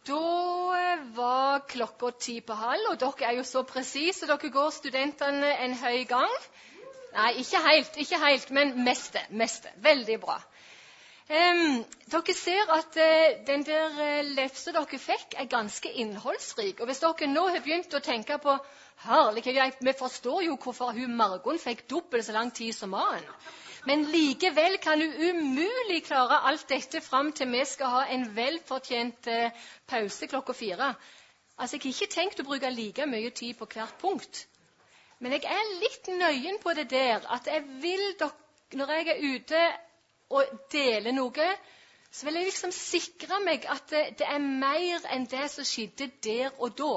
Da 0.06 0.20
var 1.18 1.64
klokka 1.68 2.12
ti 2.22 2.40
på 2.42 2.54
halv, 2.54 2.92
og 2.92 3.00
dere 3.02 3.32
er 3.32 3.38
jo 3.40 3.44
så 3.44 3.64
presise. 3.64 4.28
Dere 4.30 4.52
går 4.54 4.70
studentene 4.70 5.56
en 5.66 5.74
høy 5.74 6.04
gang. 6.06 6.36
Nei, 7.16 7.32
ikke 7.42 7.62
helt, 7.64 7.98
ikke 7.98 8.20
helt 8.22 8.52
men 8.52 8.76
meste. 8.86 9.24
meste. 9.30 9.72
Veldig 9.82 10.20
bra. 10.22 10.38
Um, 11.26 11.82
dere 12.14 12.34
ser 12.38 12.70
at 12.76 12.98
uh, 13.02 13.46
den 13.48 13.64
der 13.66 13.96
uh, 13.98 14.28
lefsa 14.38 14.76
dere 14.76 15.00
fikk, 15.02 15.34
er 15.42 15.50
ganske 15.50 15.90
innholdsrik. 15.90 16.80
Og 16.80 16.92
hvis 16.92 17.02
dere 17.02 17.32
nå 17.32 17.48
har 17.50 17.64
begynt 17.66 17.98
å 17.98 18.04
tenke 18.06 18.38
på 18.38 18.60
Herlighet, 19.06 19.82
vi 19.82 19.94
forstår 19.98 20.44
jo 20.46 20.60
hvorfor 20.62 20.94
hun 20.96 21.18
Margunn 21.18 21.60
fikk 21.60 21.88
dobbelt 21.90 22.28
så 22.28 22.36
lang 22.38 22.54
tid 22.54 22.78
som 22.78 22.94
mannen. 22.94 23.26
Men 23.86 24.08
likevel 24.10 24.78
kan 24.82 25.00
du 25.00 25.06
umulig 25.30 26.00
klare 26.08 26.40
alt 26.50 26.66
dette 26.70 27.02
fram 27.06 27.32
til 27.38 27.52
vi 27.54 27.62
skal 27.70 27.92
ha 27.94 28.02
en 28.16 28.26
velfortjent 28.36 29.28
eh, 29.30 29.66
pause 29.88 30.28
klokka 30.28 30.54
fire. 30.58 30.96
Altså, 31.58 31.78
Jeg 31.78 31.84
har 31.84 31.94
ikke 31.94 32.14
tenkt 32.16 32.42
å 32.42 32.48
bruke 32.48 32.72
like 32.74 33.06
mye 33.06 33.30
tid 33.30 33.54
på 33.60 33.68
hvert 33.74 33.98
punkt. 34.02 34.48
Men 35.20 35.38
jeg 35.38 35.46
er 35.48 35.76
litt 35.80 36.10
nøyen 36.12 36.58
på 36.64 36.74
det 36.74 36.90
der 36.92 37.24
at 37.32 37.48
jeg 37.48 37.64
vil 37.82 38.16
når 38.74 38.92
jeg 38.92 39.08
er 39.08 39.24
ute 39.36 39.62
og 40.36 40.58
deler 40.74 41.14
noe, 41.14 41.50
så 42.12 42.26
vil 42.26 42.40
jeg 42.40 42.50
liksom 42.50 42.74
sikre 42.76 43.40
meg 43.46 43.68
at 43.70 43.86
det, 43.92 44.04
det 44.20 44.28
er 44.28 44.42
mer 44.42 45.06
enn 45.14 45.28
det 45.32 45.46
som 45.54 45.68
skjedde 45.68 46.10
der 46.26 46.50
og 46.58 46.74
da. 46.80 46.96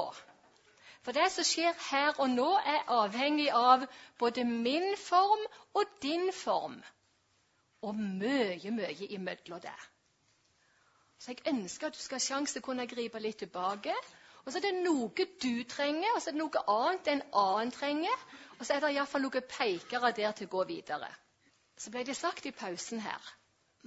For 1.05 1.15
det 1.15 1.29
som 1.31 1.47
skjer 1.47 1.75
her 1.89 2.19
og 2.19 2.29
nå, 2.29 2.47
er 2.73 2.89
avhengig 2.91 3.49
av 3.55 3.85
både 4.19 4.43
min 4.45 4.95
form 4.99 5.45
og 5.73 5.93
din 6.03 6.31
form. 6.35 6.79
Og 7.81 7.95
mye, 7.95 8.71
mye 8.75 9.07
imellom 9.15 9.61
det. 9.63 9.77
Så 11.19 11.31
jeg 11.31 11.53
ønsker 11.53 11.87
at 11.87 11.95
du 11.95 12.01
skal 12.01 12.19
ha 12.19 12.25
sjanse 12.25 12.55
til 12.55 12.63
å 12.63 12.67
kunne 12.67 12.87
gripe 12.87 13.19
litt 13.19 13.39
tilbake. 13.43 13.95
Og 14.45 14.51
så 14.51 14.59
er 14.59 14.67
det 14.67 14.83
noe 14.83 15.25
du 15.43 15.63
trenger, 15.67 16.11
og 16.15 16.21
så 16.21 16.31
er 16.31 16.35
det 16.35 16.41
noe 16.41 16.63
annet 16.73 17.09
en 17.11 17.23
annen 17.41 17.73
trenger. 17.75 18.27
Og 18.57 18.65
så 18.65 18.75
er 18.75 18.83
det 18.83 18.93
iallfall 18.95 19.23
noen 19.25 19.49
pekere 19.55 20.11
der 20.15 20.35
til 20.35 20.47
å 20.47 20.53
gå 20.57 20.63
videre. 20.71 21.09
Så 21.79 21.91
ble 21.91 22.03
det 22.07 22.17
sagt 22.19 22.47
i 22.47 22.51
pausen 22.51 22.99
her 23.03 23.35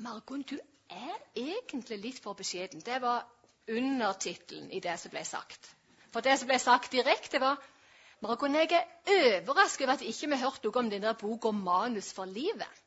Margunn, 0.01 0.45
du 0.49 0.57
er 0.89 1.19
egentlig 1.37 1.99
litt 2.01 2.21
for 2.25 2.37
beskjeden. 2.37 2.81
Det 2.81 3.01
var 3.03 3.27
undertittelen 3.69 4.71
i 4.73 4.81
det 4.81 4.97
som 5.01 5.13
ble 5.13 5.25
sagt. 5.29 5.69
For 6.13 6.21
det 6.25 6.39
som 6.39 6.51
ble 6.51 6.59
sagt 6.61 6.93
direkte, 6.93 7.41
var 7.41 7.61
Margon, 8.23 8.55
jeg 8.55 8.71
er 8.71 9.41
overrasket 9.41 9.87
over 9.87 9.97
at 9.97 10.05
ikke 10.07 10.29
vi 10.31 10.39
hørte 10.39 10.69
noe 10.69 10.79
om 10.79 10.91
denne 10.91 11.15
boka 11.19 11.51
'Manus 11.51 12.13
for 12.15 12.25
livet'. 12.25 12.83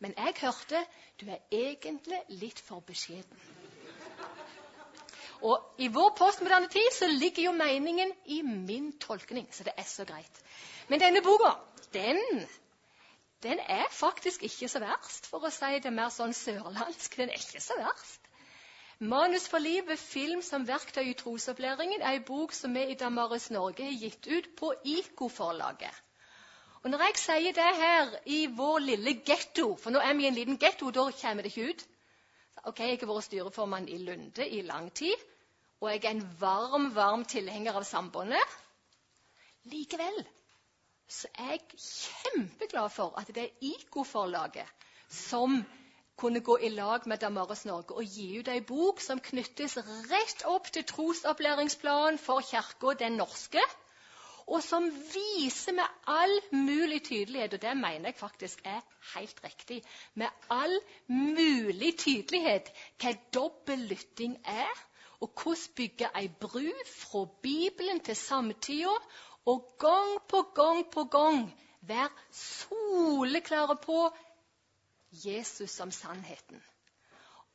Men 0.00 0.14
jeg 0.16 0.34
hørte 0.40 0.84
du 1.20 1.28
er 1.30 1.38
egentlig 1.52 2.18
litt 2.28 2.60
for 2.60 2.80
beskjeden. 2.80 3.38
Og 5.42 5.74
i 5.78 5.88
vår 5.92 6.14
postmoderne 6.18 6.68
tid 6.68 6.92
så 6.92 7.06
ligger 7.06 7.42
jo 7.42 7.52
meningen 7.52 8.12
i 8.24 8.42
min 8.42 8.92
tolkning, 8.98 9.48
så 9.52 9.64
det 9.64 9.72
er 9.76 9.84
så 9.84 10.04
greit. 10.04 10.42
Men 10.88 11.00
denne 11.00 11.22
boka, 11.22 11.52
den, 11.92 12.20
den 13.42 13.60
er 13.60 13.84
faktisk 13.90 14.42
ikke 14.42 14.68
så 14.68 14.80
verst, 14.80 15.26
for 15.26 15.44
å 15.44 15.50
si 15.52 15.78
det 15.84 15.92
mer 15.92 16.08
sånn 16.08 16.34
sørlandsk. 16.34 17.16
Den 17.16 17.30
er 17.30 17.40
ikke 17.40 17.60
så 17.60 17.76
verst. 17.78 18.25
'Manus 18.98 19.48
for 19.48 19.58
livet 19.58 19.98
film 19.98 20.42
som 20.42 20.62
verktøy 20.68 21.10
i 21.10 21.14
trosopplæringen' 21.14 22.00
er 22.02 22.14
en 22.16 22.22
bok 22.24 22.52
som 22.52 22.74
vi 22.74 22.84
i 22.88 22.94
Damaris 22.94 23.50
Norge 23.50 23.84
har 23.84 23.98
gitt 24.00 24.26
ut 24.26 24.46
på 24.56 24.72
IKO-forlaget. 24.84 26.02
Og 26.82 26.90
Når 26.90 27.02
jeg 27.04 27.16
sier 27.16 27.52
det 27.52 27.76
her 27.76 28.14
i 28.26 28.46
vår 28.46 28.78
lille 28.78 29.14
getto, 29.26 29.76
for 29.76 29.90
nå 29.90 29.98
er 30.00 30.14
vi 30.14 30.24
i 30.24 30.26
en 30.30 30.34
liten 30.34 30.56
getto, 30.58 30.90
da 30.90 31.10
kommer 31.10 31.42
det 31.42 31.52
ikke 31.52 31.70
ut 31.70 31.86
Ok, 32.64 32.80
Jeg 32.80 32.98
har 32.98 33.06
vært 33.06 33.24
styreformann 33.24 33.88
i 33.88 33.98
Lunde 33.98 34.48
i 34.48 34.62
lang 34.62 34.88
tid, 34.94 35.14
og 35.80 35.90
jeg 35.90 36.04
er 36.04 36.10
en 36.10 36.40
varm, 36.40 36.94
varm 36.94 37.24
tilhenger 37.24 37.76
av 37.76 37.84
Sambandet. 37.84 38.56
Likevel 39.64 40.24
så 41.08 41.28
er 41.38 41.50
jeg 41.50 41.60
kjempeglad 41.78 42.90
for 42.90 43.14
at 43.20 43.28
det 43.34 43.44
er 43.44 43.68
IKO-forlaget 43.74 44.66
som 45.08 45.60
kunne 46.16 46.40
gå 46.40 46.58
i 46.58 46.68
lag 46.68 47.06
med 47.06 47.18
Damaris 47.18 47.64
Norge 47.68 47.96
og 47.96 48.04
gi 48.16 48.38
ut 48.40 48.48
ei 48.48 48.60
bok 48.64 49.00
som 49.04 49.20
knyttes 49.20 49.76
rett 50.10 50.44
opp 50.48 50.70
til 50.72 50.86
trosopplæringsplanen 50.88 52.18
for 52.18 52.40
Kirka 52.40 52.94
den 53.02 53.18
norske, 53.20 53.62
og 54.46 54.62
som 54.62 54.86
viser 55.12 55.74
med 55.74 56.02
all 56.06 56.34
mulig 56.52 57.02
tydelighet, 57.04 57.54
og 57.54 57.62
det 57.62 57.76
mener 57.76 58.12
jeg 58.12 58.18
faktisk 58.20 58.60
er 58.64 58.80
helt 59.14 59.40
riktig, 59.44 59.82
med 60.14 60.28
all 60.50 60.76
mulig 61.08 61.96
tydelighet 61.98 62.70
hva 63.02 63.12
dobbel 63.34 63.88
lytting 63.90 64.38
er, 64.44 64.84
og 65.20 65.32
hvordan 65.42 65.74
bygge 65.76 66.10
ei 66.14 66.28
bru 66.28 66.68
fra 66.92 67.24
Bibelen 67.42 68.00
til 68.00 68.16
samtida, 68.16 68.94
og 69.46 69.66
gang 69.78 70.16
på 70.28 70.42
gang 70.54 70.86
på 70.92 71.04
gang 71.10 71.50
være 71.86 72.10
soleklare 72.32 73.76
på 73.82 73.98
Jesus 75.24 75.70
som 75.70 75.90
sannheten. 75.90 76.62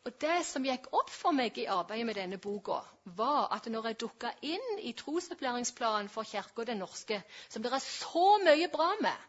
Og 0.06 0.14
Det 0.22 0.46
som 0.46 0.64
gikk 0.66 0.88
opp 0.98 1.12
for 1.14 1.36
meg 1.38 1.58
i 1.62 1.68
arbeidet 1.70 2.06
med 2.08 2.18
denne 2.18 2.38
boka, 2.42 2.80
var 3.06 3.52
at 3.54 3.68
når 3.70 3.92
jeg 3.92 4.00
dukka 4.02 4.32
inn 4.42 4.80
i 4.82 4.94
trosopplæringsplanen 4.98 6.10
for 6.10 6.26
Kirka 6.26 6.66
Den 6.66 6.82
norske, 6.82 7.22
som 7.50 7.62
det 7.62 7.74
er 7.74 7.84
så 7.86 8.26
mye 8.46 8.70
bra 8.74 8.90
med, 9.02 9.28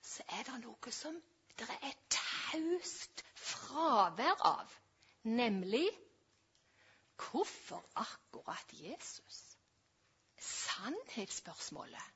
så 0.00 0.24
er 0.38 0.48
det 0.48 0.62
noe 0.62 0.92
som 0.92 1.20
det 1.58 1.68
er 1.68 1.86
et 1.90 2.16
taust 2.16 3.24
fravær 3.34 4.40
av. 4.40 4.72
Nemlig 5.24 5.86
hvorfor 7.20 7.84
akkurat 7.94 8.72
Jesus? 8.72 9.56
Sannhetsspørsmålet 10.40 12.14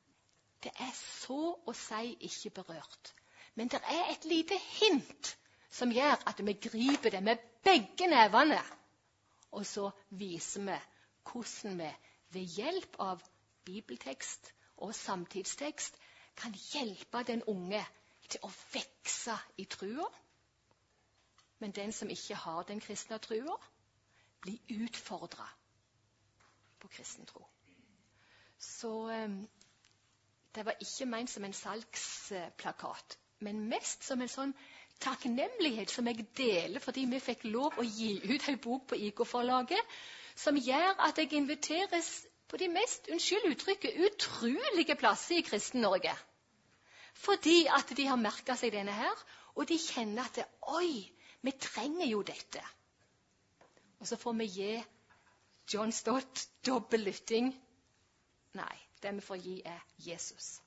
det 0.65 0.73
er 0.83 0.95
så 0.99 1.39
å 1.55 1.73
si 1.77 2.17
ikke 2.27 2.51
berørt. 2.63 3.13
Men 3.59 3.71
det 3.73 3.81
er 3.91 4.13
et 4.13 4.25
lite 4.31 4.57
hint 4.79 5.33
som 5.75 5.91
gjør 5.91 6.21
at 6.31 6.43
vi 6.47 6.55
griper 6.63 7.11
det 7.11 7.23
med 7.27 7.43
begge 7.67 8.07
nevene. 8.07 8.61
Og 9.51 9.67
så 9.67 9.91
viser 10.11 10.63
vi 10.69 10.77
hvordan 11.31 11.81
vi 11.81 11.91
ved 12.37 12.55
hjelp 12.55 12.97
av 13.03 13.25
bibeltekst 13.67 14.53
og 14.77 14.95
samtidstekst 14.95 15.99
kan 16.39 16.55
hjelpe 16.55 17.25
den 17.27 17.43
unge 17.51 17.83
til 18.29 18.47
å 18.47 18.51
vokse 18.73 19.37
i 19.59 19.67
trua. 19.67 20.07
Men 21.59 21.75
den 21.75 21.93
som 21.93 22.11
ikke 22.15 22.39
har 22.39 22.63
den 22.69 22.81
kristne 22.81 23.19
trua, 23.19 23.57
blir 24.41 24.85
utfordra 24.85 25.49
på 26.79 26.89
kristen 26.89 27.27
tro. 27.27 27.43
Så 28.59 28.93
um, 29.11 29.41
det 30.55 30.65
var 30.65 30.79
ikke 30.81 31.07
ment 31.11 31.31
som 31.31 31.45
en 31.45 31.53
salgsplakat, 31.53 33.19
men 33.45 33.67
mest 33.71 34.05
som 34.07 34.21
en 34.21 34.31
sånn 34.33 34.55
takknemlighet 35.03 35.93
som 35.93 36.09
jeg 36.11 36.27
deler 36.39 36.83
fordi 36.83 37.05
vi 37.11 37.21
fikk 37.23 37.45
lov 37.47 37.79
å 37.79 37.87
gi 37.87 38.17
ut 38.25 38.49
en 38.51 38.59
bok 38.63 38.89
på 38.91 38.99
IK-forlaget, 39.09 39.99
som 40.39 40.59
gjør 40.59 40.99
at 41.07 41.19
jeg 41.19 41.33
inviteres 41.39 42.11
på 42.49 42.59
de 42.61 42.69
mest 42.73 43.11
unnskyld 43.13 43.51
uttrykket, 43.53 43.99
utrolige 44.09 44.97
plasser 44.99 45.39
i 45.39 45.45
Kristen-Norge. 45.47 46.15
Fordi 47.19 47.67
at 47.75 47.91
de 47.97 48.07
har 48.09 48.21
merka 48.21 48.57
seg 48.57 48.73
denne 48.73 48.95
her, 48.95 49.25
og 49.59 49.67
de 49.69 49.79
kjenner 49.83 50.25
at 50.25 50.39
det, 50.39 50.47
Oi, 50.79 51.03
vi 51.43 51.55
trenger 51.61 52.07
jo 52.07 52.23
dette. 52.23 52.63
Og 53.99 54.07
så 54.07 54.17
får 54.17 54.39
vi 54.39 54.47
gi 54.55 54.73
John 55.73 55.93
Stott 55.93 56.47
dobbel 56.67 57.05
lytting. 57.11 57.51
Nei, 58.59 58.77
det 59.03 59.13
vi 59.19 59.27
får 59.27 59.43
gi, 59.43 59.57
er 59.67 59.83
Jesus. 60.07 60.59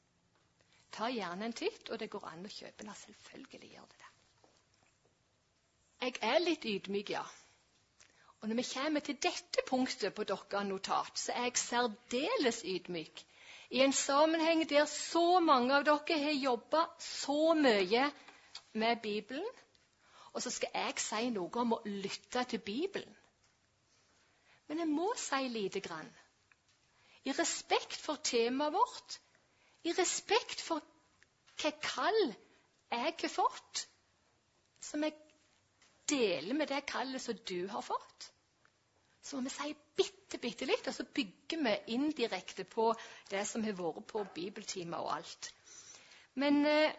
Ta 0.91 1.09
gjerne 1.09 1.45
en 1.47 1.55
titt, 1.55 1.89
og 1.89 1.99
det 1.99 2.09
går 2.11 2.25
an 2.27 2.45
å 2.45 2.51
kjøpe 2.51 2.83
den. 2.83 2.95
Selvfølgelig 3.03 3.71
gjør 3.75 3.91
det 3.91 3.99
det. 4.01 4.09
Jeg 6.01 6.17
er 6.25 6.39
litt 6.41 6.65
ydmyk, 6.65 7.13
ja. 7.13 7.23
Og 8.41 8.49
når 8.49 8.57
vi 8.57 8.63
kommer 8.73 9.03
til 9.05 9.19
dette 9.21 9.63
punktet 9.67 10.15
på 10.17 10.25
deres 10.25 10.65
notat, 10.67 11.19
så 11.19 11.35
er 11.35 11.49
jeg 11.49 11.61
særdeles 11.61 12.63
ydmyk. 12.65 13.21
I 13.71 13.83
en 13.85 13.93
sammenheng 13.93 14.65
der 14.69 14.85
så 14.89 15.39
mange 15.39 15.75
av 15.77 15.85
dere 15.87 16.17
har 16.23 16.33
jobba 16.35 16.81
så 16.99 17.53
mye 17.55 18.09
med 18.73 19.01
Bibelen, 19.03 19.45
og 20.33 20.41
så 20.41 20.51
skal 20.51 20.73
jeg 20.73 20.99
si 20.99 21.29
noe 21.29 21.61
om 21.61 21.77
å 21.77 21.81
lytte 21.85 22.43
til 22.49 22.59
Bibelen. 22.65 23.15
Men 24.67 24.83
jeg 24.83 24.91
må 24.91 25.13
si 25.19 25.47
lite 25.51 25.79
grann. 25.83 26.09
I 27.23 27.31
respekt 27.37 27.99
for 28.01 28.19
temaet 28.23 28.73
vårt, 28.73 29.19
i 29.83 29.93
respekt 29.97 30.61
for 30.61 30.83
hva 31.61 31.71
kall 31.83 32.21
jeg 32.91 33.15
har 33.23 33.31
fått, 33.31 33.85
som 34.81 35.03
jeg 35.05 35.15
deler 36.11 36.57
med 36.57 36.71
det 36.71 36.83
kallet 36.89 37.23
som 37.23 37.37
du 37.47 37.67
har 37.71 37.83
fått, 37.85 38.27
så 39.21 39.37
må 39.37 39.45
vi 39.45 39.53
si 39.53 39.73
bitte, 39.97 40.39
bitte 40.41 40.65
litt, 40.65 40.87
og 40.89 40.95
så 40.95 41.05
bygger 41.05 41.61
vi 41.65 41.75
indirekte 41.95 42.65
på 42.65 42.89
det 43.29 43.45
som 43.47 43.63
har 43.63 43.77
vært 43.77 44.07
på 44.09 44.23
bibeltimer 44.35 45.03
og 45.05 45.13
alt. 45.19 45.51
Men 46.41 46.65
eh, 46.65 46.95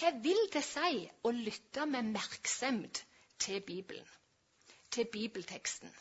hva 0.00 0.14
vil 0.24 0.46
det 0.54 0.62
si 0.64 1.02
å 1.28 1.32
lytte 1.36 1.84
med 1.90 2.14
merksemd 2.14 3.02
til 3.42 3.60
Bibelen, 3.66 4.06
til 4.90 5.10
bibelteksten? 5.12 5.92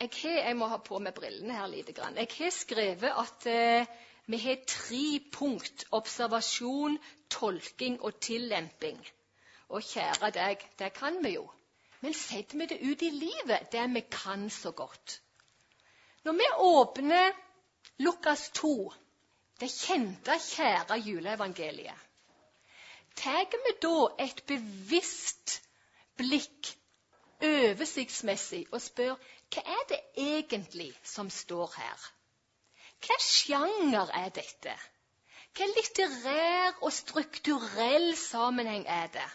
Jeg, 0.00 0.10
har, 0.22 0.36
jeg 0.48 0.56
må 0.56 0.66
ha 0.72 0.78
på 0.80 0.98
meg 1.04 1.12
brillene 1.16 1.56
her 1.58 1.66
lite 1.68 1.92
grann. 1.92 2.16
Jeg 2.16 2.30
har 2.38 2.52
skrevet 2.56 3.18
at 3.22 3.46
eh, 3.50 3.90
vi 4.32 4.38
har 4.40 4.62
tre 4.66 5.20
punkt 5.32 5.84
observasjon, 5.92 6.96
tolking 7.28 7.98
og 8.00 8.20
tillemping. 8.20 9.00
Og 9.68 9.84
kjære 9.84 10.30
deg, 10.34 10.64
det 10.78 10.92
kan 10.96 11.20
vi 11.24 11.34
jo. 11.34 11.44
Men 12.00 12.16
setter 12.16 12.58
vi 12.58 12.66
det 12.70 12.80
ut 12.80 13.02
i 13.02 13.10
livet, 13.12 13.68
det 13.72 13.84
vi 13.94 14.02
kan 14.10 14.48
så 14.50 14.72
godt? 14.72 15.20
Når 16.24 16.32
vi 16.32 16.48
åpner 16.56 17.32
Lukas 17.98 18.50
2, 18.56 18.92
det 19.60 19.68
kjente, 19.68 20.38
kjære 20.46 20.96
juleevangeliet, 21.04 22.06
tar 23.16 23.52
vi 23.52 23.76
da 23.82 23.96
et 24.24 24.40
bevisst 24.48 25.60
blikk 26.16 26.72
oversiktsmessig 27.44 28.66
og 28.72 28.80
spør 28.80 29.16
hva 29.50 29.62
er 29.76 29.84
det 29.90 30.00
egentlig 30.16 30.92
som 31.02 31.30
står 31.30 31.74
her? 31.76 32.08
Hva 33.06 33.18
sjanger 33.24 34.12
er 34.22 34.32
dette? 34.40 34.76
Hva 35.56 35.66
litterær 35.74 36.78
og 36.80 36.92
strukturell 36.94 38.12
sammenheng 38.16 38.86
er 38.86 39.12
det? 39.16 39.30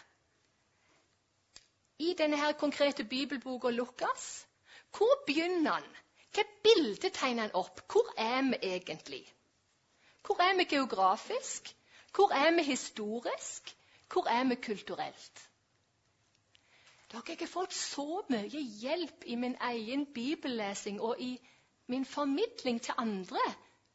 i 1.98 2.14
denne 2.18 2.36
her 2.36 2.52
konkrete 2.52 3.04
bibelboka 3.04 3.70
Lukas, 3.70 4.46
hvor 4.96 5.22
begynner 5.26 5.72
han? 5.72 5.96
Hva 6.34 6.44
bilde 6.64 7.10
tegner 7.10 7.46
han 7.46 7.54
opp? 7.56 7.80
Hvor 7.92 8.12
er 8.20 8.42
vi 8.50 8.58
egentlig? 8.62 9.22
Hvor 10.26 10.42
er 10.42 10.56
vi 10.56 10.64
geografisk? 10.64 11.76
Hvor 12.14 12.32
er 12.32 12.50
vi 12.56 12.62
historisk? 12.62 13.76
Hvor 14.12 14.28
er 14.28 14.44
vi 14.44 14.54
kulturelt? 14.54 15.45
Dere 17.10 17.22
har 17.22 17.32
ikke 17.36 17.46
fått 17.46 17.74
så 17.78 18.04
mye 18.32 18.60
hjelp 18.82 19.24
i 19.30 19.36
min 19.38 19.56
egen 19.68 20.06
bibellesing 20.14 21.00
og 21.08 21.20
i 21.22 21.32
min 21.92 22.04
formidling 22.04 22.80
til 22.82 22.98
andre 22.98 23.42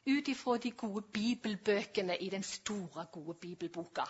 ut 0.08 0.28
ifra 0.32 0.56
de 0.58 0.70
gode 0.82 1.02
bibelbøkene 1.16 2.16
i 2.16 2.30
den 2.32 2.42
store, 2.42 3.04
gode 3.12 3.34
bibelboka. 3.42 4.06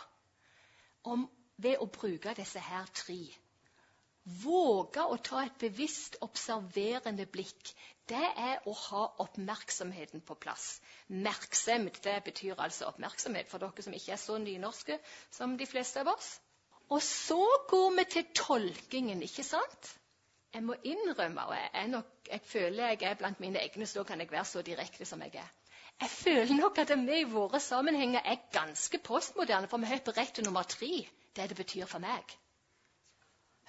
Om, 1.04 1.26
ved 1.56 1.82
å 1.82 1.88
bruke 1.96 2.34
disse 2.38 2.62
her 2.62 2.86
tre 2.94 3.18
Våge 4.44 5.02
å 5.02 5.16
ta 5.18 5.40
et 5.42 5.56
bevisst 5.58 6.16
observerende 6.22 7.24
blikk. 7.26 7.72
Det 8.06 8.22
er 8.38 8.68
å 8.70 8.74
ha 8.84 9.00
oppmerksomheten 9.24 10.22
på 10.22 10.36
plass. 10.38 10.76
Merksemd 11.08 11.98
det 12.04 12.20
betyr 12.28 12.54
altså 12.62 12.86
oppmerksomhet 12.92 13.50
for 13.50 13.58
dere 13.58 13.82
som 13.82 13.98
ikke 13.98 14.14
er 14.14 14.22
så 14.22 14.38
nynorske 14.38 15.00
som 15.34 15.56
de 15.58 15.66
fleste 15.66 16.04
av 16.04 16.12
oss. 16.14 16.36
Og 16.92 17.00
så 17.02 17.40
går 17.68 17.90
vi 17.96 18.04
til 18.12 18.26
tolkingen, 18.36 19.22
ikke 19.24 19.44
sant? 19.46 19.94
Jeg 20.52 20.64
må 20.66 20.74
innrømme, 20.84 21.44
og 21.48 21.54
jeg, 21.56 21.88
nok, 21.88 22.08
jeg 22.28 22.40
føler 22.44 22.88
jeg 22.90 23.02
er 23.08 23.14
blant 23.20 23.40
mine 23.40 23.60
egne, 23.62 23.86
så 23.88 24.04
kan 24.04 24.20
jeg 24.20 24.30
være 24.30 24.44
så 24.44 24.62
direkte 24.62 25.06
som 25.08 25.22
jeg 25.24 25.40
er. 25.40 25.48
Jeg 26.00 26.10
føler 26.10 26.54
nok 26.58 26.78
at 26.82 26.92
vi 26.98 27.20
i 27.20 27.30
våre 27.30 27.60
sammenhenger 27.60 28.20
er 28.24 28.44
ganske 28.52 28.98
postmoderne, 28.98 29.68
for 29.68 29.80
vi 29.80 29.88
hopper 29.88 30.18
rett 30.18 30.34
til 30.34 30.44
nummer 30.44 30.62
tre. 30.68 30.90
Det 31.36 31.48
det 31.48 31.56
betyr 31.56 31.86
for 31.86 32.04
meg. 32.04 32.36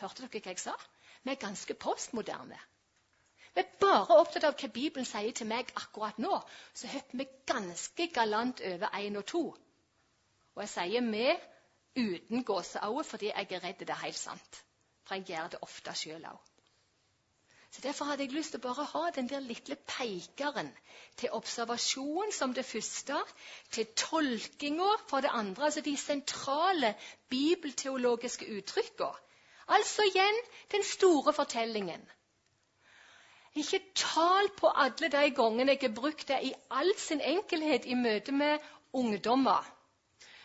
Hørte 0.01 0.25
dere 0.25 0.41
hva 0.43 0.51
jeg 0.51 0.59
sa? 0.59 0.75
Vi 1.23 1.31
er 1.31 1.39
ganske 1.39 1.73
postmoderne. 1.79 2.59
Vi 3.55 3.61
er 3.61 3.71
bare 3.79 4.17
opptatt 4.19 4.49
av 4.49 4.57
hva 4.59 4.71
Bibelen 4.73 5.07
sier 5.07 5.31
til 5.31 5.47
meg 5.47 5.71
akkurat 5.79 6.19
nå. 6.19 6.41
Så 6.73 6.91
hopper 6.91 7.21
vi 7.21 7.29
ganske 7.47 8.07
galant 8.11 8.63
over 8.73 8.99
én 8.99 9.17
og 9.21 9.25
to. 9.31 9.43
Og 10.55 10.65
jeg 10.65 10.73
sier 10.73 11.11
vi 11.13 11.27
uten 11.95 12.43
gåseøyne 12.43 13.03
fordi 13.03 13.31
jeg 13.31 13.51
er 13.51 13.63
redd 13.63 13.79
det 13.85 13.89
er 13.89 14.05
helt 14.05 14.19
sant. 14.19 14.63
For 15.03 15.15
jeg 15.15 15.25
gjør 15.29 15.53
det 15.53 15.61
ofte 15.61 15.93
sjøl 15.99 16.25
òg. 16.31 16.41
Så 17.73 17.81
Derfor 17.81 18.05
hadde 18.05 18.23
jeg 18.23 18.31
lyst 18.31 18.53
til 18.53 18.61
å 18.61 18.67
bare 18.67 18.83
ha 18.85 18.99
den 19.15 19.29
der 19.29 19.41
lille 19.41 19.75
peikeren 19.89 20.67
til 21.17 21.31
observasjon 21.33 22.31
som 22.31 22.53
det 22.53 22.65
første, 22.69 23.17
til 23.71 23.87
tolkinga 23.97 24.89
for 25.09 25.25
det 25.25 25.31
andre, 25.33 25.65
altså 25.65 25.81
de 25.81 25.95
sentrale 25.97 26.93
bibelteologiske 27.33 28.49
uttrykka. 28.57 29.09
Altså 29.67 30.05
igjen 30.11 30.37
den 30.71 30.83
store 30.83 31.33
fortellingen. 31.33 32.05
Ikke 33.55 33.81
tal 33.95 34.49
på 34.57 34.69
alle 34.85 35.09
de 35.09 35.31
gangene 35.41 35.73
jeg 35.73 35.81
har 35.87 35.95
brukt 36.01 36.27
det 36.27 36.39
i 36.43 36.53
all 36.69 36.93
sin 36.97 37.21
enkelhet 37.21 37.85
i 37.85 37.97
møte 37.97 38.31
med 38.31 38.59
ungdommer. 38.93 39.65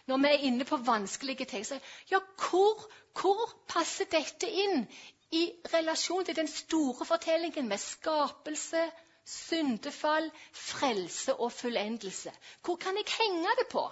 Når 0.09 0.23
vi 0.23 0.31
er 0.33 0.47
inne 0.49 0.65
på 0.65 0.79
vanskelige 0.81 1.45
tekster. 1.49 1.81
Ja, 2.11 2.21
hvor, 2.49 2.87
hvor 3.21 3.53
passer 3.69 4.09
dette 4.11 4.49
inn 4.49 4.87
i 5.37 5.45
relasjon 5.75 6.25
til 6.25 6.37
den 6.39 6.49
store 6.49 7.05
fortellingen 7.05 7.69
med 7.69 7.81
skapelse, 7.83 8.87
syndefall, 9.29 10.31
frelse 10.53 11.35
og 11.37 11.53
fullendelse. 11.53 12.33
Hvor 12.65 12.81
kan 12.81 12.97
jeg 12.97 13.13
henge 13.19 13.57
det 13.61 13.69
på? 13.73 13.85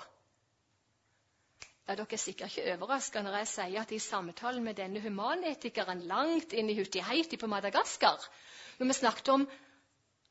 Ja, 1.87 1.95
Dere 1.95 2.07
er 2.11 2.19
sikkert 2.19 2.57
ikke 2.57 2.73
overraska 2.75 3.23
når 3.23 3.37
jeg 3.43 3.49
sier 3.53 3.83
at 3.83 3.93
i 3.95 4.01
samtalen 4.03 4.65
med 4.65 4.75
denne 4.81 5.01
humanetikeren 5.05 6.01
langt 6.09 6.57
inn 6.57 6.73
i 6.73 6.75
Hutiheiti 6.79 7.39
på 7.39 7.47
Madagaskar, 7.47 8.25
når 8.79 8.91
vi 8.91 9.01
snakket 9.03 9.35
om 9.37 9.47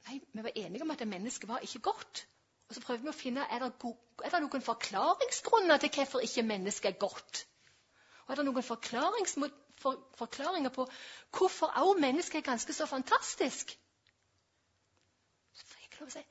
Nei, 0.06 0.20
vi 0.34 0.42
var 0.44 0.54
enige 0.54 0.84
om 0.86 0.92
at 0.94 1.02
mennesket 1.10 1.50
var 1.50 1.64
ikke 1.66 1.80
godt. 1.88 2.26
Og 2.70 2.76
så 2.76 2.82
prøvde 2.82 3.06
vi 3.06 3.12
å 3.12 3.16
finne 3.16 3.46
er 3.54 3.62
det, 3.66 3.72
er 4.26 4.34
det 4.34 4.42
noen 4.46 4.66
forklaringsgrunner 4.66 5.82
til 5.82 5.94
hvorfor 5.98 6.26
ikke 6.26 6.46
mennesket 6.48 6.94
er 6.94 7.00
godt. 7.02 7.44
Og 8.26 8.34
er 8.34 8.42
det 8.42 8.46
noen 8.48 8.66
for, 8.66 10.00
forklaringer 10.18 10.74
på 10.74 10.88
hvorfor 11.38 11.76
også 11.76 12.00
mennesket 12.02 12.42
er 12.42 12.50
ganske 12.50 12.74
så 12.74 12.88
fantastisk? 12.90 13.76
Så 15.54 15.68
får 15.70 15.84
jeg 15.84 16.00
lov 16.00 16.10
å 16.10 16.16
si 16.16 16.26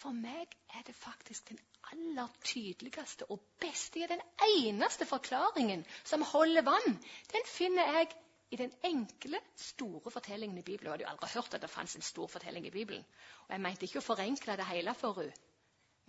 for 0.00 0.16
meg 0.16 0.54
er 0.72 0.84
det 0.86 0.94
faktisk 0.96 1.50
den 1.50 1.58
aller 1.92 2.28
tydeligste 2.44 3.26
og 3.28 3.42
beste, 3.60 4.06
den 4.08 4.22
eneste 4.46 5.04
forklaringen 5.04 5.82
som 6.04 6.24
holder 6.24 6.64
vann. 6.64 6.96
Den 7.32 7.44
finner 7.44 7.98
jeg 7.98 8.14
i 8.50 8.56
den 8.56 8.72
enkle, 8.84 9.38
store 9.56 10.10
fortellingen 10.10 10.58
i 10.58 10.64
Bibelen. 10.64 10.86
Jeg 10.86 10.92
hadde 10.92 11.04
jo 11.04 11.10
aldri 11.10 11.28
hørt 11.34 11.54
at 11.54 11.62
det 11.62 11.70
fantes 11.70 11.98
en 11.98 12.06
stor 12.06 12.32
fortelling 12.32 12.66
i 12.66 12.72
Bibelen. 12.72 13.04
Og 13.46 13.52
Jeg 13.52 13.60
mente 13.66 13.86
ikke 13.86 14.00
å 14.00 14.06
forenkle 14.06 14.56
det 14.56 14.70
hele 14.70 14.94
for 14.96 15.20
henne. 15.20 15.49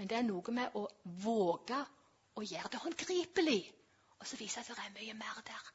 Men 0.01 0.09
det 0.09 0.17
er 0.17 0.23
noe 0.25 0.53
med 0.57 0.77
å 0.79 0.87
våge 1.21 1.77
å 2.33 2.41
gjøre 2.41 2.69
det 2.73 2.79
håndgripelig. 2.81 3.59
Og 4.17 4.25
så 4.25 4.37
viser 4.39 4.63
det 4.65 4.73
at 4.73 4.79
det 4.79 4.85
er 4.87 4.95
mye 4.95 5.17
mer 5.19 5.41
der. 5.45 5.67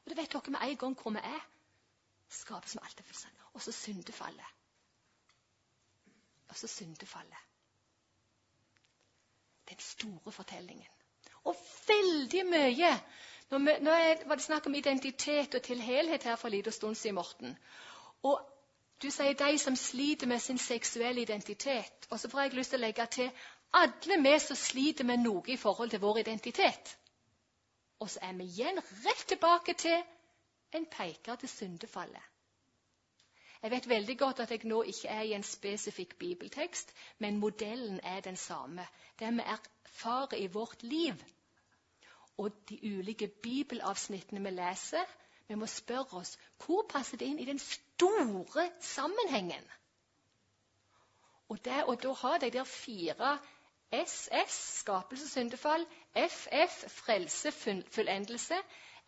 Og 0.00 0.08
det 0.10 0.16
vet 0.18 0.32
dere 0.32 0.50
med 0.50 0.64
en 0.64 0.78
gang 0.80 0.96
hvor 0.98 1.12
vi 1.14 1.20
er. 1.22 1.44
Skapet 2.40 2.72
som 2.72 2.80
alt 2.82 2.98
er 2.98 3.06
fullstendige. 3.06 3.46
Og 3.54 3.62
så 3.62 3.74
syndefallet. 3.76 4.56
Og 6.48 6.58
så 6.58 6.72
syndefallet. 6.72 7.44
Den 9.70 9.78
store 9.78 10.32
fortellingen. 10.34 10.90
Og 11.46 11.54
veldig 11.86 12.42
mye 12.50 12.90
nå, 13.52 13.60
nå 13.62 13.94
var 14.26 14.40
det 14.40 14.44
snakk 14.48 14.66
om 14.66 14.74
identitet 14.74 15.54
og 15.54 15.62
tilhelhet 15.62 16.26
her 16.26 16.34
for 16.36 16.50
en 16.50 16.56
liten 16.56 16.74
stund 16.74 16.98
siden, 16.98 17.14
Morten. 17.14 17.54
Og 18.26 18.42
du 19.02 19.06
sier 19.14 19.38
de 19.38 19.58
som 19.62 19.76
sliter 19.78 20.26
med 20.26 20.42
sin 20.42 20.58
seksuelle 20.58 21.22
identitet. 21.22 22.08
Og 22.10 22.20
så 22.20 22.28
får 22.28 22.40
jeg 22.40 22.58
lyst 22.58 22.74
til 22.74 22.80
å 22.80 22.86
legge 22.88 23.06
til 23.14 23.30
alle 23.72 24.22
vi 24.22 24.38
som 24.40 24.56
sliter 24.56 25.04
med 25.04 25.22
noe 25.24 25.44
i 25.46 25.56
forhold 25.56 25.90
til 25.90 26.00
vår 26.00 26.18
identitet. 26.18 26.96
Og 28.00 28.10
så 28.10 28.22
er 28.22 28.32
vi 28.38 28.46
igjen 28.46 28.80
rett 29.04 29.24
tilbake 29.28 29.74
til 29.74 30.02
en 30.74 30.86
peker 30.86 31.36
til 31.36 31.48
syndefallet. 31.48 32.22
Jeg 33.62 33.70
vet 33.70 33.88
veldig 33.88 34.18
godt 34.18 34.40
at 34.40 34.50
jeg 34.50 34.68
nå 34.70 34.82
ikke 34.86 35.08
er 35.08 35.22
i 35.26 35.32
en 35.34 35.42
spesifikk 35.42 36.14
bibeltekst, 36.18 36.92
men 37.18 37.40
modellen 37.42 38.00
er 38.02 38.20
den 38.20 38.36
samme. 38.36 38.86
Det 39.18 39.32
vi 39.34 39.42
erfarer 39.42 40.36
i 40.38 40.46
vårt 40.46 40.82
liv, 40.82 41.14
og 42.38 42.54
de 42.68 42.78
ulike 42.82 43.28
bibelavsnittene 43.42 44.42
vi 44.44 44.50
leser. 44.50 45.04
Vi 45.48 45.54
må 45.54 45.66
spørre 45.66 46.20
oss 46.20 46.36
hvor 46.64 46.86
passer 46.90 47.18
det 47.18 47.26
inn 47.26 47.38
i 47.42 47.48
den 47.48 47.58
store 47.58 48.70
sammenhengen. 48.80 49.64
Og 51.48 51.58
det 51.64 51.82
å 51.88 51.94
da 51.96 52.12
ha 52.12 52.38
de 52.38 52.50
der 52.52 52.68
fire 52.68 53.38
SS, 53.92 54.78
skapelse, 54.80 55.28
syndefall, 55.28 55.86
FF, 56.14 56.84
frelse, 56.92 57.52
fullendelse, 57.90 58.54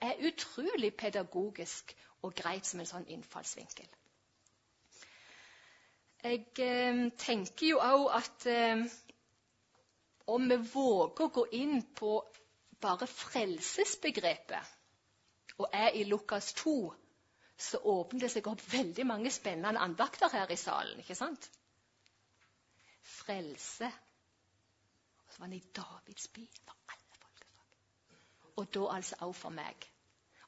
er 0.01 0.27
utrolig 0.29 0.95
pedagogisk 0.95 1.97
og 2.23 2.35
greit 2.35 2.67
som 2.67 2.81
en 2.81 2.89
sånn 2.89 3.09
innfallsvinkel. 3.13 3.89
Jeg 6.23 6.47
eh, 6.61 7.07
tenker 7.17 7.67
jo 7.67 7.79
òg 7.81 8.07
at 8.17 8.47
eh, 8.49 8.83
om 10.29 10.49
vi 10.49 10.57
våger 10.73 11.25
å 11.25 11.33
gå 11.33 11.47
inn 11.57 11.81
på 11.97 12.19
bare 12.81 13.07
frelsesbegrepet 13.09 14.77
og 15.61 15.67
er 15.77 15.97
i 15.97 16.05
Lukas 16.09 16.53
2, 16.61 16.75
så 17.61 17.81
åpner 17.85 18.25
det 18.25 18.31
seg 18.33 18.47
opp 18.49 18.63
veldig 18.73 19.05
mange 19.09 19.33
spennende 19.33 19.81
andakter 19.85 20.33
her 20.33 20.49
i 20.53 20.57
salen. 20.57 21.01
ikke 21.03 21.17
sant? 21.19 21.51
Frelse. 23.05 23.91
Var 25.41 25.47
han 25.47 25.53
i 25.57 25.63
Davids 25.77 26.29
by 26.29 26.43
for 26.67 26.77
alle 26.93 27.15
folkeslag. 27.17 28.51
Og 28.57 28.67
da 28.75 28.81
altså 28.95 29.17
også 29.21 29.41
for 29.41 29.55
meg. 29.57 29.87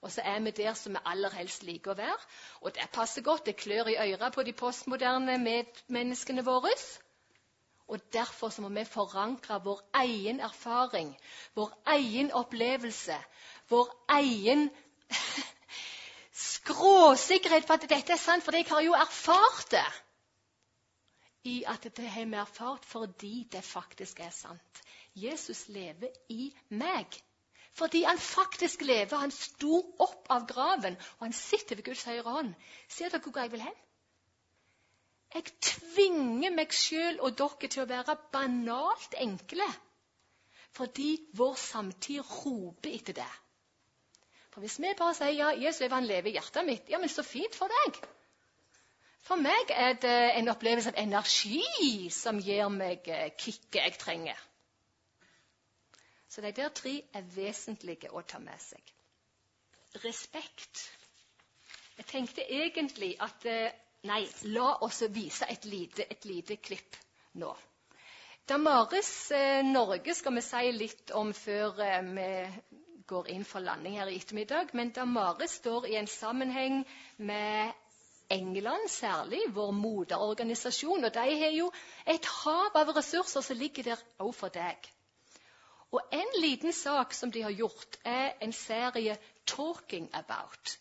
Og 0.03 0.13
så 0.13 0.21
er 0.25 0.41
vi 0.45 0.51
der 0.51 0.75
som 0.75 0.93
vi 0.93 1.01
aller 1.09 1.33
helst 1.33 1.63
liker 1.65 1.95
å 1.95 1.97
være. 1.97 2.27
Og 2.61 2.75
det 2.77 2.91
passer 2.93 3.25
godt. 3.25 3.47
Det 3.47 3.57
klør 3.57 3.89
i 3.89 3.97
øra 4.03 4.29
på 4.35 4.45
de 4.45 4.53
postmoderne 4.53 5.39
medmenneskene 5.41 6.45
våre. 6.45 6.75
Og 7.89 8.05
Derfor 8.13 8.53
så 8.53 8.63
må 8.63 8.69
vi 8.69 8.85
forankre 8.85 9.63
vår 9.65 9.81
egen 10.03 10.41
erfaring, 10.41 11.17
vår 11.55 11.73
egen 11.97 12.29
opplevelse, 12.33 13.17
vår 13.73 13.97
egen 14.19 14.69
skråsikkerhet 16.51 17.65
for 17.65 17.81
at 17.81 17.89
dette 17.89 18.13
er 18.13 18.21
sant, 18.21 18.45
for 18.45 18.61
jeg 18.61 18.69
har 18.69 18.85
jo 18.85 18.93
erfart 18.93 19.71
det. 19.71 19.89
I 21.45 21.65
at 21.67 21.87
det 21.97 22.09
har 22.09 22.27
vi 22.31 22.39
erfart 22.39 22.85
fordi 22.87 23.35
det 23.53 23.65
faktisk 23.67 24.21
er 24.21 24.31
sant. 24.31 24.83
Jesus 25.15 25.69
lever 25.69 26.13
i 26.31 26.53
meg. 26.71 27.23
Fordi 27.75 28.03
han 28.03 28.19
faktisk 28.19 28.83
lever. 28.83 29.17
Han 29.17 29.33
sto 29.35 29.81
opp 29.99 30.29
av 30.31 30.47
graven, 30.47 30.97
og 31.19 31.27
han 31.27 31.33
sitter 31.37 31.77
ved 31.77 31.85
Guds 31.89 32.05
høyre 32.05 32.37
hånd. 32.37 32.53
Ser 32.89 33.11
dere 33.11 33.25
hvor 33.25 33.41
jeg 33.41 33.53
vil 33.53 33.65
hen? 33.65 33.81
Jeg 35.33 35.49
tvinger 35.65 36.53
meg 36.53 36.75
sjøl 36.77 37.21
og 37.25 37.39
dere 37.41 37.69
til 37.73 37.85
å 37.85 37.89
være 37.89 38.19
banalt 38.35 39.17
enkle. 39.19 39.69
Fordi 40.77 41.15
vår 41.37 41.57
samtid 41.61 42.21
roper 42.21 42.93
etter 42.93 43.17
det. 43.23 43.31
For 44.53 44.61
Hvis 44.61 44.79
vi 44.81 44.93
bare 44.97 45.17
sier 45.17 45.33
ja, 45.33 45.53
Jesus 45.57 45.89
han 45.93 46.09
lever 46.09 46.29
i 46.29 46.37
hjertet 46.37 46.67
mitt, 46.69 46.91
ja, 46.93 47.01
men 47.01 47.09
så 47.09 47.25
fint 47.25 47.57
for 47.57 47.73
deg. 47.73 48.03
For 49.23 49.39
meg 49.39 49.71
er 49.71 49.93
det 50.03 50.17
en 50.39 50.51
opplevelse 50.51 50.91
av 50.91 50.99
energi 50.99 52.09
som 52.11 52.41
gir 52.43 52.71
meg 52.75 53.07
eh, 53.07 53.29
kicket 53.39 53.79
jeg 53.79 53.99
trenger. 54.01 54.41
Så 56.29 56.43
de 56.43 56.51
der 56.57 56.73
tre 56.75 56.97
er 57.15 57.29
vesentlige 57.37 58.11
å 58.11 58.25
ta 58.27 58.41
med 58.43 58.59
seg. 58.59 58.83
Respekt. 60.03 60.87
Jeg 61.99 62.09
tenkte 62.09 62.47
egentlig 62.49 63.15
at 63.21 63.47
eh, 63.47 63.71
Nei, 64.03 64.25
la 64.51 64.81
oss 64.83 64.97
vise 65.15 65.47
et 65.47 65.63
lite, 65.71 66.03
et 66.11 66.25
lite 66.27 66.57
klipp 66.59 66.97
nå. 67.39 67.53
Damaris 68.51 69.31
eh, 69.31 69.61
Norge 69.63 70.17
skal 70.19 70.35
vi 70.35 70.43
si 70.43 70.73
litt 70.75 71.13
om 71.15 71.31
før 71.31 71.79
vi 72.09 72.27
går 73.13 73.31
inn 73.31 73.47
for 73.47 73.63
landing 73.63 74.01
her 74.01 74.11
i 74.11 74.17
ettermiddag. 74.19 74.75
Men 74.75 74.91
Damaris 74.91 75.55
står 75.61 75.87
i 75.93 75.95
en 76.01 76.11
sammenheng 76.11 76.83
med 77.23 77.71
England 78.33 78.89
særlig, 78.89 79.41
vår 79.55 79.71
moderorganisasjon. 79.77 81.05
Og 81.05 81.15
de 81.15 81.37
har 81.43 81.55
jo 81.57 81.71
et 82.07 82.29
hav 82.43 82.77
av 82.81 82.93
ressurser 82.97 83.45
som 83.45 83.59
ligger 83.61 83.93
der 83.93 84.05
òg 84.21 84.35
for 84.35 84.55
deg. 84.55 84.89
Og 85.93 86.01
en 86.17 86.37
liten 86.41 86.73
sak 86.73 87.13
som 87.13 87.33
de 87.33 87.43
har 87.45 87.53
gjort, 87.53 87.99
er 88.05 88.33
en 88.41 88.53
serie 88.53 89.19
'Talking 89.47 90.09
About'. 90.15 90.79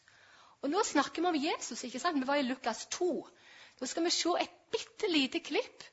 Og 0.61 0.69
Nå 0.69 0.83
snakker 0.83 1.21
vi 1.21 1.27
om 1.27 1.43
Jesus. 1.43 1.83
ikke 1.83 1.99
sant? 1.99 2.21
Vi 2.21 2.27
var 2.27 2.35
i 2.35 2.41
Lukas 2.41 2.85
2. 2.85 3.27
Nå 3.81 3.87
skal 3.87 4.03
vi 4.03 4.09
se 4.09 4.29
et 4.41 4.51
bitte 4.71 5.11
lite 5.11 5.39
klipp. 5.39 5.83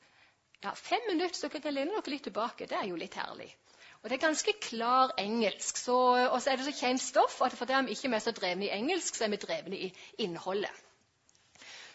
Ja, 0.65 0.75
Fem 0.75 1.01
minutter, 1.11 1.35
så 1.35 1.49
dere 1.49 1.61
kan 1.61 1.75
lene 1.75 1.91
dere 1.91 2.13
litt 2.13 2.23
tilbake. 2.23 2.67
Det 2.67 2.77
er 2.77 2.87
jo 2.89 2.97
litt 2.97 3.15
herlig. 3.15 3.57
Og 4.03 4.11
Det 4.11 4.17
er 4.17 4.27
ganske 4.27 4.53
klar 4.61 5.15
engelsk. 5.19 5.89
og 5.89 6.43
så 6.43 6.51
er 6.51 6.57
det 6.57 6.65
så 6.65 6.81
kjent 6.81 7.01
stoff 7.01 7.43
at 7.43 7.53
fordi 7.53 7.73
vi 7.87 7.91
ikke 7.91 8.15
er 8.15 8.19
så 8.19 8.31
drevne 8.31 8.65
i 8.67 8.71
engelsk, 8.79 9.15
så 9.15 9.25
er 9.25 9.29
vi 9.29 9.37
drevne 9.37 9.77
i 9.77 9.93
innholdet. 10.19 10.88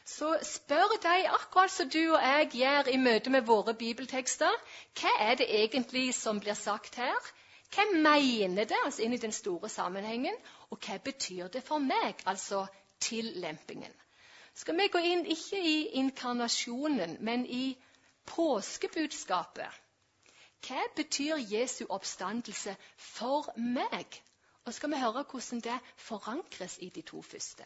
Så 0.06 0.38
spør 0.43 0.97
deg, 1.04 1.26
akkurat 1.32 1.72
som 1.72 1.89
du 1.89 2.01
og 2.01 2.22
jeg 2.22 2.49
gjør 2.58 2.89
i 2.91 2.97
møte 2.99 3.32
med 3.32 3.45
våre 3.47 3.74
bibeltekster, 3.74 4.56
hva 4.99 5.12
er 5.26 5.38
det 5.39 5.47
egentlig 5.47 6.10
som 6.18 6.41
blir 6.43 6.58
sagt 6.60 6.95
her? 6.99 7.30
Hva 7.74 7.86
mener 7.91 8.68
det 8.68 8.78
altså 8.84 9.06
inn 9.06 9.16
i 9.16 9.22
den 9.22 9.32
store 9.32 9.70
sammenhengen? 9.70 10.36
Og 10.70 10.78
hva 10.84 10.97
betyr 11.06 11.47
det 11.54 11.64
for 11.64 11.80
meg, 11.80 12.20
altså 12.26 12.66
tillempingen? 12.99 13.93
Skal 14.54 14.78
vi 14.78 14.89
gå 14.91 14.99
inn 14.99 15.24
ikke 15.26 15.62
i 15.70 15.78
inkarnasjonen, 16.01 17.16
men 17.20 17.45
i 17.45 17.78
påskebudskapet? 18.30 19.80
Hva 20.68 20.84
betyr 20.95 21.39
Jesu 21.49 21.86
oppstandelse 21.89 22.76
for 22.97 23.49
meg? 23.56 24.20
Og 24.66 24.76
skal 24.76 24.91
vi 24.91 24.99
høre 24.99 25.24
hvordan 25.32 25.64
det 25.64 25.80
forankres 25.95 26.78
i 26.80 26.89
de 26.89 27.01
to 27.01 27.22
første. 27.22 27.66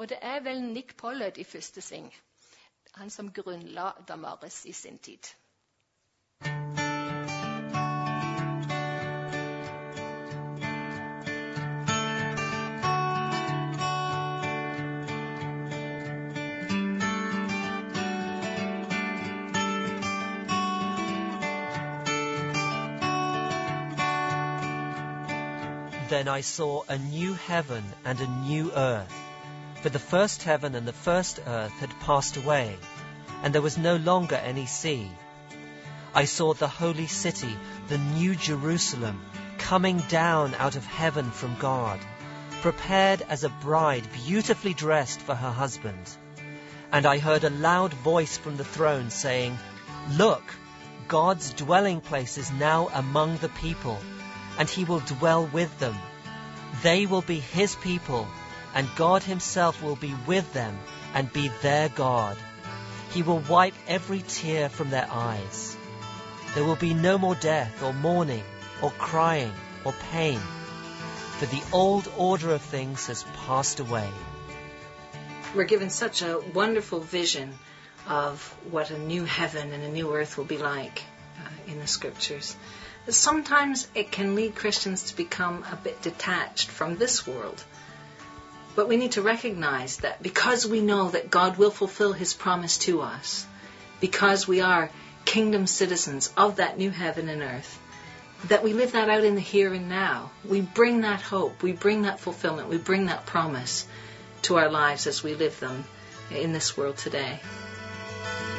Og 0.00 0.08
det 0.08 0.18
er 0.22 0.40
vel 0.40 0.62
Nick 0.62 0.96
Pollard 0.96 1.38
i 1.38 1.44
første 1.44 1.80
sving, 1.80 2.14
han 2.94 3.10
som 3.10 3.32
grunnla 3.32 3.90
Damaris 4.08 4.64
i 4.66 4.72
sin 4.72 4.98
tid. 4.98 5.18
Then 26.08 26.28
I 26.28 26.40
saw 26.40 26.82
a 26.88 26.96
new 26.96 27.34
heaven 27.34 27.84
and 28.04 28.20
a 28.20 28.26
new 28.26 28.70
earth 28.74 29.29
for 29.82 29.88
the 29.88 29.98
first 29.98 30.42
heaven 30.42 30.74
and 30.74 30.86
the 30.86 30.92
first 30.92 31.40
earth 31.46 31.72
had 31.80 32.00
passed 32.00 32.36
away, 32.36 32.76
and 33.42 33.54
there 33.54 33.62
was 33.62 33.78
no 33.78 33.96
longer 33.96 34.36
any 34.36 34.66
sea. 34.66 35.10
I 36.14 36.26
saw 36.26 36.52
the 36.52 36.68
holy 36.68 37.06
city, 37.06 37.56
the 37.88 37.96
new 37.96 38.34
Jerusalem, 38.34 39.24
coming 39.56 40.00
down 40.08 40.54
out 40.56 40.76
of 40.76 40.84
heaven 40.84 41.30
from 41.30 41.56
God, 41.58 41.98
prepared 42.60 43.22
as 43.22 43.42
a 43.42 43.48
bride 43.48 44.06
beautifully 44.12 44.74
dressed 44.74 45.22
for 45.22 45.34
her 45.34 45.50
husband. 45.50 46.10
And 46.92 47.06
I 47.06 47.18
heard 47.18 47.44
a 47.44 47.50
loud 47.50 47.94
voice 47.94 48.36
from 48.36 48.58
the 48.58 48.64
throne 48.64 49.08
saying, 49.08 49.58
Look, 50.10 50.42
God's 51.08 51.54
dwelling 51.54 52.02
place 52.02 52.36
is 52.36 52.50
now 52.50 52.90
among 52.92 53.38
the 53.38 53.48
people, 53.48 53.98
and 54.58 54.68
he 54.68 54.84
will 54.84 55.00
dwell 55.00 55.46
with 55.46 55.78
them. 55.78 55.96
They 56.82 57.06
will 57.06 57.22
be 57.22 57.40
his 57.40 57.74
people, 57.76 58.28
and 58.74 58.88
God 58.96 59.22
himself 59.22 59.82
will 59.82 59.96
be 59.96 60.14
with 60.26 60.52
them 60.52 60.78
and 61.14 61.32
be 61.32 61.48
their 61.62 61.88
God. 61.88 62.36
He 63.10 63.22
will 63.22 63.40
wipe 63.40 63.74
every 63.88 64.22
tear 64.22 64.68
from 64.68 64.90
their 64.90 65.08
eyes. 65.10 65.76
There 66.54 66.64
will 66.64 66.76
be 66.76 66.94
no 66.94 67.18
more 67.18 67.34
death 67.34 67.82
or 67.82 67.92
mourning 67.92 68.44
or 68.82 68.90
crying 68.92 69.52
or 69.84 69.92
pain, 70.10 70.40
for 71.38 71.46
the 71.46 71.62
old 71.72 72.10
order 72.16 72.52
of 72.52 72.62
things 72.62 73.06
has 73.06 73.24
passed 73.46 73.80
away. 73.80 74.08
We're 75.54 75.64
given 75.64 75.90
such 75.90 76.22
a 76.22 76.40
wonderful 76.54 77.00
vision 77.00 77.58
of 78.06 78.56
what 78.70 78.90
a 78.90 78.98
new 78.98 79.24
heaven 79.24 79.72
and 79.72 79.82
a 79.82 79.88
new 79.88 80.14
earth 80.14 80.38
will 80.38 80.44
be 80.44 80.58
like 80.58 81.02
uh, 81.38 81.72
in 81.72 81.78
the 81.78 81.86
scriptures. 81.86 82.56
Sometimes 83.08 83.88
it 83.94 84.12
can 84.12 84.34
lead 84.34 84.54
Christians 84.54 85.04
to 85.04 85.16
become 85.16 85.64
a 85.70 85.76
bit 85.76 86.02
detached 86.02 86.70
from 86.70 86.96
this 86.96 87.26
world. 87.26 87.64
But 88.76 88.88
we 88.88 88.96
need 88.96 89.12
to 89.12 89.22
recognize 89.22 89.98
that 89.98 90.22
because 90.22 90.66
we 90.66 90.80
know 90.80 91.10
that 91.10 91.30
God 91.30 91.58
will 91.58 91.70
fulfill 91.70 92.12
his 92.12 92.34
promise 92.34 92.78
to 92.78 93.00
us, 93.02 93.46
because 94.00 94.46
we 94.46 94.60
are 94.60 94.90
kingdom 95.24 95.66
citizens 95.66 96.32
of 96.36 96.56
that 96.56 96.78
new 96.78 96.90
heaven 96.90 97.28
and 97.28 97.42
earth, 97.42 97.78
that 98.48 98.62
we 98.62 98.72
live 98.72 98.92
that 98.92 99.10
out 99.10 99.24
in 99.24 99.34
the 99.34 99.40
here 99.40 99.74
and 99.74 99.88
now. 99.88 100.30
We 100.48 100.60
bring 100.60 101.02
that 101.02 101.20
hope, 101.20 101.62
we 101.62 101.72
bring 101.72 102.02
that 102.02 102.20
fulfillment, 102.20 102.68
we 102.68 102.78
bring 102.78 103.06
that 103.06 103.26
promise 103.26 103.86
to 104.42 104.56
our 104.56 104.70
lives 104.70 105.06
as 105.06 105.22
we 105.22 105.34
live 105.34 105.58
them 105.60 105.84
in 106.30 106.52
this 106.52 106.76
world 106.76 106.96
today. 106.96 107.40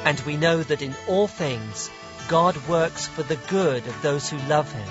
And 0.03 0.19
we 0.21 0.35
know 0.37 0.61
that 0.61 0.81
in 0.81 0.93
all 1.07 1.27
things 1.27 1.89
God 2.27 2.55
works 2.67 3.07
for 3.07 3.23
the 3.23 3.35
good 3.49 3.85
of 3.87 4.01
those 4.01 4.29
who 4.29 4.37
love 4.47 4.71
him, 4.71 4.87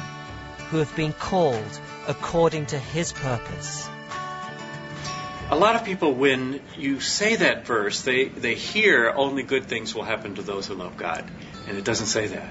who 0.71 0.79
have 0.79 0.95
been 0.97 1.13
called 1.13 1.81
according 2.07 2.67
to 2.67 2.79
his 2.79 3.13
purpose. 3.13 3.89
A 5.53 5.57
lot 5.57 5.75
of 5.75 5.85
people, 5.85 6.15
when 6.15 6.61
you 6.79 7.01
say 7.01 7.35
that 7.35 7.67
verse, 7.67 8.03
they, 8.03 8.27
they 8.29 8.55
hear 8.55 9.11
only 9.11 9.43
good 9.43 9.65
things 9.65 9.93
will 9.93 10.05
happen 10.05 10.37
to 10.37 10.43
those 10.43 10.69
who 10.69 10.75
love 10.75 10.97
God. 10.97 11.29
And 11.67 11.77
it 11.77 11.83
doesn't 11.83 12.07
say 12.07 12.29
that. 12.29 12.49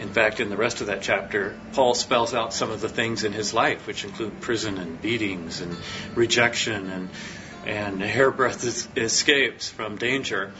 In 0.00 0.08
fact, 0.08 0.40
in 0.40 0.48
the 0.48 0.56
rest 0.56 0.80
of 0.80 0.86
that 0.86 1.02
chapter, 1.02 1.54
Paul 1.74 1.94
spells 1.94 2.32
out 2.32 2.54
some 2.54 2.70
of 2.70 2.80
the 2.80 2.88
things 2.88 3.24
in 3.24 3.34
his 3.34 3.52
life, 3.52 3.86
which 3.86 4.02
include 4.02 4.40
prison 4.40 4.78
and 4.78 4.98
beatings 5.02 5.60
and 5.60 5.76
rejection 6.14 6.88
and, 6.88 7.10
and 7.66 8.00
hairbreadth 8.00 8.96
escapes 8.96 9.68
from 9.68 9.96
danger. 9.96 10.52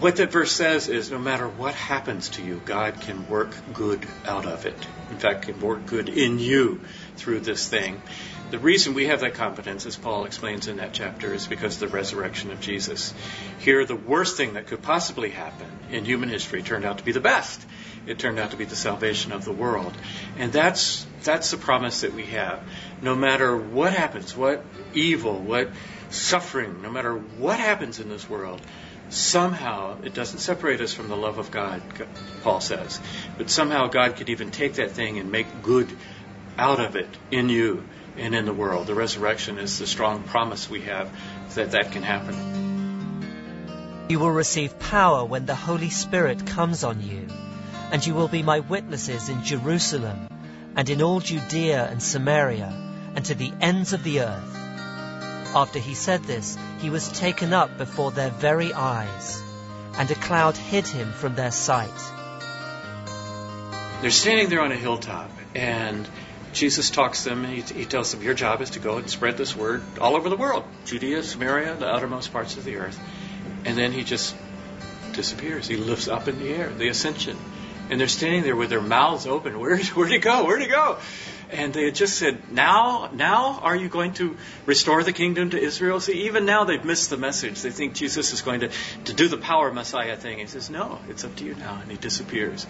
What 0.00 0.16
that 0.16 0.32
verse 0.32 0.52
says 0.52 0.88
is 0.88 1.10
no 1.10 1.18
matter 1.18 1.46
what 1.46 1.74
happens 1.74 2.30
to 2.30 2.42
you, 2.42 2.62
God 2.64 2.98
can 2.98 3.28
work 3.28 3.54
good 3.74 4.06
out 4.24 4.46
of 4.46 4.64
it. 4.64 4.86
In 5.10 5.18
fact, 5.18 5.42
can 5.42 5.60
work 5.60 5.84
good 5.84 6.08
in 6.08 6.38
you 6.38 6.80
through 7.16 7.40
this 7.40 7.68
thing. 7.68 8.00
The 8.52 8.58
reason 8.58 8.92
we 8.92 9.06
have 9.06 9.20
that 9.20 9.32
confidence, 9.32 9.86
as 9.86 9.96
Paul 9.96 10.26
explains 10.26 10.68
in 10.68 10.76
that 10.76 10.92
chapter, 10.92 11.32
is 11.32 11.46
because 11.46 11.80
of 11.80 11.88
the 11.88 11.96
resurrection 11.96 12.50
of 12.50 12.60
Jesus. 12.60 13.14
Here, 13.60 13.86
the 13.86 13.96
worst 13.96 14.36
thing 14.36 14.52
that 14.54 14.66
could 14.66 14.82
possibly 14.82 15.30
happen 15.30 15.66
in 15.90 16.04
human 16.04 16.28
history 16.28 16.62
turned 16.62 16.84
out 16.84 16.98
to 16.98 17.04
be 17.04 17.12
the 17.12 17.20
best. 17.20 17.64
It 18.06 18.18
turned 18.18 18.38
out 18.38 18.50
to 18.50 18.58
be 18.58 18.66
the 18.66 18.76
salvation 18.76 19.32
of 19.32 19.46
the 19.46 19.52
world. 19.52 19.96
And 20.36 20.52
that's, 20.52 21.06
that's 21.22 21.50
the 21.50 21.56
promise 21.56 22.02
that 22.02 22.12
we 22.12 22.26
have. 22.26 22.62
No 23.00 23.14
matter 23.14 23.56
what 23.56 23.94
happens, 23.94 24.36
what 24.36 24.62
evil, 24.92 25.38
what 25.38 25.70
suffering, 26.10 26.82
no 26.82 26.90
matter 26.90 27.14
what 27.14 27.58
happens 27.58 28.00
in 28.00 28.10
this 28.10 28.28
world, 28.28 28.60
somehow 29.08 29.96
it 30.02 30.12
doesn't 30.12 30.40
separate 30.40 30.82
us 30.82 30.92
from 30.92 31.08
the 31.08 31.16
love 31.16 31.38
of 31.38 31.50
God, 31.50 31.80
Paul 32.42 32.60
says. 32.60 33.00
But 33.38 33.48
somehow 33.48 33.86
God 33.86 34.16
could 34.16 34.28
even 34.28 34.50
take 34.50 34.74
that 34.74 34.90
thing 34.90 35.18
and 35.18 35.32
make 35.32 35.62
good 35.62 35.88
out 36.58 36.80
of 36.80 36.96
it 36.96 37.08
in 37.30 37.48
you 37.48 37.82
and 38.16 38.34
in 38.34 38.44
the 38.44 38.52
world. 38.52 38.86
The 38.86 38.94
resurrection 38.94 39.58
is 39.58 39.78
the 39.78 39.86
strong 39.86 40.22
promise 40.22 40.68
we 40.68 40.82
have 40.82 41.10
that 41.54 41.72
that 41.72 41.92
can 41.92 42.02
happen. 42.02 44.06
You 44.08 44.18
will 44.18 44.30
receive 44.30 44.78
power 44.78 45.24
when 45.24 45.46
the 45.46 45.54
Holy 45.54 45.90
Spirit 45.90 46.46
comes 46.46 46.84
on 46.84 47.00
you, 47.00 47.26
and 47.90 48.04
you 48.04 48.14
will 48.14 48.28
be 48.28 48.42
my 48.42 48.60
witnesses 48.60 49.28
in 49.28 49.44
Jerusalem 49.44 50.28
and 50.76 50.88
in 50.88 51.02
all 51.02 51.20
Judea 51.20 51.88
and 51.90 52.02
Samaria 52.02 52.72
and 53.14 53.24
to 53.26 53.34
the 53.34 53.52
ends 53.60 53.92
of 53.92 54.02
the 54.02 54.20
earth. 54.20 54.56
After 55.54 55.78
he 55.78 55.94
said 55.94 56.24
this, 56.24 56.56
he 56.80 56.90
was 56.90 57.12
taken 57.12 57.52
up 57.52 57.76
before 57.76 58.10
their 58.10 58.30
very 58.30 58.72
eyes, 58.72 59.42
and 59.98 60.10
a 60.10 60.14
cloud 60.14 60.56
hid 60.56 60.86
him 60.86 61.12
from 61.12 61.34
their 61.34 61.50
sight. 61.50 61.90
They're 64.00 64.10
standing 64.10 64.48
there 64.48 64.62
on 64.62 64.72
a 64.72 64.76
hilltop, 64.76 65.30
and 65.54 66.08
Jesus 66.52 66.90
talks 66.90 67.24
to 67.24 67.30
them. 67.30 67.44
He, 67.44 67.62
he 67.62 67.84
tells 67.84 68.12
them, 68.12 68.22
Your 68.22 68.34
job 68.34 68.60
is 68.60 68.70
to 68.70 68.78
go 68.78 68.98
and 68.98 69.08
spread 69.08 69.36
this 69.36 69.56
word 69.56 69.82
all 70.00 70.16
over 70.16 70.28
the 70.28 70.36
world 70.36 70.64
Judea, 70.84 71.22
Samaria, 71.22 71.76
the 71.76 71.88
outermost 71.88 72.32
parts 72.32 72.56
of 72.56 72.64
the 72.64 72.76
earth. 72.76 72.98
And 73.64 73.76
then 73.76 73.92
he 73.92 74.04
just 74.04 74.34
disappears. 75.12 75.66
He 75.66 75.76
lifts 75.76 76.08
up 76.08 76.28
in 76.28 76.38
the 76.38 76.48
air, 76.50 76.70
the 76.70 76.88
ascension. 76.88 77.36
And 77.90 78.00
they're 78.00 78.08
standing 78.08 78.42
there 78.42 78.56
with 78.56 78.70
their 78.70 78.80
mouths 78.80 79.26
open. 79.26 79.58
Where, 79.58 79.78
where'd 79.78 80.10
he 80.10 80.18
go? 80.18 80.44
Where'd 80.44 80.62
he 80.62 80.68
go? 80.68 80.98
And 81.50 81.74
they 81.74 81.84
had 81.84 81.94
just 81.94 82.16
said, 82.16 82.50
Now, 82.50 83.10
now 83.12 83.60
are 83.62 83.76
you 83.76 83.88
going 83.88 84.14
to 84.14 84.36
restore 84.64 85.02
the 85.02 85.12
kingdom 85.12 85.50
to 85.50 85.60
Israel? 85.60 86.00
See, 86.00 86.26
even 86.26 86.46
now 86.46 86.64
they've 86.64 86.84
missed 86.84 87.10
the 87.10 87.18
message. 87.18 87.60
They 87.60 87.70
think 87.70 87.94
Jesus 87.94 88.32
is 88.32 88.40
going 88.40 88.60
to, 88.60 88.70
to 89.04 89.12
do 89.12 89.28
the 89.28 89.36
power 89.36 89.70
Messiah 89.72 90.16
thing. 90.16 90.38
He 90.38 90.46
says, 90.46 90.70
No, 90.70 90.98
it's 91.08 91.24
up 91.24 91.36
to 91.36 91.44
you 91.44 91.54
now. 91.54 91.78
And 91.80 91.90
he 91.90 91.98
disappears 91.98 92.66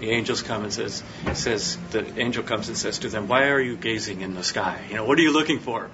the 0.00 0.10
angels 0.10 0.42
come 0.42 0.64
and 0.64 0.72
says, 0.72 1.02
says 1.34 1.78
the 1.90 2.18
angel 2.18 2.42
comes 2.42 2.68
and 2.68 2.76
says 2.76 2.98
to 3.00 3.08
them, 3.08 3.28
"Why 3.28 3.48
are 3.48 3.60
you 3.60 3.76
gazing 3.76 4.20
in 4.20 4.34
the 4.34 4.42
sky? 4.42 4.80
You 4.88 4.96
know, 4.96 5.04
what 5.04 5.18
are 5.18 5.22
you 5.22 5.32
looking 5.32 5.60
for?" 5.60 5.90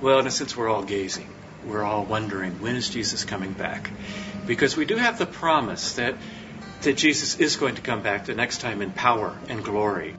Well, 0.00 0.18
in 0.18 0.26
a 0.26 0.30
sense, 0.30 0.56
we're 0.56 0.68
all 0.68 0.84
gazing. 0.84 1.28
We're 1.66 1.82
all 1.82 2.04
wondering 2.04 2.60
when 2.60 2.76
is 2.76 2.88
Jesus 2.88 3.24
coming 3.24 3.52
back, 3.52 3.90
because 4.46 4.76
we 4.76 4.84
do 4.84 4.96
have 4.96 5.18
the 5.18 5.26
promise 5.26 5.94
that 5.94 6.14
that 6.82 6.96
Jesus 6.96 7.40
is 7.40 7.56
going 7.56 7.76
to 7.76 7.82
come 7.82 8.02
back 8.02 8.26
the 8.26 8.34
next 8.34 8.60
time 8.60 8.82
in 8.82 8.90
power 8.90 9.34
and 9.48 9.64
glory. 9.64 10.16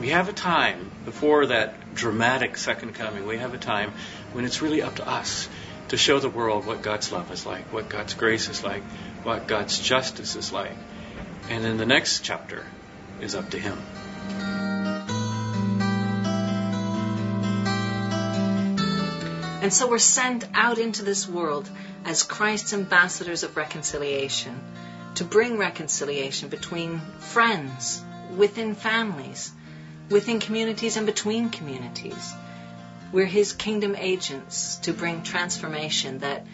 We 0.00 0.08
have 0.08 0.28
a 0.28 0.32
time 0.32 0.90
before 1.04 1.46
that 1.46 1.94
dramatic 1.94 2.56
second 2.56 2.94
coming. 2.94 3.26
We 3.26 3.38
have 3.38 3.54
a 3.54 3.58
time 3.58 3.92
when 4.32 4.44
it's 4.44 4.62
really 4.62 4.82
up 4.82 4.96
to 4.96 5.06
us 5.06 5.48
to 5.88 5.96
show 5.96 6.18
the 6.18 6.30
world 6.30 6.66
what 6.66 6.82
God's 6.82 7.12
love 7.12 7.30
is 7.30 7.44
like, 7.44 7.72
what 7.72 7.90
God's 7.90 8.14
grace 8.14 8.48
is 8.48 8.64
like, 8.64 8.82
what 9.22 9.46
God's 9.46 9.78
justice 9.78 10.34
is 10.34 10.50
like. 10.52 10.72
And 11.52 11.62
then 11.62 11.76
the 11.76 11.84
next 11.84 12.20
chapter 12.20 12.64
is 13.20 13.34
up 13.34 13.50
to 13.50 13.58
him. 13.58 13.76
And 19.60 19.70
so 19.70 19.86
we're 19.86 19.98
sent 19.98 20.46
out 20.54 20.78
into 20.78 21.04
this 21.04 21.28
world 21.28 21.68
as 22.06 22.22
Christ's 22.22 22.72
ambassadors 22.72 23.42
of 23.42 23.54
reconciliation 23.54 24.58
to 25.16 25.24
bring 25.24 25.58
reconciliation 25.58 26.48
between 26.48 27.00
friends, 27.18 28.02
within 28.34 28.74
families, 28.74 29.52
within 30.08 30.40
communities, 30.40 30.96
and 30.96 31.04
between 31.04 31.50
communities. 31.50 32.32
We're 33.12 33.26
His 33.26 33.52
kingdom 33.52 33.94
agents 33.94 34.76
to 34.84 34.94
bring 34.94 35.22
transformation 35.22 36.20
that 36.20 36.46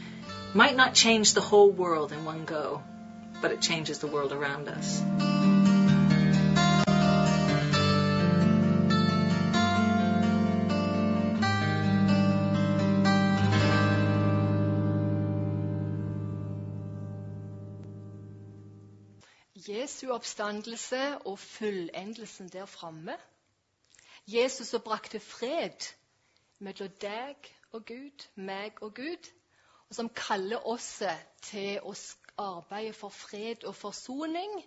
might 0.55 0.75
not 0.75 0.95
change 0.95 1.35
the 1.35 1.41
whole 1.41 1.71
world 1.71 2.11
in 2.11 2.25
one 2.25 2.45
go, 2.45 2.83
but 3.41 3.53
it 3.53 3.61
changes 3.61 3.99
the 3.99 4.07
world 4.07 4.33
around 4.33 4.69
us. 4.69 5.03
Jesu 19.69 20.11
oppstandelse 20.11 21.19
og 21.19 21.39
fullendelsen 21.39 22.49
der 22.49 22.67
framme. 22.67 23.17
Jesus 24.27 24.69
som 24.69 24.81
brakte 24.81 25.21
fred 25.21 25.95
mellom 26.59 26.89
deg 27.01 27.37
og 27.73 27.85
Gud, 27.87 28.27
meg 28.35 28.83
og 28.83 28.95
Gud, 28.95 29.29
og 29.89 29.95
som 29.95 30.09
kaller 30.09 30.67
oss 30.67 31.03
til 31.43 31.81
å 31.83 31.95
arbeide 32.39 32.93
for 32.97 33.09
fred 33.15 33.65
og 33.65 33.75
forsoning 33.77 34.59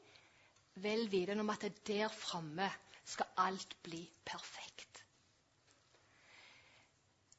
vel 0.83 1.11
vitende 1.11 1.41
om 1.41 1.49
at 1.49 1.65
der 1.87 2.07
framme 2.07 2.69
skal 3.05 3.25
alt 3.37 3.75
bli 3.83 4.09
perfekt. 4.25 5.05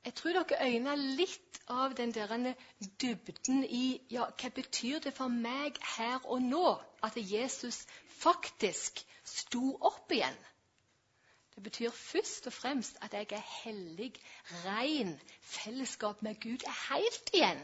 Jeg 0.05 0.15
tror 0.15 0.33
dere 0.35 0.67
øyner 0.67 0.97
litt 0.97 1.61
av 1.71 1.95
den 1.95 2.11
der 2.15 2.55
dybden 3.01 3.65
i 3.65 4.01
ja, 4.11 4.25
hva 4.41 4.49
betyr 4.51 4.99
det 5.05 5.13
for 5.15 5.31
meg 5.31 5.79
her 5.97 6.25
og 6.27 6.43
nå 6.43 6.65
at 7.07 7.17
Jesus 7.17 7.85
faktisk 8.19 9.05
sto 9.25 9.77
opp 9.79 10.11
igjen. 10.11 10.41
Det 11.55 11.63
betyr 11.63 11.95
først 11.95 12.49
og 12.51 12.57
fremst 12.57 12.99
at 13.05 13.15
jeg 13.15 13.31
er 13.31 13.47
hellig, 13.63 14.13
ren, 14.65 15.15
fellesskap 15.41 16.23
med 16.23 16.41
Gud 16.41 16.67
er 16.67 16.79
helt 16.89 17.31
igjen. 17.35 17.63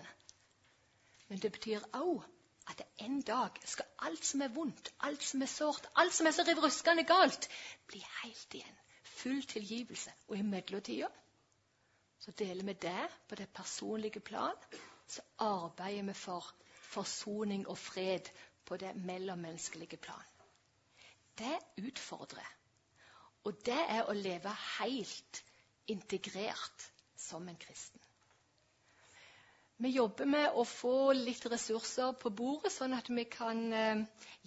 Men 1.29 1.43
det 1.43 1.53
betyr 1.53 1.89
òg 1.97 2.23
at 2.69 2.83
en 3.05 3.21
dag 3.23 3.57
skal 3.65 3.87
alt 4.07 4.25
som 4.25 4.43
er 4.45 4.53
vondt, 4.53 4.93
alt 5.01 5.23
som 5.25 5.43
er 5.43 5.51
sårt, 5.51 5.87
alt 5.97 6.15
som 6.15 6.27
er 6.27 6.37
så 6.37 6.45
riv 6.49 6.61
ruskende 6.63 7.05
galt, 7.09 7.49
bli 7.89 8.03
helt 8.23 8.55
igjen. 8.55 8.77
Full 9.19 9.43
tilgivelse. 9.51 10.13
Og 10.29 10.37
i 10.39 10.43
mellomtida 10.43 11.09
så 12.19 12.35
deler 12.39 12.65
vi 12.65 12.75
det 12.83 13.09
på 13.29 13.35
det 13.35 13.49
personlige 13.55 14.21
plan. 14.21 14.57
Så 15.09 15.23
arbeider 15.39 16.03
vi 16.11 16.15
for 16.15 16.55
forsoning 16.91 17.69
og 17.69 17.79
fred 17.79 18.29
på 18.65 18.77
det 18.77 18.97
mellommenneskelige 18.97 19.97
plan. 19.97 20.29
Det 21.39 21.59
utfordrer. 21.87 22.55
Og 23.45 23.57
det 23.65 23.81
er 23.89 24.05
å 24.05 24.17
leve 24.17 24.53
helt 24.79 25.43
integrert 25.89 26.91
som 27.17 27.49
en 27.49 27.57
kristen. 27.57 28.01
Vi 29.79 29.93
jobber 29.95 30.27
med 30.27 30.57
å 30.59 30.65
få 30.67 31.13
litt 31.15 31.45
ressurser 31.47 32.17
på 32.19 32.33
bordet, 32.35 32.73
sånn 32.75 32.97
at 32.97 33.07
vi 33.15 33.23
kan 33.31 33.61
eh, 33.71 34.01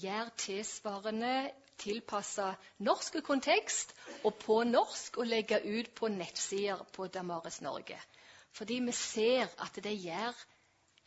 gjøre 0.03 0.33
tilsvarende 0.43 1.35
tilpassa 1.81 2.49
norsk 2.83 3.21
kontekst 3.25 3.93
og 4.27 4.35
på 4.43 4.57
norsk 4.67 5.21
og 5.21 5.29
legge 5.31 5.61
ut 5.63 5.93
på 5.95 6.09
nettsider 6.11 6.83
på 6.91 7.07
Damaris 7.15 7.61
Norge. 7.63 7.95
Fordi 8.51 8.81
vi 8.83 8.95
ser 8.95 9.47
at 9.63 9.79
det 9.79 9.95
gjør 10.03 10.35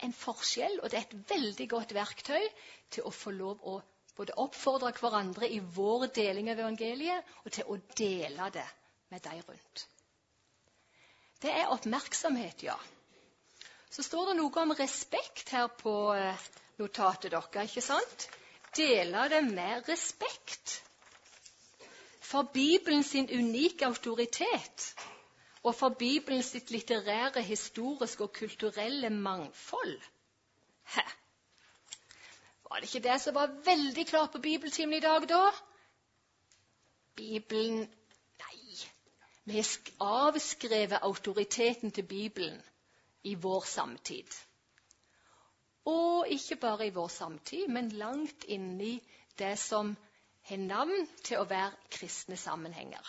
en 0.09 0.17
forskjell, 0.17 0.81
og 0.81 0.89
det 0.89 0.99
er 0.99 1.05
et 1.05 1.31
veldig 1.35 1.69
godt 1.75 1.95
verktøy 1.95 2.49
til 2.97 3.05
å 3.05 3.13
få 3.13 3.35
lov 3.37 3.61
å 3.61 3.77
både 4.17 4.39
oppfordre 4.41 4.95
hverandre 4.97 5.53
i 5.53 5.61
vår 5.77 6.09
deling 6.17 6.49
av 6.49 6.65
evangeliet, 6.65 7.29
og 7.45 7.53
til 7.53 7.69
å 7.69 7.79
dele 7.99 8.49
det 8.57 8.67
med 9.13 9.21
de 9.29 9.37
rundt. 9.45 9.87
Det 11.45 11.53
er 11.53 11.73
oppmerksomhet, 11.77 12.65
ja 12.71 12.81
så 13.95 14.03
står 14.03 14.27
det 14.27 14.39
noe 14.41 14.63
om 14.63 14.73
respekt 14.75 15.53
her 15.55 15.69
på 15.79 15.95
eh, 16.19 16.47
notatet 16.83 17.31
deres. 17.31 17.71
ikke 17.71 17.83
sant? 17.85 18.25
Dele 18.75 19.29
det 19.31 19.43
med 19.47 19.89
respekt. 19.89 20.81
For 22.19 22.43
Bibelen 22.43 23.05
sin 23.07 23.29
unike 23.31 23.87
autoritet 23.87 24.89
og 25.63 25.75
for 25.75 25.95
Bibelen 25.99 26.43
sitt 26.43 26.71
litterære, 26.75 27.43
historiske 27.43 28.27
og 28.27 28.33
kulturelle 28.33 29.11
mangfold. 29.11 30.01
Hæ? 30.97 31.07
Var 32.67 32.81
det 32.81 32.91
ikke 32.95 33.09
det 33.09 33.21
som 33.21 33.35
var 33.35 33.55
veldig 33.65 34.07
klart 34.07 34.33
på 34.33 34.43
bibeltimen 34.43 34.99
i 34.99 35.01
dag, 35.01 35.29
da? 35.29 35.41
Bibelen 37.17 37.87
Nei. 38.43 38.77
Vi 39.45 39.57
har 39.57 39.69
avskrevet 40.01 40.99
autoriteten 41.03 41.91
til 41.91 42.03
Bibelen 42.03 42.63
i 43.25 43.35
vår 43.35 43.65
samtid. 43.69 44.37
Og 45.91 46.29
ikke 46.33 46.57
bare 46.57 46.87
i 46.87 46.95
vår 46.95 47.09
samtid, 47.09 47.69
men 47.69 47.93
langt 48.01 48.45
inni 48.49 48.97
det 49.39 49.59
som 49.59 49.93
har 50.49 50.61
navn 50.61 51.07
til 51.25 51.41
å 51.41 51.49
være 51.49 51.77
kristne 51.93 52.37
sammenhenger. 52.41 53.05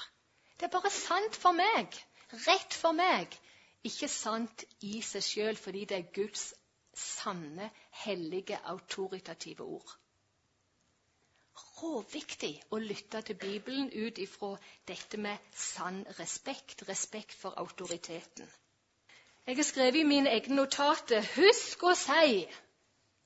Det 0.56 0.68
er 0.68 0.76
bare 0.76 0.92
sant 0.92 1.36
for 1.36 1.56
meg, 1.56 1.96
rett 2.48 2.74
for 2.74 2.96
meg, 2.96 3.32
ikke 3.86 4.08
sant 4.10 4.64
i 4.88 5.02
seg 5.04 5.24
sjøl 5.24 5.60
fordi 5.60 5.84
det 5.90 5.98
er 5.98 6.14
Guds 6.16 6.54
sanne, 6.96 7.70
hellige, 8.06 8.60
autoritative 8.72 9.68
ord. 9.68 9.96
Råviktig 11.76 12.54
å 12.72 12.80
lytte 12.80 13.22
til 13.28 13.38
Bibelen 13.40 13.92
ut 13.92 14.20
ifra 14.24 14.56
dette 14.88 15.20
med 15.20 15.56
sann 15.56 16.02
respekt, 16.20 16.84
respekt 16.90 17.36
for 17.36 17.56
autoriteten. 17.60 18.48
Jeg 19.46 19.56
har 19.56 19.64
skrevet 19.64 19.96
i 20.00 20.08
mine 20.10 20.32
egne 20.34 20.56
notater 20.58 21.26
Husk 21.36 21.84
å 21.86 21.92
si 21.98 22.46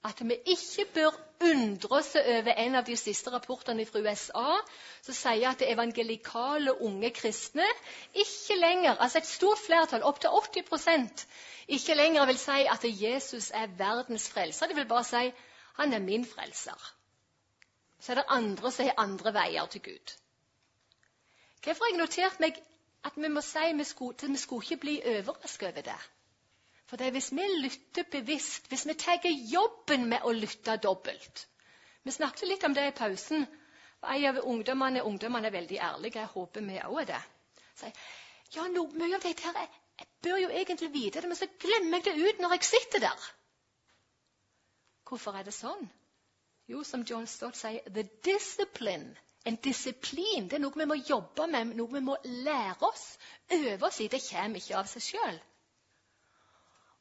at 0.07 0.19
vi 0.27 0.35
ikke 0.51 0.85
bør 0.95 1.15
undre 1.47 1.99
oss 1.99 2.09
over 2.19 2.57
en 2.63 2.75
av 2.75 2.87
de 2.87 2.95
siste 2.99 3.31
rapportene 3.31 3.85
fra 3.87 4.01
USA 4.03 4.57
som 5.05 5.15
sier 5.15 5.47
at 5.47 5.63
evangelikale 5.63 6.73
unge 6.83 7.11
kristne 7.15 7.67
ikke 8.11 8.57
lenger, 8.59 8.97
altså 8.99 9.21
et 9.21 9.31
stort 9.31 9.63
flertall, 9.63 10.03
opptil 10.03 10.35
80% 10.41 11.23
ikke 11.77 11.95
lenger 11.95 12.25
vil 12.25 12.39
si 12.41 12.61
at 12.67 12.87
Jesus 13.01 13.51
er 13.55 13.71
verdens 13.79 14.27
frelser. 14.33 14.67
De 14.67 14.75
vil 14.75 14.87
bare 14.89 15.07
si 15.07 15.25
han 15.79 15.93
er 15.93 16.03
min 16.03 16.25
frelser. 16.25 16.87
Så 17.99 18.11
er 18.11 18.19
det 18.19 18.31
andre 18.35 18.71
som 18.71 18.87
har 18.87 18.99
andre 19.03 19.33
veier 19.35 19.71
til 19.71 19.81
Gud. 19.87 20.15
Hvorfor 21.63 21.85
har 21.85 21.93
jeg 21.93 21.99
notert 21.99 22.39
meg 22.43 22.59
at 23.07 23.15
vi 23.15 23.29
må 23.31 23.41
si 23.41 23.65
vi 23.77 23.83
skulle, 23.87 24.31
vi 24.33 24.37
skulle 24.37 24.65
ikke 24.65 24.81
bli 24.81 24.95
overrasket 25.05 25.69
over 25.71 25.85
det. 25.87 25.99
For 26.89 26.97
det 26.97 27.07
er 27.07 27.15
hvis 27.15 27.31
vi 27.31 27.45
lytter 27.61 28.07
bevisst, 28.11 28.67
hvis 28.67 28.87
vi 28.87 28.93
tar 28.93 29.25
jobben 29.53 30.07
med 30.09 30.25
å 30.25 30.33
lytte 30.33 30.77
dobbelt 30.77 31.45
Vi 32.03 32.11
snakket 32.11 32.47
litt 32.47 32.63
om 32.63 32.73
det 32.73 32.87
i 32.87 32.95
pausen. 32.95 33.45
En 34.01 34.25
av 34.25 34.37
ungdommene, 34.47 35.03
ungdommene 35.03 35.47
er 35.47 35.51
veldig 35.51 35.79
ærlige. 35.83 36.19
Jeg 36.19 36.31
håper 36.33 36.61
vi 36.65 36.79
òg 36.79 37.01
er 37.01 37.09
det. 37.11 37.19
Sier 37.81 37.93
ja, 38.55 38.65
no, 38.73 38.87
mye 38.97 39.17
av 39.17 39.21
dette 39.21 39.45
her, 39.45 39.57
jeg, 39.61 39.69
jeg, 39.99 40.07
bør 40.25 40.37
jo 40.41 40.49
egentlig 40.49 40.89
vite 40.93 41.21
det, 41.21 41.29
men 41.29 41.37
så 41.37 41.47
glemmer 41.61 41.99
jeg 41.99 42.05
det 42.07 42.29
ut 42.29 42.39
når 42.41 42.55
jeg 42.55 42.69
sitter 42.69 43.03
der. 43.03 43.27
Hvorfor 45.05 45.37
er 45.37 45.45
det 45.45 45.53
sånn? 45.53 45.83
Jo, 46.71 46.81
som 46.87 47.03
John 47.05 47.27
Stott 47.29 47.59
sier, 47.59 47.85
the 47.93 48.07
discipline 48.25 49.13
en 49.49 49.59
disiplin 49.65 50.47
det 50.49 50.57
er 50.57 50.63
noe 50.63 50.77
vi 50.77 50.87
må 50.89 50.97
jobbe 51.01 51.47
med, 51.51 51.75
noe 51.77 51.93
vi 51.93 52.01
må 52.05 52.17
lære 52.23 52.89
oss, 52.89 53.05
øve 53.55 53.87
oss 53.87 53.99
i. 54.03 54.09
Det 54.11 54.21
kommer 54.29 54.61
ikke 54.61 54.77
av 54.79 54.89
seg 54.91 55.05
sjøl. 55.09 55.39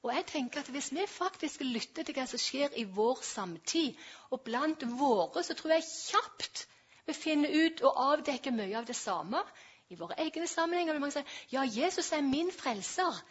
Og 0.06 0.12
jeg 0.14 0.26
tenker 0.30 0.60
at 0.60 0.70
Hvis 0.70 0.92
vi 0.94 1.06
faktisk 1.10 1.60
lytter 1.66 2.06
til 2.06 2.14
hva 2.14 2.26
som 2.30 2.40
skjer 2.40 2.76
i 2.78 2.84
vår 2.98 3.22
samtid, 3.26 3.96
og 4.30 4.44
blant 4.46 4.84
våre, 5.00 5.42
så 5.42 5.56
tror 5.58 5.74
jeg 5.74 5.88
kjapt 5.88 6.66
vi 7.08 7.16
finner 7.16 7.48
ut 7.64 7.80
og 7.88 8.00
avdekker 8.12 8.52
mye 8.52 8.76
av 8.78 8.86
det 8.88 8.96
samme. 8.96 9.40
I 9.88 9.96
våre 9.96 10.18
egne 10.20 10.46
sammenhenger 10.46 10.92
vil 10.92 11.00
mange 11.00 11.16
si 11.16 11.54
ja, 11.54 11.64
Jesus 11.64 12.12
er 12.12 12.20
min 12.22 12.52
frelser. 12.52 13.22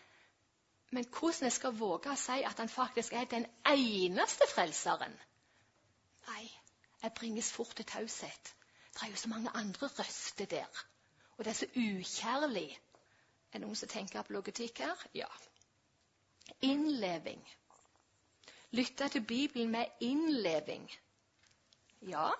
Men 0.91 1.05
hvordan 1.13 1.45
jeg 1.45 1.55
skal 1.59 1.75
våge 1.77 2.09
å 2.09 2.17
si 2.17 2.39
at 2.47 2.57
han 2.57 2.71
faktisk 2.73 3.13
er 3.13 3.29
den 3.29 3.45
eneste 3.69 4.47
frelseren? 4.49 5.13
Nei, 6.27 6.45
jeg 7.03 7.13
bringes 7.19 7.51
fort 7.53 7.75
til 7.77 7.85
taushet. 7.85 8.53
Det 8.97 9.05
er 9.05 9.11
jo 9.11 9.15
så 9.15 9.29
mange 9.29 9.49
andre 9.53 9.87
røster 9.87 10.45
der. 10.45 10.85
Og 11.37 11.45
det 11.45 11.51
er 11.51 11.53
så 11.53 11.65
ukjærlig. 11.75 12.79
Er 13.51 13.59
det 13.59 13.61
noen 13.61 13.75
som 13.77 13.89
tenker 13.89 14.19
apologetikk 14.19 14.79
her? 14.81 15.03
Ja. 15.13 15.27
Innleving. 16.61 17.43
Lytte 18.71 19.09
til 19.09 19.21
Bibelen 19.21 19.69
med 19.69 19.85
innleving. 20.01 20.89
Ja, 22.01 22.31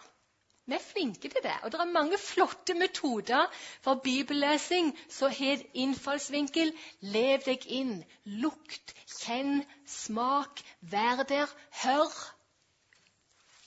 vi 0.66 0.74
er 0.74 0.84
flinke 0.84 1.30
til 1.30 1.44
det. 1.44 1.54
Og 1.64 1.72
det 1.72 1.80
er 1.80 1.92
mange 1.92 2.18
flotte 2.18 2.74
metoder 2.74 3.46
for 3.82 4.02
bibellesing 4.04 4.92
som 5.10 5.32
har 5.32 5.62
innfallsvinkel. 5.74 6.74
Lev 7.00 7.46
deg 7.46 7.70
inn. 7.70 7.96
Lukt, 8.26 8.96
kjenn, 9.20 9.62
smak, 9.86 10.66
vær 10.82 11.24
der, 11.24 11.54
hør. 11.84 12.20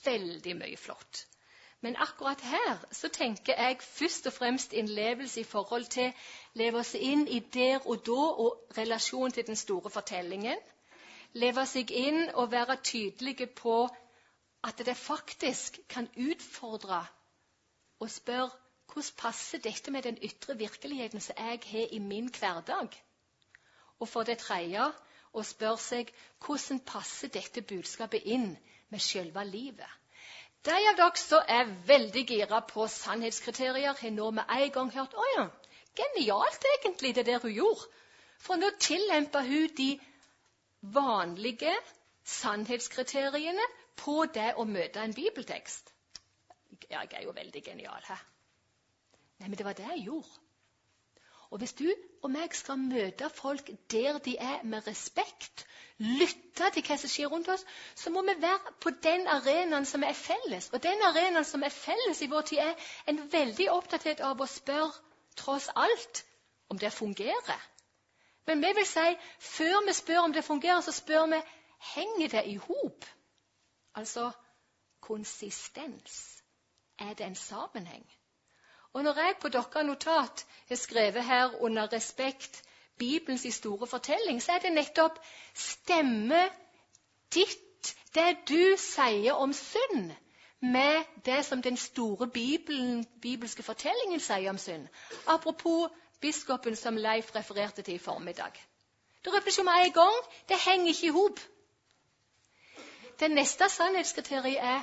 Veldig 0.03 0.57
mye 0.59 0.77
flott. 0.77 1.25
Men 1.83 1.95
akkurat 1.95 2.41
her 2.41 2.77
så 2.91 3.09
tenker 3.09 3.53
jeg 3.57 3.77
først 3.81 4.27
og 4.27 4.33
fremst 4.33 4.73
innlevelse 4.73 5.39
i 5.41 5.43
forhold 5.43 5.85
til 5.85 6.13
leve 6.53 6.77
oss 6.83 6.93
inn 6.95 7.23
i 7.27 7.39
der 7.55 7.87
og 7.89 8.03
da 8.05 8.25
og 8.43 8.75
relasjon 8.77 9.31
til 9.31 9.47
den 9.47 9.55
store 9.55 9.89
fortellingen. 9.89 10.59
Leve 11.33 11.63
seg 11.65 11.91
inn 11.91 12.27
og 12.33 12.51
være 12.51 12.75
tydelige 12.83 13.47
på 13.47 13.77
at 14.63 14.83
det 14.85 14.97
faktisk 14.97 15.79
kan 15.89 16.09
utfordre 16.29 17.05
og 17.99 18.09
spørre 18.09 18.51
hvordan 18.93 19.17
passer 19.17 19.63
dette 19.63 19.91
med 19.91 20.03
den 20.03 20.19
ytre 20.23 20.57
virkeligheten 20.57 21.21
som 21.21 21.35
jeg 21.37 21.59
har 21.71 21.87
i 21.91 21.99
min 21.99 22.29
hverdag? 22.39 22.89
Og 23.99 24.09
for 24.09 24.23
det 24.23 24.37
tredje 24.43 24.85
å 25.33 25.43
spørre 25.47 25.81
seg 25.81 26.13
hvordan 26.45 26.83
passer 26.93 27.33
dette 27.39 27.61
budskapet 27.61 28.21
inn 28.25 28.51
med 28.89 28.99
selve 28.99 29.45
livet? 29.49 30.00
De 30.61 30.77
av 30.77 30.97
dere 30.97 31.17
som 31.17 31.47
er 31.49 31.69
veldig 31.89 32.21
gira 32.29 32.59
på 32.69 32.85
sannhetskriterier, 32.93 33.97
har 33.97 34.13
nå 34.13 34.29
med 34.37 34.51
en 34.57 34.71
gang 34.75 34.91
hørt 34.93 35.15
å 35.17 35.27
ja, 35.35 35.47
genialt 35.97 36.67
egentlig 36.75 37.15
det 37.17 37.25
der 37.25 37.41
hun 37.41 37.55
gjorde. 37.55 37.87
For 38.41 38.61
nå 38.61 38.69
tillemper 38.81 39.45
hun 39.45 39.73
de 39.77 39.89
vanlige 40.81 41.73
sannhetskriteriene 42.25 43.65
på 44.01 44.25
det 44.33 44.53
å 44.57 44.65
møte 44.65 45.01
en 45.01 45.13
bibeltekst. 45.17 45.93
ja, 46.89 47.01
jeg 47.01 47.19
er 47.19 47.23
jo 47.23 47.33
veldig 47.35 47.63
genial. 47.63 48.01
Hæ? 48.05 48.17
Nei, 49.41 49.49
men 49.49 49.57
det 49.57 49.65
var 49.65 49.73
det 49.77 49.89
jeg 49.89 50.05
gjorde. 50.05 50.39
Og 51.49 51.57
hvis 51.59 51.73
du 51.73 51.87
og 52.21 52.31
meg 52.31 52.53
skal 52.55 52.79
møte 52.79 53.29
folk 53.33 53.69
der 53.91 54.19
de 54.25 54.35
er, 54.37 54.63
med 54.63 54.87
respekt, 54.87 55.65
lytte 56.01 56.69
til 56.73 56.85
hva 56.85 56.97
som 56.97 57.09
skjer 57.09 57.29
rundt 57.29 57.49
oss, 57.53 57.63
så 57.95 58.09
må 58.13 58.21
vi 58.25 58.35
være 58.41 58.73
på 58.81 58.93
den 59.03 59.27
arenaen 59.29 59.85
som 59.85 60.03
er 60.03 60.17
felles. 60.17 60.69
Og 60.73 60.83
den 60.83 61.01
arenaen 61.05 61.45
som 61.45 61.63
er 61.63 61.73
felles 61.73 62.21
i 62.21 62.29
vår 62.29 62.47
tid, 62.51 62.61
er 62.61 62.91
en 63.09 63.21
veldig 63.33 63.69
opptatthet 63.73 64.21
av 64.25 64.41
å 64.41 64.49
spørre 64.49 64.91
tross 65.37 65.69
alt 65.75 66.23
om 66.69 66.79
det 66.81 66.93
fungerer. 66.93 67.67
Men 68.47 68.61
vi 68.61 68.71
vil 68.75 68.87
si, 68.89 69.07
før 69.39 69.85
vi 69.85 69.93
spør 69.93 70.23
om 70.25 70.33
det 70.33 70.45
fungerer, 70.45 70.81
så 70.81 70.93
spør 70.95 71.27
vi 71.33 71.41
henger 71.95 72.33
det 72.37 72.45
i 72.49 72.55
hop. 72.55 73.05
Altså 73.95 74.31
konsistens. 75.01 76.43
Er 76.99 77.13
det 77.13 77.25
en 77.25 77.35
sammenheng? 77.35 78.05
Og 78.93 79.03
når 79.03 79.19
jeg 79.19 79.35
på 79.41 79.49
deres 79.49 79.85
notat 79.85 80.45
har 80.69 80.75
skrevet 80.75 81.23
her 81.23 81.61
under 81.61 81.93
respekt 81.93 82.63
Bibelens 82.97 83.55
store 83.55 83.87
fortelling, 83.87 84.41
så 84.43 84.51
er 84.51 84.59
det 84.59 84.71
nettopp 84.73 85.19
stemme 85.53 86.41
ditt, 87.33 87.95
det 88.15 88.37
du 88.49 88.75
sier 88.77 89.33
om 89.33 89.53
synd, 89.53 90.11
med 90.61 91.07
det 91.25 91.45
som 91.45 91.61
den 91.61 91.77
store 91.77 92.27
Bibelen, 92.27 93.05
bibelske 93.21 93.63
fortellingen 93.63 94.19
sier 94.19 94.49
om 94.49 94.57
synd. 94.57 94.87
Apropos 95.25 95.89
biskopen 96.21 96.75
som 96.75 96.97
Leif 96.97 97.35
refererte 97.35 97.81
til 97.81 97.95
i 97.95 98.03
formiddag. 98.03 98.51
Det 99.25 99.33
røper 99.33 99.47
ikke 99.47 99.63
med 99.63 99.85
en 99.85 99.91
gang. 99.93 100.21
Det 100.49 100.57
henger 100.65 100.87
ikke 100.87 101.07
i 101.07 101.15
hop. 101.15 101.39
Det 103.19 103.31
neste 103.31 103.69
sannhetskriteriet 103.69 104.59
er 104.59 104.81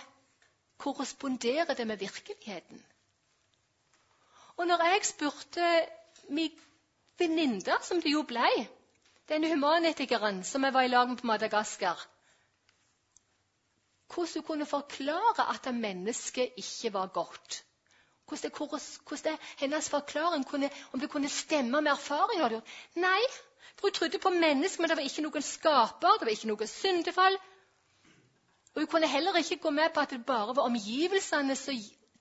korresponderer 0.78 1.74
det 1.74 1.86
med 1.86 1.96
virkeligheten. 1.96 2.84
Og 4.58 4.66
når 4.66 4.84
jeg 4.84 5.06
spurte 5.06 5.66
min 6.28 6.60
venninne, 7.18 7.78
som 7.82 8.02
det 8.02 8.12
jo 8.12 8.24
ble, 8.26 8.50
denne 9.30 9.50
humanetikeren 9.52 10.42
som 10.44 10.64
jeg 10.66 10.74
var 10.74 10.86
i 10.86 10.90
lag 10.90 11.08
med 11.08 11.20
på 11.20 11.26
Madagaskar, 11.30 12.00
hvordan 14.14 14.34
hun 14.34 14.42
kunne 14.42 14.66
forklare 14.66 15.46
at 15.54 15.74
mennesket 15.74 16.52
ikke 16.56 16.92
var 16.92 17.06
godt. 17.06 17.64
Hvordan, 18.28 18.50
hvordan 19.08 19.38
hennes 19.58 19.90
forklaring 19.90 20.46
kunne, 20.46 20.70
om 20.92 21.00
det 21.00 21.10
kunne 21.10 21.28
stemme 21.28 21.80
med 21.80 21.92
erfaringen. 21.92 22.62
Nei, 22.94 23.20
for 23.76 23.88
hun 23.88 23.92
trodde 23.92 24.18
på 24.18 24.30
mennesket, 24.30 24.80
men 24.80 24.90
det 24.90 24.96
var 24.96 25.04
ikke 25.04 25.22
noen 25.22 25.42
skaper, 25.42 26.18
det 26.18 26.26
var 26.26 26.34
ikke 26.34 26.50
noe 26.50 26.66
syndefall. 26.66 27.38
Og 28.74 28.82
Hun 28.82 28.86
kunne 28.86 29.08
heller 29.08 29.36
ikke 29.36 29.56
gå 29.56 29.70
med 29.70 29.90
på 29.94 30.00
at 30.00 30.10
det 30.10 30.26
bare 30.26 30.56
var 30.56 30.62
omgivelsene 30.62 31.56
som 31.56 31.74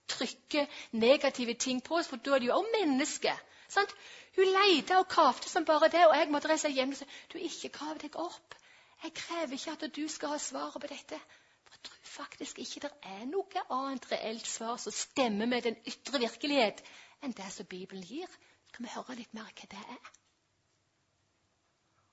trykker 0.07 0.67
negative 0.91 1.53
ting 1.53 1.81
på 1.83 1.97
oss, 1.99 2.09
for 2.11 2.21
da 2.23 2.35
er 2.35 2.43
det 2.43 2.49
jo 2.49 2.57
også 2.57 2.73
mennesker. 2.79 3.41
Sant? 3.71 3.93
Hun 4.37 4.53
leita 4.53 4.99
og 5.01 5.09
kavte 5.09 5.49
som 5.49 5.65
bare 5.65 5.89
det, 5.93 6.05
og 6.07 6.15
jeg 6.15 6.29
måtte 6.31 6.49
reise 6.51 6.69
hjem 6.69 6.93
og 6.93 6.99
si 6.99 7.07
du, 7.33 7.37
ikke 7.41 7.73
grav 7.79 7.97
deg 8.03 8.15
opp. 8.21 8.55
Jeg 9.03 9.13
krever 9.17 9.57
ikke 9.57 9.73
at 9.75 9.95
du 9.95 10.03
skal 10.09 10.33
ha 10.33 10.37
svaret 10.41 10.81
på 10.81 10.89
dette. 10.91 11.19
For 11.65 11.75
jeg 11.75 11.83
tror 11.87 12.11
faktisk 12.11 12.59
ikke 12.63 12.83
det 12.85 12.93
er 13.13 13.25
noe 13.29 13.63
annet 13.73 14.05
reelt 14.11 14.47
svar 14.47 14.77
som 14.81 14.95
stemmer 14.95 15.49
med 15.49 15.67
den 15.67 15.79
ytre 15.89 16.21
virkelighet 16.23 16.83
enn 17.25 17.35
det 17.37 17.49
som 17.53 17.69
Bibelen 17.69 18.05
gir. 18.05 18.29
Kan 18.73 18.85
vi 18.85 18.93
høre 18.93 19.17
litt 19.17 19.33
mer 19.33 19.49
hva 19.57 19.69
det 19.73 19.81
er? 19.97 20.13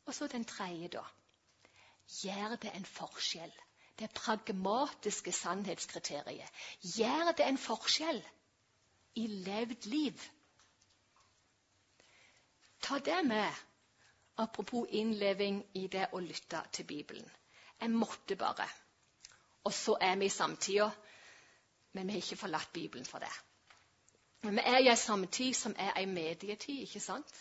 Og 0.04 0.16
så 0.16 0.28
den 0.28 0.44
tredje, 0.44 0.90
da. 0.96 1.04
Gjør 2.20 2.56
det 2.60 2.74
en 2.74 2.84
forskjell 2.84 3.52
det 3.98 4.10
pragmatiske 4.14 5.32
sannhetskriteriet. 5.32 6.50
Gjør 6.96 7.32
det 7.36 7.46
en 7.46 7.58
forskjell 7.58 8.22
i 9.14 9.26
levd 9.26 9.86
liv? 9.86 10.24
Ta 12.82 12.98
det 12.98 13.20
med, 13.26 13.52
apropos 14.36 14.90
innleving 14.90 15.62
i 15.74 15.86
det 15.86 16.08
å 16.12 16.20
lytte 16.20 16.60
til 16.72 16.84
Bibelen. 16.84 17.30
Jeg 17.80 17.90
måtte 17.90 18.36
bare. 18.36 18.66
Og 19.64 19.72
så 19.72 19.96
er 20.00 20.16
vi 20.16 20.26
i 20.26 20.28
samtida, 20.28 20.90
men 21.92 22.06
vi 22.06 22.12
har 22.12 22.22
ikke 22.24 22.36
forlatt 22.36 22.72
Bibelen 22.72 23.06
for 23.06 23.18
det. 23.18 23.32
Men 24.42 24.58
vi 24.58 24.64
er 24.66 24.82
i 24.82 24.90
ei 24.92 24.96
samtid 25.00 25.54
som 25.56 25.74
er 25.78 25.94
ei 25.96 26.06
medietid, 26.06 26.82
ikke 26.84 27.00
sant? 27.00 27.32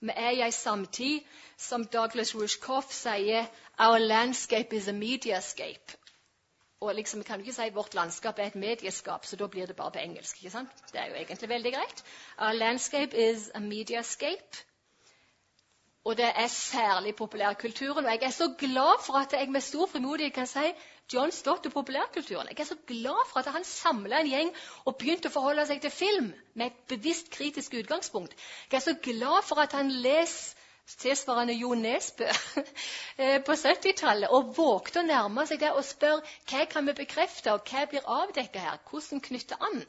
Vi 0.00 0.12
er 0.16 0.30
i 0.30 0.42
ei 0.44 0.52
samtid 0.52 1.20
som 1.58 1.84
Douglas 1.84 2.34
Rushkoff 2.34 2.92
sier 2.92 3.46
Our 3.78 3.98
landscape 3.98 4.76
is 4.76 4.88
a 4.88 4.92
mediascape. 4.92 5.96
Og 6.80 6.94
liksom, 6.94 7.22
kan 7.24 7.40
jo 7.40 7.46
ikke 7.46 7.56
si 7.56 7.70
vårt 7.74 7.94
landskap 7.94 8.38
er 8.38 8.50
et 8.50 8.54
medieskap, 8.60 9.24
så 9.24 9.36
da 9.36 9.46
blir 9.46 9.66
det 9.66 9.76
bare 9.76 9.90
på 9.90 9.98
engelsk. 9.98 10.36
ikke 10.36 10.50
sant? 10.50 10.82
Det 10.92 11.00
er 11.00 11.06
jo 11.06 11.14
egentlig 11.14 11.48
veldig 11.48 11.72
greit. 11.72 12.04
Our 12.38 12.52
landscape 12.52 13.16
is 13.30 13.50
a 13.54 13.60
mediascape. 13.60 14.64
Og 16.06 16.14
det 16.18 16.26
er 16.28 16.46
særlig 16.52 17.16
populærkulturen. 17.18 18.06
Og 18.06 18.12
jeg 18.12 18.22
er 18.22 18.34
så 18.34 18.46
glad 18.58 19.00
for 19.06 19.18
at 19.18 19.32
jeg 19.34 19.50
med 19.50 19.60
stor 19.60 19.88
frimodighet 19.90 20.34
kan 20.36 20.46
si 20.46 20.68
John 21.12 21.32
Stott 21.32 21.66
og 21.66 21.72
populærkulturen. 21.72 22.48
Jeg 22.50 22.60
er 22.60 22.68
så 22.68 22.76
glad 22.86 23.26
for 23.30 23.40
at 23.40 23.50
han 23.54 23.64
samla 23.64 24.20
en 24.20 24.30
gjeng 24.30 24.52
og 24.84 24.96
begynte 25.00 25.30
å 25.30 25.34
forholde 25.34 25.66
seg 25.66 25.82
til 25.82 25.94
film 25.94 26.30
med 26.54 26.66
et 26.66 26.78
bevisst 26.94 27.30
kritisk 27.34 27.74
utgangspunkt. 27.80 28.38
Jeg 28.70 28.78
er 28.78 28.86
så 28.86 28.94
glad 29.02 29.42
for 29.48 29.62
at 29.62 29.74
han 29.74 29.90
leser 29.90 30.54
tilsvarende 31.02 31.54
Jo 31.58 31.74
Nesbø 31.74 32.26
eh, 33.22 33.38
på 33.42 33.58
70-tallet 33.58 34.30
og 34.30 34.52
vågte 34.56 35.02
å 35.02 35.06
nærme 35.06 35.46
seg 35.50 35.58
det 35.62 35.72
og 35.74 35.84
spørre 35.84 36.22
hva 36.50 36.66
kan 36.70 36.86
vi 36.86 36.94
bekrefte, 37.02 37.54
og 37.54 37.66
hva 37.66 37.86
blir 37.90 38.06
avdekket 38.06 38.62
her? 38.62 38.78
Hvordan 38.90 39.22
knytte 39.26 39.58
an? 39.58 39.82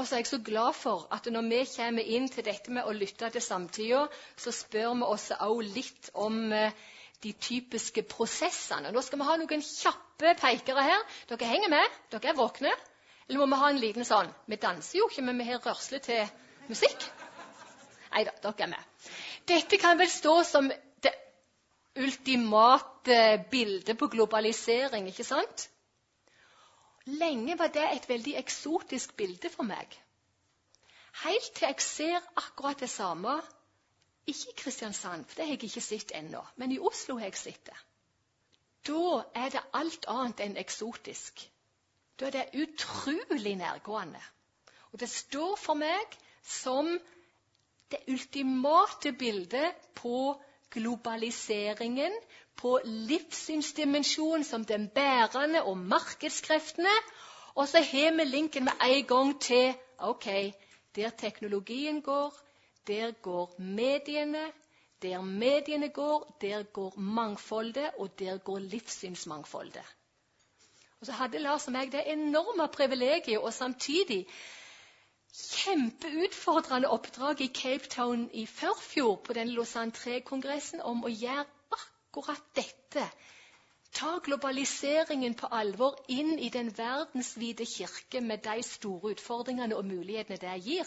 Og 0.00 0.06
så 0.08 0.16
er 0.16 0.22
jeg 0.22 0.30
så 0.30 0.38
glad 0.40 0.72
for 0.72 1.04
at 1.12 1.26
når 1.28 1.44
vi 1.50 1.58
kommer 1.74 2.06
inn 2.16 2.28
til 2.32 2.44
dette 2.46 2.72
med 2.72 2.86
å 2.88 2.94
lytte 2.96 3.28
til 3.34 3.42
samtida, 3.44 4.06
så 4.32 4.52
spør 4.54 4.94
vi 4.96 5.08
oss 5.12 5.26
òg 5.36 5.58
litt 5.74 6.08
om 6.16 6.38
eh, 6.56 6.72
de 7.20 7.34
typiske 7.36 8.06
prosessene. 8.08 8.94
Nå 8.94 9.02
skal 9.04 9.20
vi 9.20 9.26
ha 9.28 9.34
noen 9.36 9.64
kjappe 9.66 10.32
pekere 10.40 10.84
her. 10.86 11.02
Dere 11.28 11.50
henger 11.50 11.72
med? 11.74 11.98
Dere 12.14 12.32
er 12.32 12.38
våkne? 12.38 12.72
Eller 13.28 13.42
må 13.42 13.50
vi 13.52 13.58
ha 13.60 13.68
en 13.74 13.82
liten 13.82 14.08
sånn? 14.08 14.30
Vi 14.48 14.56
danser 14.62 15.02
jo 15.02 15.10
ikke, 15.10 15.26
men 15.26 15.36
vi 15.42 15.50
har 15.50 15.60
rørsle 15.66 16.00
til 16.06 16.24
musikk. 16.70 17.04
Nei 18.14 18.24
da, 18.24 18.32
dere 18.46 18.64
er 18.64 18.72
med. 18.72 19.10
Dette 19.52 19.82
kan 19.82 20.00
vel 20.00 20.08
stå 20.10 20.38
som 20.48 20.70
det 21.04 21.12
ultimate 22.00 23.20
bildet 23.52 24.00
på 24.00 24.08
globalisering, 24.16 25.12
ikke 25.12 25.28
sant? 25.28 25.68
Lenge 27.18 27.58
var 27.58 27.72
det 27.74 27.86
et 27.90 28.08
veldig 28.08 28.36
eksotisk 28.38 29.16
bilde 29.16 29.50
for 29.50 29.66
meg. 29.66 29.96
Helt 31.24 31.52
til 31.56 31.66
jeg 31.66 31.82
ser 31.82 32.26
akkurat 32.38 32.80
det 32.80 32.90
samme 32.90 33.40
ikke 34.30 34.52
i 34.52 34.58
Kristiansand, 34.62 35.24
for 35.24 35.34
det 35.34 35.46
har 35.46 35.56
jeg 35.56 35.70
ikke 35.70 35.82
sett 35.82 36.12
ennå, 36.14 36.42
men 36.56 36.72
i 36.72 36.78
Oslo 36.78 37.16
har 37.18 37.30
jeg 37.30 37.40
sett 37.40 37.64
det. 37.66 37.78
Da 38.86 39.22
er 39.34 39.50
det 39.52 39.62
alt 39.76 40.06
annet 40.08 40.42
enn 40.44 40.60
eksotisk. 40.60 41.42
Da 42.20 42.28
er 42.28 42.36
det 42.36 42.62
utrolig 42.62 43.56
nærgående. 43.56 44.20
Og 44.92 45.00
det 45.00 45.10
står 45.10 45.56
for 45.56 45.78
meg 45.78 46.16
som 46.44 46.88
det 47.90 48.00
ultimate 48.08 49.12
bildet 49.12 49.90
på 49.98 50.34
globaliseringen, 50.70 52.14
på 52.60 52.78
livssynsdimensjonen 52.84 54.44
som 54.44 54.64
den 54.64 54.88
bærende 54.88 55.62
og 55.62 55.78
markedskreftene. 55.78 56.96
Og 57.54 57.68
så 57.68 57.80
har 57.80 58.16
vi 58.16 58.24
linken 58.24 58.64
med 58.64 58.72
en 58.86 59.06
gang 59.06 59.40
til 59.40 59.74
ok, 59.98 60.26
der 60.96 61.10
teknologien 61.10 62.02
går, 62.02 62.34
der 62.86 63.10
går 63.10 63.54
mediene. 63.58 64.52
Der 65.02 65.20
mediene 65.20 65.88
går, 65.88 66.36
der 66.40 66.62
går 66.62 66.94
mangfoldet, 66.96 67.90
og 67.98 68.18
der 68.18 68.38
går 68.38 68.58
livssynsmangfoldet. 68.58 69.84
Og 71.00 71.06
så 71.06 71.12
hadde 71.12 71.38
Lars 71.38 71.66
og 71.66 71.72
meg 71.72 71.92
det 71.92 72.02
enorme 72.12 72.66
privilegiet 72.68 73.38
og 73.38 73.54
samtidig 73.56 74.26
kjempeutfordrende 75.32 76.88
oppdrag 76.88 77.40
i 77.40 77.46
Cape 77.54 77.88
Town 77.88 78.26
i 78.34 78.46
førfjor 78.46 79.16
på 79.24 79.32
den 79.32 79.48
Lausanne 79.48 79.92
3-kongressen 79.96 80.82
om 80.84 81.04
å 81.04 81.12
gjøre 81.12 81.46
akkurat 82.10 82.42
dette. 82.54 83.10
Ta 83.92 84.18
globaliseringen 84.22 85.34
på 85.34 85.46
alvor 85.46 85.96
inn 86.08 86.38
i 86.38 86.48
den 86.50 86.70
verdensvide 86.76 87.66
kirke 87.66 88.20
med 88.20 88.42
de 88.42 88.62
store 88.62 89.14
utfordringene 89.14 89.76
og 89.76 89.86
mulighetene 89.86 90.38
det 90.42 90.56
gir. 90.64 90.86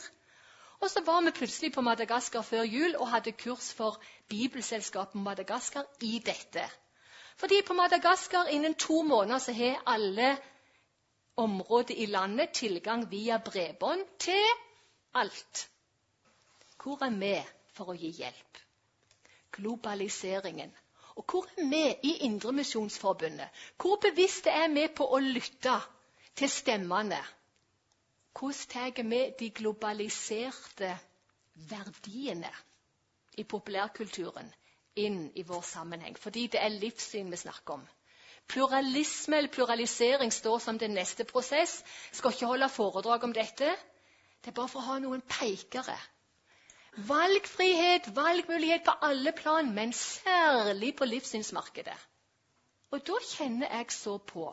Og 0.80 0.90
så 0.92 1.04
var 1.06 1.22
vi 1.24 1.32
plutselig 1.32 1.74
på 1.74 1.82
Madagaskar 1.82 2.44
før 2.44 2.64
jul 2.64 2.96
og 3.00 3.08
hadde 3.08 3.32
kurs 3.32 3.74
for 3.74 4.02
Bibelselskapet 4.30 5.22
Madagaskar 5.22 5.88
i 6.02 6.20
dette. 6.20 6.64
Fordi 7.38 7.62
på 7.68 7.74
Madagaskar 7.74 8.52
innen 8.52 8.76
to 8.76 9.02
måneder 9.02 9.40
så 9.40 9.54
har 9.54 9.84
alle 9.86 10.38
områder 11.36 11.96
i 11.96 12.06
landet 12.06 12.52
tilgang 12.54 13.12
via 13.12 13.38
bredbånd 13.38 14.06
til 14.20 14.44
alt. 15.14 15.70
Hvor 16.84 17.04
er 17.04 17.16
vi 17.20 17.36
for 17.74 17.94
å 17.94 17.96
gi 17.96 18.12
hjelp? 18.12 18.64
Globaliseringen. 19.56 20.72
Og 21.16 21.26
hvor 21.30 21.48
er 21.58 21.70
vi 21.70 21.84
i 22.10 22.18
Indremisjonsforbundet? 22.28 23.50
Hvor 23.78 24.00
bevisste 24.02 24.50
er 24.50 24.68
vi 24.74 24.88
på 24.96 25.06
å 25.06 25.20
lytte 25.22 25.76
til 26.36 26.50
stemmene. 26.50 27.20
Hvordan 28.40 28.70
tar 28.70 29.04
vi 29.10 29.22
de 29.40 29.50
globaliserte 29.50 30.90
verdiene 31.70 32.50
i 33.38 33.44
populærkulturen 33.44 34.50
inn 34.96 35.28
i 35.36 35.44
vår 35.46 35.62
sammenheng? 35.62 36.18
Fordi 36.18 36.48
det 36.48 36.62
er 36.64 36.74
livssyn 36.74 37.30
vi 37.32 37.38
snakker 37.38 37.78
om. 37.78 37.86
Pluralisme 38.50 39.38
eller 39.38 39.54
pluralisering 39.54 40.34
står 40.34 40.60
som 40.60 40.80
den 40.80 40.98
neste 40.98 41.24
prosess. 41.24 41.84
Skal 42.12 42.34
ikke 42.34 42.50
holde 42.50 42.70
foredrag 42.70 43.24
om 43.24 43.34
dette. 43.34 43.70
Det 44.42 44.52
er 44.52 44.58
bare 44.58 44.68
for 44.68 44.82
å 44.82 44.90
ha 44.90 44.98
noen 45.00 45.22
peikere. 45.30 45.96
Valgfrihet, 46.96 48.16
valgmulighet 48.16 48.84
på 48.86 48.94
alle 49.02 49.32
plan, 49.32 49.74
men 49.74 49.94
særlig 49.94 50.96
på 50.96 51.06
livssynsmarkedet. 51.06 51.98
Og 52.94 53.02
da 53.08 53.18
kjenner 53.26 53.72
jeg 53.74 53.92
så 53.92 54.18
på 54.18 54.52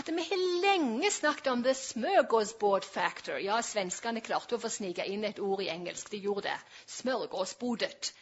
at 0.00 0.08
vi 0.08 0.22
har 0.24 0.42
lenge 0.64 1.10
snakket 1.10 1.46
om 1.52 1.62
the 1.62 1.74
smørgåsbåt 1.74 2.84
factor. 2.84 3.36
Ja, 3.36 3.58
svenskene 3.60 4.22
klarte 4.24 4.56
å 4.56 4.60
få 4.60 4.70
snike 4.72 5.04
inn 5.04 5.24
et 5.28 5.40
ord 5.40 5.60
i 5.60 5.68
engelsk. 5.68 6.08
De 6.12 6.20
gjorde 6.24 6.46
det. 6.46 6.56
Smørgåsbodet. 6.94 8.12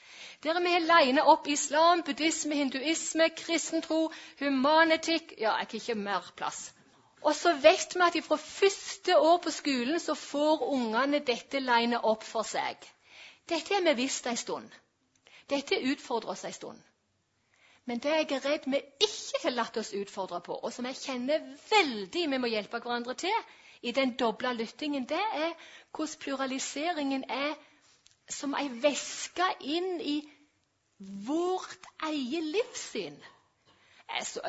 Der 0.42 0.58
vi 0.64 0.72
har 0.72 0.86
linet 0.86 1.30
opp 1.30 1.46
islam, 1.46 2.02
buddhisme, 2.02 2.58
hinduisme, 2.58 3.30
kristentro, 3.38 4.10
humanetikk 4.40 5.36
Ja, 5.38 5.54
jeg 5.60 5.70
har 5.70 5.78
ikke 5.78 5.98
mer 5.98 6.30
plass. 6.36 6.72
Og 7.22 7.34
så 7.36 7.52
vet 7.62 7.94
vi 7.94 8.06
at 8.06 8.22
fra 8.24 8.36
første 8.40 9.18
år 9.18 9.38
på 9.44 9.50
skolen 9.54 10.00
så 10.00 10.14
får 10.18 10.66
ungene 10.72 11.20
dette 11.20 11.60
linet 11.62 12.02
opp 12.02 12.26
for 12.26 12.42
seg. 12.42 12.90
Dette 13.48 13.74
har 13.74 13.82
vi 13.82 13.94
visst 14.02 14.26
en 14.26 14.36
stund. 14.36 14.70
Dette 15.50 15.80
utfordrer 15.92 16.30
oss 16.30 16.44
en 16.44 16.52
stund. 16.52 16.82
Men 17.84 17.98
det 17.98 18.12
jeg 18.12 18.26
er 18.36 18.44
redd 18.44 18.66
vi 18.70 18.78
ikke 19.02 19.40
har 19.42 19.54
latt 19.56 19.78
oss 19.80 19.94
utfordre 19.96 20.40
på, 20.46 20.54
og 20.54 20.72
som 20.72 20.86
jeg 20.86 21.00
kjenner 21.00 21.46
veldig 21.70 22.26
vi 22.34 22.38
må 22.38 22.50
hjelpe 22.52 22.78
hverandre 22.78 23.16
til 23.18 23.34
i 23.82 23.92
den 23.96 24.12
dobla 24.20 24.52
lyttingen, 24.52 25.08
det 25.08 25.18
er 25.18 25.54
hvordan 25.96 26.20
pluraliseringen 26.20 27.24
er 27.24 27.56
som 28.30 28.54
ei 28.54 28.68
væske 28.82 29.46
inn 29.74 29.96
i 30.00 30.20
vårt 31.26 31.88
eget 32.10 32.46
livssyn. 32.54 33.18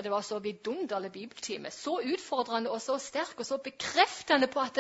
Det 0.04 0.12
var 0.12 0.22
så 0.26 0.40
vidunderlig 0.40 1.12
bibeltime. 1.12 1.72
Så 1.72 2.00
utfordrende 2.14 2.72
og 2.74 2.82
så 2.82 2.98
sterk 3.00 3.40
og 3.40 3.46
så 3.46 3.58
bekreftende 3.58 4.50
på 4.52 4.60
at 4.60 4.80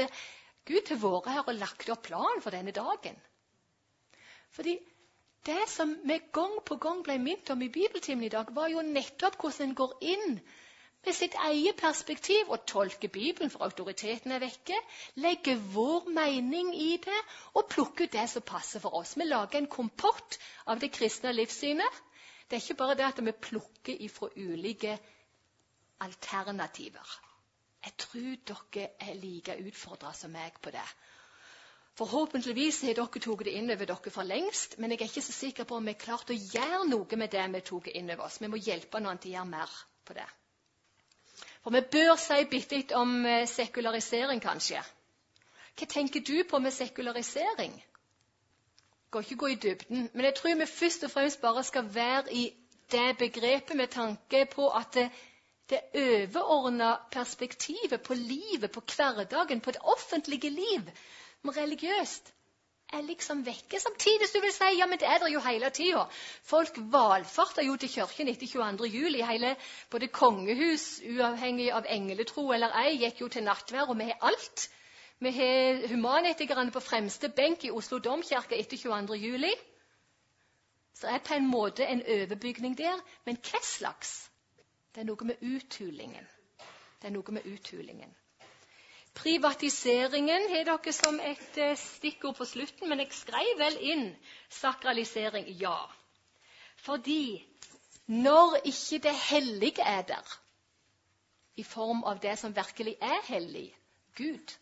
Gud 0.65 0.89
har 0.89 1.01
vært 1.01 1.33
her 1.33 1.47
og 1.47 1.57
lagt 1.57 1.89
opp 1.89 2.03
planen 2.09 2.41
for 2.41 2.53
denne 2.53 2.73
dagen. 2.75 3.17
Fordi 4.51 4.77
det 5.45 5.61
som 5.67 5.93
vi 6.05 6.19
gang 6.33 6.57
på 6.65 6.75
gang 6.81 7.03
ble 7.05 7.17
minnet 7.17 7.49
om 7.53 7.61
i 7.61 7.69
bibeltimen 7.69 8.23
i 8.27 8.33
dag, 8.33 8.51
var 8.55 8.67
jo 8.69 8.83
nettopp 8.87 9.39
hvordan 9.41 9.69
en 9.69 9.77
går 9.79 9.95
inn 10.13 10.35
med 11.05 11.15
sitt 11.17 11.33
eget 11.47 11.79
perspektiv 11.81 12.51
og 12.53 12.65
tolker 12.69 13.09
Bibelen, 13.09 13.49
for 13.49 13.65
autoriteten 13.65 14.35
er 14.35 14.43
vekke, 14.43 14.77
legger 15.23 15.63
vår 15.73 16.11
mening 16.13 16.75
i 16.77 16.91
det 17.01 17.21
og 17.57 17.71
plukker 17.71 18.05
ut 18.05 18.13
det 18.13 18.27
som 18.29 18.45
passer 18.45 18.83
for 18.83 18.99
oss. 18.99 19.15
Vi 19.17 19.25
lager 19.25 19.57
en 19.57 19.71
kompott 19.77 20.37
av 20.69 20.83
det 20.83 20.91
kristne 20.93 21.33
livssynet. 21.33 22.01
Det 22.45 22.59
er 22.59 22.65
ikke 22.65 22.79
bare 22.83 22.99
det 22.99 23.07
at 23.07 23.25
vi 23.25 23.33
plukker 23.47 24.05
ifra 24.05 24.29
ulike 24.35 24.93
alternativer. 26.05 27.17
Jeg 27.81 27.97
tror 27.97 28.35
dere 28.51 28.89
er 29.01 29.17
like 29.17 29.57
utfordra 29.65 30.13
som 30.13 30.35
meg 30.37 30.61
på 30.61 30.69
det. 30.75 30.85
Forhåpentligvis 31.99 32.81
har 32.87 32.95
dere 32.95 33.19
tatt 33.19 33.41
det 33.45 33.53
inn 33.59 33.71
over 33.73 33.89
dere 33.89 34.13
for 34.15 34.27
lengst, 34.27 34.77
men 34.79 34.93
jeg 34.93 35.01
er 35.01 35.09
ikke 35.09 35.23
så 35.25 35.33
sikker 35.35 35.67
på 35.67 35.75
om 35.75 35.87
vi 35.89 35.91
har 35.91 36.03
klart 36.05 36.31
å 36.31 36.37
gjøre 36.37 36.85
noe 36.87 37.19
med 37.19 37.33
det 37.33 37.43
vi 37.55 37.61
tok 37.67 37.89
inn 37.91 38.09
over 38.13 38.29
oss. 38.29 38.39
Vi 38.39 38.47
må 38.47 38.59
hjelpe 38.59 39.01
noen 39.03 39.19
til 39.19 39.33
å 39.33 39.35
gjøre 39.35 39.51
mer 39.51 39.75
på 40.07 40.15
det. 40.15 40.27
For 41.61 41.75
vi 41.75 41.83
bør 41.93 42.15
si 42.17 42.39
bitte 42.49 42.79
litt 42.79 42.95
om 42.97 43.25
eh, 43.27 43.43
sekularisering, 43.49 44.39
kanskje. 44.41 44.81
Hva 45.77 45.87
tenker 45.91 46.23
du 46.25 46.37
på 46.47 46.59
med 46.63 46.73
sekularisering? 46.73 47.75
Jeg 47.75 49.11
går 49.11 49.27
ikke 49.27 49.41
gå 49.43 49.51
i 49.51 49.59
dybden, 49.65 50.09
men 50.13 50.25
jeg 50.29 50.35
tror 50.39 50.55
vi 50.61 50.71
først 50.71 51.03
og 51.03 51.11
fremst 51.11 51.41
bare 51.43 51.63
skal 51.67 51.89
være 51.93 52.31
i 52.31 52.45
det 52.91 53.17
begrepet 53.19 53.75
med 53.77 53.91
tanke 53.91 54.45
på 54.51 54.69
at 54.71 54.95
det, 54.95 55.09
det 55.69 55.81
overordna 55.95 56.95
perspektivet 57.11 58.01
på 58.03 58.15
livet, 58.15 58.71
på 58.71 58.83
hverdagen, 58.95 59.61
på 59.61 59.71
det 59.75 59.83
offentlige 59.83 60.49
liv 60.49 60.87
men 61.43 61.57
religiøst 61.57 62.33
er 62.93 63.01
liksom 63.01 63.45
vekke. 63.45 63.79
Samtidig 63.79 64.27
som 64.27 64.41
du 64.41 64.45
vil 64.45 64.53
si 64.53 64.69
ja, 64.77 64.85
men 64.85 64.99
det 64.99 65.07
er 65.07 65.19
det 65.23 65.31
jo 65.33 65.39
hele 65.45 65.69
tida. 65.69 66.03
Folk 66.43 66.77
valfarter 66.93 67.63
jo 67.63 67.77
til 67.79 67.89
kirken 67.89 68.27
etter 68.27 68.47
22. 68.47 68.89
juli. 68.91 69.23
Hele, 69.25 69.55
både 69.91 70.07
kongehus, 70.07 71.01
uavhengig 71.15 71.71
av 71.71 71.87
engletro 71.89 72.51
eller 72.51 72.75
ei, 72.83 72.97
gikk 73.05 73.23
jo 73.23 73.31
til 73.31 73.47
nattvær, 73.47 73.89
og 73.89 73.99
vi 73.99 74.09
har 74.11 74.29
alt. 74.31 74.67
Vi 75.21 75.31
har 75.31 75.87
humanetikerne 75.87 76.71
på 76.71 76.81
fremste 76.81 77.29
benk 77.29 77.65
i 77.65 77.71
Oslo 77.71 77.99
domkirke 77.99 78.59
etter 78.59 78.77
22. 78.77 79.19
juli. 79.21 79.53
Så 80.93 81.07
det 81.07 81.15
er 81.15 81.25
på 81.27 81.33
en 81.33 81.47
måte 81.47 81.85
en 81.85 82.03
overbygning 82.05 82.77
der. 82.77 82.99
Men 83.25 83.37
hva 83.37 83.61
slags? 83.63 84.29
Det 84.95 85.01
er 85.01 85.07
noe 85.07 85.25
med 85.25 85.39
uthulingen. 85.41 86.27
Det 87.01 87.07
er 87.09 87.15
noe 87.15 87.33
med 87.33 87.45
uthulingen. 87.47 88.11
Privatiseringen 89.17 90.47
har 90.49 90.67
dere 90.67 90.93
som 90.95 91.19
et 91.19 91.57
eh, 91.59 91.77
stikkord 91.77 92.37
på 92.37 92.47
slutten, 92.47 92.89
men 92.89 93.03
jeg 93.03 93.11
skrev 93.15 93.51
vel 93.59 93.77
inn 93.93 94.05
sakralisering, 94.61 95.49
ja. 95.59 95.77
Fordi 96.81 97.41
når 98.07 98.61
ikke 98.65 99.01
det 99.03 99.15
hellige 99.27 99.83
er 99.83 100.01
der, 100.07 100.37
i 101.55 101.63
form 101.63 102.03
av 102.07 102.21
det 102.23 102.37
som 102.39 102.55
virkelig 102.55 102.95
er 103.01 103.19
hellig, 103.27 103.67
Gud, 104.15 104.55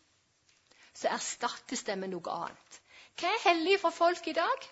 så 0.93 1.13
erstattes 1.13 1.85
det 1.88 1.95
med 1.97 2.11
noe 2.11 2.34
annet. 2.34 2.81
Hva 3.19 3.30
er 3.30 3.45
hellig 3.45 3.77
for 3.81 3.93
folk 3.93 4.27
i 4.27 4.35
dag? 4.35 4.67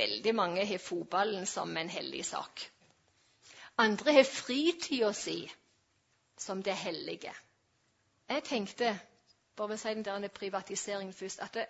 Veldig 0.00 0.34
mange 0.34 0.64
har 0.66 0.82
fotballen 0.82 1.46
som 1.46 1.76
en 1.76 1.90
hellig 1.90 2.24
sak. 2.26 2.64
Andre 3.80 4.12
har 4.18 4.28
fritida 4.28 5.12
si 5.16 5.38
som 6.38 6.62
det 6.62 6.76
hellige. 6.78 7.32
Jeg 8.30 8.44
tenkte 8.46 8.90
bare 9.58 9.68
ved 9.72 9.76
å 9.76 9.82
si 9.82 9.92
den 10.06 10.26
privatiseringen 10.34 11.14
først, 11.14 11.40
at 11.42 11.54
det, 11.54 11.64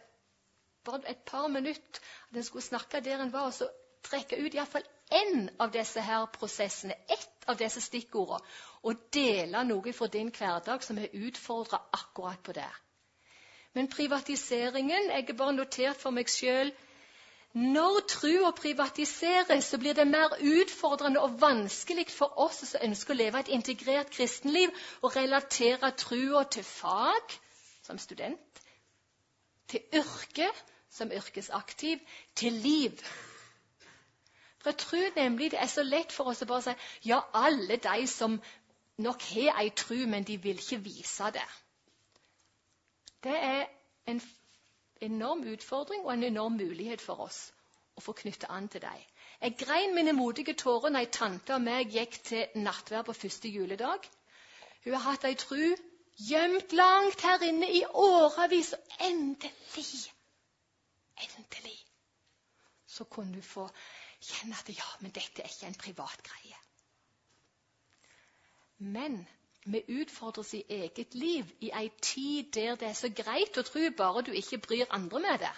bare 0.84 1.08
et 1.08 1.22
par 1.26 1.46
minutter 1.48 2.02
at 2.30 2.36
en 2.36 2.44
skulle 2.44 2.64
snakke 2.66 3.00
der 3.00 3.22
en 3.24 3.32
var, 3.32 3.46
og 3.48 3.54
så 3.56 3.68
trekke 4.04 4.36
ut 4.44 4.54
iallfall 4.54 4.84
én 5.16 5.48
av 5.60 5.72
disse 5.72 6.04
her 6.04 6.26
prosessene, 6.34 6.94
ett 7.08 7.48
av 7.48 7.56
disse 7.60 7.80
stikkordene, 7.80 8.44
og 8.84 9.08
dele 9.16 9.64
noe 9.70 9.92
fra 9.96 10.06
din 10.12 10.28
hverdag 10.36 10.84
som 10.84 11.00
har 11.00 11.16
utfordra 11.26 11.80
akkurat 11.96 12.42
på 12.44 12.52
det. 12.60 12.68
Men 13.72 13.88
privatiseringen 13.88 15.10
Jeg 15.10 15.26
har 15.26 15.36
bare 15.38 15.56
notert 15.56 15.96
for 15.96 16.12
meg 16.12 16.28
sjøl 16.28 16.72
når 17.52 18.00
trua 18.08 18.50
privatiseres, 18.54 19.64
så 19.64 19.78
blir 19.78 19.94
det 19.94 20.06
mer 20.06 20.36
utfordrende 20.38 21.20
og 21.20 21.40
vanskelig 21.40 22.06
for 22.14 22.38
oss 22.38 22.62
som 22.70 22.84
ønsker 22.86 23.14
å 23.14 23.18
leve 23.18 23.40
et 23.40 23.50
integrert 23.50 24.12
kristenliv, 24.14 24.70
å 25.02 25.10
relatere 25.10 25.90
trua 25.98 26.44
til 26.46 26.64
fag 26.64 27.34
som 27.82 27.98
student, 27.98 28.62
til 29.66 29.82
yrke 30.02 30.46
som 30.90 31.10
yrkesaktiv, 31.10 31.98
til 32.34 32.52
liv. 32.52 33.02
For 34.60 34.70
jeg 34.70 34.78
tror 34.78 35.16
nemlig 35.16 35.50
det 35.50 35.60
er 35.60 35.70
så 35.72 35.82
lett 35.82 36.12
for 36.12 36.30
oss 36.30 36.42
å 36.42 36.46
bare 36.46 36.70
si 36.70 37.10
ja, 37.10 37.22
alle 37.34 37.80
de 37.82 38.06
som 38.06 38.38
nok 39.00 39.22
har 39.32 39.62
ei 39.62 39.70
tru, 39.74 40.06
men 40.06 40.26
de 40.28 40.36
vil 40.36 40.58
ikke 40.60 40.82
vise 40.84 41.30
det. 41.34 41.46
Det 43.24 43.36
er 43.36 43.66
en 44.06 44.20
enorm 45.00 45.42
utfordring 45.52 46.04
og 46.04 46.12
en 46.14 46.26
enorm 46.28 46.58
mulighet 46.60 47.00
for 47.00 47.26
oss 47.26 47.40
å 47.96 48.04
få 48.04 48.14
knytte 48.22 48.50
an 48.50 48.68
til 48.68 48.82
dem. 48.84 49.04
Jeg 49.40 49.56
grein 49.60 49.94
mine 49.96 50.12
modige 50.12 50.54
tårer 50.54 50.92
når 50.92 51.06
ei 51.06 51.12
tante 51.16 51.54
og 51.56 51.62
meg 51.64 51.94
gikk 51.94 52.18
til 52.28 52.60
nattverd 52.64 53.06
på 53.08 53.16
første 53.16 53.48
juledag. 53.48 54.04
Hun 54.84 54.96
har 54.96 55.06
hatt 55.06 55.24
ei 55.28 55.36
tru 55.40 55.62
gjemt 56.28 56.72
langt 56.76 57.24
her 57.24 57.42
inne 57.46 57.68
i 57.72 57.82
årevis, 57.84 58.74
og 58.76 59.06
endelig, 59.06 60.02
endelig 61.24 61.78
så 62.90 63.04
kunne 63.04 63.38
hun 63.38 63.46
få 63.46 63.66
kjenne 64.20 64.56
at 64.58 64.68
ja, 64.74 64.88
men 65.00 65.12
dette 65.16 65.42
er 65.42 65.48
ikke 65.48 65.70
en 65.70 65.80
privat 65.80 66.24
greie. 66.26 66.58
Men 68.80 69.22
vi 69.72 69.82
utfordres 70.00 70.54
i 70.54 70.64
eget 70.68 71.14
liv 71.14 71.50
i 71.60 71.70
ei 71.74 71.90
tid 72.02 72.52
der 72.54 72.76
det 72.80 72.88
er 72.88 72.98
så 72.98 73.10
greit 73.16 73.58
å 73.58 73.64
tro, 73.66 73.82
bare 73.96 74.22
du 74.26 74.32
ikke 74.32 74.58
bryr 74.66 74.90
andre 74.90 75.20
med 75.20 75.38
det. 75.44 75.52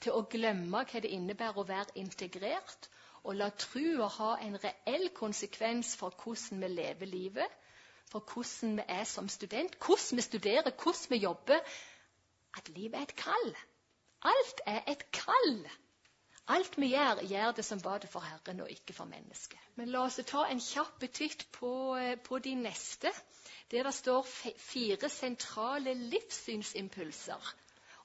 Til 0.00 0.14
å 0.14 0.26
glemme 0.30 0.84
hva 0.84 1.02
det 1.02 1.10
innebærer 1.10 1.58
å 1.58 1.66
være 1.68 1.96
integrert, 2.02 2.88
og 3.24 3.34
la 3.36 3.48
trua 3.50 4.08
ha 4.18 4.30
en 4.42 4.56
reell 4.62 5.08
konsekvens 5.14 5.96
for 5.98 6.14
hvordan 6.22 6.62
vi 6.62 6.68
lever 6.74 7.10
livet, 7.10 7.58
for 8.10 8.24
hvordan 8.32 8.78
vi 8.78 8.84
er 8.88 9.04
som 9.04 9.28
student, 9.28 9.74
hvordan 9.84 10.20
vi 10.20 10.22
studerer, 10.22 10.70
hvordan 10.70 11.10
vi 11.10 11.22
jobber. 11.24 11.60
At 12.56 12.68
livet 12.68 12.94
er 12.94 13.02
et 13.08 13.16
kall. 13.16 13.50
Alt 14.22 14.62
er 14.66 14.80
et 14.88 15.04
kall. 15.12 15.66
Alt 16.48 16.78
vi 16.80 16.94
gjør, 16.94 17.18
gjør 17.28 17.50
det 17.58 17.64
som 17.66 17.80
var 17.84 17.98
det 18.00 18.08
for 18.08 18.24
Herren 18.24 18.62
og 18.64 18.70
ikke 18.72 18.94
for 18.96 19.04
mennesket. 19.10 19.60
Men 19.76 19.90
la 19.92 20.06
oss 20.06 20.16
ta 20.26 20.46
en 20.48 20.60
kjapp 20.64 21.04
titt 21.12 21.42
på, 21.52 21.96
eh, 22.00 22.16
på 22.16 22.38
de 22.38 22.54
neste, 22.56 23.12
der 23.70 23.82
det 23.84 23.94
står 23.94 24.22
fire 24.56 25.08
sentrale 25.12 25.94
livssynsimpulser. 25.94 27.54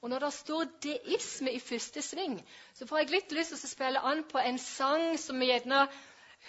Og 0.02 0.10
når 0.10 0.20
det 0.20 0.34
står 0.34 0.64
deisme 0.84 1.52
i 1.56 1.60
første 1.60 2.02
sving, 2.02 2.48
så 2.76 2.88
får 2.88 2.98
jeg 2.98 3.10
litt 3.14 3.32
lyst 3.32 3.50
til 3.56 3.64
å 3.64 3.68
spille 3.72 4.00
an 4.12 4.24
på 4.28 4.38
en 4.44 4.58
sang 4.60 5.18
som 5.18 5.40
vi 5.40 5.46
gjerne 5.48 5.88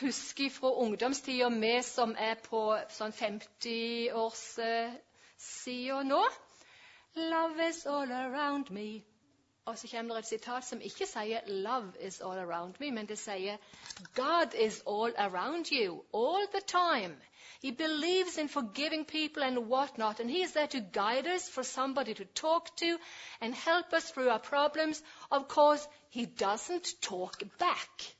husker 0.00 0.50
fra 0.50 0.70
ungdomstida, 0.82 1.48
vi 1.62 1.82
som 1.86 2.16
er 2.18 2.34
på 2.42 2.78
sånn 2.90 3.12
50-årssida 3.14 6.02
nå. 6.10 6.22
Love 7.14 7.68
is 7.68 7.86
all 7.86 8.10
around 8.10 8.70
me. 8.74 9.13
Og 9.66 9.78
så 9.78 9.88
kommer 9.90 10.14
det 10.14 10.22
et 10.22 10.28
sitat 10.28 10.64
som 10.64 10.80
ikke 10.80 11.06
sier 11.06 11.40
'love 11.46 12.06
is 12.06 12.20
all 12.20 12.38
around 12.38 12.74
me', 12.80 12.90
men 12.90 13.08
det 13.08 13.18
sier 13.18 13.56
'God 14.14 14.54
is 14.54 14.82
all 14.86 15.14
around 15.16 15.72
you 15.72 16.04
all 16.14 16.46
the 16.54 16.60
time'. 16.78 17.16
He 17.62 17.72
believes 17.72 18.36
in 18.36 18.48
forgiving 18.48 19.06
people 19.06 19.42
and 19.44 19.58
whatnot, 19.58 20.20
and 20.20 20.30
He 20.30 20.42
is 20.42 20.52
there 20.52 20.66
to 20.66 20.80
guide 20.92 21.26
us, 21.34 21.50
for 21.50 21.62
somebody 21.62 22.14
to 22.14 22.24
talk 22.24 22.76
to, 22.76 22.98
and 23.40 23.54
help 23.54 23.92
us 23.92 24.10
through 24.10 24.30
our 24.30 24.38
problems. 24.38 25.02
Of 25.30 25.48
course, 25.48 25.88
He 26.10 26.26
doesn't 26.26 27.00
talk 27.00 27.42
back. 27.58 28.16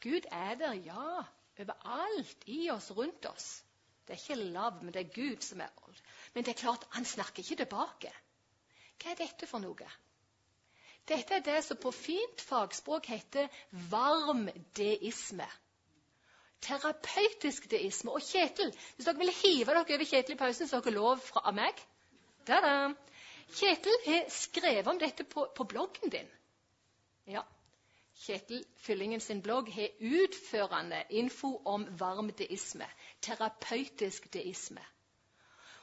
Gud 0.00 0.26
er 0.30 0.54
der, 0.54 0.72
ja, 0.72 1.24
overalt 1.60 2.44
i 2.46 2.70
oss, 2.70 2.90
rundt 2.90 3.26
oss. 3.26 3.64
Det 4.08 4.14
er 4.14 4.32
ikke 4.32 4.44
love, 4.44 4.82
men 4.82 4.94
det 4.94 5.00
er 5.00 5.14
Gud 5.14 5.40
som 5.40 5.60
er 5.60 5.68
alt. 5.86 6.02
Men 6.34 6.44
det 6.44 6.50
er 6.50 6.60
klart, 6.60 6.86
han 6.90 7.04
snakker 7.04 7.38
ikke 7.38 7.56
tilbake. 7.56 8.12
Hva 9.00 9.12
er 9.12 9.20
dette 9.22 9.48
for 9.48 9.62
noe? 9.62 9.90
Dette 11.08 11.38
er 11.38 11.44
det 11.44 11.58
som 11.64 11.78
på 11.80 11.90
fint 11.94 12.42
fagspråk 12.44 13.08
heter 13.10 13.48
varm 13.90 14.46
deisme. 14.76 15.46
Terapeutisk 16.60 17.70
deisme. 17.72 18.12
Og 18.12 18.22
Kjetil, 18.22 18.74
hvis 18.96 19.08
dere 19.08 19.22
vil 19.22 19.32
hive 19.42 19.72
dere 19.72 19.80
over 19.80 20.04
Kjetil 20.04 20.36
i 20.36 20.40
pausen, 20.42 20.68
så 20.68 20.76
har 20.76 20.84
dere 20.84 20.98
lov 20.98 21.22
fra 21.24 21.54
meg. 21.56 21.80
Da-da. 22.46 22.74
Kjetil 23.56 23.96
har 24.06 24.28
skrevet 24.30 24.92
om 24.92 25.00
dette 25.00 25.24
på, 25.24 25.48
på 25.56 25.64
bloggen 25.64 26.12
din. 26.12 26.28
Ja. 27.26 27.42
Kjetil 28.20 28.62
Fyllingen 28.84 29.20
sin 29.24 29.40
blogg 29.42 29.72
har 29.72 29.96
utførende 30.04 31.02
info 31.08 31.54
om 31.64 31.86
varm 31.98 32.28
deisme. 32.36 32.86
Terapeutisk 33.24 34.28
deisme. 34.34 34.84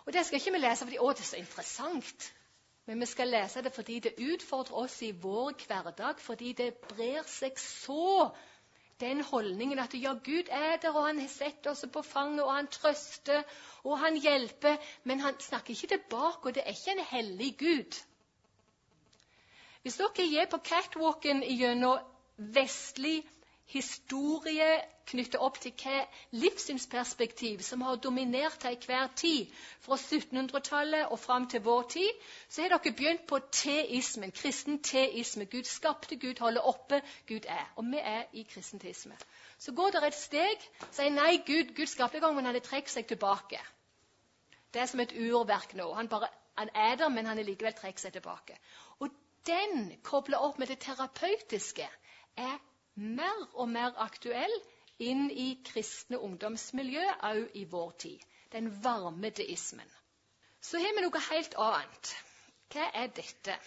Og 0.05 0.13
Det 0.13 0.25
skal 0.25 0.39
ikke 0.39 0.51
vi 0.55 0.61
lese 0.61 0.85
fordi 0.85 0.99
å, 1.01 1.09
det 1.11 1.25
er 1.25 1.31
så 1.33 1.41
interessant. 1.41 2.27
Men 2.87 2.99
vi 3.03 3.05
skal 3.05 3.27
lese 3.27 3.61
det 3.61 3.73
fordi 3.75 3.99
det 3.99 4.13
utfordrer 4.17 4.77
oss 4.85 5.01
i 5.03 5.11
vår 5.11 5.57
hverdag, 5.67 6.21
fordi 6.23 6.53
det 6.55 6.69
brer 6.87 7.25
seg 7.27 7.57
så 7.59 8.29
den 9.01 9.19
holdningen 9.27 9.79
at 9.83 9.93
ja, 9.99 10.13
Gud 10.23 10.47
er 10.49 10.79
der, 10.81 10.95
og 10.95 11.05
han 11.05 11.19
setter 11.29 11.73
oss 11.73 11.83
på 11.93 12.01
fanget, 12.01 12.45
og 12.45 12.53
han 12.55 12.69
trøster, 12.71 13.43
og 13.83 13.99
han 14.01 14.15
hjelper, 14.17 14.79
men 15.03 15.19
han 15.21 15.35
snakker 15.39 15.75
ikke 15.75 15.91
tilbake, 15.97 16.47
og 16.47 16.55
det 16.55 16.63
er 16.63 16.73
ikke 16.73 16.95
en 16.95 17.09
hellig 17.11 17.51
Gud. 17.59 17.99
Hvis 19.83 19.99
dere 19.99 20.41
er 20.41 20.49
på 20.51 20.57
catwalken 20.65 21.43
gjennom 21.43 21.99
vestlig 22.37 23.19
historie 23.67 24.67
knyttet 25.07 25.39
opp 25.43 25.57
til 25.63 25.73
hva 25.79 26.01
livssynsperspektiv 26.35 27.61
som 27.65 27.83
har 27.83 27.99
dominert 28.03 28.59
til 28.63 28.77
hver 28.87 29.07
tid, 29.19 29.51
fra 29.83 29.95
1700-tallet 29.95 31.11
og 31.11 31.19
fram 31.19 31.47
til 31.51 31.63
vår 31.65 31.87
tid, 31.93 32.25
så 32.49 32.63
har 32.63 32.73
dere 32.75 32.93
begynt 32.93 33.27
på 33.27 33.39
teismen, 33.51 34.31
kristen 34.31 34.81
teisme. 34.83 35.45
Gud 35.45 35.67
skapte, 35.67 36.15
Gud 36.15 36.39
holder 36.39 36.61
oppe, 36.61 37.01
Gud 37.27 37.47
er. 37.47 37.65
Og 37.75 37.87
vi 37.91 38.01
er 38.03 38.23
i 38.33 38.45
kristenteisme. 38.49 39.17
Så 39.57 39.71
går 39.71 39.95
det 39.95 40.03
et 40.07 40.19
steg, 40.19 40.67
sier 40.91 41.11
nei, 41.11 41.37
Gud, 41.47 41.75
Gud 41.75 41.87
skapte 41.91 42.19
en 42.19 42.27
gang, 42.27 42.35
men 42.35 42.45
han 42.45 42.59
har 42.59 42.65
trukket 42.65 42.93
seg 42.93 43.07
tilbake. 43.07 43.61
Det 44.73 44.81
er 44.81 44.91
som 44.91 44.99
et 45.03 45.15
urverk 45.15 45.75
nå. 45.79 45.91
Han, 45.95 46.07
bare, 46.11 46.29
han 46.57 46.71
er 46.75 46.95
der, 46.95 47.09
men 47.09 47.25
han 47.25 47.39
har 47.39 47.47
likevel 47.47 47.75
trukket 47.75 48.07
seg 48.07 48.15
tilbake. 48.15 48.59
Og 48.99 49.11
den 49.47 49.93
kobler 50.03 50.43
opp 50.43 50.59
med 50.59 50.67
det 50.71 50.81
terapeutiske 50.83 51.87
er 52.37 52.57
mer 52.97 53.45
og 53.53 53.69
mer 53.69 53.93
aktuell 54.01 54.53
inn 54.99 55.27
i 55.29 55.47
kristne 55.65 56.17
ungdomsmiljø 56.19 57.03
òg 57.29 57.57
i 57.61 57.65
vår 57.69 57.91
tid. 58.03 58.23
Den 58.51 58.71
varme 58.83 59.29
deismen. 59.29 59.89
Så 60.61 60.79
har 60.81 60.95
vi 60.95 61.03
noe 61.05 61.25
helt 61.29 61.57
annet. 61.61 62.13
Hva 62.73 62.87
er 62.93 63.11
dette? 63.13 63.57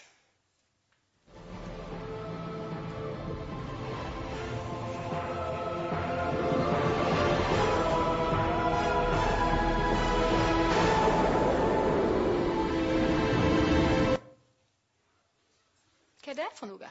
Hva 16.20 16.34
er 16.34 16.42
det 16.42 16.50
for 16.58 16.68
noe? 16.70 16.90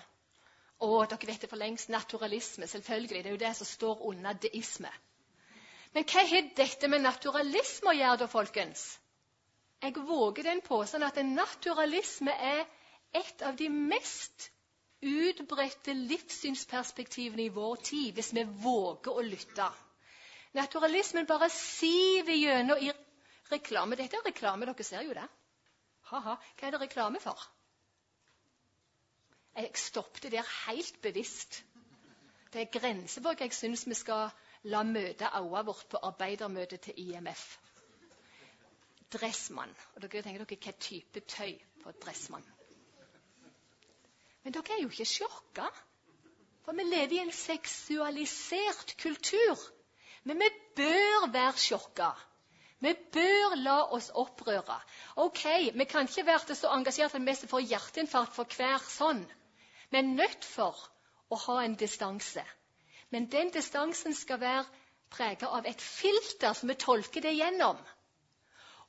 Og 0.79 1.09
dere 1.11 1.27
vet 1.27 1.41
det 1.41 1.49
for 1.49 1.59
lengst 1.59 1.89
naturalisme. 1.89 2.67
selvfølgelig. 2.67 3.23
Det 3.23 3.25
er 3.25 3.37
jo 3.37 3.45
det 3.45 3.55
som 3.55 3.65
står 3.65 4.01
under 4.01 4.33
deisme. 4.33 4.91
Men 5.93 6.05
hva 6.05 6.23
har 6.29 6.49
dette 6.55 6.87
med 6.87 7.01
naturalisme 7.01 7.89
å 7.89 7.97
gjøre, 7.97 8.17
da, 8.17 8.27
folkens? 8.27 8.99
Jeg 9.81 9.95
våger 9.95 10.43
den 10.43 10.61
påstanden 10.61 11.07
at 11.07 11.25
naturalisme 11.25 12.31
er 12.31 12.65
et 13.15 13.41
av 13.41 13.55
de 13.55 13.69
mest 13.69 14.51
utbredte 15.01 15.93
livssynsperspektivene 15.95 17.45
i 17.47 17.53
vår 17.55 17.75
tid, 17.75 18.13
hvis 18.13 18.33
vi 18.35 18.43
våger 18.43 19.15
å 19.15 19.23
lytte. 19.23 19.69
Naturalismen 20.53 21.27
bare 21.29 21.49
siver 21.53 22.35
gjennom 22.35 22.81
i 22.81 22.91
reklame. 23.51 23.95
Dette 23.95 24.19
er 24.19 24.27
reklame, 24.27 24.67
dere 24.67 24.83
ser 24.83 25.05
jo 25.07 25.15
det. 25.15 25.27
Ha-ha. 26.11 26.35
Hva 26.57 26.67
er 26.67 26.75
det 26.75 26.81
reklame 26.81 27.21
for? 27.23 27.39
Jeg 29.55 29.71
stoppet 29.75 30.31
der 30.31 30.45
helt 30.67 31.01
bevisst. 31.01 31.63
Det 32.53 32.61
er 32.61 32.79
grenser 32.79 33.21
for 33.21 33.33
hva 33.33 33.45
jeg 33.45 33.53
syns 33.53 33.85
vi 33.87 33.97
skal 33.97 34.29
la 34.63 34.83
møte 34.83 35.29
øyet 35.37 35.65
vårt 35.65 35.89
på 35.89 35.99
arbeidermøtet 36.09 36.81
til 36.81 36.93
IMF. 36.97 37.57
Dressmann. 39.13 39.75
Og 39.95 40.01
dere 40.01 40.23
tenker 40.23 40.45
dere 40.45 40.57
hva 40.63 40.73
type 40.79 41.19
tøy 41.19 41.53
på 41.83 41.93
dressmann. 42.03 42.45
Men 44.43 44.53
dere 44.53 44.77
er 44.77 44.83
jo 44.83 44.89
ikke 44.89 45.05
sjokka. 45.05 45.67
For 46.65 46.77
vi 46.77 46.85
lever 46.85 47.13
i 47.17 47.21
en 47.23 47.31
seksualisert 47.33 48.95
kultur. 49.01 49.61
Men 50.23 50.41
vi 50.41 50.49
bør 50.75 51.31
være 51.33 51.57
sjokka. 51.57 52.11
Vi 52.79 52.93
bør 53.13 53.55
la 53.59 53.79
oss 53.95 54.09
opprøre. 54.15 54.77
Ok, 55.15 55.43
Vi 55.73 55.85
kan 55.85 56.07
ikke 56.07 56.25
være 56.25 56.55
så 56.55 56.71
engasjert 56.71 57.15
at 57.15 57.25
vi 57.25 57.47
får 57.47 57.59
hjerteinfarkt 57.59 58.35
for 58.35 58.55
hver 58.55 58.79
sånn. 58.87 59.25
Vi 59.91 59.97
er 59.97 60.07
nødt 60.07 60.45
for 60.45 60.77
å 61.29 61.37
ha 61.45 61.61
en 61.63 61.75
distanse. 61.75 62.43
Men 63.09 63.31
den 63.31 63.49
distansen 63.53 64.13
skal 64.13 64.39
være 64.41 64.65
preget 65.09 65.47
av 65.49 65.65
et 65.65 65.81
filter 65.81 66.53
som 66.53 66.69
vi 66.69 66.77
tolker 66.77 67.25
det 67.25 67.33
gjennom. 67.37 67.79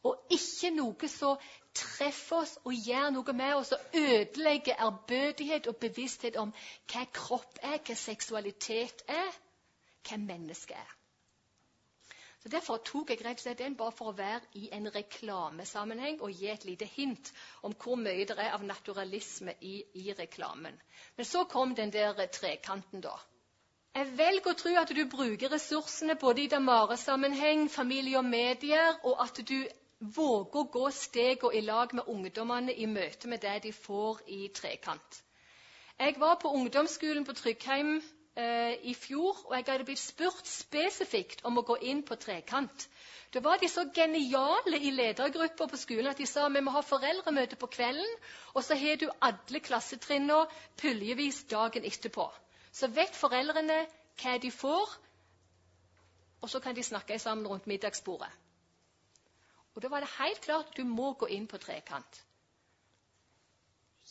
Og 0.04 0.32
ikke 0.32 0.70
noe 0.76 1.08
som 1.12 1.40
treffer 1.76 2.42
oss 2.42 2.54
og 2.64 2.72
gjør 2.74 3.10
noe 3.14 3.34
med 3.36 3.54
oss 3.54 3.72
og 3.76 3.96
ødelegger 3.96 4.80
ærbødighet 4.86 5.68
og 5.70 5.76
bevissthet 5.82 6.36
om 6.40 6.52
hva 6.92 7.04
kropp 7.14 7.60
er, 7.62 7.78
hva 7.84 7.96
seksualitet 7.96 9.04
er, 9.08 9.36
hva 10.08 10.18
menneske 10.24 10.76
er. 10.76 10.96
Så 12.42 12.48
Derfor 12.48 12.78
tok 12.84 13.10
jeg 13.12 13.20
rett 13.20 13.36
og 13.36 13.42
slett 13.42 13.58
den 13.60 13.74
bare 13.76 13.92
for 13.92 14.10
å 14.10 14.16
være 14.16 14.46
i 14.56 14.70
en 14.72 14.88
reklamesammenheng 14.94 16.22
og 16.24 16.32
gi 16.32 16.48
et 16.48 16.62
lite 16.64 16.86
hint 16.88 17.32
om 17.62 17.74
hvor 17.76 17.98
mye 18.00 18.24
det 18.24 18.36
er 18.38 18.54
av 18.56 18.64
naturalisme 18.64 19.52
i, 19.60 19.74
i 20.00 20.14
reklamen. 20.16 20.78
Men 21.16 21.28
så 21.28 21.44
kom 21.44 21.74
den 21.76 21.92
der 21.92 22.16
trekanten, 22.32 23.02
da. 23.04 23.12
Jeg 23.92 24.12
velger 24.16 24.52
å 24.52 24.56
tro 24.56 24.72
at 24.78 24.92
du 24.94 25.02
bruker 25.10 25.52
ressursene 25.52 26.14
både 26.16 26.44
i 26.44 26.48
Damare-sammenheng, 26.48 27.66
familie 27.68 28.20
og 28.22 28.24
medier, 28.24 28.96
og 29.04 29.20
at 29.20 29.42
du 29.48 29.58
våger 30.00 30.60
å 30.62 30.68
gå 30.72 30.84
stegene 30.96 31.58
i 31.58 31.64
lag 31.66 31.92
med 31.98 32.08
ungdommene 32.08 32.72
i 32.72 32.86
møte 32.88 33.28
med 33.28 33.42
det 33.44 33.58
de 33.66 33.72
får 33.76 34.22
i 34.32 34.46
trekant. 34.54 35.20
Jeg 35.98 36.16
var 36.22 36.38
på 36.40 36.54
ungdomsskolen 36.56 37.26
på 37.28 37.36
Tryggheim 37.36 37.98
i 38.36 38.94
fjor, 38.94 39.36
og 39.46 39.56
jeg 39.56 39.64
hadde 39.66 39.84
blitt 39.84 40.00
spurt 40.00 40.46
spesifikt 40.46 41.42
om 41.44 41.58
å 41.58 41.64
gå 41.66 41.76
inn 41.90 42.02
på 42.06 42.16
trekant. 42.16 42.86
Da 43.34 43.40
var 43.40 43.58
de 43.62 43.68
så 43.68 43.84
geniale 43.94 44.78
i 44.78 44.90
ledergrupper 44.90 45.68
på 45.70 45.78
skolen 45.78 46.10
at 46.10 46.18
de 46.18 46.26
sa 46.26 46.48
vi 46.48 46.62
må 46.66 46.72
ha 46.74 46.82
foreldremøte 46.82 47.58
på 47.60 47.68
kvelden, 47.70 48.16
og 48.54 48.64
så 48.66 48.78
har 48.78 48.96
du 48.98 49.10
alle 49.20 49.60
klassetrinnene 49.60 50.46
puljevis 50.80 51.44
dagen 51.50 51.86
etterpå. 51.86 52.26
Så 52.72 52.90
vet 52.94 53.14
foreldrene 53.14 53.84
hva 54.22 54.38
de 54.42 54.50
får, 54.50 54.96
og 56.40 56.50
så 56.50 56.60
kan 56.60 56.74
de 56.74 56.82
snakke 56.82 57.18
sammen 57.18 57.46
rundt 57.46 57.66
middagsbordet. 57.66 58.30
Og 59.74 59.82
Da 59.82 59.88
var 59.88 60.00
det 60.00 60.16
helt 60.18 60.40
klart 60.40 60.76
du 60.76 60.84
må 60.84 61.12
gå 61.12 61.26
inn 61.26 61.46
på 61.46 61.58
trekant. 61.58 62.22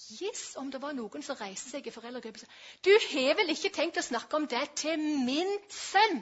Giss 0.10 0.56
om 0.57 0.72
det 0.73 0.81
var 0.81 0.95
noen 0.98 1.23
som 1.26 1.38
reiste 1.38 1.69
seg 1.69 1.88
i 1.88 1.94
foreldregruppen 1.94 2.49
Du 2.86 2.91
har 3.11 3.36
vel 3.38 3.53
ikke 3.53 3.73
tenkt 3.76 3.99
å 4.02 4.06
snakke 4.06 4.40
om 4.40 4.48
det 4.49 4.64
til 4.81 5.02
min 5.26 5.52
sønn? 5.69 6.22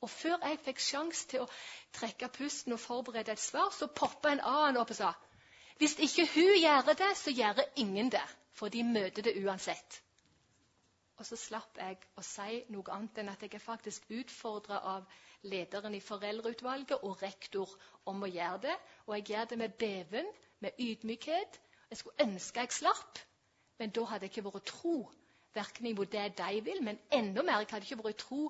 Og 0.00 0.10
før 0.10 0.38
jeg 0.46 0.60
fikk 0.64 0.80
sjanse 0.82 1.26
til 1.28 1.44
å 1.44 1.50
trekke 1.98 2.30
pusten 2.32 2.76
og 2.76 2.80
forberede 2.80 3.34
et 3.34 3.42
svar, 3.42 3.72
så 3.74 3.90
poppa 3.90 4.30
en 4.30 4.44
annen 4.46 4.78
opp 4.80 4.94
og 4.94 5.00
sa 5.00 5.14
hvis 5.78 5.94
ikke 6.02 6.26
hun 6.34 6.56
gjør 6.58 6.88
det, 6.98 7.16
så 7.16 7.30
gjør 7.30 7.60
ingen 7.76 8.08
det. 8.10 8.24
For 8.58 8.68
de 8.68 8.82
møter 8.82 9.22
det 9.22 9.36
uansett. 9.44 10.00
Og 11.18 11.26
så 11.26 11.36
slapp 11.38 11.78
jeg 11.78 11.98
å 12.18 12.24
si 12.26 12.58
noe 12.74 12.94
annet 12.94 13.20
enn 13.22 13.30
at 13.30 13.42
jeg 13.42 13.54
er 13.54 13.62
faktisk 13.62 14.10
utfordra 14.10 14.80
av 14.96 15.06
lederen 15.46 15.94
i 15.94 16.02
foreldreutvalget 16.02 17.06
og 17.06 17.22
rektor 17.22 17.70
om 18.10 18.22
å 18.22 18.30
gjøre 18.30 18.60
det. 18.66 18.76
Og 19.06 19.14
jeg 19.16 19.28
gjør 19.30 19.48
det 19.52 19.58
med 19.62 19.78
beven, 19.78 20.30
med 20.58 20.82
ydmykhet. 20.82 21.60
Jeg 21.90 21.98
skulle 21.98 22.26
ønske 22.26 22.60
jeg 22.60 22.72
slapp, 22.72 23.18
men 23.78 23.90
da 23.90 24.04
hadde 24.04 24.26
jeg 24.26 24.36
ikke 24.36 24.50
vært 24.50 24.68
tro. 24.68 24.96
Verken 25.54 25.86
imot 25.86 26.12
det 26.12 26.26
de 26.38 26.60
vil, 26.64 26.82
men 26.84 26.98
enda 27.12 27.42
mer 27.42 27.62
jeg 27.62 27.70
hadde 27.70 27.88
ikke 27.88 28.04
vært 28.04 28.20
tro 28.24 28.42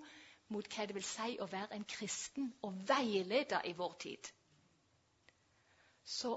mot 0.49 0.69
hva 0.75 0.87
det 0.89 0.97
vil 0.97 1.05
si 1.05 1.37
å 1.41 1.47
være 1.47 1.77
en 1.77 1.85
kristen 1.89 2.49
og 2.67 2.77
veileder 2.89 3.67
i 3.69 3.75
vår 3.79 3.95
tid. 4.05 4.31
Så 6.05 6.33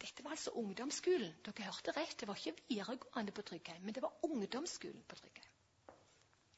dette 0.00 0.24
var 0.24 0.36
altså 0.36 0.52
ungdomsskolen. 0.60 1.32
Dere 1.46 1.66
hørte 1.70 1.94
rett. 1.96 2.16
Det 2.20 2.28
var 2.28 2.36
ikke 2.36 2.60
videregående 2.68 3.32
på 3.32 3.42
Tryggheim, 3.42 3.82
men 3.82 3.94
det 3.96 4.02
var 4.04 4.12
ungdomsskolen 4.28 5.04
på 5.08 5.16
Tryggheim. 5.16 5.50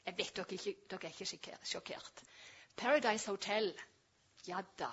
Jeg 0.07 0.17
vet 0.17 0.35
dere, 0.35 0.57
ikke, 0.59 0.75
dere 0.91 1.07
er 1.09 1.21
ikke 1.21 1.57
sjokkert. 1.63 2.23
Paradise 2.77 3.31
Hotel. 3.31 3.71
Ja 4.47 4.61
da. 4.79 4.91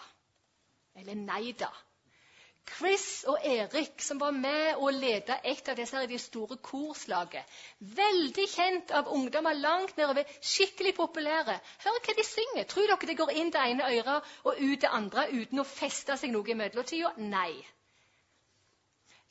Eller 0.94 1.18
nei 1.18 1.52
da. 1.58 1.70
Chris 2.64 3.24
og 3.28 3.38
Erik, 3.44 4.00
som 4.02 4.20
var 4.20 4.30
med 4.30 4.80
og 4.80 4.94
ledet 4.96 5.36
et 5.44 5.68
av 5.68 5.76
disse 5.76 6.00
de 6.08 6.18
store 6.18 6.56
korslaget. 6.64 7.44
Veldig 7.98 8.46
kjent 8.50 8.94
av 9.00 9.10
ungdommer 9.12 9.54
langt 9.58 9.96
nedover. 10.00 10.24
Skikkelig 10.40 10.94
populære. 10.96 11.58
Hør 11.84 12.00
hva 12.00 12.16
de 12.16 12.24
synger. 12.26 12.64
Tror 12.70 12.88
dere 12.88 13.10
det 13.10 13.18
går 13.20 13.34
inn 13.36 13.52
det 13.52 13.66
ene 13.68 13.90
øret 13.98 14.32
og 14.44 14.58
ut 14.58 14.80
det 14.80 14.90
andre 14.90 15.28
uten 15.32 15.60
å 15.60 15.68
feste 15.68 16.16
seg 16.16 16.32
noe 16.32 16.50
i 16.50 16.58
mellomtida? 16.58 17.12
Nei. 17.18 17.52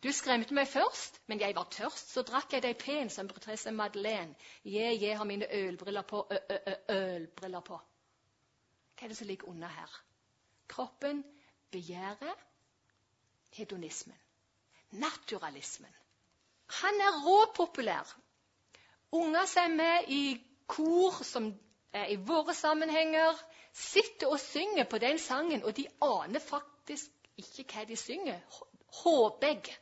Du 0.04 0.12
skremte 0.12 0.54
meg 0.54 0.68
først, 0.68 1.22
men 1.32 1.40
jeg 1.40 1.56
var 1.56 1.70
tørst, 1.72 2.10
så 2.12 2.26
drakk 2.28 2.54
jeg 2.54 2.66
deg 2.66 2.78
pen 2.78 3.10
som 3.10 3.28
prinsesse 3.32 3.72
Madeleine. 3.72 4.36
Jeg, 4.68 5.00
jeg 5.02 5.18
har 5.18 5.28
mine 5.28 5.48
ølbriller 5.48 6.04
på, 6.04 6.26
ølbriller 6.92 7.64
på. 7.64 7.80
Hva 8.94 9.06
er 9.08 9.14
det 9.14 9.18
som 9.18 9.30
ligger 9.32 9.50
under 9.50 9.72
her? 9.72 10.02
Kroppen, 10.70 11.24
begjæret 11.72 12.50
hedonismen. 13.58 14.18
Naturalismen. 14.92 15.94
Han 16.82 17.02
er 17.02 17.20
råpopulær. 17.26 18.16
Unger 19.12 19.46
som 19.46 19.72
er 19.72 19.76
med 19.76 20.10
i 20.10 20.24
kor 20.68 21.24
som 21.24 21.52
er 21.94 22.10
i 22.10 22.16
våre 22.16 22.54
sammenhenger, 22.58 23.38
sitter 23.74 24.32
og 24.34 24.40
synger 24.40 24.88
på 24.90 24.98
den 24.98 25.20
sangen, 25.20 25.64
og 25.64 25.76
de 25.78 25.86
aner 26.02 26.42
faktisk 26.42 27.12
ikke 27.38 27.66
hva 27.74 27.86
de 27.90 27.98
synger. 27.98 28.40
Håper 29.04 29.48
jeg. 29.48 29.78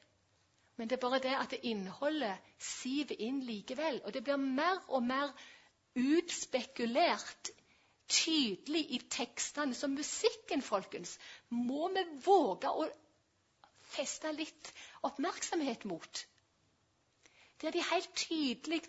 Men 0.75 0.89
det 0.89 0.95
er 0.97 1.03
bare 1.03 1.19
det 1.23 1.33
at 1.37 1.51
det 1.51 1.59
innholdet 1.67 2.53
siver 2.57 3.19
inn 3.19 3.41
likevel. 3.45 4.01
Og 4.05 4.13
det 4.13 4.23
blir 4.23 4.39
mer 4.41 4.79
og 4.87 5.03
mer 5.03 5.33
utspekulert 5.95 7.51
tydelig 8.11 8.85
i 8.95 8.99
tekstene. 9.11 9.75
Så 9.75 9.87
musikken, 9.87 10.61
folkens, 10.61 11.17
må 11.49 11.91
vi 11.95 12.05
våge 12.25 12.71
å 12.71 12.87
feste 13.91 14.31
litt 14.35 14.71
oppmerksomhet 15.07 15.85
mot. 15.89 16.25
Der 17.61 17.73
de 17.75 17.83
helt 17.91 18.13
tydelig 18.17 18.81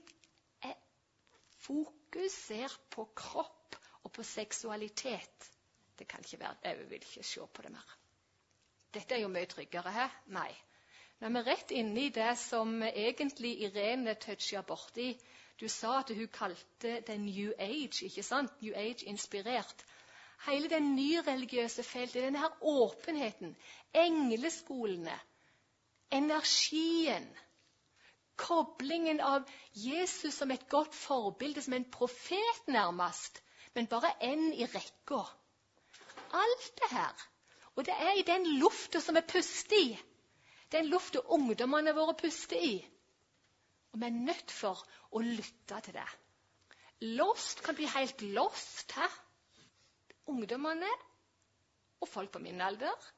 fokuserer 1.63 2.79
på 2.91 3.05
kropp 3.17 3.77
og 4.03 4.13
på 4.13 4.23
seksualitet. 4.27 5.51
Det 5.99 6.09
kan 6.09 6.25
ikke 6.25 6.41
være, 6.41 6.57
Jeg 6.65 6.79
vil 6.79 6.93
ikke 6.93 7.23
se 7.23 7.41
på 7.55 7.63
det 7.63 7.73
mer. 7.73 7.99
Dette 8.95 9.15
er 9.15 9.21
jo 9.21 9.29
mye 9.29 9.47
tryggere. 9.47 9.93
Hæ? 9.93 10.09
Nei. 10.27 10.51
Nå 11.21 11.29
er 11.29 11.33
vi 11.37 11.43
rett 11.47 11.71
inne 11.71 12.01
i 12.03 12.11
det 12.11 12.33
som 12.39 12.83
egentlig 12.83 13.53
Irene 13.63 14.15
toucha 14.15 14.63
borti. 14.67 15.13
Du 15.61 15.69
sa 15.69 15.99
at 16.01 16.11
hun 16.11 16.29
kalte 16.29 17.01
det 17.07 17.21
New 17.21 17.53
Age, 17.59 18.05
ikke 18.05 18.23
sant? 18.23 18.63
New 18.63 18.75
Age-inspirert 18.75 19.85
hele 20.47 20.69
den 20.71 20.95
nyreligiøse 20.97 21.83
feltet, 21.83 22.23
denne 22.23 22.41
her 22.43 22.57
åpenheten, 22.61 23.57
engleskolene, 23.95 25.15
energien, 26.13 27.29
koblingen 28.37 29.21
av 29.21 29.49
Jesus 29.75 30.35
som 30.35 30.51
et 30.51 30.69
godt 30.69 30.95
forbilde, 30.95 31.63
som 31.63 31.77
en 31.77 31.91
profet 31.91 32.69
nærmest, 32.69 33.43
men 33.75 33.87
bare 33.87 34.15
én 34.25 34.51
i 34.53 34.67
rekka. 34.67 35.23
Alt 36.33 36.73
det 36.81 36.91
her. 36.91 37.29
Og 37.77 37.87
det 37.87 37.95
er 37.95 38.19
i 38.19 38.27
den 38.27 38.47
lufta 38.59 39.01
som 39.01 39.17
vi 39.17 39.23
puster 39.29 39.77
i. 39.79 39.99
Den 40.73 40.89
lufta 40.89 41.21
ungdommene 41.37 41.95
våre 41.97 42.15
puster 42.19 42.57
i. 42.57 42.75
Og 43.93 44.01
vi 44.01 44.09
er 44.09 44.19
nødt 44.27 44.51
for 44.51 44.81
å 45.13 45.21
lytte 45.25 45.81
til 45.85 45.97
det. 45.97 46.09
Lost 47.19 47.63
kan 47.65 47.77
bli 47.77 47.89
helt 47.95 48.23
lost. 48.23 48.93
Hæ? 48.97 49.09
Ungdommene 50.33 50.91
og 52.03 52.11
folk 52.11 52.33
på 52.35 52.43
min 52.43 52.61
alder 52.61 53.13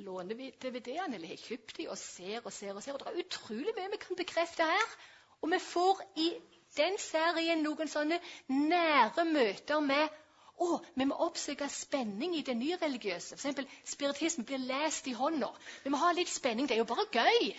låner 0.00 0.34
vi 0.34 0.50
DVD-ene 0.62 1.16
eller 1.16 1.32
har 1.32 1.40
kjøpt 1.40 1.76
dem 1.78 1.90
og 1.92 1.98
ser 1.98 2.44
og 2.44 2.52
ser 2.52 2.74
og 2.74 2.82
ser. 2.82 2.94
Og 2.94 3.02
det 3.02 3.10
er 3.10 3.24
utrolig 3.24 3.74
mye 3.76 3.92
vi 3.92 4.00
kan 4.04 4.18
bekrefte 4.18 4.66
her. 4.70 4.96
Og 5.40 5.52
vi 5.52 5.58
får 5.64 6.02
i 6.24 6.28
den 6.76 6.98
serien 7.02 7.64
noen 7.64 7.90
sånne 7.90 8.20
nære 8.48 9.24
møter 9.28 9.80
med 9.84 10.18
å, 10.60 10.76
vi 10.94 11.06
må 11.08 11.16
oppsøke 11.24 11.68
spenning 11.72 12.36
i 12.36 12.44
det 12.46 12.54
nyreligiøse. 12.58 13.38
F.eks. 13.40 13.78
spiritisme 13.94 14.44
blir 14.44 14.60
lest 14.60 15.08
i 15.08 15.16
hånda. 15.16 15.48
Vi 15.84 15.92
må 15.92 16.00
ha 16.02 16.12
litt 16.16 16.28
spenning. 16.28 16.68
Det 16.68 16.76
er 16.76 16.82
jo 16.82 16.90
bare 16.90 17.08
gøy. 17.10 17.54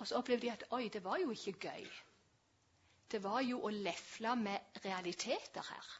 Og 0.00 0.08
så 0.08 0.18
opplever 0.18 0.40
de 0.46 0.54
at 0.54 0.64
oi, 0.74 0.88
det 0.92 1.04
var 1.04 1.20
jo 1.20 1.30
ikke 1.32 1.68
gøy. 1.68 1.84
Det 3.12 3.20
var 3.22 3.44
jo 3.44 3.60
å 3.62 3.70
lefle 3.70 4.32
med 4.40 4.80
realiteter 4.84 5.68
her. 5.68 5.92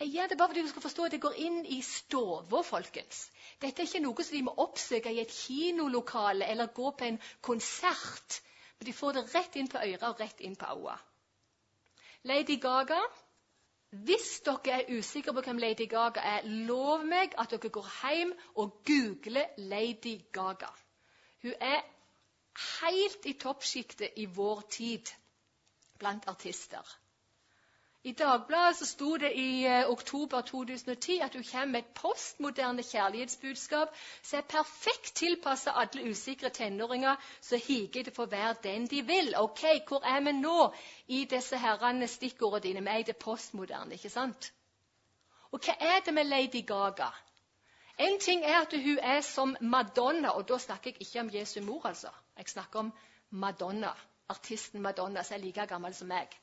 Jeg 0.00 0.12
gjør 0.14 0.26
det 0.26 0.36
bare 0.38 0.48
fordi 0.48 0.62
du 0.64 0.68
skal 0.68 0.82
forstå 0.82 1.04
at 1.04 1.12
det 1.12 1.20
går 1.20 1.34
inn 1.44 1.56
i 1.68 1.82
stova, 1.84 2.62
folkens. 2.64 3.18
Dette 3.60 3.82
er 3.82 3.88
ikke 3.88 4.00
noe 4.00 4.24
som 4.24 4.36
de 4.36 4.44
må 4.46 4.54
oppsøke 4.64 5.12
i 5.12 5.20
et 5.20 5.34
kinolokale 5.34 6.46
eller 6.48 6.70
gå 6.78 6.92
på 6.96 7.04
en 7.04 7.18
konsert. 7.44 8.38
Men 8.78 8.88
de 8.88 8.94
får 8.96 9.18
det 9.18 9.24
rett 9.34 9.58
inn 9.60 9.68
på 9.68 9.82
øret 9.82 10.06
og 10.08 10.22
rett 10.22 10.40
inn 10.40 10.56
på 10.56 10.70
øyet. 10.72 11.02
Lady 12.30 12.56
Gaga 12.60 13.00
Hvis 13.90 14.40
dere 14.46 14.78
er 14.78 14.90
usikre 14.96 15.34
på 15.36 15.44
hvem 15.44 15.58
Lady 15.58 15.88
Gaga 15.90 16.24
er, 16.36 16.48
lov 16.70 17.04
meg 17.04 17.36
at 17.42 17.52
dere 17.52 17.72
går 17.74 17.92
hjem 18.00 18.32
og 18.54 18.80
googler 18.86 19.52
Lady 19.58 20.16
Gaga. 20.32 20.70
Hun 21.42 21.54
er 21.60 21.84
helt 22.80 23.26
i 23.26 23.36
toppsjiktet 23.44 24.16
i 24.16 24.24
vår 24.24 24.64
tid 24.70 25.12
blant 25.98 26.28
artister. 26.28 26.86
I 28.02 28.12
Dagbladet 28.12 28.76
så 28.76 28.86
sto 28.86 29.16
det 29.20 29.28
i 29.36 29.66
uh, 29.68 29.90
oktober 29.92 30.40
2010 30.40 31.18
at 31.20 31.34
hun 31.34 31.44
kommer 31.44 31.66
med 31.66 31.80
et 31.80 31.90
postmoderne 31.94 32.82
kjærlighetsbudskap 32.82 33.92
som 34.22 34.38
er 34.38 34.46
perfekt 34.48 35.12
tilpassa 35.20 35.74
alle 35.82 36.06
usikre 36.08 36.50
tenåringer 36.50 37.20
som 37.44 37.60
higer 37.66 38.00
etter 38.00 38.14
å 38.14 38.18
få 38.22 38.26
være 38.32 38.56
den 38.64 38.88
de 38.88 39.02
vil. 39.10 39.28
Ok, 39.36 39.66
Hvor 39.88 40.08
er 40.14 40.24
vi 40.24 40.32
nå 40.32 40.72
i 41.08 41.24
disse 41.34 41.60
herrene 41.60 42.08
stikkordene 42.08 42.62
dine? 42.68 42.86
Vi 42.88 42.94
er 42.94 43.04
i 43.04 43.08
det 43.10 43.18
postmoderne, 43.26 43.94
ikke 43.94 44.14
sant? 44.16 44.52
Og 45.52 45.60
hva 45.60 45.76
er 45.92 46.00
det 46.06 46.14
med 46.14 46.32
Lady 46.32 46.64
Gaga? 46.66 47.12
En 47.98 48.18
ting 48.18 48.44
er 48.44 48.62
at 48.62 48.72
hun 48.72 48.98
er 48.98 49.20
som 49.20 49.56
Madonna, 49.60 50.30
og 50.30 50.48
da 50.48 50.56
snakker 50.58 50.90
jeg 50.90 51.02
ikke 51.02 51.20
om 51.20 51.34
Jesu 51.34 51.60
mor, 51.60 51.86
altså. 51.86 52.08
Jeg 52.36 52.48
snakker 52.48 52.78
om 52.78 52.92
Madonna, 53.30 53.92
artisten 54.28 54.80
Madonna, 54.80 55.22
som 55.22 55.36
er 55.36 55.44
like 55.44 55.66
gammel 55.66 55.94
som 55.94 56.08
meg 56.08 56.40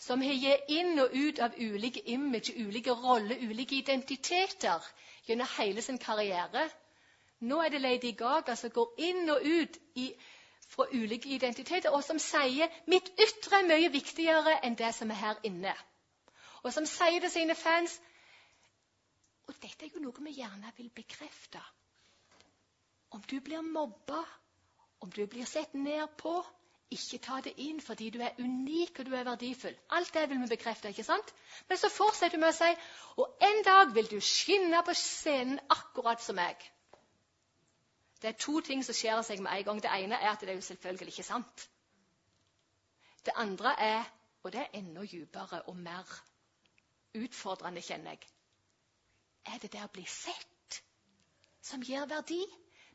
som 0.00 0.22
har 0.24 0.32
gitt 0.32 0.70
inn 0.72 0.98
og 1.02 1.12
ut 1.12 1.38
av 1.44 1.56
ulike 1.60 2.00
image, 2.08 2.54
ulike 2.56 2.92
roller, 2.96 3.36
ulike 3.36 3.76
identiteter 3.76 4.86
gjennom 5.28 5.48
hele 5.58 5.82
sin 5.84 5.98
karriere. 6.00 6.64
Nå 7.40 7.60
er 7.60 7.72
det 7.74 7.80
Lady 7.80 8.12
Gaga 8.16 8.56
som 8.56 8.72
går 8.72 8.94
inn 8.98 9.28
og 9.32 9.44
ut 9.44 9.76
i, 10.00 10.08
fra 10.72 10.86
ulike 10.92 11.28
identiteter, 11.34 11.90
og 11.90 12.04
som 12.04 12.18
sier 12.18 12.68
'mitt 12.86 13.12
ytre 13.20 13.58
er 13.58 13.68
mye 13.68 13.92
viktigere 13.92 14.58
enn 14.64 14.78
det 14.78 14.94
som 14.94 15.10
er 15.10 15.20
her 15.20 15.36
inne'. 15.44 15.76
Og 16.62 16.72
som 16.72 16.86
sier 16.86 17.20
til 17.20 17.30
sine 17.30 17.54
fans 17.54 18.00
Og 19.48 19.54
dette 19.62 19.84
er 19.84 19.90
jo 19.94 20.00
noe 20.00 20.24
vi 20.24 20.30
gjerne 20.30 20.72
vil 20.76 20.90
bekrefte. 20.94 21.60
Om 23.10 23.22
du 23.22 23.40
blir 23.40 23.60
mobba, 23.60 24.22
om 25.00 25.10
du 25.10 25.26
blir 25.26 25.44
sett 25.44 25.74
ned 25.74 26.06
på, 26.16 26.46
ikke 26.90 27.18
ta 27.22 27.38
det 27.44 27.52
inn 27.62 27.80
fordi 27.82 28.10
du 28.10 28.18
er 28.24 28.38
unik 28.38 28.98
og 28.98 29.06
du 29.06 29.14
er 29.14 29.24
verdifull. 29.28 29.76
Alt 29.96 30.14
det 30.14 30.28
vil 30.30 30.40
vi 30.42 30.50
bekrefte. 30.50 30.88
ikke 30.88 31.04
sant? 31.04 31.34
Men 31.68 31.78
så 31.78 31.88
fortsetter 31.88 32.36
du 32.36 32.40
med 32.40 32.50
å 32.50 32.58
si 32.58 32.70
og 33.22 33.44
en 33.46 33.62
dag 33.64 33.94
vil 33.94 34.10
du 34.10 34.20
skinne 34.20 34.82
på 34.86 34.94
scenen 34.98 35.60
akkurat 35.70 36.22
som 36.22 36.38
meg. 36.40 36.56
Det 38.22 38.28
er 38.28 38.38
to 38.38 38.60
ting 38.60 38.82
som 38.84 38.94
skjer 38.94 39.22
seg 39.22 39.40
med 39.40 39.52
en 39.52 39.64
gang. 39.64 39.82
Det 39.82 39.92
ene 39.96 40.18
er 40.18 40.32
at 40.32 40.40
det 40.40 40.50
er 40.50 40.58
jo 40.58 40.66
selvfølgelig 40.66 41.14
ikke 41.14 41.28
sant. 41.28 41.68
Det 43.24 43.32
andre 43.36 43.72
er, 43.80 44.04
og 44.42 44.52
det 44.52 44.60
er 44.60 44.76
enda 44.80 45.04
dypere 45.04 45.62
og 45.68 45.76
mer 45.76 46.10
utfordrende, 47.14 47.82
kjenner 47.82 48.16
jeg, 48.16 48.28
er 49.46 49.58
det 49.62 49.72
det 49.72 49.84
å 49.84 49.92
bli 49.92 50.04
sett 50.08 50.82
som 51.64 51.82
gir 51.84 52.06
verdi. 52.08 52.40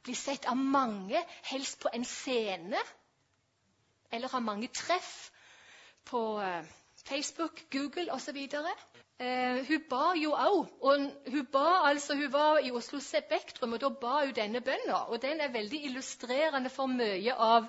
Bli 0.05 0.13
sett 0.13 0.45
av 0.45 0.57
mange, 0.57 1.21
helst 1.49 1.79
på 1.81 1.89
en 1.93 2.05
scene, 2.05 2.81
eller 4.15 4.31
har 4.33 4.39
mange 4.39 4.67
treff 4.67 5.31
på 6.05 6.21
uh, 6.39 6.65
Facebook, 7.07 7.61
Google 7.71 8.11
osv. 8.13 8.37
Eh, 9.19 9.67
hun 9.67 9.83
ba 9.89 10.13
jo 10.19 10.31
òg. 10.33 10.67
Hun, 10.81 11.47
altså, 11.55 12.15
hun 12.15 12.31
var 12.33 12.57
i 12.57 12.71
Oslo 12.71 12.99
Spektrum, 12.99 13.73
og 13.73 13.81
da 13.81 13.89
ba 13.89 14.25
hun 14.25 14.33
denne 14.35 14.61
bønna. 14.61 15.05
Og 15.07 15.21
den 15.21 15.41
er 15.41 15.51
veldig 15.51 15.85
illustrerende 15.85 16.69
for 16.69 16.85
mye 16.85 17.33
av 17.33 17.67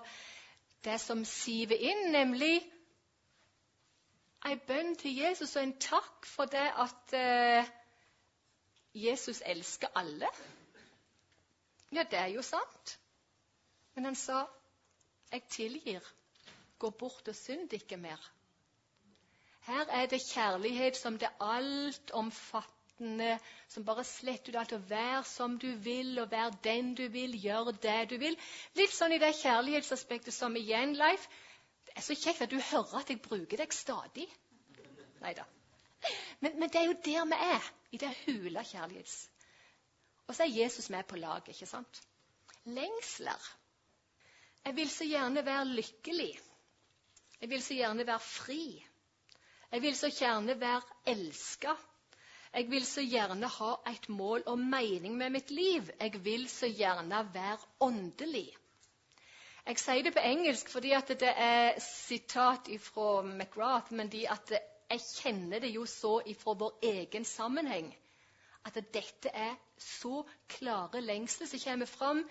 det 0.84 1.00
som 1.00 1.24
siver 1.24 1.76
inn, 1.76 2.10
nemlig 2.12 2.72
en 4.46 4.60
bønn 4.66 4.94
til 4.96 5.16
Jesus 5.16 5.56
og 5.56 5.62
en 5.62 5.78
takk 5.82 6.26
for 6.26 6.50
det 6.50 6.66
at 6.82 7.14
eh, 7.18 7.70
Jesus 8.94 9.42
elsker 9.46 9.88
alle. 9.94 10.28
Ja, 11.92 12.02
det 12.02 12.18
er 12.18 12.30
jo 12.34 12.42
sant. 12.42 12.98
Men 13.94 14.04
han 14.04 14.14
sa, 14.14 14.44
'Jeg 15.32 15.42
tilgir. 15.50 16.00
Gå 16.78 16.90
bort 16.90 17.28
og 17.28 17.34
synd 17.34 17.72
ikke 17.72 17.96
mer.' 17.96 18.32
Her 19.66 19.88
er 19.90 20.06
det 20.06 20.22
kjærlighet 20.22 20.96
som 20.96 21.16
det 21.18 21.28
altomfattende, 21.42 23.38
som 23.68 23.84
bare 23.84 24.04
sletter 24.04 24.52
ut 24.52 24.58
alt. 24.60 24.74
Og 24.76 24.90
være 24.90 25.24
som 25.24 25.58
du 25.58 25.66
vil, 25.82 26.18
og 26.22 26.30
være 26.30 26.52
den 26.64 26.94
du 26.94 27.08
vil, 27.10 27.34
gjøre 27.42 27.72
det 27.82 28.10
du 28.10 28.16
vil. 28.22 28.38
Litt 28.78 28.94
sånn 28.94 29.16
i 29.16 29.18
det 29.18 29.32
kjærlighetsaspektet 29.40 30.34
som 30.34 30.56
igjen, 30.56 30.94
Leif 30.94 31.26
Det 31.86 31.96
er 31.96 32.04
så 32.04 32.14
kjekt 32.14 32.42
at 32.44 32.50
du 32.52 32.60
hører 32.60 33.00
at 33.00 33.10
jeg 33.10 33.22
bruker 33.24 33.58
deg 33.58 33.72
stadig. 33.74 34.26
Nei 35.22 35.32
da. 35.34 35.46
Men, 36.40 36.58
men, 36.60 36.68
det 36.68 36.80
er 36.80 36.90
jo 36.90 36.98
der 37.04 37.24
vi 37.30 37.38
er, 37.50 37.70
i 37.90 37.98
det 37.98 38.10
hula 38.24 38.62
kjærlighets. 38.62 39.14
Og 40.26 40.34
så 40.34 40.44
er 40.44 40.52
Jesus 40.52 40.90
med 40.90 41.06
på 41.08 41.16
laget, 41.16 41.48
ikke 41.48 41.66
sant? 41.66 42.02
Lengsler. 42.64 43.48
Jeg 44.64 44.76
vil 44.76 44.90
så 44.90 45.06
gjerne 45.08 45.44
være 45.46 45.64
lykkelig. 45.64 46.34
Jeg 47.40 47.50
vil 47.50 47.62
så 47.62 47.74
gjerne 47.74 48.06
være 48.06 48.20
fri. 48.20 48.84
Jeg 49.72 49.82
vil 49.82 49.96
så 49.96 50.10
gjerne 50.18 50.60
være 50.60 50.82
elska. 51.06 51.74
Jeg 52.54 52.70
vil 52.70 52.86
så 52.86 53.02
gjerne 53.04 53.48
ha 53.58 53.72
et 53.90 54.08
mål 54.08 54.42
og 54.46 54.58
mening 54.58 55.16
med 55.16 55.30
mitt 55.30 55.50
liv. 55.50 55.90
Jeg 56.00 56.24
vil 56.24 56.48
så 56.48 56.70
gjerne 56.72 57.18
være 57.34 57.58
åndelig. 57.80 58.48
Jeg 59.66 59.80
sier 59.82 60.06
det 60.06 60.14
på 60.14 60.22
engelsk 60.22 60.68
fordi 60.70 60.94
det 61.08 61.32
er 61.32 61.80
sitat 61.82 62.70
fra 62.80 63.22
McGrath, 63.22 63.92
men 63.92 64.12
jeg 64.14 65.00
kjenner 65.18 65.58
det 65.60 65.74
jo 65.74 65.84
så 65.90 66.20
fra 66.38 66.54
vår 66.54 66.78
egen 66.82 67.24
sammenheng. 67.24 67.90
At 68.64 68.78
dette 68.94 69.28
er 69.28 69.54
så 69.78 70.22
klare 70.48 71.00
lengsler 71.00 71.50
som 71.50 71.60
kommer 71.64 71.86
fram 71.86 72.22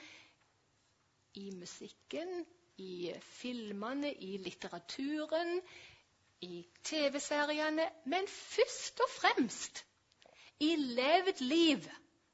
i 1.36 1.52
musikken, 1.52 2.46
i 2.78 3.14
filmene, 3.22 4.14
i 4.14 4.38
litteraturen, 4.38 5.62
i 6.42 6.66
TV-seriene, 6.84 7.88
men 8.06 8.28
først 8.28 9.00
og 9.06 9.10
fremst 9.10 9.86
i 10.60 10.76
levd 10.76 11.42
liv 11.42 11.88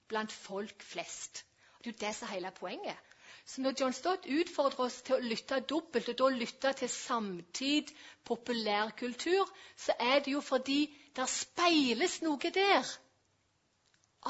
blant 0.07 0.31
folk 0.31 0.83
flest. 0.83 1.45
Det 1.79 1.87
er 1.87 1.93
jo 1.93 2.01
det 2.05 2.15
som 2.15 2.27
er 2.27 2.33
hele 2.33 2.51
poenget. 2.57 2.97
Så 3.45 3.61
når 3.61 3.73
John 3.79 3.93
Stott 3.93 4.25
utfordrer 4.29 4.85
oss 4.85 4.99
til 5.01 5.15
å 5.17 5.23
lytte 5.25 5.61
dobbelt, 5.69 6.09
og 6.11 6.17
da 6.19 6.27
lytte 6.35 6.73
til 6.77 6.89
samtid, 6.93 7.89
populærkultur, 8.25 9.49
så 9.77 9.95
er 9.99 10.19
det 10.19 10.35
jo 10.35 10.41
fordi 10.45 10.85
det 11.15 11.29
speiles 11.29 12.19
noe 12.21 12.51
der 12.53 12.91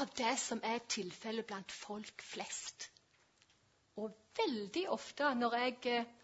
av 0.00 0.14
det 0.16 0.32
som 0.40 0.62
er 0.64 0.80
tilfellet 0.88 1.46
blant 1.46 1.72
folk 1.72 2.24
flest. 2.24 2.88
Og 4.00 4.12
veldig 4.38 4.86
ofte 4.94 5.34
når 5.36 5.56
jeg, 5.60 5.78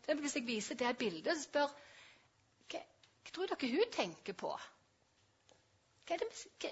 eh, 0.07 0.17
hvis 0.21 0.37
jeg 0.37 0.47
viser 0.47 0.75
det 0.75 0.97
bildet, 0.99 1.37
så 1.37 1.43
spør 1.49 1.77
hva 3.29 3.35
tror 3.35 3.51
dere 3.53 3.69
hun 3.75 3.91
tenker 3.93 4.33
på? 4.41 4.51
Hva 6.09 6.15
er 6.15 6.23
det, 6.23 6.29
hva, 6.63 6.71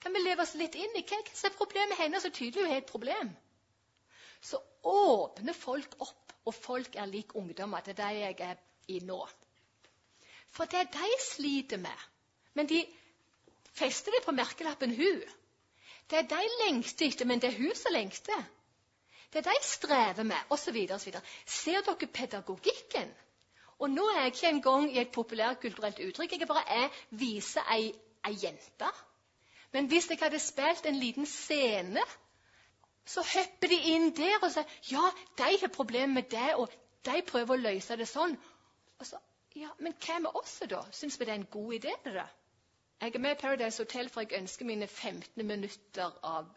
kan 0.00 0.14
vi 0.14 0.22
leve 0.22 0.44
oss 0.44 0.54
litt 0.54 0.76
inn 0.78 0.94
i 0.96 1.02
hva, 1.02 1.18
hva 1.26 1.48
er 1.48 1.56
problemet 1.56 1.98
hennes? 1.98 2.22
Så 2.22 2.30
tydelig 2.30 2.62
hun 2.62 2.70
har 2.70 2.82
et 2.82 2.92
problem. 2.92 3.32
Så 4.40 4.60
åpner 4.86 5.56
folk 5.56 5.96
opp, 5.98 6.32
og 6.46 6.54
folk 6.54 6.94
er 6.96 7.10
lik 7.10 7.34
ungdommer. 7.36 7.82
Det 7.84 7.96
er 7.96 8.00
det 8.04 8.20
jeg 8.20 8.38
er 8.46 8.62
i 8.94 9.00
nå. 9.04 9.18
For 10.54 10.70
det 10.70 10.86
de 10.94 11.10
sliter 11.26 11.82
med. 11.82 12.06
Men 12.54 12.70
de 12.70 12.80
fester 13.76 14.14
det 14.14 14.24
på 14.24 14.32
merkelappen 14.34 14.94
'hun'. 14.94 15.36
Det 16.10 16.18
er 16.18 16.30
de 16.30 16.48
lengter 16.64 17.06
etter, 17.06 17.26
men 17.26 17.40
det 17.40 17.50
er 17.50 17.58
hun 17.58 17.74
som 17.74 17.92
lengter. 17.92 18.46
Det 19.32 19.44
de 19.44 19.56
strever 19.62 20.22
med, 20.22 20.38
osv. 20.50 20.78
Ser 21.46 21.84
dere 21.86 22.06
pedagogikken? 22.06 23.12
Og 23.78 23.90
nå 23.90 24.06
er 24.08 24.18
jeg 24.20 24.32
ikke 24.32 24.48
engang 24.48 24.90
i 24.92 24.98
et 25.00 25.12
populærkulturelt 25.12 26.00
uttrykk. 26.08 26.32
Jeg 26.40 26.48
bare 26.48 26.68
er 26.68 26.88
viser 27.10 27.72
ei, 27.72 27.92
ei 28.26 28.34
jente. 28.42 28.90
Men 29.72 29.86
hvis 29.86 30.10
jeg 30.10 30.18
hadde 30.22 30.38
spilt 30.38 30.86
en 30.86 30.98
liten 30.98 31.26
scene, 31.26 32.02
så 33.06 33.22
hopper 33.34 33.70
de 33.72 33.78
inn 33.94 34.10
der 34.16 34.42
og 34.42 34.50
sier 34.52 34.74
ja, 34.90 35.04
de 35.38 35.56
har 35.62 35.72
problemer 35.74 36.14
med 36.14 36.28
det, 36.30 36.54
og 36.54 36.68
de 37.06 37.22
prøver 37.26 37.54
å 37.54 37.64
løse 37.68 37.96
det 37.96 38.08
sånn. 38.08 38.36
Og 38.98 39.06
så, 39.06 39.20
ja, 39.56 39.70
Men 39.78 39.94
hva 40.04 40.18
med 40.26 40.36
oss, 40.42 40.58
da? 40.68 40.82
Syns 40.92 41.20
vi 41.20 41.24
det 41.24 41.32
er 41.34 41.40
en 41.40 41.52
god 41.54 41.72
idé? 41.78 41.94
det? 42.04 42.26
Jeg 43.00 43.14
er 43.14 43.18
med 43.18 43.38
i 43.38 43.40
Paradise 43.40 43.82
Hotel, 43.82 44.08
for 44.08 44.20
jeg 44.20 44.42
ønsker 44.42 44.68
mine 44.68 44.86
15 44.86 45.46
minutter 45.46 46.12
av 46.22 46.50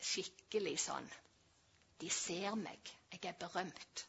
skikkelig 0.00 0.78
sånn. 0.86 1.10
De 2.02 2.10
ser 2.10 2.56
meg. 2.58 2.94
Jeg 3.12 3.28
er 3.30 3.38
berømt. 3.38 4.06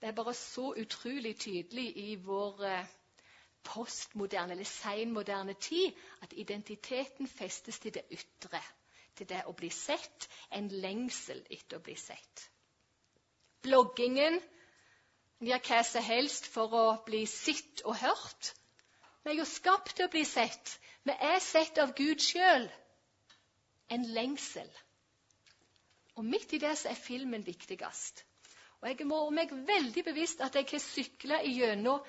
Det 0.00 0.08
er 0.08 0.16
bare 0.16 0.34
så 0.34 0.70
utrolig 0.80 1.34
tydelig 1.40 1.90
i 2.00 2.14
vår 2.14 2.62
eh, 2.64 2.86
postmoderne 3.64 4.56
eller 4.56 4.64
seinmoderne 4.64 5.52
tid 5.52 5.92
at 6.22 6.32
identiteten 6.36 7.28
festes 7.28 7.78
til 7.78 7.94
det 7.94 8.02
ytre, 8.10 8.60
til 9.16 9.28
det 9.28 9.42
å 9.48 9.52
bli 9.52 9.68
sett, 9.72 10.28
en 10.52 10.68
lengsel 10.68 11.44
etter 11.50 11.76
å 11.76 11.84
bli 11.84 11.96
sett. 12.00 12.46
Bloggingen 13.64 14.40
gjør 15.44 15.60
hva 15.68 15.82
som 15.88 16.08
helst 16.08 16.48
for 16.56 16.72
å 16.80 16.86
bli 17.04 17.26
sett 17.28 17.84
og 17.84 18.00
hørt. 18.00 18.54
Vi 19.24 19.32
er 19.32 19.40
jo 19.42 19.48
skapt 19.48 19.96
til 19.96 20.08
å 20.08 20.12
bli 20.16 20.24
sett. 20.28 20.78
Vi 21.04 21.12
er 21.20 21.38
sett 21.44 21.80
av 21.84 21.92
Gud 22.00 22.24
sjøl. 22.24 22.68
En 23.92 24.08
lengsel. 24.16 24.72
Og 26.14 26.24
midt 26.24 26.52
i 26.52 26.60
det 26.62 26.76
så 26.78 26.92
er 26.92 27.00
filmen 27.00 27.46
viktigst. 27.46 28.24
Og 28.80 28.88
jeg 28.90 29.06
må 29.08 29.18
meg 29.34 29.52
veldig 29.66 30.04
bevisst 30.04 30.42
at 30.44 30.54
jeg 30.58 30.68
har 30.70 30.82
sykla 30.82 31.40
igjennom 31.48 32.04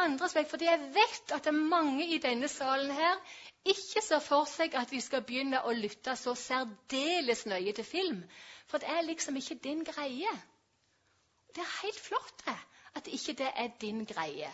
andres 0.00 0.34
vei, 0.34 0.42
fordi 0.48 0.66
jeg 0.66 0.88
vet 0.94 1.34
at 1.36 1.44
det 1.44 1.52
er 1.52 1.68
mange 1.74 2.06
i 2.06 2.18
denne 2.22 2.48
salen 2.50 2.90
her 2.90 3.20
ikke 3.64 4.02
ser 4.02 4.20
for 4.24 4.48
seg 4.50 4.74
at 4.76 4.90
vi 4.92 5.00
skal 5.04 5.22
begynne 5.24 5.62
å 5.64 5.72
lytte 5.76 6.16
så 6.18 6.34
særdeles 6.36 7.44
nøye 7.46 7.72
til 7.76 7.86
film. 7.88 8.20
For 8.66 8.82
det 8.82 8.90
er 8.90 9.06
liksom 9.06 9.36
ikke 9.40 9.60
din 9.68 9.84
greie. 9.86 10.32
Det 11.54 11.62
er 11.62 11.76
helt 11.82 12.00
flott 12.00 12.46
det, 12.46 12.58
at 12.98 13.08
ikke 13.08 13.36
det 13.38 13.50
er 13.54 13.70
din 13.80 14.04
greie. 14.08 14.50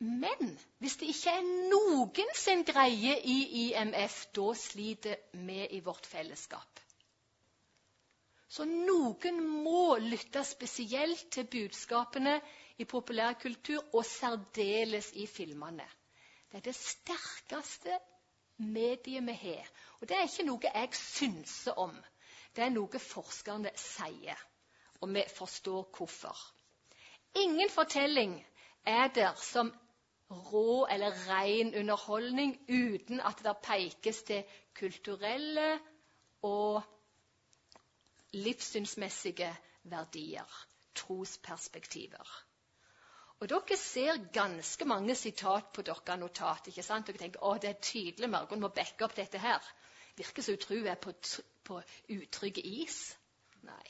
Men 0.00 0.58
hvis 0.78 0.96
det 0.96 1.10
ikke 1.10 1.32
er 1.40 1.46
noen 1.74 2.34
sin 2.38 2.62
greie 2.64 3.16
i 3.18 3.38
IMF, 3.66 4.20
da 4.36 4.52
sliter 4.54 5.18
vi 5.34 5.64
i 5.74 5.80
vårt 5.84 6.06
fellesskap. 6.06 6.87
Så 8.48 8.64
noen 8.64 9.42
må 9.44 9.98
lytte 10.00 10.40
spesielt 10.44 11.26
til 11.34 11.48
budskapene 11.52 12.38
i 12.78 12.86
populærkultur, 12.88 13.82
og 13.92 14.04
særdeles 14.06 15.10
i 15.14 15.26
filmene. 15.26 15.84
Det 16.48 16.60
er 16.60 16.64
det 16.70 16.76
sterkeste 16.76 17.98
mediet 18.58 19.26
vi 19.26 19.34
har. 19.42 19.68
Og 20.00 20.08
det 20.08 20.16
er 20.16 20.28
ikke 20.28 20.46
noe 20.48 20.70
jeg 20.74 20.94
synser 20.96 21.76
om. 21.78 21.92
Det 22.56 22.64
er 22.64 22.72
noe 22.72 23.02
forskerne 23.02 23.74
sier. 23.76 24.38
Og 25.00 25.12
vi 25.14 25.22
forstår 25.30 25.90
hvorfor. 25.96 26.38
Ingen 27.36 27.70
fortelling 27.70 28.38
er 28.86 29.12
der 29.14 29.34
som 29.36 29.70
rå 30.30 30.86
eller 30.90 31.14
ren 31.28 31.74
underholdning 31.74 32.56
uten 32.68 33.20
at 33.20 33.44
det 33.44 33.56
pekes 33.62 34.22
til 34.22 34.44
kulturelle 34.74 35.78
og 36.42 36.82
livssynsmessige 38.32 39.50
verdier, 39.82 40.66
trosperspektiver. 40.94 42.44
Og 43.40 43.48
Dere 43.48 43.76
ser 43.78 44.16
ganske 44.34 44.84
mange 44.84 45.14
sitat 45.14 45.68
på 45.74 45.82
deres 45.82 46.18
notat. 46.18 46.66
ikke 46.66 46.82
sant? 46.82 47.06
Dere 47.06 47.18
tenker 47.18 47.44
å, 47.44 47.54
det 47.58 47.70
er 47.70 47.82
tydelig 47.82 48.30
Margunn 48.30 48.60
må 48.60 48.68
backe 48.74 49.06
opp 49.06 49.14
dette 49.16 49.38
her. 49.38 49.62
virker 50.16 50.42
som 50.42 50.54
utro 50.58 50.74
er 50.74 50.98
på, 50.98 51.12
på 51.64 51.82
utrygg 52.08 52.58
is. 52.64 53.16
Nei. 53.62 53.86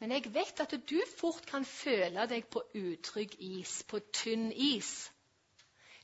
Men 0.00 0.12
jeg 0.12 0.32
vet 0.32 0.60
at 0.60 0.72
du 0.88 0.98
fort 1.16 1.44
kan 1.46 1.64
føle 1.64 2.26
deg 2.28 2.48
på 2.52 2.62
utrygg 2.74 3.36
is, 3.40 3.82
på 3.82 4.00
tynn 4.12 4.50
is. 4.52 5.10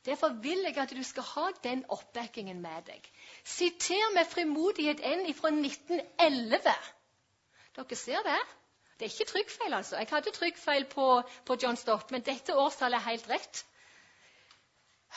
Derfor 0.04 0.28
vil 0.42 0.58
jeg 0.66 0.78
at 0.78 0.90
du 0.90 1.02
skal 1.02 1.22
ha 1.22 1.46
den 1.64 1.84
oppbackingen 1.88 2.60
med 2.60 2.82
deg. 2.86 3.04
Siter 3.44 4.14
med 4.14 4.26
frimodighet 4.26 5.00
en 5.04 5.34
fra 5.34 5.48
1911. 5.48 6.72
Dere 7.76 7.96
ser 7.96 8.22
det? 8.26 8.40
Det 8.98 9.06
er 9.06 9.12
ikke 9.14 9.30
trykkfeil, 9.30 9.74
altså. 9.74 9.96
Jeg 9.96 10.06
hadde 10.10 10.30
trykkfeil 10.30 10.84
på, 10.84 11.22
på 11.46 11.56
John 11.62 11.76
Stopp, 11.76 12.10
men 12.10 12.22
dette 12.26 12.56
årstallet 12.56 12.98
er 12.98 13.10
helt 13.10 13.30
rett. 13.30 13.62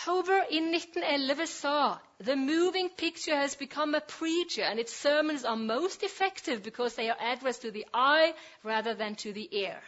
Hover 0.06 0.44
i 0.52 0.60
1911 0.60 1.48
sa 1.48 1.98
The 2.20 2.36
moving 2.36 2.90
picture 2.98 3.36
has 3.36 3.56
become 3.56 3.98
a 3.98 3.99
preacher, 3.99 4.64
and 4.64 4.80
its 4.80 4.94
sermons 4.94 5.44
are 5.44 5.57
most 5.57 6.03
effective 6.03 6.64
because 6.64 6.95
they 6.95 7.10
are 7.10 7.34
addressed 7.34 7.62
to 7.62 7.72
the 7.72 7.86
eye 7.94 8.34
rather 8.64 8.94
than 8.94 9.16
to 9.16 9.34
the 9.34 9.48
ear. 9.52 9.82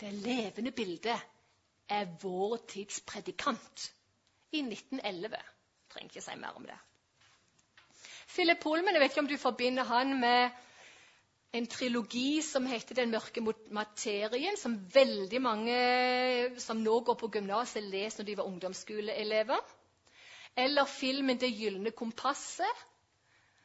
Det 0.00 0.12
levende 0.12 0.70
bildet 0.70 1.20
er 1.88 2.08
vår 2.22 2.56
tids 2.68 3.00
predikant 3.06 3.92
i 4.52 4.60
1911. 4.62 5.36
Jeg 5.36 5.92
trenger 5.92 6.10
ikke 6.10 6.24
si 6.24 6.36
mer 6.40 6.56
om 6.56 6.66
det. 6.66 6.78
Philip 8.28 8.60
Pullman, 8.62 8.94
jeg 8.94 9.00
vet 9.00 9.10
ikke 9.14 9.24
om 9.24 9.28
du 9.30 9.36
forbinder 9.40 9.84
han 9.84 10.20
med 10.20 10.50
en 11.56 11.66
trilogi 11.66 12.42
som 12.42 12.66
heter 12.66 12.94
'Den 12.94 13.10
mørke 13.10 13.40
materien', 13.70 14.56
som 14.56 14.94
veldig 14.94 15.42
mange 15.42 16.60
som 16.60 16.76
nå 16.76 17.00
går 17.00 17.14
på 17.14 17.30
gymnaset, 17.32 17.82
leste 17.82 18.22
når 18.22 18.26
de 18.26 18.36
var 18.36 18.44
ungdomsskoleelever. 18.44 19.58
Eller 20.56 20.84
filmen 20.84 21.40
'Det 21.40 21.52
gylne 21.58 21.90
kompasset', 21.90 22.86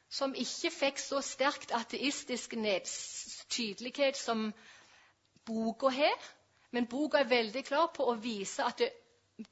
som 0.10 0.36
ikke 0.36 0.72
fikk 0.72 1.00
så 1.00 1.22
sterkt 1.22 1.72
ateistisk 1.72 2.54
tydelighet 3.50 4.18
som 4.18 4.54
boka 5.46 5.90
har. 5.90 6.32
Men 6.72 6.88
boka 6.88 7.20
er 7.20 7.30
veldig 7.30 7.64
klar 7.68 7.90
på 7.96 8.08
å 8.08 8.18
vise 8.24 8.64
at 8.64 8.80
det, 8.80 8.92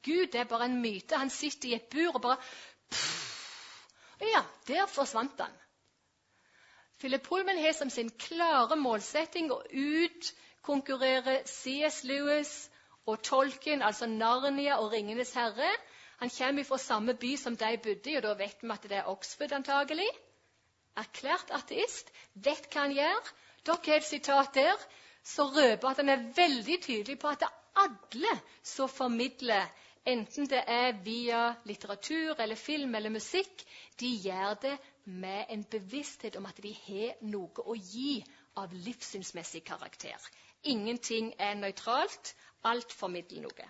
Gud 0.05 0.35
er 0.35 0.47
bare 0.49 0.67
en 0.69 0.81
myte. 0.81 1.17
Han 1.17 1.31
sitter 1.33 1.69
i 1.69 1.75
et 1.77 1.89
bur 1.91 2.13
og 2.15 2.21
bare 2.21 2.37
pff, 2.91 3.25
Ja, 4.21 4.43
der 4.67 4.85
forsvant 4.91 5.39
han. 5.39 5.55
Philip 6.99 7.23
Pullman 7.23 7.57
har 7.63 7.73
som 7.73 7.89
sin 7.89 8.09
klare 8.19 8.75
målsetting 8.75 9.51
å 9.55 9.61
utkonkurrere 9.71 11.37
C.S. 11.47 12.03
Lewis 12.03 12.51
og 13.07 13.21
Tolkien, 13.23 13.81
altså 13.81 14.05
Narnia 14.11 14.81
og 14.83 14.91
Ringenes 14.91 15.31
herre. 15.33 15.69
Han 16.19 16.31
kommer 16.35 16.67
fra 16.67 16.77
samme 16.77 17.15
by 17.15 17.35
som 17.39 17.55
de 17.55 17.77
bodde 17.83 18.11
i, 18.11 18.17
og 18.19 18.25
da 18.27 18.33
vet 18.41 18.63
vi 18.63 18.73
at 18.75 18.87
det 18.91 18.97
er 18.99 19.07
Oxford 19.07 19.55
antagelig. 19.55 20.09
Erklært 20.99 21.53
ateist, 21.55 22.11
vet 22.35 22.67
hva 22.73 22.83
han 22.83 22.97
gjør. 22.97 23.31
Dere 23.63 23.85
har 23.85 24.01
et 24.03 24.09
sitat 24.09 24.51
der 24.59 24.83
som 25.29 25.53
røper 25.55 25.89
at 25.91 26.01
han 26.01 26.09
er 26.09 26.25
veldig 26.35 26.79
tydelig 26.83 27.19
på 27.21 27.29
at 27.31 27.43
det 27.43 27.49
er 27.49 27.83
alle 27.83 28.33
som 28.65 28.89
formidler, 28.89 29.67
enten 30.09 30.49
det 30.49 30.63
er 30.67 30.97
via 31.05 31.41
litteratur 31.69 32.39
eller 32.39 32.57
film 32.57 32.95
eller 32.95 33.13
musikk, 33.13 33.63
de 33.99 34.09
gjør 34.25 34.53
det 34.63 34.75
med 35.05 35.45
en 35.49 35.63
bevissthet 35.63 36.35
om 36.39 36.45
at 36.49 36.61
de 36.63 36.73
har 36.85 37.17
noe 37.21 37.65
å 37.65 37.75
gi 37.77 38.23
av 38.57 38.73
livssynsmessig 38.73 39.63
karakter. 39.63 40.29
Ingenting 40.63 41.33
er 41.39 41.55
nøytralt. 41.55 42.35
Alt 42.67 42.91
formidler 42.91 43.45
noe. 43.45 43.67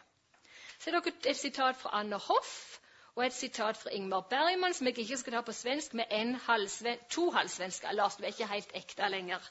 Så 0.80 0.90
er 0.90 0.96
det 1.06 1.28
et 1.30 1.38
sitat 1.38 1.78
fra 1.78 1.92
Anne 2.00 2.18
Hoff 2.18 2.80
og 3.16 3.26
et 3.26 3.36
sitat 3.36 3.78
fra 3.78 3.92
Ingmar 3.94 4.24
Bergman, 4.32 4.74
som 4.74 4.88
jeg 4.88 4.98
ikke 5.04 5.18
skal 5.22 5.36
ta 5.36 5.42
på 5.46 5.54
svensk, 5.54 5.94
med 5.94 6.40
halvsven 6.48 7.04
to 7.12 7.30
halvsvensker. 7.36 7.92
Lars, 7.94 8.16
du 8.16 8.24
er 8.24 8.34
ikke 8.34 8.48
helt 8.50 8.72
ekte 8.80 9.10
lenger 9.12 9.46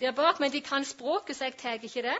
der 0.00 0.12
bak, 0.12 0.40
men 0.40 0.52
de 0.52 0.60
kan 0.60 0.84
språket, 0.84 1.36
så 1.36 1.44
jeg 1.44 1.56
tar 1.56 1.82
ikke 1.82 2.02
det. 2.02 2.18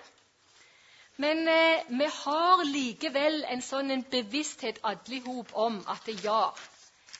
Men 1.17 1.49
eh, 1.49 1.85
vi 1.89 2.09
har 2.25 2.65
likevel 2.65 3.43
en 3.53 3.63
sånn 3.63 3.91
en 3.93 4.05
bevissthet 4.11 4.81
alle 4.89 5.21
hop 5.27 5.53
om 5.55 5.81
at 5.93 6.09
ja, 6.25 6.53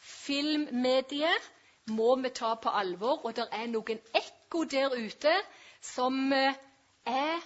filmmediet 0.01 1.51
må 1.93 2.15
vi 2.23 2.31
ta 2.31 2.55
på 2.55 2.73
alvor. 2.83 3.21
Og 3.27 3.37
det 3.37 3.49
er 3.53 3.69
noen 3.69 4.01
ekko 4.17 4.65
der 4.65 4.97
ute 4.97 5.35
som 5.83 6.33
eh, 6.33 6.57
er 7.05 7.45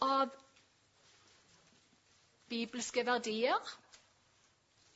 av 0.00 0.32
bibelske 2.48 3.04
verdier, 3.04 3.74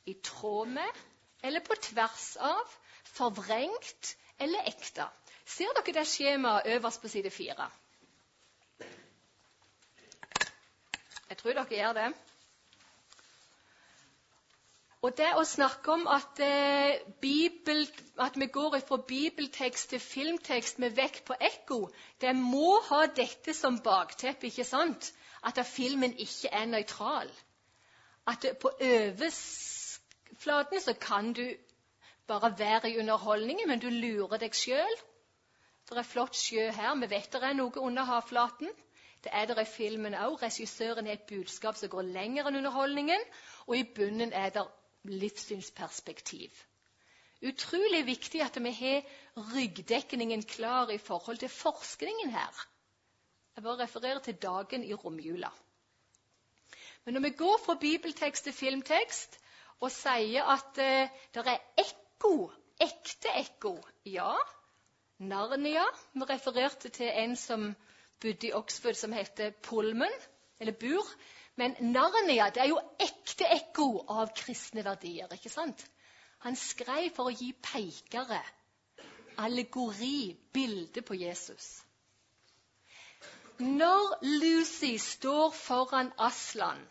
i 0.07 0.15
tråd 0.25 0.71
med 0.75 1.03
eller 1.43 1.63
på 1.67 1.75
tvers 1.83 2.37
av, 2.41 2.77
forvrengt 3.13 4.15
eller 4.43 4.71
ekte. 4.71 5.07
Ser 5.53 5.73
dere 5.77 5.93
det 5.99 6.07
skjemaet 6.09 6.69
øverst 6.75 7.03
på 7.03 7.09
side 7.13 7.31
fire? 7.31 7.71
Jeg 11.29 11.37
tror 11.41 11.53
dere 11.53 11.67
gjør 11.71 11.93
det. 11.93 12.13
Og 15.03 15.17
det 15.19 15.33
å 15.35 15.45
snakke 15.45 15.93
om 15.93 16.07
at, 16.07 16.41
eh, 16.47 17.01
Bibel, 17.21 17.89
at 18.19 18.39
vi 18.39 18.47
går 18.47 18.79
fra 18.87 18.97
bibeltekst 18.97 19.89
til 19.91 20.01
filmtekst 20.01 20.79
med 20.79 20.91
vekt 20.97 21.25
på 21.27 21.35
ekko, 21.41 21.91
det 22.21 22.37
må 22.37 22.81
ha 22.89 23.07
dette 23.07 23.55
som 23.55 23.83
bakteppe, 23.83 24.47
ikke 24.47 24.65
sant? 24.65 25.13
At 25.43 25.67
filmen 25.67 26.19
ikke 26.19 26.49
er 26.53 26.67
nøytral. 26.67 27.31
At 28.27 28.47
på 28.61 28.71
overflaten 28.81 30.81
så 30.81 30.95
kan 31.01 31.33
du 31.33 31.55
bare 32.27 32.59
være 32.59 32.91
i 32.91 32.99
underholdningen, 32.99 33.69
men 33.69 33.79
du 33.79 33.91
lurer 33.91 34.39
deg 34.39 34.55
sjøl. 34.55 35.12
Det 35.89 35.99
er 35.99 36.09
flott 36.09 36.37
sjø 36.39 36.71
her. 36.73 36.95
Vi 37.01 37.09
vet 37.11 37.33
det 37.33 37.43
er 37.43 37.57
noe 37.59 37.81
under 37.81 38.07
havflaten. 38.09 38.71
Det 39.23 39.31
er 39.33 39.47
det 39.47 39.59
i 39.63 39.69
filmen 39.69 40.15
òg. 40.19 40.39
Regissøren 40.43 41.07
har 41.07 41.19
et 41.19 41.29
budskap 41.29 41.79
som 41.79 41.91
går 41.93 42.11
lenger 42.15 42.49
enn 42.49 42.59
underholdningen. 42.63 43.25
Og 43.67 43.77
i 43.79 43.87
bunnen 43.97 44.33
er 44.33 44.51
det 44.55 44.67
livssynsperspektiv. 45.11 46.51
Utrolig 47.43 48.05
viktig 48.07 48.43
at 48.43 48.59
vi 48.63 48.71
har 48.79 49.03
ryggdekningen 49.55 50.43
klar 50.47 50.91
i 50.95 50.99
forhold 50.99 51.43
til 51.43 51.49
forskningen 51.51 52.31
her. 52.31 52.67
Jeg 53.57 53.65
bare 53.65 53.83
refererer 53.83 54.19
til 54.19 54.35
dagen 54.43 54.85
i 54.85 54.95
romjula. 54.95 55.51
Men 57.05 57.15
når 57.15 57.21
vi 57.21 57.31
går 57.31 57.61
fra 57.65 57.75
bibeltekst 57.75 58.45
til 58.45 58.53
filmtekst 58.53 59.39
og 59.81 59.91
sier 59.91 60.47
at 60.55 60.79
uh, 60.79 61.23
det 61.35 61.43
er 61.43 61.59
ekko, 61.83 62.53
ekte 62.81 63.35
ekko 63.43 63.75
Ja, 64.07 64.37
Narnia 65.23 65.85
Vi 66.15 66.27
refererte 66.29 66.89
til 66.89 67.11
en 67.25 67.37
som 67.37 67.75
bodde 68.21 68.49
i 68.49 68.53
Oxford, 68.53 68.95
som 68.95 69.13
heter 69.13 69.51
Pullman, 69.63 70.19
eller 70.61 70.73
Bur. 70.81 71.07
Men 71.57 71.77
Narnia 71.81 72.49
det 72.51 72.63
er 72.63 72.71
jo 72.71 72.81
ekte 73.01 73.47
ekko 73.55 74.05
av 74.09 74.33
kristne 74.37 74.85
verdier. 74.85 75.33
ikke 75.33 75.53
sant? 75.53 75.85
Han 76.43 76.57
skrev 76.57 77.11
for 77.15 77.31
å 77.31 77.37
gi 77.37 77.53
peikere, 77.63 78.41
allegori, 79.39 80.35
bilde 80.53 81.03
på 81.03 81.15
Jesus. 81.15 81.83
Når 83.59 84.17
Lucy 84.23 84.97
står 84.99 85.53
foran 85.55 86.11
Aslan 86.19 86.83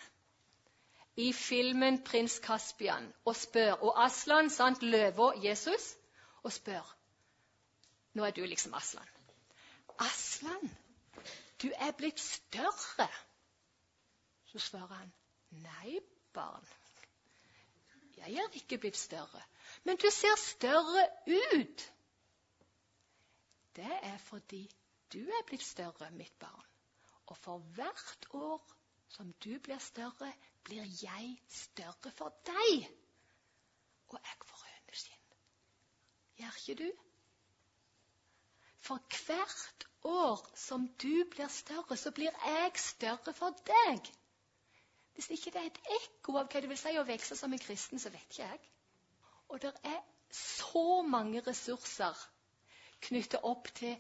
i 1.18 1.34
filmen 1.34 2.00
'Prins 2.04 2.40
Caspian' 2.40 3.12
og 3.26 3.36
spør 3.36 3.74
Og 3.82 4.04
Aslan, 4.06 4.50
sant, 4.50 4.84
løva 4.84 5.34
Jesus, 5.44 5.96
og 6.44 6.52
spør 6.52 6.96
Nå 8.14 8.26
er 8.26 8.32
du 8.36 8.42
liksom 8.46 8.74
Aslan. 8.74 9.08
Aslan, 10.00 10.72
du 11.62 11.70
er 11.78 11.92
blitt 11.98 12.20
større. 12.20 13.08
Så 14.46 14.60
svarer 14.60 14.96
han, 14.96 15.14
'Nei, 15.52 16.00
barn, 16.34 16.68
jeg 18.18 18.34
er 18.34 18.56
ikke 18.56 18.78
blitt 18.78 18.98
større, 18.98 19.44
men 19.84 19.98
du 19.98 20.10
ser 20.12 20.36
større 20.38 21.08
ut.' 21.28 21.92
Det 23.76 24.00
er 24.04 24.18
fordi 24.18 24.76
du 25.14 25.20
er 25.20 25.46
blitt 25.48 25.64
større, 25.64 26.12
mitt 26.12 26.40
barn. 26.40 26.66
Og 27.26 27.38
for 27.38 27.58
hvert 27.58 28.28
år 28.34 28.76
som 29.08 29.34
du 29.34 29.60
blir 29.60 29.80
større, 29.80 30.34
blir 30.64 30.84
jeg 31.04 31.38
større 31.50 32.12
for 32.12 32.36
deg. 32.46 32.90
Og 34.08 34.20
jeg 34.20 34.48
får 34.48 34.66
høneskinn. 34.66 35.24
Gjør 36.38 36.60
ikke 36.60 36.84
du? 36.84 37.11
For 38.82 39.00
hvert 39.26 39.86
år 40.10 40.42
som 40.58 40.88
du 41.02 41.24
blir 41.32 41.48
større, 41.54 41.98
så 41.98 42.12
blir 42.12 42.34
jeg 42.46 42.72
større 42.82 43.34
for 43.38 43.56
deg. 43.68 44.10
Hvis 45.14 45.30
ikke 45.36 45.52
det 45.54 45.62
er 45.62 45.70
et 45.70 45.82
ekko 46.00 46.38
av 46.40 46.48
hva 46.50 46.62
det 46.64 46.70
vil 46.72 46.80
si 46.80 46.96
å 46.98 47.06
vokse 47.06 47.38
som 47.38 47.54
en 47.54 47.62
kristen, 47.62 48.00
så 48.00 48.10
vet 48.14 48.26
ikke 48.30 48.48
jeg. 48.48 48.62
Og 49.52 49.62
det 49.62 49.74
er 49.84 50.00
så 50.34 51.02
mange 51.06 51.44
ressurser 51.46 52.18
knyttet 53.06 53.44
opp 53.44 53.68
til 53.76 53.98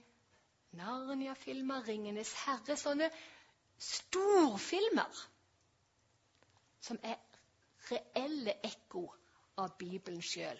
Narnia-filmer, 0.79 1.83
'Ringenes 1.83 2.31
herre', 2.45 2.77
sånne 2.79 3.09
storfilmer 3.81 5.23
som 6.81 6.99
er 7.03 7.19
reelle 7.89 8.55
ekko 8.63 9.03
av 9.61 9.75
Bibelen 9.77 10.21
sjøl, 10.23 10.59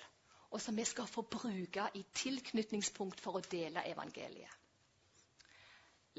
og 0.52 0.62
som 0.62 0.78
vi 0.78 0.86
skal 0.86 1.08
få 1.08 1.22
bruke 1.22 1.88
i 1.96 2.04
tilknytningspunkt 2.14 3.22
for 3.24 3.40
å 3.40 3.44
dele 3.52 3.84
evangeliet. 3.88 4.58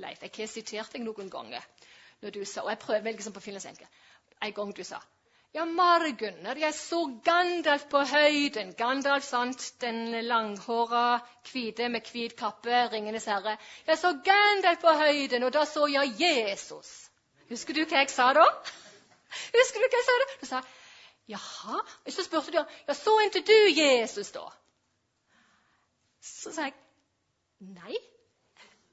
Leif, 0.00 0.22
jeg 0.24 0.32
har 0.38 0.48
sitert 0.48 0.94
deg 0.94 1.04
noen 1.04 1.28
ganger 1.30 1.64
når 2.22 2.30
du 2.32 2.44
sa, 2.44 2.62
og 2.62 2.70
jeg 2.72 2.80
prøver 2.80 3.12
liksom 3.12 3.34
på 3.36 3.42
finlandsenke, 3.44 3.88
en 4.40 4.54
gang 4.56 4.72
du 4.76 4.84
sa 4.86 5.02
ja, 5.52 5.66
Margunn, 5.68 6.38
når 6.46 6.62
jeg 6.62 6.72
så 6.78 6.98
Gandalf 7.24 7.82
på 7.92 8.00
høyden 8.08 8.70
Gandalf, 8.78 9.26
sant, 9.26 9.66
den 9.84 10.14
langhåra, 10.24 11.18
hvite 11.50 11.90
med 11.92 12.08
hvit 12.08 12.32
kappe, 12.38 12.86
Ringenes 12.88 13.28
herre. 13.28 13.58
Jeg 13.86 13.98
så 14.00 14.14
Gandalf 14.24 14.80
på 14.80 14.94
høyden, 14.96 15.44
og 15.44 15.52
da 15.52 15.66
så 15.68 15.90
jeg 15.92 16.14
Jesus. 16.22 17.10
Husker 17.50 17.76
du 17.76 17.84
hva 17.84 18.00
jeg 18.00 18.14
sa 18.14 18.30
da? 18.38 18.46
Husker 19.58 19.84
du 19.84 19.90
hva 19.90 20.00
jeg 20.00 20.08
sa 20.08 20.16
da? 20.22 20.30
Du 20.40 20.48
sa 20.54 20.62
jaha. 21.32 21.82
Så 22.08 22.26
spurte 22.26 22.54
de 22.54 22.60
ja, 22.60 22.96
så 22.96 23.16
ikke 23.26 23.44
du 23.48 23.58
Jesus 23.80 24.32
da? 24.34 24.46
Så 26.22 26.52
sa 26.54 26.68
jeg 26.68 26.76
nei. 27.60 27.96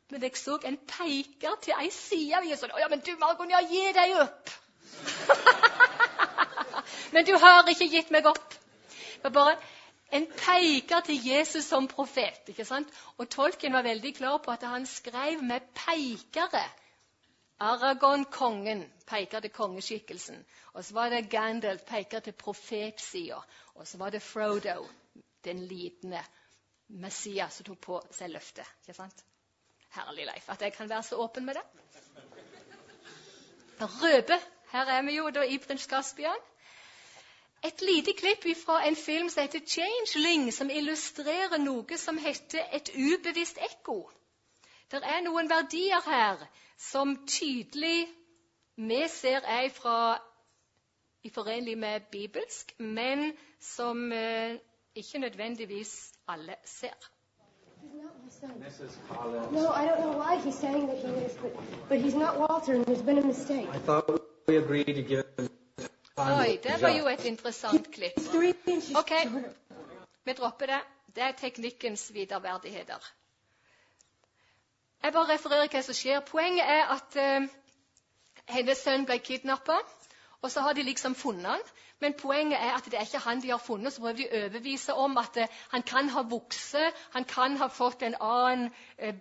Men 0.09 0.23
jeg 0.25 0.39
så 0.41 0.57
en 0.65 0.79
peker 0.89 1.59
til 1.61 1.75
ei 1.77 1.91
side 1.93 2.39
av 2.39 2.47
Jesus. 2.47 2.71
Å 2.73 2.81
ja, 2.81 2.87
men 2.89 3.03
du, 3.05 3.11
Margon, 3.21 3.51
ja, 3.53 3.61
gi 3.69 3.83
deg 3.93 4.15
opp! 4.23 4.55
Men 7.13 7.25
du 7.25 7.35
har 7.41 7.69
ikke 7.69 7.89
gitt 7.89 8.11
meg 8.13 8.27
opp. 8.29 8.55
Det 8.89 9.29
var 9.29 9.35
bare 9.35 9.55
en 10.17 10.25
peker 10.33 11.05
til 11.05 11.27
Jesus 11.27 11.67
som 11.69 11.87
profet. 11.87 12.41
ikke 12.47 12.65
sant? 12.65 12.89
Og 13.17 13.29
tolken 13.29 13.73
var 13.73 13.85
veldig 13.85 14.15
klar 14.17 14.37
på 14.37 14.51
at 14.51 14.65
han 14.65 14.85
skrev 14.89 15.43
med 15.43 15.65
peikere. 15.77 16.65
Aragon, 17.59 18.25
kongen, 18.25 18.85
peker 19.07 19.39
til 19.39 19.51
kongeskikkelsen. 19.51 20.45
Og 20.73 20.85
så 20.85 20.93
var 20.93 21.09
det 21.09 21.29
Gandalf, 21.29 21.81
peker 21.85 22.19
til 22.19 22.33
profetsida. 22.33 23.41
Og 23.75 23.87
så 23.87 23.97
var 23.97 24.09
det 24.09 24.21
Frodo, 24.21 24.85
den 25.43 25.65
lidende 25.67 26.23
Messias 26.87 27.53
som 27.53 27.65
tok 27.65 27.81
på 27.81 27.99
seg 28.11 28.31
løftet. 28.31 28.65
ikke 28.81 28.93
sant? 28.93 29.25
Herlig, 29.89 30.25
Leif, 30.25 30.49
at 30.49 30.61
jeg 30.61 30.73
kan 30.73 30.89
være 30.89 31.03
så 31.03 31.15
åpen 31.15 31.45
med 31.45 31.59
det. 31.59 31.65
Røbe. 33.81 34.39
Her 34.71 34.85
er 34.85 35.01
vi 35.01 35.15
jo 35.15 35.29
da 35.29 35.43
i 35.43 35.57
prins 35.57 35.87
Caspian. 35.89 36.47
Et 37.63 37.81
lite 37.81 38.13
klipp 38.13 38.45
fra 38.65 38.87
en 38.87 38.95
film 38.95 39.29
som 39.29 39.41
heter 39.41 39.59
'Changeling', 39.59 40.51
som 40.51 40.69
illustrerer 40.69 41.57
noe 41.57 41.97
som 41.97 42.17
heter 42.17 42.63
et 42.73 42.89
ubevisst 42.95 43.57
ekko. 43.71 44.11
Det 44.91 45.01
er 45.03 45.21
noen 45.21 45.49
verdier 45.49 46.01
her 46.05 46.41
som 46.77 47.15
tydelig 47.27 48.07
vi 48.79 49.03
ser 49.11 49.45
er 49.45 49.69
fra, 49.69 50.17
i 51.23 51.29
forenlig 51.29 51.77
med 51.77 52.07
bibelsk, 52.11 52.73
men 52.79 53.33
som 53.61 54.11
eh, 54.11 54.55
ikke 54.95 55.19
nødvendigvis 55.19 56.11
alle 56.27 56.55
ser. 56.65 56.95
No, 59.51 59.71
I 59.73 59.87
don't 59.87 60.01
know 60.01 60.13
why 60.13 60.35
he's 60.37 60.59
saying 60.59 60.87
that 60.87 60.97
he 60.97 61.25
is, 61.25 61.37
but, 61.41 61.51
but 61.89 61.99
he's 61.99 62.15
not 62.15 62.37
Walter, 62.39 62.73
and 62.73 62.85
there's 62.85 63.05
been 63.05 63.17
a 63.17 63.27
mistake. 63.27 63.67
I 63.73 63.79
thought 63.79 64.21
we 64.47 64.57
agreed 64.57 64.95
to 64.95 65.01
give 65.01 65.23
Oi, 66.19 66.59
det 66.63 66.81
var 66.81 66.89
jo 66.89 67.07
et 67.07 67.25
interessant 67.25 67.91
klipp. 67.91 68.17
OK, 68.99 69.11
vi 70.25 70.33
dropper 70.33 70.65
det. 70.65 70.79
Det 71.15 71.23
er 71.23 71.31
teknikkens 71.31 72.11
videreverdigheter. 72.13 73.18
Jeg 75.03 75.13
bare 75.15 75.33
refererer 75.33 75.69
hva 75.71 75.81
som 75.85 75.95
skjer. 75.95 76.19
Poenget 76.27 76.65
er 76.67 76.89
at 76.95 77.15
eh, 77.15 77.45
hennes 78.51 78.81
sønn 78.83 79.05
ble 79.07 79.15
kidnappa, 79.23 79.77
og 80.41 80.51
så 80.51 80.63
har 80.65 80.75
de 80.75 80.83
liksom 80.83 81.15
funnet 81.15 81.47
han. 81.51 81.63
Men 82.03 82.15
poenget 82.19 82.59
er 82.59 82.75
at 82.75 82.85
det 82.91 82.99
er 82.99 83.07
ikke 83.07 83.23
han 83.23 83.41
de 83.41 83.49
har 83.51 83.63
funnet. 83.63 83.93
Så 83.93 84.03
prøver 84.03 84.17
de 84.19 84.27
å 84.27 84.41
overbevise 84.41 84.95
om 85.05 85.17
at 85.21 85.39
eh, 85.39 85.57
han 85.71 85.87
kan 85.87 86.11
ha 86.15 86.23
vokst, 86.27 86.75
han 87.15 87.27
kan 87.27 87.57
ha 87.63 87.67
fått 87.67 88.03
en 88.03 88.19
annen 88.19 88.69
eh, 88.97 89.15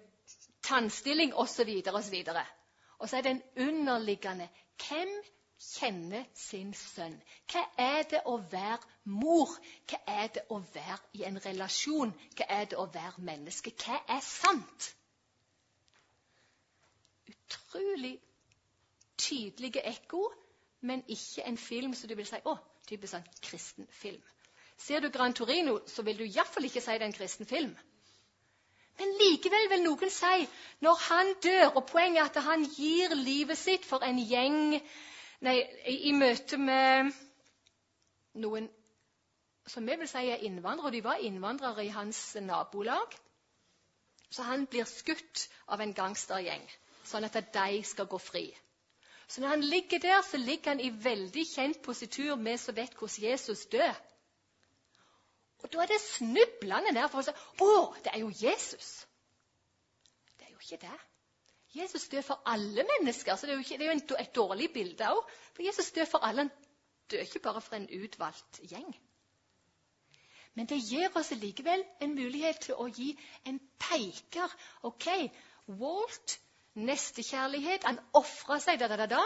tannstilling 0.66 1.34
osv. 1.34 1.70
osv. 1.94 2.18
Og 2.98 3.09
så 3.09 3.16
er 3.16 3.22
det 3.22 3.36
en 3.36 3.68
underliggende 3.68 4.48
Hvem 4.78 5.14
kjenner 5.59 6.26
sin 6.34 6.74
sønn? 6.74 7.16
Hva 7.50 7.64
er 7.78 8.02
det 8.10 8.20
å 8.26 8.36
være 8.50 8.78
mor? 9.10 9.55
Hva 9.90 9.98
er 10.06 10.28
det 10.34 10.44
å 10.50 10.60
være 10.74 11.00
i 11.18 11.24
en 11.26 11.38
relasjon? 11.46 12.14
Hva 12.36 12.46
er 12.60 12.70
det 12.70 12.78
å 12.78 12.86
være 12.94 13.26
menneske? 13.30 13.74
Hva 13.78 13.98
er 14.06 14.22
sant? 14.22 14.94
Utrolig 17.68 18.20
tydelige 19.18 19.82
ekko, 19.86 20.32
men 20.80 21.04
ikke 21.08 21.44
en 21.44 21.58
film 21.58 21.94
som 21.94 22.08
du 22.08 22.14
vil 22.16 22.26
si 22.26 22.38
å, 22.48 22.54
typisk 22.88 23.12
sånn 23.12 23.26
kristen 23.44 23.88
film. 23.92 24.22
Ser 24.78 25.02
du 25.02 25.10
Gran 25.10 25.34
Torino, 25.34 25.80
så 25.86 26.02
vil 26.06 26.18
du 26.18 26.24
iallfall 26.24 26.64
ikke 26.64 26.80
si 26.80 26.94
det 26.94 27.02
er 27.02 27.10
en 27.10 27.16
kristen 27.16 27.46
film. 27.46 27.74
Men 28.98 29.12
likevel 29.20 29.68
vil 29.70 29.84
noen 29.84 30.10
si 30.10 30.46
når 30.86 31.02
han 31.08 31.34
dør, 31.42 31.66
og 31.76 31.84
poenget 31.90 32.22
er 32.22 32.30
at 32.30 32.46
han 32.46 32.64
gir 32.64 33.14
livet 33.14 33.58
sitt 33.58 33.84
for 33.86 34.02
en 34.06 34.18
gjeng 34.18 34.78
nei, 35.44 35.56
i, 35.86 36.12
møte 36.16 36.58
med 36.58 37.12
noen 38.42 38.66
som 39.68 39.86
vi 39.86 39.98
vil 40.00 40.08
si 40.08 40.24
er 40.32 40.42
innvandrere, 40.48 40.88
og 40.88 40.96
de 40.96 41.04
var 41.04 41.22
innvandrere 41.22 41.84
i 41.84 41.92
hans 41.92 42.20
nabolag. 42.40 43.14
Så 44.30 44.46
han 44.48 44.66
blir 44.66 44.88
skutt 44.88 45.46
av 45.68 45.80
en 45.80 45.94
gangstergjeng, 45.94 46.64
sånn 47.09 47.26
at 47.28 47.39
de 47.55 47.82
skal 47.85 48.09
gå 48.10 48.20
fri. 48.20 48.47
Så 49.28 49.40
når 49.40 49.48
han 49.48 49.64
ligger 49.64 50.01
der, 50.01 50.22
så 50.24 50.40
ligger 50.40 50.72
han 50.72 50.80
i 50.80 50.93
veldig 51.05 51.44
kjent 51.47 51.82
positur, 51.85 52.36
vi 52.36 52.56
som 52.56 52.76
vet 52.76 52.94
hvordan 52.97 53.30
Jesus 53.30 53.66
dør. 53.72 53.97
Og 55.59 55.72
da 55.72 55.82
er 55.82 55.90
det 55.90 56.01
snublende 56.01 56.94
der 56.94 57.10
for 57.10 57.20
å 57.20 57.26
si 57.26 57.35
Å, 57.35 57.72
det 58.05 58.14
er 58.14 58.22
jo 58.22 58.30
Jesus. 58.30 58.90
Det 60.39 60.47
er 60.47 60.55
jo 60.55 60.62
ikke 60.62 60.80
det. 60.86 60.98
Jesus 61.74 62.09
dør 62.09 62.24
for 62.24 62.43
alle 62.47 62.86
mennesker. 62.93 63.36
så 63.36 63.47
Det 63.47 63.52
er 63.52 63.59
jo, 63.59 63.66
ikke, 63.66 63.78
det 63.78 63.86
er 63.86 63.93
jo 63.93 64.16
et 64.18 64.35
dårlig 64.35 64.72
bilde 64.72 65.10
òg. 65.12 65.28
For 65.52 65.66
Jesus 65.66 65.93
dør 65.93 66.05
for 66.05 66.24
alle. 66.24 66.47
Han 66.47 66.51
dør 67.10 67.26
ikke 67.26 67.44
bare 67.44 67.60
for 67.60 67.76
en 67.76 67.89
utvalgt 68.02 68.60
gjeng. 68.70 68.94
Men 70.55 70.66
det 70.66 70.80
gir 70.90 71.12
oss 71.14 71.30
likevel 71.30 71.85
en 72.01 72.14
mulighet 72.14 72.60
til 72.60 72.74
å 72.74 72.89
gi 72.89 73.12
en 73.47 73.60
peker. 73.78 74.55
OK, 74.82 75.06
Walt, 75.68 76.39
nestekjærlighet, 76.86 77.84
han 77.84 78.00
ofra 78.18 78.59
seg, 78.62 78.80
da, 78.80 78.88
da, 78.90 79.06
da. 79.10 79.22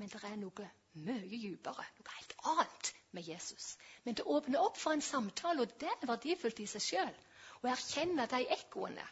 Men 0.00 0.10
det 0.10 0.22
er 0.26 0.38
noe 0.40 0.68
mye 1.06 1.28
dypere, 1.30 1.84
noe 1.98 2.14
helt 2.18 2.36
annet 2.52 2.92
med 3.16 3.28
Jesus. 3.28 3.76
Men 4.04 4.16
det 4.18 4.26
åpner 4.26 4.64
opp 4.64 4.78
for 4.80 4.96
en 4.96 5.04
samtale, 5.04 5.62
og 5.62 5.74
det 5.80 5.88
er 5.88 6.08
verdifullt 6.08 6.60
i 6.60 6.68
seg 6.70 6.84
sjøl. 6.86 7.18
Å 7.62 7.70
erkjenne 7.70 8.26
de 8.30 8.40
ekkoene. 8.56 9.04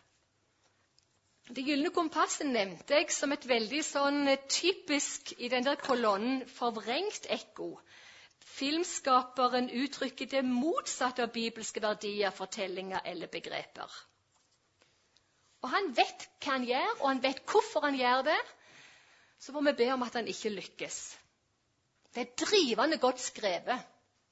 Det 1.51 1.65
gylne 1.67 1.91
kompasset 1.95 2.47
nevnte 2.47 2.95
jeg 2.95 3.11
som 3.15 3.33
et 3.35 3.47
veldig 3.49 3.81
sånn 3.83 4.29
typisk 4.47 5.33
i 5.39 5.49
den 5.51 5.67
der 5.67 5.81
kolonnen 5.83 6.45
forvrengt 6.47 7.27
ekko. 7.39 7.73
Filmskaperen 8.51 9.71
uttrykker 9.83 10.31
det 10.31 10.45
motsatte 10.47 11.25
av 11.27 11.33
bibelske 11.35 11.83
verdier, 11.83 12.31
fortellinger 12.35 13.03
eller 13.05 13.31
begreper. 13.33 13.99
Og 15.63 15.69
Han 15.71 15.91
vet 15.97 16.29
hva 16.41 16.53
han 16.55 16.65
gjør, 16.65 16.93
og 17.01 17.09
han 17.09 17.23
vet 17.23 17.43
hvorfor 17.45 17.85
han 17.85 17.99
gjør 17.99 18.23
det. 18.31 18.39
Så 19.41 19.53
får 19.53 19.67
vi 19.67 19.73
be 19.77 19.91
om 19.93 20.03
at 20.03 20.17
han 20.17 20.29
ikke 20.29 20.55
lykkes. 20.55 21.01
Det 22.15 22.21
er 22.21 22.47
drivende 22.47 22.99
godt 22.99 23.21
skrevet. 23.21 23.85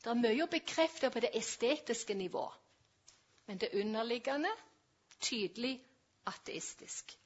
Det 0.04 0.10
er 0.10 0.18
mye 0.22 0.44
å 0.44 0.50
bekrefte 0.50 1.10
på 1.10 1.20
det 1.20 1.34
estetiske 1.36 2.14
nivå. 2.14 2.44
Men 3.46 3.60
det 3.60 3.74
underliggende 3.74 4.50
tydelig 5.20 5.78
ateistisk. 6.26 7.16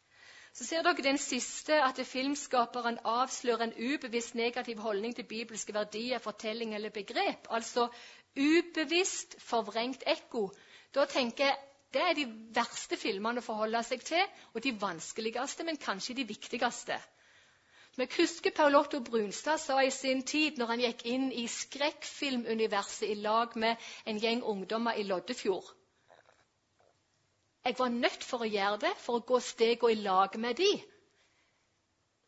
Så 0.53 0.67
ser 0.69 0.85
dere 0.85 1.05
den 1.05 1.19
siste, 1.19 1.79
at 1.81 2.01
filmskaperen 2.07 2.99
avslører 3.09 3.71
en 3.71 3.95
ubevisst 3.95 4.35
negativ 4.35 4.83
holdning 4.85 5.15
til 5.17 5.25
bibelske 5.25 5.75
verdier, 5.75 6.19
fortelling 6.19 6.75
eller 6.75 6.93
begrep. 6.93 7.49
Altså 7.51 7.89
ubevisst 8.37 9.39
forvrengt 9.41 10.05
ekko. 10.07 10.51
Da 10.95 11.07
tenker 11.09 11.47
jeg 11.47 11.57
det 11.93 12.03
er 12.03 12.15
de 12.17 12.27
verste 12.57 12.97
filmene 12.97 13.43
å 13.43 13.45
forholde 13.45 13.83
seg 13.85 14.05
til, 14.07 14.23
og 14.55 14.63
de 14.65 14.73
vanskeligste, 14.81 15.65
men 15.69 15.81
kanskje 15.81 16.17
de 16.21 16.29
viktigste. 16.29 16.97
Men 17.97 18.09
husker 18.17 18.55
Paul 18.57 18.77
Otto 18.79 19.03
Brunstad 19.05 19.61
sa 19.61 19.83
i 19.85 19.91
sin 19.93 20.23
tid, 20.25 20.57
når 20.57 20.71
han 20.71 20.83
gikk 20.87 21.03
inn 21.13 21.27
i 21.37 21.45
skrekkfilmuniverset 21.53 23.11
i 23.13 23.19
lag 23.21 23.53
med 23.61 23.91
en 24.09 24.21
gjeng 24.23 24.41
ungdommer 24.49 24.97
i 24.97 25.05
Loddefjord 25.05 25.69
Jeg 27.65 27.77
var 27.79 27.93
nødt 27.93 28.25
for 28.25 28.43
å 28.43 28.49
gjøre 28.49 28.81
det, 28.87 28.95
for 28.99 29.21
å 29.21 29.27
gå 29.29 29.41
stegene 29.45 29.93
i 29.93 30.01
lag 30.03 30.39
med 30.41 30.57
de. 30.57 30.71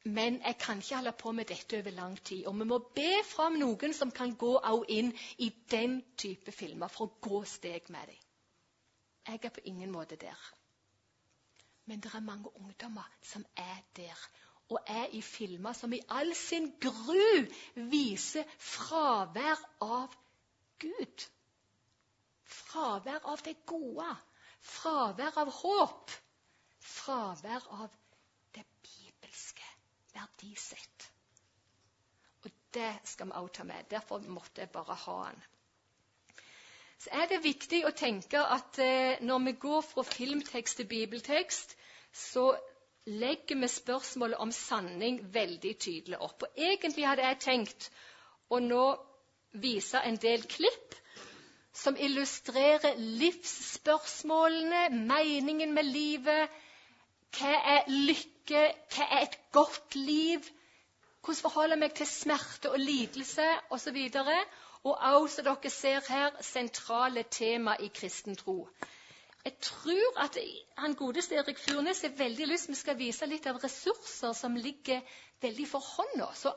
Men 0.04 0.36
jeg 0.44 0.58
kan 0.60 0.82
ikke 0.84 0.98
holde 1.00 1.14
på 1.18 1.32
med 1.32 1.48
dette 1.48 1.80
over 1.80 1.96
lang 1.96 2.18
tid. 2.20 2.44
Og 2.46 2.58
vi 2.60 2.68
må 2.68 2.78
be 2.94 3.24
fram 3.24 3.56
noen 3.58 3.96
som 3.96 4.12
kan 4.12 4.36
gå 4.36 4.52
inn 4.92 5.10
i 5.38 5.48
den 5.70 6.02
type 6.20 6.52
filmer, 6.52 6.92
for 6.92 7.08
å 7.08 7.16
gå 7.24 7.42
steg 7.48 7.88
med 7.88 8.12
dem. 8.12 8.23
Jeg 9.26 9.40
er 9.42 9.48
på 9.48 9.60
ingen 9.64 9.90
måte 9.90 10.16
der. 10.16 10.40
Men 11.84 12.00
det 12.00 12.14
er 12.14 12.20
mange 12.20 12.56
ungdommer 12.56 13.08
som 13.22 13.44
er 13.56 13.80
der. 13.96 14.28
og 14.70 14.78
er 14.86 15.06
i 15.12 15.20
filmer 15.22 15.72
som 15.72 15.92
i 15.92 16.00
all 16.08 16.34
sin 16.34 16.70
gru 16.80 17.44
viser 17.90 18.48
fravær 18.58 19.60
av 19.84 20.14
Gud. 20.80 21.26
Fravær 22.44 23.26
av 23.32 23.42
det 23.44 23.56
gode. 23.68 24.08
Fravær 24.64 25.40
av 25.42 25.52
håp. 25.60 26.14
Fravær 26.80 27.68
av 27.76 27.92
det 28.56 28.64
bibelske 28.86 29.68
verdisett. 30.14 31.10
Og 32.44 32.50
det 32.74 32.92
skal 33.04 33.30
vi 33.30 33.40
også 33.40 33.58
ta 33.60 33.68
med. 33.68 33.90
Derfor 33.90 34.24
måtte 34.28 34.64
jeg 34.64 34.72
bare 34.72 34.96
ha 35.06 35.18
den. 35.28 35.44
Så 37.04 37.10
er 37.12 37.26
det 37.28 37.42
viktig 37.44 37.82
å 37.84 37.92
tenke 37.92 38.40
at 38.40 38.78
eh, 38.80 39.18
når 39.20 39.42
vi 39.44 39.52
går 39.60 39.82
fra 39.84 40.02
filmtekst 40.08 40.78
til 40.78 40.86
bibeltekst, 40.88 41.74
så 42.16 42.46
legger 43.12 43.58
vi 43.60 43.68
spørsmålet 43.68 44.40
om 44.40 44.52
sanning 44.56 45.18
veldig 45.34 45.74
tydelig 45.84 46.16
opp. 46.24 46.46
Og 46.46 46.56
egentlig 46.56 47.04
hadde 47.04 47.26
jeg 47.26 47.42
tenkt 47.44 47.90
å 48.48 48.62
nå 48.64 48.86
vise 49.60 50.00
en 50.00 50.16
del 50.22 50.48
klipp 50.48 50.96
som 51.76 52.00
illustrerer 52.00 52.96
livsspørsmålene, 53.20 54.86
meningen 55.04 55.76
med 55.76 55.92
livet. 55.92 56.60
Hva 57.36 57.54
er 57.76 57.90
lykke? 57.90 58.68
Hva 58.94 59.10
er 59.10 59.26
et 59.26 59.40
godt 59.52 60.00
liv? 60.00 60.40
Hvordan 61.20 61.44
forholder 61.50 61.76
jeg 61.76 61.84
meg 61.84 61.98
til 62.00 62.08
smerte 62.08 62.72
og 62.72 62.80
lidelse 62.80 63.52
osv.? 63.76 63.98
Og 64.24 64.63
også, 64.92 65.34
som 65.34 65.44
dere 65.44 65.70
ser 65.70 66.00
her, 66.08 66.42
sentrale 66.42 67.22
tema 67.30 67.76
i 67.80 67.88
kristen 67.94 68.36
tro. 68.36 68.68
Jeg 69.44 69.56
tror 69.60 70.20
at 70.24 70.38
han 70.78 70.94
godeste 70.94 71.34
Erik 71.34 71.58
Furnes 71.58 72.02
har 72.02 72.12
veldig 72.16 72.46
lyst 72.48 72.68
vi 72.68 72.74
skal 72.74 72.98
vise 72.98 73.26
litt 73.26 73.46
av 73.46 73.60
ressurser 73.64 74.32
som 74.32 74.56
ligger 74.56 75.00
veldig 75.40 75.66
for 75.68 75.80
hånda. 75.80 76.30
Så 76.34 76.52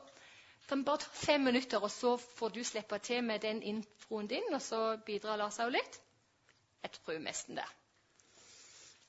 kan 0.68 0.78
vi 0.78 0.84
bare 0.84 0.98
ta 0.98 1.10
fem 1.12 1.40
minutter, 1.40 1.82
og 1.82 1.90
så 1.90 2.16
får 2.16 2.48
du 2.48 2.64
slippe 2.64 2.98
til 2.98 3.24
med 3.24 3.40
den 3.40 3.62
introen 3.62 4.26
din, 4.26 4.54
og 4.54 4.62
så 4.62 4.96
bidrar 5.06 5.36
Lars 5.36 5.60
òg 5.60 5.72
litt. 5.72 6.00
Jeg 6.82 6.92
tror 6.92 7.18
nesten 7.18 7.56
det. 7.56 7.66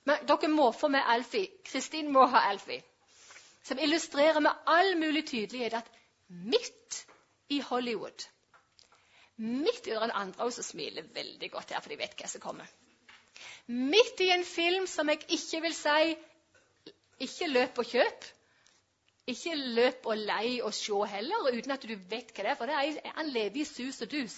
Men 0.04 0.28
dere 0.28 0.48
må 0.48 0.72
få 0.72 0.88
med 0.88 1.04
Alfie. 1.06 1.48
Kristin 1.66 2.12
må 2.12 2.26
ha 2.26 2.50
Alfie. 2.50 2.84
Som 3.64 3.80
illustrerer 3.80 4.40
med 4.40 4.52
all 4.66 4.96
mulig 4.98 5.28
tydelighet 5.28 5.74
at 5.74 5.92
midt 6.28 7.06
i 7.50 7.60
Hollywood 7.62 8.28
Midt 9.40 9.88
under 9.88 10.08
den 10.08 10.16
andre 10.20 10.52
som 10.52 10.66
smiler 10.68 11.08
veldig 11.16 11.52
godt 11.52 11.72
her, 11.72 11.80
for 11.82 11.92
de 11.92 12.00
vet 12.00 12.16
hva 12.20 12.28
som 12.28 12.44
kommer. 12.44 12.68
Midt 13.68 14.20
i 14.20 14.32
en 14.34 14.44
film 14.44 14.88
som 14.88 15.10
jeg 15.10 15.24
ikke 15.30 15.62
vil 15.64 15.76
si 15.78 16.16
ikke 17.24 17.48
løp 17.48 17.80
og 17.80 17.88
kjøp. 17.88 18.28
Ikke 19.30 19.56
løp 19.56 20.08
og 20.10 20.18
lei 20.18 20.60
og 20.66 20.74
se 20.74 21.00
heller, 21.12 21.52
uten 21.54 21.76
at 21.76 21.84
du 21.86 21.96
vet 22.10 22.32
hva 22.34 22.46
det 22.46 22.52
er. 22.52 22.58
For 22.60 22.72
det 22.72 22.78
er, 22.80 23.12
han 23.16 23.32
lever 23.32 23.62
i 23.62 23.68
sus 23.68 24.02
og 24.02 24.12
dus. 24.12 24.38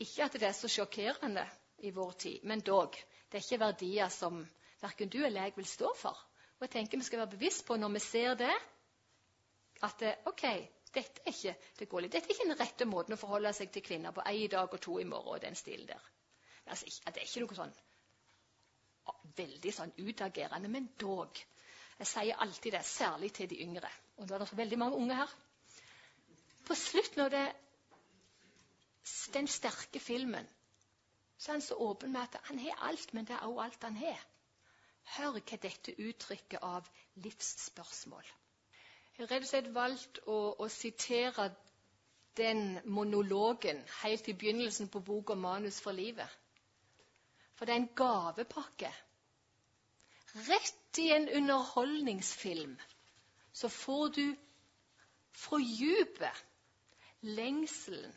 Ikke 0.00 0.26
at 0.26 0.36
det 0.38 0.48
er 0.48 0.56
så 0.56 0.68
sjokkerende 0.68 1.46
i 1.86 1.90
vår 1.96 2.12
tid, 2.12 2.44
men 2.44 2.60
dog. 2.60 2.96
Det 3.30 3.38
er 3.38 3.46
ikke 3.46 3.64
verdier 3.64 4.10
som 4.12 4.42
verken 4.82 5.08
du 5.08 5.18
eller 5.24 5.48
jeg 5.48 5.56
vil 5.56 5.68
stå 5.68 5.94
for. 5.96 6.18
Og 6.58 6.66
jeg 6.66 6.70
tenker 6.70 6.98
Vi 6.98 7.04
skal 7.04 7.18
være 7.22 7.34
bevisst 7.36 7.66
på 7.66 7.76
når 7.76 7.88
vi 7.88 7.98
ser 8.04 8.34
det, 8.34 8.54
at 9.82 10.02
ok, 10.26 10.44
dette 10.94 11.22
er 11.24 11.34
ikke 11.34 11.54
det 11.78 11.88
går 11.88 12.04
litt. 12.04 12.12
Dette 12.12 12.30
er 12.30 12.34
ikke 12.34 12.48
den 12.48 12.58
rette 12.58 12.86
måten 12.88 13.14
å 13.14 13.20
forholde 13.20 13.52
seg 13.54 13.70
til 13.72 13.84
kvinner 13.86 14.14
på 14.16 14.24
én 14.26 14.48
dag 14.50 14.72
og 14.74 14.80
to 14.82 14.98
i 14.98 15.04
morgen. 15.04 15.34
og 15.34 15.40
den 15.42 15.54
stilen 15.54 15.86
der. 15.86 16.10
Altså, 16.66 16.86
det 17.06 17.16
er 17.16 17.28
ikke 17.28 17.44
noe 17.44 17.58
sånn 17.58 17.78
veldig 19.36 19.72
sånn 19.74 19.92
utagerende, 19.98 20.68
men 20.68 20.88
dog. 20.98 21.38
Jeg 21.98 22.08
sier 22.08 22.42
alltid 22.42 22.72
det, 22.72 22.84
særlig 22.86 23.32
til 23.32 23.48
de 23.50 23.60
yngre. 23.62 23.90
Og 24.16 24.28
nå 24.28 24.34
er 24.34 24.44
det 24.44 24.56
veldig 24.56 24.78
mange 24.78 24.96
unge 24.96 25.18
her. 25.18 25.34
På 26.66 26.74
slutten 26.74 27.24
av 27.24 27.30
det, 27.34 27.46
den 29.34 29.48
sterke 29.48 30.00
filmen 30.00 30.46
så 31.40 31.50
er 31.50 31.56
han 31.56 31.64
så 31.64 31.76
åpen 31.80 32.12
med 32.12 32.20
at 32.20 32.36
han 32.50 32.58
har 32.60 32.82
alt, 32.90 33.14
men 33.16 33.24
det 33.24 33.32
er 33.32 33.46
også 33.48 33.62
alt 33.64 33.84
han 33.86 33.96
har. 33.96 34.24
Hør 35.16 35.38
hva 35.38 35.56
dette 35.62 35.94
uttrykket 35.96 36.60
av 36.62 36.88
livsspørsmål. 37.24 38.26
Jeg 39.20 39.28
har 39.28 39.34
rett 39.34 39.44
og 39.44 39.48
slett 39.50 39.74
valgt 39.74 40.18
å, 40.32 40.34
å 40.64 40.66
sitere 40.72 41.50
den 42.40 42.78
monologen 42.88 43.82
helt 43.98 44.28
i 44.32 44.32
begynnelsen 44.32 44.88
på 44.88 45.02
boka 45.04 45.34
'Manus 45.36 45.80
for 45.84 45.92
livet'. 45.92 46.36
For 47.54 47.68
det 47.68 47.74
er 47.74 47.80
en 47.82 47.90
gavepakke. 48.00 48.92
Rett 50.48 50.98
i 51.02 51.10
en 51.12 51.28
underholdningsfilm 51.28 52.78
så 53.52 53.68
får 53.68 54.08
du 54.08 54.24
fra 55.42 55.58
dypet 55.58 56.40
lengselen, 57.20 58.16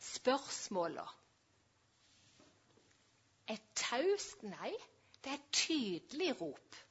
spørsmåla. 0.00 1.04
Et 3.52 3.68
taust 3.76 4.48
nei, 4.48 4.72
det 5.20 5.30
er 5.30 5.42
et 5.42 5.52
tydelig 5.52 6.40
rop. 6.40 6.83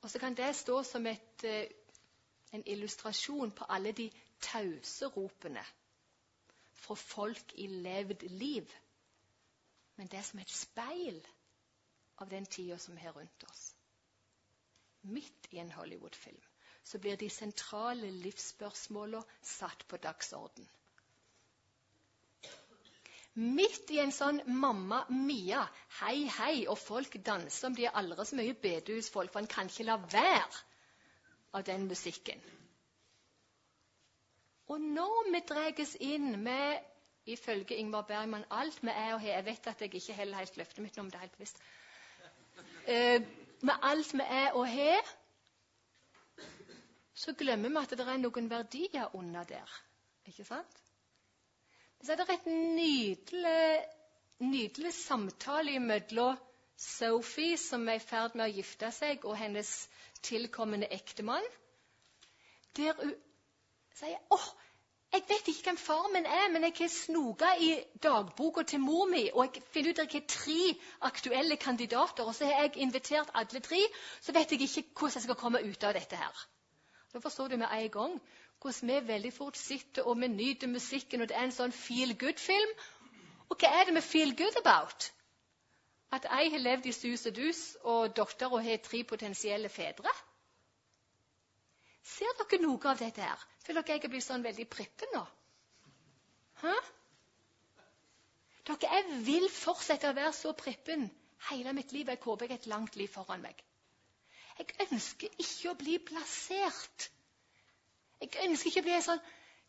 Og 0.00 0.10
så 0.10 0.18
kan 0.18 0.36
det 0.36 0.56
stå 0.56 0.82
som 0.82 1.06
et, 1.06 1.44
eh, 1.44 1.66
en 2.52 2.62
illustrasjon 2.66 3.50
på 3.50 3.64
alle 3.68 3.92
de 3.92 4.10
tause 4.40 5.06
ropene 5.06 5.64
fra 6.72 6.94
folk 6.94 7.52
i 7.54 7.66
levd 7.66 8.22
liv. 8.22 8.72
Men 9.96 10.06
det 10.06 10.18
er 10.18 10.22
som 10.22 10.38
et 10.38 10.50
speil 10.50 11.26
av 12.18 12.30
den 12.30 12.46
tida 12.46 12.78
som 12.78 12.98
er 12.98 13.12
rundt 13.12 13.44
oss. 13.50 13.74
Midt 15.02 15.48
i 15.50 15.58
en 15.58 15.72
Hollywood-film 15.72 16.42
så 16.84 16.98
blir 16.98 17.16
de 17.16 17.30
sentrale 17.30 18.10
livsspørsmåla 18.10 19.22
satt 19.42 19.86
på 19.88 19.96
dagsorden. 19.96 20.68
Midt 23.38 23.90
i 23.94 24.00
en 24.02 24.10
sånn 24.12 24.40
Mamma 24.50 25.04
Mia, 25.08 25.62
hei, 26.00 26.24
hei, 26.38 26.54
og 26.66 26.78
folk 26.78 27.14
danser 27.24 27.68
om 27.68 27.76
de 27.76 27.86
er 27.86 27.94
aldri 27.96 28.26
så 28.26 28.38
mye 28.38 28.56
bedehusfolk, 28.58 29.30
for 29.30 29.42
en 29.42 29.50
kan 29.50 29.70
ikke 29.70 29.86
la 29.86 29.96
være 30.02 30.64
av 31.54 31.66
den 31.66 31.86
musikken. 31.90 32.42
Og 34.70 34.80
når 34.80 35.30
vi 35.34 35.42
dras 35.46 35.94
inn 36.00 36.34
med, 36.42 36.82
ifølge 37.26 37.78
Ingmar 37.78 38.02
Bergman, 38.08 38.44
alt 38.50 38.82
vi 38.82 38.90
er 38.90 39.14
og 39.14 39.20
har 39.20 39.36
Jeg 39.36 39.44
vet 39.44 39.66
at 39.66 39.80
jeg 39.80 39.94
ikke 39.94 40.18
heller 40.18 40.38
helt 40.38 40.56
løftet 40.56 40.82
mitt 40.82 40.96
nå, 40.96 41.02
men 41.02 41.10
det 41.10 41.18
er 41.18 41.26
helt 41.26 41.38
bevisst. 41.38 41.62
Eh, 42.86 43.22
med 43.62 43.74
alt 43.82 44.14
vi 44.14 44.26
er 44.26 44.52
og 44.52 44.68
har, 44.68 45.10
så 47.14 47.32
glemmer 47.32 47.68
vi 47.68 47.82
at 47.82 47.90
det 47.98 48.06
er 48.06 48.22
noen 48.22 48.50
verdier 48.50 49.14
under 49.14 49.44
der. 49.44 49.80
Ikke 50.26 50.44
sant? 50.44 50.78
Så 52.02 52.12
er 52.12 52.16
det 52.16 52.30
et 52.32 52.46
nydelig, 52.46 53.80
nydelig 54.40 54.92
samtale 54.94 55.80
mellom 55.80 56.38
Sophie, 56.80 57.58
som 57.60 57.88
er 57.88 57.98
i 57.98 58.04
ferd 58.04 58.36
med 58.38 58.46
å 58.46 58.54
gifte 58.56 58.88
seg, 58.96 59.26
og 59.28 59.36
hennes 59.36 59.68
tilkommende 60.24 60.88
ektemann, 60.96 61.44
der 62.78 62.96
hun 62.96 63.12
sier 64.00 64.16
åh, 64.32 64.46
jeg 65.12 65.26
vet 65.28 65.48
ikke 65.50 65.66
hvem 65.66 65.80
far 65.82 66.08
min 66.14 66.26
er, 66.26 66.48
men 66.54 66.64
jeg 66.68 66.76
har 66.78 66.90
snoka 66.94 67.50
i 67.60 67.70
dagboka 68.02 68.62
til 68.62 68.80
mor 68.80 69.08
mi, 69.10 69.26
og 69.34 69.42
jeg 69.58 69.64
finner 69.74 69.92
ut 69.92 70.02
at 70.04 70.14
jeg 70.14 70.22
har 70.22 70.28
tre 70.32 70.58
aktuelle 71.10 71.56
kandidater, 71.60 72.24
og 72.24 72.34
så 72.34 72.46
har 72.48 72.62
jeg 72.64 72.78
invitert 72.86 73.32
alle 73.34 73.60
tre, 73.60 73.80
så 74.22 74.32
vet 74.32 74.54
jeg 74.54 74.62
ikke 74.64 74.86
hvordan 74.94 75.18
jeg 75.18 75.26
skal 75.26 75.40
komme 75.42 75.64
ut 75.66 75.84
av 75.84 75.98
dette 75.98 76.16
her. 76.16 76.44
Da 77.12 77.20
forstår 77.20 77.50
du 77.50 77.56
med 77.58 77.68
en 77.74 77.90
gang 77.90 78.20
hvordan 78.60 78.88
vi 78.88 79.08
veldig 79.08 79.32
fort 79.32 79.56
sitter 79.56 80.08
og 80.08 80.20
vi 80.20 80.28
nyter 80.28 80.68
musikken, 80.68 81.20
og 81.20 81.28
det 81.28 81.36
er 81.36 81.46
en 81.48 81.54
sånn 81.56 81.72
feel 81.72 82.12
good-film. 82.18 82.74
Og 83.50 83.56
hva 83.58 83.70
er 83.80 83.88
det 83.88 83.96
vi 83.96 84.02
feel 84.04 84.36
good 84.36 84.58
about? 84.60 85.10
At 86.12 86.26
jeg 86.26 86.50
har 86.52 86.62
levd 86.64 86.86
i 86.90 86.92
sus 86.92 87.26
og 87.26 87.36
dus, 87.36 87.60
og 87.82 88.16
dattera 88.16 88.60
har 88.62 88.82
tre 88.84 89.02
potensielle 89.04 89.68
fedre? 89.68 90.12
Ser 92.02 92.32
dere 92.40 92.62
noe 92.62 92.90
av 92.90 92.98
dette 92.98 93.22
her? 93.22 93.44
Føler 93.64 93.86
dere 93.86 94.00
jeg 94.00 94.10
blitt 94.12 94.26
sånn 94.26 94.44
veldig 94.44 94.66
prippen 94.72 95.14
nå? 95.14 95.22
Hæ? 96.62 96.74
Dere, 98.68 98.90
jeg 98.96 99.22
vil 99.26 99.48
fortsette 99.54 100.10
å 100.10 100.16
være 100.16 100.34
så 100.36 100.52
prippen 100.58 101.08
hele 101.48 101.72
mitt 101.76 101.92
liv. 101.96 102.10
Jeg 102.10 102.22
håper 102.24 102.46
jeg 102.46 102.56
har 102.56 102.62
et 102.62 102.70
langt 102.72 102.98
liv 103.00 103.08
foran 103.12 103.44
meg. 103.44 103.62
Jeg 104.58 104.90
ønsker 104.90 105.40
ikke 105.40 105.70
å 105.70 105.78
bli 105.80 105.96
plassert. 106.10 107.10
Jeg 108.20 108.46
ønsker 108.46 108.70
ikke 108.70 108.82
å 108.84 108.88
bli 108.88 109.00
sånn 109.04 109.22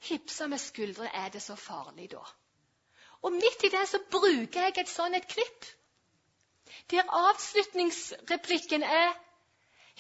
hipsa 0.09 0.47
med 0.51 0.61
skuldre. 0.61 1.09
Er 1.23 1.29
det 1.33 1.41
så 1.43 1.55
farlig 1.55 2.09
da? 2.11 2.23
Og 3.21 3.35
midt 3.37 3.63
i 3.63 3.71
det 3.73 3.83
så 3.89 4.01
bruker 4.11 4.67
jeg 4.67 4.77
et 4.81 4.91
sånn 4.91 5.15
et 5.15 5.27
klipp. 5.29 5.67
Der 6.91 7.07
avslutningsreplikken 7.07 8.83
er 8.83 9.11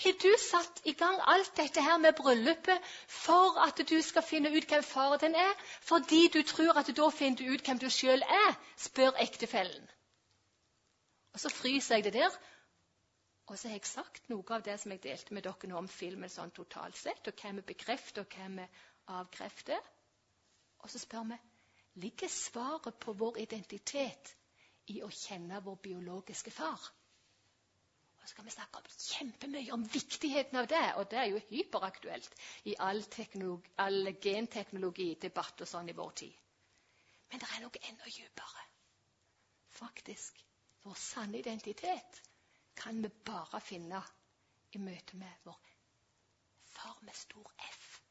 har 0.01 0.13
du 0.23 0.29
satt 0.39 0.81
i 0.87 0.93
gang 0.97 1.17
alt 1.33 1.51
dette 1.57 1.81
her 1.83 1.97
med 1.97 2.15
bryllupet 2.15 2.91
for 3.07 3.59
at 3.59 3.81
du 3.89 3.97
skal 4.01 4.23
finne 4.23 4.49
ut 4.49 4.67
hvem 4.69 4.83
far 4.83 5.17
din 5.17 5.35
er? 5.35 5.51
Fordi 5.81 6.27
du 6.33 6.41
tror 6.47 6.79
at 6.79 6.87
du 6.87 6.93
da 6.97 7.09
finner 7.09 7.37
du 7.37 7.51
ut 7.53 7.65
hvem 7.65 7.79
du 7.79 7.89
sjøl 7.89 8.23
er? 8.23 8.55
spør 8.77 9.19
ektefellen. 9.19 9.89
Og 11.33 11.39
så 11.39 11.49
fryser 11.49 11.95
jeg 11.95 12.03
det 12.03 12.13
der, 12.13 12.39
Og 13.51 13.59
så 13.59 13.67
har 13.67 13.75
jeg 13.75 13.89
sagt 13.89 14.29
noe 14.31 14.55
av 14.55 14.61
det 14.63 14.77
som 14.79 14.93
jeg 14.93 15.01
delte 15.03 15.35
med 15.35 15.43
dere 15.43 15.67
nå 15.67 15.79
om 15.81 15.87
filmen 15.91 16.31
sånn 16.31 16.53
totalt 16.55 16.95
sett, 16.95 17.25
og 17.27 17.41
hva 17.41 17.49
vi 17.57 17.63
bekrefter, 17.73 18.23
og 18.23 18.37
hva 18.37 18.45
vi 18.53 18.67
avkrefter. 19.11 19.89
Og 20.79 20.93
så 20.93 21.01
spør 21.01 21.25
vi 21.33 21.39
ligger 22.05 22.31
svaret 22.31 22.95
på 23.03 23.11
vår 23.19 23.41
identitet 23.43 24.31
i 24.95 25.01
å 25.03 25.11
kjenne 25.11 25.59
vår 25.65 25.81
biologiske 25.83 26.55
far. 26.55 26.87
Og 28.21 28.29
så 28.29 28.37
kan 28.37 28.47
vi 28.47 28.55
snakke 28.55 28.79
om 28.79 28.89
kjempemye 29.09 29.75
om 29.75 29.83
viktigheten 29.99 30.61
av 30.63 30.71
det, 30.71 30.85
og 30.95 31.11
det 31.11 31.19
er 31.19 31.29
jo 31.33 31.43
hyperaktuelt 31.49 32.41
i 32.71 32.79
all, 32.87 33.03
all 33.83 34.13
genteknologidebatt 34.23 35.65
og 35.65 35.73
sånn 35.75 35.91
i 35.91 35.99
vår 35.99 36.17
tid. 36.23 36.41
Men 37.27 37.43
det 37.43 37.51
er 37.51 37.63
noe 37.65 37.85
enda 37.91 38.15
dypere. 38.15 38.67
Faktisk. 39.75 40.39
Vår 40.87 40.95
sanne 40.97 41.43
identitet 41.43 42.23
kan 42.75 43.03
vi 43.03 43.09
bare 43.25 43.61
finne 43.61 44.01
i 44.71 44.77
møte 44.77 45.17
med 45.17 45.45
vår 45.45 45.59
far 46.81 46.97
med 47.01 47.13
stor 47.13 47.51
F. 47.69 48.01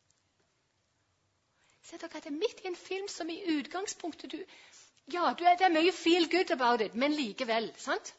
Ser 1.83 1.99
dere 1.99 2.21
at 2.21 2.25
det 2.25 2.31
er 2.31 2.39
midt 2.39 2.61
i 2.63 2.69
en 2.71 2.77
film 2.77 3.09
som 3.09 3.31
i 3.31 3.41
utgangspunktet 3.57 4.33
du, 4.33 4.43
Ja, 5.13 5.33
du, 5.39 5.45
det 5.45 5.67
er 5.67 5.73
mye 5.75 5.93
feel 5.93 6.29
good 6.31 6.51
about 6.55 6.81
it, 6.81 6.95
men 6.95 7.13
likevel. 7.13 7.73
sant? 7.77 8.15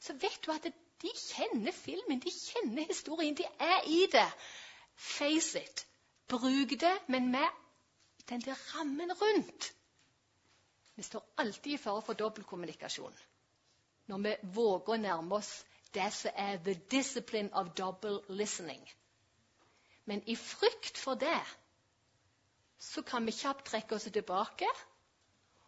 Så 0.00 0.12
vet 0.12 0.40
du 0.46 0.50
at 0.52 0.64
de 1.02 1.10
kjenner 1.20 1.72
filmen, 1.72 2.20
de 2.20 2.30
kjenner 2.30 2.88
historien, 2.88 3.36
de 3.36 3.44
er 3.60 3.86
i 3.86 4.06
det. 4.12 4.26
Face 4.96 5.60
it. 5.62 5.86
Bruk 6.28 6.74
det, 6.80 6.96
men 7.08 7.30
med 7.30 7.46
den 8.28 8.40
der 8.40 8.58
rammen 8.74 9.12
rundt. 9.12 9.74
Vi 10.96 11.02
står 11.02 11.34
alltid 11.38 11.72
i 11.72 11.76
fare 11.76 12.02
for 12.02 12.12
dobbeltkommunikasjon 12.12 13.14
når 14.06 14.18
vi 14.24 14.34
våger 14.54 14.94
å 14.94 15.00
nærme 15.00 15.38
oss 15.38 15.52
det 15.94 16.10
som 16.12 16.34
er 16.36 16.58
the 16.64 16.74
discipline 16.90 17.50
of 17.52 17.72
double 17.78 18.20
listening. 18.28 18.82
Men 20.04 20.22
i 20.28 20.36
frykt 20.36 20.98
for 20.98 21.14
det 21.14 21.40
så 22.78 23.02
kan 23.02 23.26
vi 23.26 23.32
kjapt 23.32 23.64
trekke 23.70 23.94
oss 23.96 24.08
tilbake, 24.12 24.68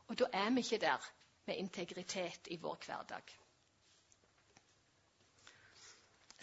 og 0.06 0.18
da 0.18 0.28
er 0.32 0.50
vi 0.50 0.64
ikke 0.64 0.82
der 0.82 1.10
med 1.46 1.56
integritet 1.56 2.50
i 2.50 2.58
vår 2.60 2.76
hverdag. 2.86 3.22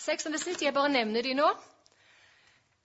The 0.06 0.38
City, 0.38 0.66
jeg 0.66 0.74
bare 0.74 0.90
nevner 0.90 1.22
de 1.22 1.34
nå. 1.38 1.48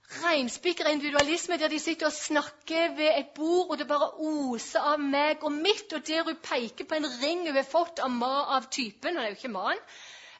Reinspikra 0.09 0.89
individualisme 0.91 1.59
der 1.61 1.69
de 1.69 1.79
sitter 1.79 2.07
og 2.07 2.13
snakker 2.17 2.95
ved 2.97 3.11
et 3.19 3.33
bord, 3.35 3.71
og 3.71 3.79
det 3.79 3.89
bare 3.89 4.15
oser 4.17 4.81
av 4.81 5.01
meg 5.01 5.43
og 5.45 5.53
mitt, 5.53 5.93
og 5.93 6.07
der 6.07 6.25
hun 6.25 6.39
peker 6.43 6.89
på 6.89 6.97
en 6.97 7.09
ring 7.23 7.43
hun 7.45 7.57
har 7.57 7.67
fått 7.69 8.01
av 8.01 8.11
ma 8.11 8.47
av 8.57 8.71
typen. 8.73 9.19
Det 9.19 9.25
er 9.25 9.35
jo 9.35 9.37
ikke 9.37 9.53
mannen. 9.53 9.83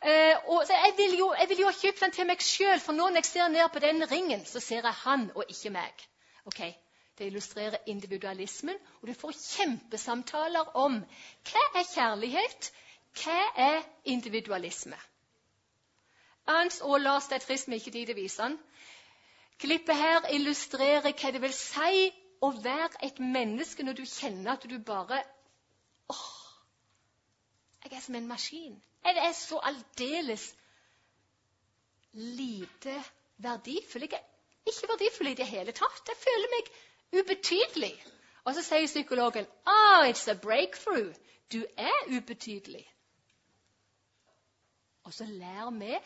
Eh, 0.01 0.37
og 0.49 0.65
jeg 0.71 0.95
vil, 0.97 1.19
jo, 1.19 1.35
jeg 1.41 1.49
vil, 1.51 1.61
jo, 1.61 1.67
ha 1.69 1.75
kjøpt 1.75 2.01
den 2.01 2.15
til 2.17 2.29
meg 2.31 2.43
sjøl, 2.47 2.81
for 2.81 2.97
nå 2.97 3.11
når 3.11 3.21
jeg 3.21 3.29
ser 3.29 3.49
ned 3.53 3.69
på 3.75 3.83
den 3.83 4.05
ringen, 4.11 4.45
så 4.47 4.63
ser 4.63 4.87
jeg 4.87 5.01
han 5.03 5.29
og 5.35 5.45
ikke 5.49 5.75
meg. 5.75 6.05
Ok, 6.49 6.63
Det 7.19 7.27
illustrerer 7.27 7.83
individualismen, 7.91 8.77
og 9.01 9.09
du 9.09 9.15
får 9.21 9.33
kjempesamtaler 9.35 10.69
om 10.79 11.01
hva 11.51 11.65
er 11.81 11.89
kjærlighet, 11.91 12.69
hva 13.19 13.39
er 13.59 13.81
individualisme. 14.05 14.97
Ernst 16.47 16.85
og 16.87 17.01
Lars, 17.01 17.27
det 17.29 17.41
er 17.41 17.45
trist 17.45 17.69
vi 17.69 17.81
ikke 17.81 17.91
tid 17.91 18.07
til 18.07 18.15
å 18.15 18.21
vise 18.21 18.47
den. 18.47 18.55
Klippet 19.59 19.97
her 19.97 20.29
illustrerer 20.37 21.11
hva 21.11 21.33
det 21.35 21.43
vil 21.43 21.55
si 21.55 22.09
å 22.45 22.51
være 22.63 23.03
et 23.09 23.19
menneske 23.19 23.83
når 23.83 23.99
du 23.99 24.05
kjenner 24.07 24.55
at 24.55 24.67
du 24.71 24.77
bare 24.79 25.23
åh, 26.15 26.29
Jeg 27.85 27.97
er 27.97 28.05
som 28.05 28.15
en 28.15 28.29
maskin. 28.29 28.77
Jeg 29.05 29.17
er 29.25 29.33
så 29.33 29.59
aldeles 29.65 30.45
lite 32.13 32.95
verdifull. 33.37 34.03
Jeg 34.03 34.21
er 34.21 34.71
ikke 34.71 34.91
verdifull 34.93 35.31
i 35.33 35.39
det 35.39 35.47
hele 35.47 35.73
tatt. 35.73 36.05
Jeg 36.09 36.23
føler 36.23 36.55
meg 36.55 36.71
ubetydelig. 37.21 37.95
Og 38.45 38.55
så 38.55 38.63
sier 38.63 38.87
psykologen 38.87 39.47
oh, 39.67 40.05
it's 40.09 40.29
a 40.31 40.35
breakthrough. 40.35 41.15
Du 41.53 41.65
er 41.77 41.99
ubetydelig. 42.13 42.85
Og 45.05 45.15
så 45.15 45.25
lærer 45.25 45.71
vi 45.71 45.99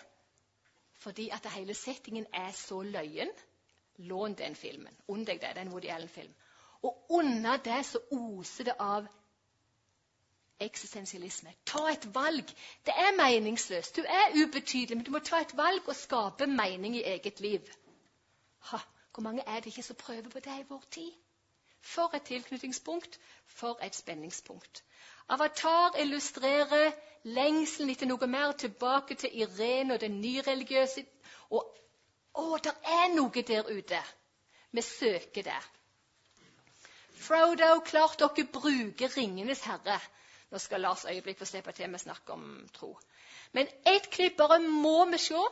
fordi 1.02 1.28
at 1.34 1.46
hele 1.52 1.74
settingen 1.74 2.26
er 2.32 2.50
så 2.52 2.82
løyen. 2.82 3.30
Lån 3.96 4.34
den 4.38 4.54
filmen. 4.56 4.94
Unn 5.08 5.26
deg 5.26 5.40
det. 5.40 5.48
Det 5.54 5.58
er 5.58 5.66
en 5.66 5.72
Woody 5.72 5.90
Allen-film. 5.92 6.34
Og 6.82 7.06
under 7.10 7.56
det 7.56 7.84
så 7.86 7.98
oser 8.10 8.64
det 8.64 8.74
av 8.78 9.06
eksistensialisme. 10.62 11.52
Ta 11.66 11.82
et 11.90 12.06
valg. 12.14 12.46
Det 12.86 12.94
er 13.04 13.16
meningsløst. 13.16 13.96
Du 13.96 14.02
er 14.02 14.36
ubetydelig, 14.42 14.96
men 14.96 15.04
du 15.06 15.10
må 15.10 15.18
ta 15.18 15.40
et 15.42 15.56
valg 15.56 15.88
og 15.88 15.96
skape 15.96 16.46
mening 16.46 16.96
i 16.96 17.02
eget 17.14 17.40
liv. 17.40 17.60
Ha, 18.70 18.78
hvor 19.14 19.22
mange 19.22 19.42
er 19.46 19.60
det 19.60 19.66
ikke 19.66 19.82
som 19.82 19.96
prøver 19.96 20.28
på 20.28 20.40
det 20.40 20.58
i 20.60 20.66
vår 20.68 20.84
tid? 20.90 21.12
For 21.80 22.14
et 22.14 22.22
tilknytningspunkt, 22.22 23.20
for 23.46 23.78
et 23.82 23.94
spenningspunkt. 23.94 24.84
Avatar 25.28 25.98
illustrerer 26.00 26.92
lengselen 27.24 27.92
etter 27.92 28.08
noe 28.10 28.26
mer, 28.26 28.52
tilbake 28.58 29.14
til 29.14 29.36
Irene 29.42 29.94
og 29.94 30.00
den 30.02 30.20
nyreligiøse. 30.20 31.04
Og 31.50 31.68
å, 32.34 32.58
det 32.64 32.74
er 32.82 33.14
noe 33.14 33.44
der 33.46 33.68
ute. 33.70 34.00
Vi 34.72 34.82
søker 34.82 35.46
det. 35.46 35.60
Frodo, 37.22 37.78
klart 37.86 38.18
dere 38.18 38.48
bruker 38.50 39.12
Ringenes 39.16 39.62
herre. 39.68 40.00
Nå 40.50 40.58
skal 40.60 40.82
Lars 40.84 41.04
øyeblikk 41.08 41.38
få 41.38 41.48
slippe 41.48 41.72
til 41.72 41.88
med 41.88 42.02
snakk 42.02 42.28
om 42.34 42.42
tro. 42.74 42.96
Men 43.52 43.68
ett 43.88 44.10
klipp 44.10 44.36
bare 44.40 44.58
må 44.64 45.04
vi 45.12 45.20
se. 45.22 45.44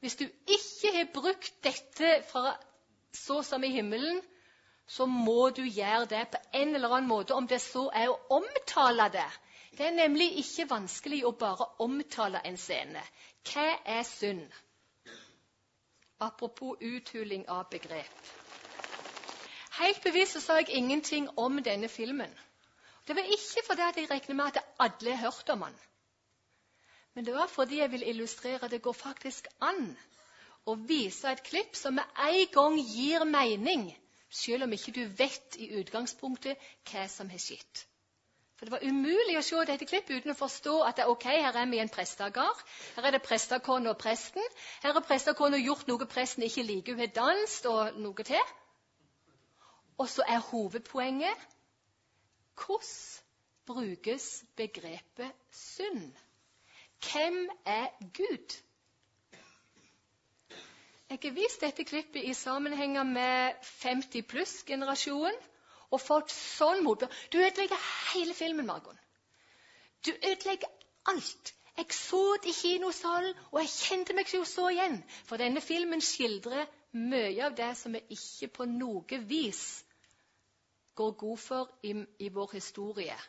Hvis 0.00 0.18
du 0.18 0.24
ikke 0.26 0.90
har 0.96 1.12
brukt 1.14 1.54
dette 1.64 2.10
fra 2.28 2.56
så 3.14 3.42
som 3.46 3.64
i 3.64 3.70
himmelen, 3.70 4.18
så 4.86 5.06
må 5.06 5.50
du 5.50 5.62
gjøre 5.62 6.06
det 6.06 6.26
på 6.32 6.38
en 6.52 6.74
eller 6.74 6.96
annen 6.96 7.08
måte, 7.08 7.34
om 7.34 7.46
det 7.48 7.60
så 7.62 7.88
er 7.94 8.10
å 8.10 8.18
omtale 8.38 9.08
det. 9.14 9.28
Det 9.78 9.86
er 9.86 9.96
nemlig 9.96 10.28
ikke 10.42 10.68
vanskelig 10.68 11.22
å 11.24 11.32
bare 11.32 11.68
omtale 11.80 12.42
en 12.44 12.58
scene. 12.60 13.00
Hva 13.48 13.68
er 13.88 14.02
synd? 14.04 14.44
Apropos 16.20 16.76
uthuling 16.80 17.48
av 17.48 17.70
begrep. 17.70 18.32
Helt 19.78 20.02
bevisst 20.04 20.36
så 20.36 20.42
sa 20.44 20.58
jeg 20.60 20.76
ingenting 20.76 21.30
om 21.40 21.56
denne 21.64 21.88
filmen. 21.88 22.30
Det 23.06 23.16
var 23.16 23.32
ikke 23.34 23.64
fordi 23.66 23.88
jeg 23.96 24.10
regner 24.10 24.36
med 24.38 24.52
at 24.52 24.76
alle 24.78 25.16
har 25.16 25.32
hørt 25.32 25.48
om 25.50 25.64
den. 25.64 25.78
Men 27.14 27.26
det 27.26 27.34
var 27.34 27.48
fordi 27.48 27.80
jeg 27.80 27.90
vil 27.92 28.08
illustrere 28.08 28.64
at 28.64 28.70
det 28.70 28.82
går 28.82 28.92
faktisk 28.92 29.48
an 29.60 29.96
å 30.68 30.76
vise 30.76 31.32
et 31.32 31.42
klipp 31.42 31.74
som 31.76 31.96
med 31.98 32.22
en 32.28 32.46
gang 32.52 32.78
gir 32.78 33.24
mening 33.24 33.88
selv 34.32 34.64
om 34.66 34.72
ikke 34.72 34.94
du 34.96 35.02
vet 35.18 35.56
i 35.60 35.70
utgangspunktet 35.80 36.60
hva 36.90 37.06
som 37.12 37.30
har 37.30 37.42
skjedd. 37.42 37.82
For 38.56 38.68
Det 38.68 38.72
var 38.76 38.84
umulig 38.86 39.34
å 39.38 39.42
se 39.42 39.62
dette 39.66 39.86
klippet 39.90 40.22
uten 40.22 40.32
å 40.32 40.38
forstå 40.38 40.74
at 40.86 40.96
det, 40.96 41.04
er 41.04 41.10
ok, 41.10 41.24
her 41.26 41.56
er 41.58 41.66
vi 41.66 41.80
i 41.80 41.82
en 41.82 41.90
prestegard. 41.90 42.60
Her 42.94 43.08
er 43.08 43.16
det 43.16 43.24
prestekona 43.26 43.90
og 43.90 43.98
presten. 43.98 44.44
Her 44.84 44.94
har 44.94 45.02
prestekona 45.02 45.58
gjort 45.58 45.88
noe 45.90 46.06
presten 46.06 46.46
ikke 46.46 46.62
liker. 46.68 46.94
Hun 46.94 47.02
har 47.02 47.10
danset 47.16 47.66
og 47.66 47.98
noe 48.04 48.26
til. 48.28 48.52
Og 49.98 50.08
så 50.08 50.22
er 50.30 50.46
hovedpoenget 50.52 51.48
hvordan 52.54 52.94
brukes 53.66 54.44
begrepet 54.56 55.32
synd? 55.50 56.14
Hvem 57.02 57.48
er 57.66 57.90
Gud? 58.14 58.62
Jeg 61.12 61.18
har 61.24 61.34
vist 61.36 61.60
dette 61.60 61.84
klippet 61.84 62.24
i 62.24 62.32
sammenhenger 62.32 63.04
med 63.04 63.58
50 63.68 64.22
pluss-generasjonen 64.30 65.36
og 65.92 66.00
fått 66.00 66.32
sånn 66.32 66.80
motbør. 66.86 67.10
Du 67.28 67.36
ødelegger 67.36 67.82
hele 68.14 68.32
filmen, 68.34 68.64
Margon. 68.64 68.96
Du 70.06 70.08
ødelegger 70.14 70.72
alt. 71.12 71.52
Jeg 71.76 71.92
så 71.96 72.22
det 72.40 72.54
i 72.54 72.56
kinosalen, 72.56 73.36
og 73.50 73.60
jeg 73.60 73.74
kjente 73.74 74.16
meg 74.16 74.32
jo 74.32 74.40
så 74.48 74.70
igjen. 74.72 75.02
For 75.28 75.36
denne 75.36 75.60
filmen 75.60 76.00
skildrer 76.00 76.64
mye 76.96 77.44
av 77.44 77.60
det 77.60 77.74
som 77.76 77.92
vi 77.92 78.00
ikke 78.16 78.48
på 78.56 78.70
noe 78.72 79.20
vis 79.28 79.62
går 80.96 81.12
god 81.20 81.44
for 81.44 81.76
i, 81.84 81.92
i 82.24 82.32
vår 82.32 82.56
historie 82.56 83.20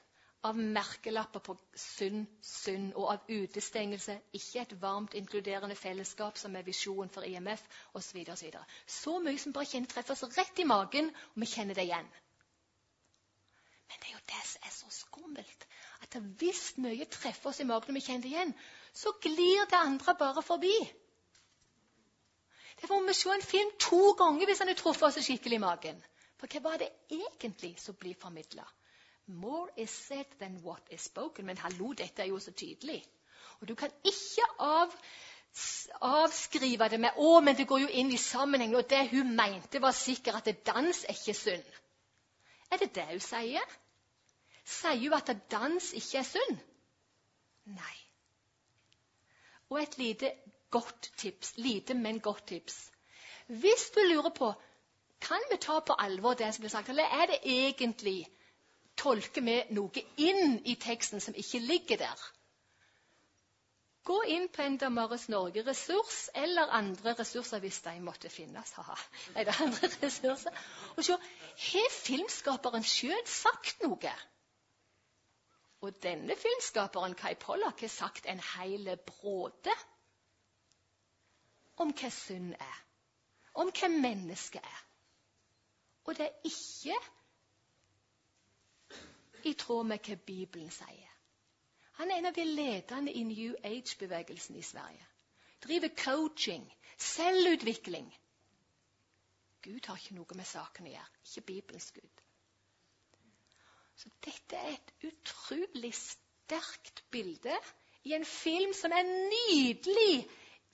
av 0.44 0.58
merkelapper 0.58 1.40
på 1.40 1.56
synd, 1.80 2.26
synd, 2.44 2.92
og 3.00 3.14
av 3.14 3.30
utestengelse. 3.32 4.18
Ikke 4.36 4.64
et 4.64 4.76
varmt, 4.82 5.16
inkluderende 5.16 5.76
fellesskap 5.80 6.38
som 6.40 6.56
er 6.60 6.66
visjonen 6.68 7.12
for 7.14 7.24
IMF 7.28 7.64
osv. 7.96 8.20
Så, 8.28 8.36
så, 8.42 8.64
så 9.00 9.16
mye 9.24 9.40
som 9.40 9.56
bare 9.56 9.70
kjenner 9.72 9.94
treffer 9.94 10.18
oss 10.18 10.38
rett 10.38 10.60
i 10.60 10.68
magen, 10.68 11.14
og 11.34 11.46
vi 11.46 11.50
kjenner 11.54 11.80
det 11.80 11.88
igjen. 11.88 12.12
Men 13.88 14.02
det 14.02 14.10
er 14.10 14.18
jo 14.18 14.26
det 14.34 14.44
som 14.50 14.68
er 14.68 14.76
så 14.76 14.92
skummelt. 14.98 15.66
At 16.04 16.20
hvis 16.42 16.66
mye 16.84 17.08
treffer 17.14 17.54
oss 17.54 17.64
i 17.64 17.70
magen 17.70 17.94
og 17.94 18.00
vi 18.00 18.04
kjenner 18.04 18.28
det 18.28 18.34
igjen, 18.34 18.54
så 18.94 19.16
glir 19.24 19.64
det 19.70 19.80
andre 19.80 20.18
bare 20.20 20.44
forbi. 20.44 20.76
Derfor 22.82 23.00
må 23.00 23.08
vi 23.08 23.16
se 23.16 23.32
en 23.32 23.46
film 23.48 23.76
to 23.80 24.12
ganger 24.20 24.50
hvis 24.50 24.60
han 24.60 24.68
har 24.74 24.76
truffet 24.76 25.08
oss 25.08 25.24
skikkelig 25.24 25.62
i 25.62 25.64
magen. 25.64 26.04
For 26.42 26.52
hva 26.52 26.66
var 26.66 26.82
det 26.82 26.92
egentlig 27.16 27.78
som 27.80 27.96
blir 27.96 28.18
formidla? 28.20 28.66
More 29.28 29.70
is 29.78 29.90
said 29.90 30.26
than 30.40 30.62
what 30.64 30.82
is 30.92 31.02
spoken. 31.02 31.46
Men 31.46 31.58
hallo, 31.58 31.94
dette 31.94 32.22
er 32.22 32.26
jo 32.26 32.40
så 32.40 32.52
tydelig. 32.52 33.04
Og 33.62 33.68
du 33.68 33.76
kan 33.76 33.92
ikke 34.04 34.48
av 34.60 34.96
avskrive 36.02 36.90
det 36.90 37.00
med 37.00 37.10
'Å, 37.18 37.40
men 37.40 37.56
det 37.56 37.68
går 37.68 37.80
jo 37.80 37.88
inn 37.88 38.12
i 38.12 38.18
sammenhengen.' 38.18 38.76
og 38.76 38.90
det 38.90 39.10
hun 39.10 39.36
mente, 39.36 39.82
var 39.82 39.92
sikkert 39.92 40.36
at 40.36 40.46
det 40.46 40.66
dans 40.66 41.04
er 41.04 41.14
ikke 41.14 41.34
synd. 41.34 41.64
Er 42.72 42.78
det 42.78 42.96
det 42.96 43.06
hun 43.06 43.20
sier? 43.20 43.76
Sier 44.66 45.00
hun 45.00 45.14
at 45.14 45.52
dans 45.52 45.94
ikke 45.94 46.18
er 46.18 46.24
synd? 46.24 46.60
Nei. 47.66 47.98
Og 49.70 49.82
et 49.82 49.98
lite 49.98 50.34
godt 50.72 51.12
tips. 51.18 51.58
Lite, 51.58 51.94
men 51.94 52.20
godt 52.20 52.48
tips. 52.48 52.92
Hvis 53.48 53.92
du 53.96 54.00
lurer 54.00 54.30
på 54.30 54.54
kan 55.22 55.44
vi 55.52 55.58
ta 55.58 55.80
på 55.80 55.96
alvor 56.00 56.34
det 56.34 56.54
som 56.54 56.62
blir 56.62 56.70
sagt, 56.70 56.90
eller 56.90 57.04
er 57.04 57.26
det 57.26 57.40
egentlig 57.44 58.28
tolker 59.00 59.46
vi 59.46 59.58
noe 59.76 60.04
inn 60.22 60.60
i 60.66 60.76
teksten 60.80 61.22
som 61.24 61.36
ikke 61.38 61.62
ligger 61.64 62.02
der? 62.06 62.24
Gå 64.04 64.18
inn 64.28 64.50
på 64.52 64.62
en 64.66 64.76
Damaris 64.78 65.30
Norge-ressurs 65.32 66.28
eller 66.36 66.74
andre 66.76 67.14
ressurser 67.16 67.62
hvis 67.64 67.80
de 67.86 67.94
måtte 68.04 68.30
finnes. 68.30 68.74
Haha. 68.76 68.98
Nei, 69.36 69.46
det 69.48 69.54
er 69.54 69.62
andre 69.64 69.90
ressurser. 70.04 70.60
Og 70.98 71.08
se, 71.08 71.16
har 71.70 71.96
filmskaperen 71.96 72.84
sjøl 72.84 73.24
sagt 73.32 73.86
noe? 73.86 74.12
Og 75.84 75.96
denne 76.04 76.36
filmskaperen, 76.40 77.16
Kai 77.16 77.34
Pollak, 77.40 77.80
har 77.80 77.92
sagt 77.92 78.28
en 78.28 78.44
hel 78.54 78.92
bråde 79.08 79.76
om 81.80 81.96
hva 81.96 82.12
synd 82.12 82.54
er. 82.60 82.78
Om 83.56 83.72
hva 83.72 83.90
mennesket 83.94 84.64
er. 84.64 84.86
Og 86.04 86.18
det 86.20 86.28
er 86.28 86.48
ikke 86.52 87.00
i 89.50 89.54
tråd 89.54 89.86
med 89.90 90.04
hva 90.08 90.16
Bibelen 90.26 90.72
sier. 90.72 91.10
Han 92.00 92.12
er 92.12 92.20
en 92.20 92.30
av 92.32 92.36
de 92.36 92.46
ledende 92.46 93.14
i 93.14 93.24
New 93.24 93.56
Age-bevegelsen 93.64 94.56
i 94.58 94.66
Sverige. 94.66 95.06
Driver 95.64 95.92
coaching, 96.04 96.66
selvutvikling. 96.98 98.10
Gud 99.64 99.86
har 99.88 100.00
ikke 100.00 100.18
noe 100.18 100.36
med 100.36 100.48
saken 100.50 100.90
å 100.90 100.94
gjøre. 100.96 101.22
Ikke 101.24 101.46
Bibelens 101.52 101.92
Gud. 101.96 102.24
Så 103.96 104.10
dette 104.26 104.58
er 104.58 104.74
et 104.74 104.94
utrolig 105.08 105.94
sterkt 105.96 107.04
bilde 107.14 107.56
i 108.04 108.16
en 108.18 108.26
film 108.26 108.74
som 108.76 108.92
er 108.92 109.06
nydelig 109.08 110.26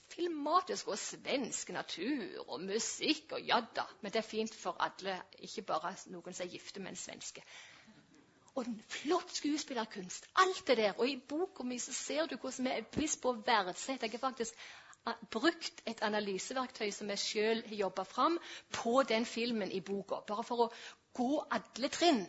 filmatisk 0.10 0.88
og 0.90 0.98
svensk 0.98 1.70
natur 1.76 2.40
og 2.48 2.64
musikk 2.64 3.36
og 3.38 3.46
ja 3.46 3.60
da. 3.76 3.86
Men 4.02 4.14
det 4.14 4.24
er 4.24 4.30
fint 4.30 4.56
for 4.56 4.80
alle, 4.82 5.20
ikke 5.46 5.68
bare 5.70 5.94
noen 6.14 6.34
som 6.34 6.48
er 6.48 6.56
gifte 6.56 6.82
med 6.82 6.96
en 6.96 7.04
svenske. 7.04 7.44
Og 8.60 8.68
en 8.68 8.80
flott 8.92 9.32
skuespillerkunst. 9.38 10.28
Alt 10.44 10.68
det 10.68 10.78
der. 10.78 10.98
Og 11.00 11.08
i 11.08 11.16
boka 11.30 11.64
mi 11.64 11.78
så 11.80 11.94
ser 11.96 12.28
du 12.28 12.36
hvordan 12.36 12.66
vi 12.66 12.76
er 12.76 12.88
bevisst 12.92 13.22
på 13.24 13.32
å 13.32 13.42
verdsette. 13.48 14.10
Jeg 14.10 14.18
har 14.18 14.26
faktisk 14.26 14.60
brukt 15.32 15.82
et 15.88 16.02
analyseverktøy 16.04 16.92
som 16.92 17.10
jeg 17.14 17.24
sjøl 17.24 17.62
har 17.70 17.76
jobba 17.86 18.04
fram, 18.04 18.38
på 18.76 19.04
den 19.08 19.26
filmen 19.26 19.72
i 19.72 19.80
boka. 19.82 20.20
Bare 20.28 20.44
for 20.44 20.66
å 20.66 20.72
gå 21.16 21.44
alle 21.56 21.90
trinn 21.94 22.26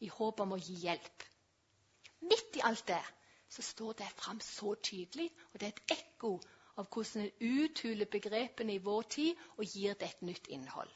i 0.00 0.08
håp 0.08 0.40
om 0.40 0.56
å 0.56 0.60
gi 0.60 0.78
hjelp. 0.86 1.26
Midt 2.30 2.56
i 2.56 2.64
alt 2.64 2.86
det 2.88 3.02
så 3.50 3.62
står 3.66 3.98
det 4.00 4.08
fram 4.16 4.40
så 4.40 4.74
tydelig, 4.74 5.28
og 5.52 5.60
det 5.60 5.68
er 5.68 5.76
et 5.76 5.94
ekko 5.98 6.36
av 6.78 6.88
hvordan 6.88 7.26
en 7.26 7.62
uthuler 7.64 8.08
begrepene 8.08 8.76
i 8.76 8.82
vår 8.84 9.08
tid 9.16 9.46
og 9.56 9.64
gir 9.66 9.96
det 9.98 10.08
et 10.08 10.22
nytt 10.24 10.48
innhold. 10.48 10.92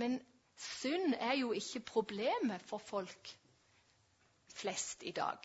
Men 0.00 0.18
synd 0.56 1.14
er 1.18 1.34
jo 1.40 1.52
ikke 1.52 1.80
problemet 1.80 2.62
for 2.62 2.78
folk 2.78 3.30
flest 4.54 5.02
i 5.02 5.10
dag. 5.10 5.38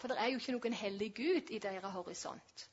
For 0.00 0.08
det 0.08 0.16
er 0.18 0.30
jo 0.32 0.38
ikke 0.40 0.56
noen 0.56 0.76
hellig 0.76 1.14
Gud 1.14 1.50
i 1.50 1.58
deres 1.58 1.92
horisont. 1.92 2.66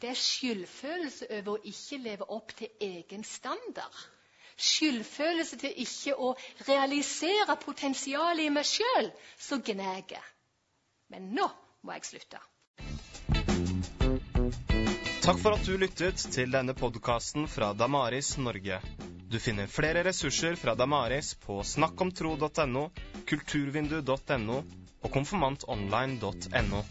Det 0.00 0.10
er 0.10 0.18
skyldfølelse 0.18 1.26
over 1.30 1.54
å 1.54 1.70
ikke 1.70 1.98
leve 2.02 2.26
opp 2.36 2.52
til 2.58 2.68
egen 2.80 3.24
standard. 3.24 3.96
Skyldfølelse 4.56 5.58
til 5.58 5.80
ikke 5.82 6.14
å 6.14 6.34
realisere 6.68 7.56
potensialet 7.62 8.44
i 8.46 8.52
meg 8.54 8.68
sjøl 8.68 9.10
som 9.38 9.62
gnager. 9.66 10.22
Men 11.10 11.32
nå 11.34 11.48
må 11.82 11.96
jeg 11.96 12.06
slutte. 12.12 12.42
Takk 15.24 15.40
for 15.40 15.56
at 15.56 15.64
du 15.64 15.78
lyttet 15.80 16.20
til 16.36 16.52
denne 16.52 16.76
podkasten 16.76 17.48
fra 17.48 17.72
Damaris 17.72 18.34
Norge. 18.36 18.82
Du 19.30 19.38
finner 19.40 19.66
flere 19.66 20.04
ressurser 20.04 20.56
fra 20.60 20.74
Damaris 20.74 21.34
på 21.34 21.62
snakkomtro.no, 21.64 22.84
kulturvindu.no 23.28 24.58
og 25.04 25.10
konfirmantonline.no. 25.16 26.84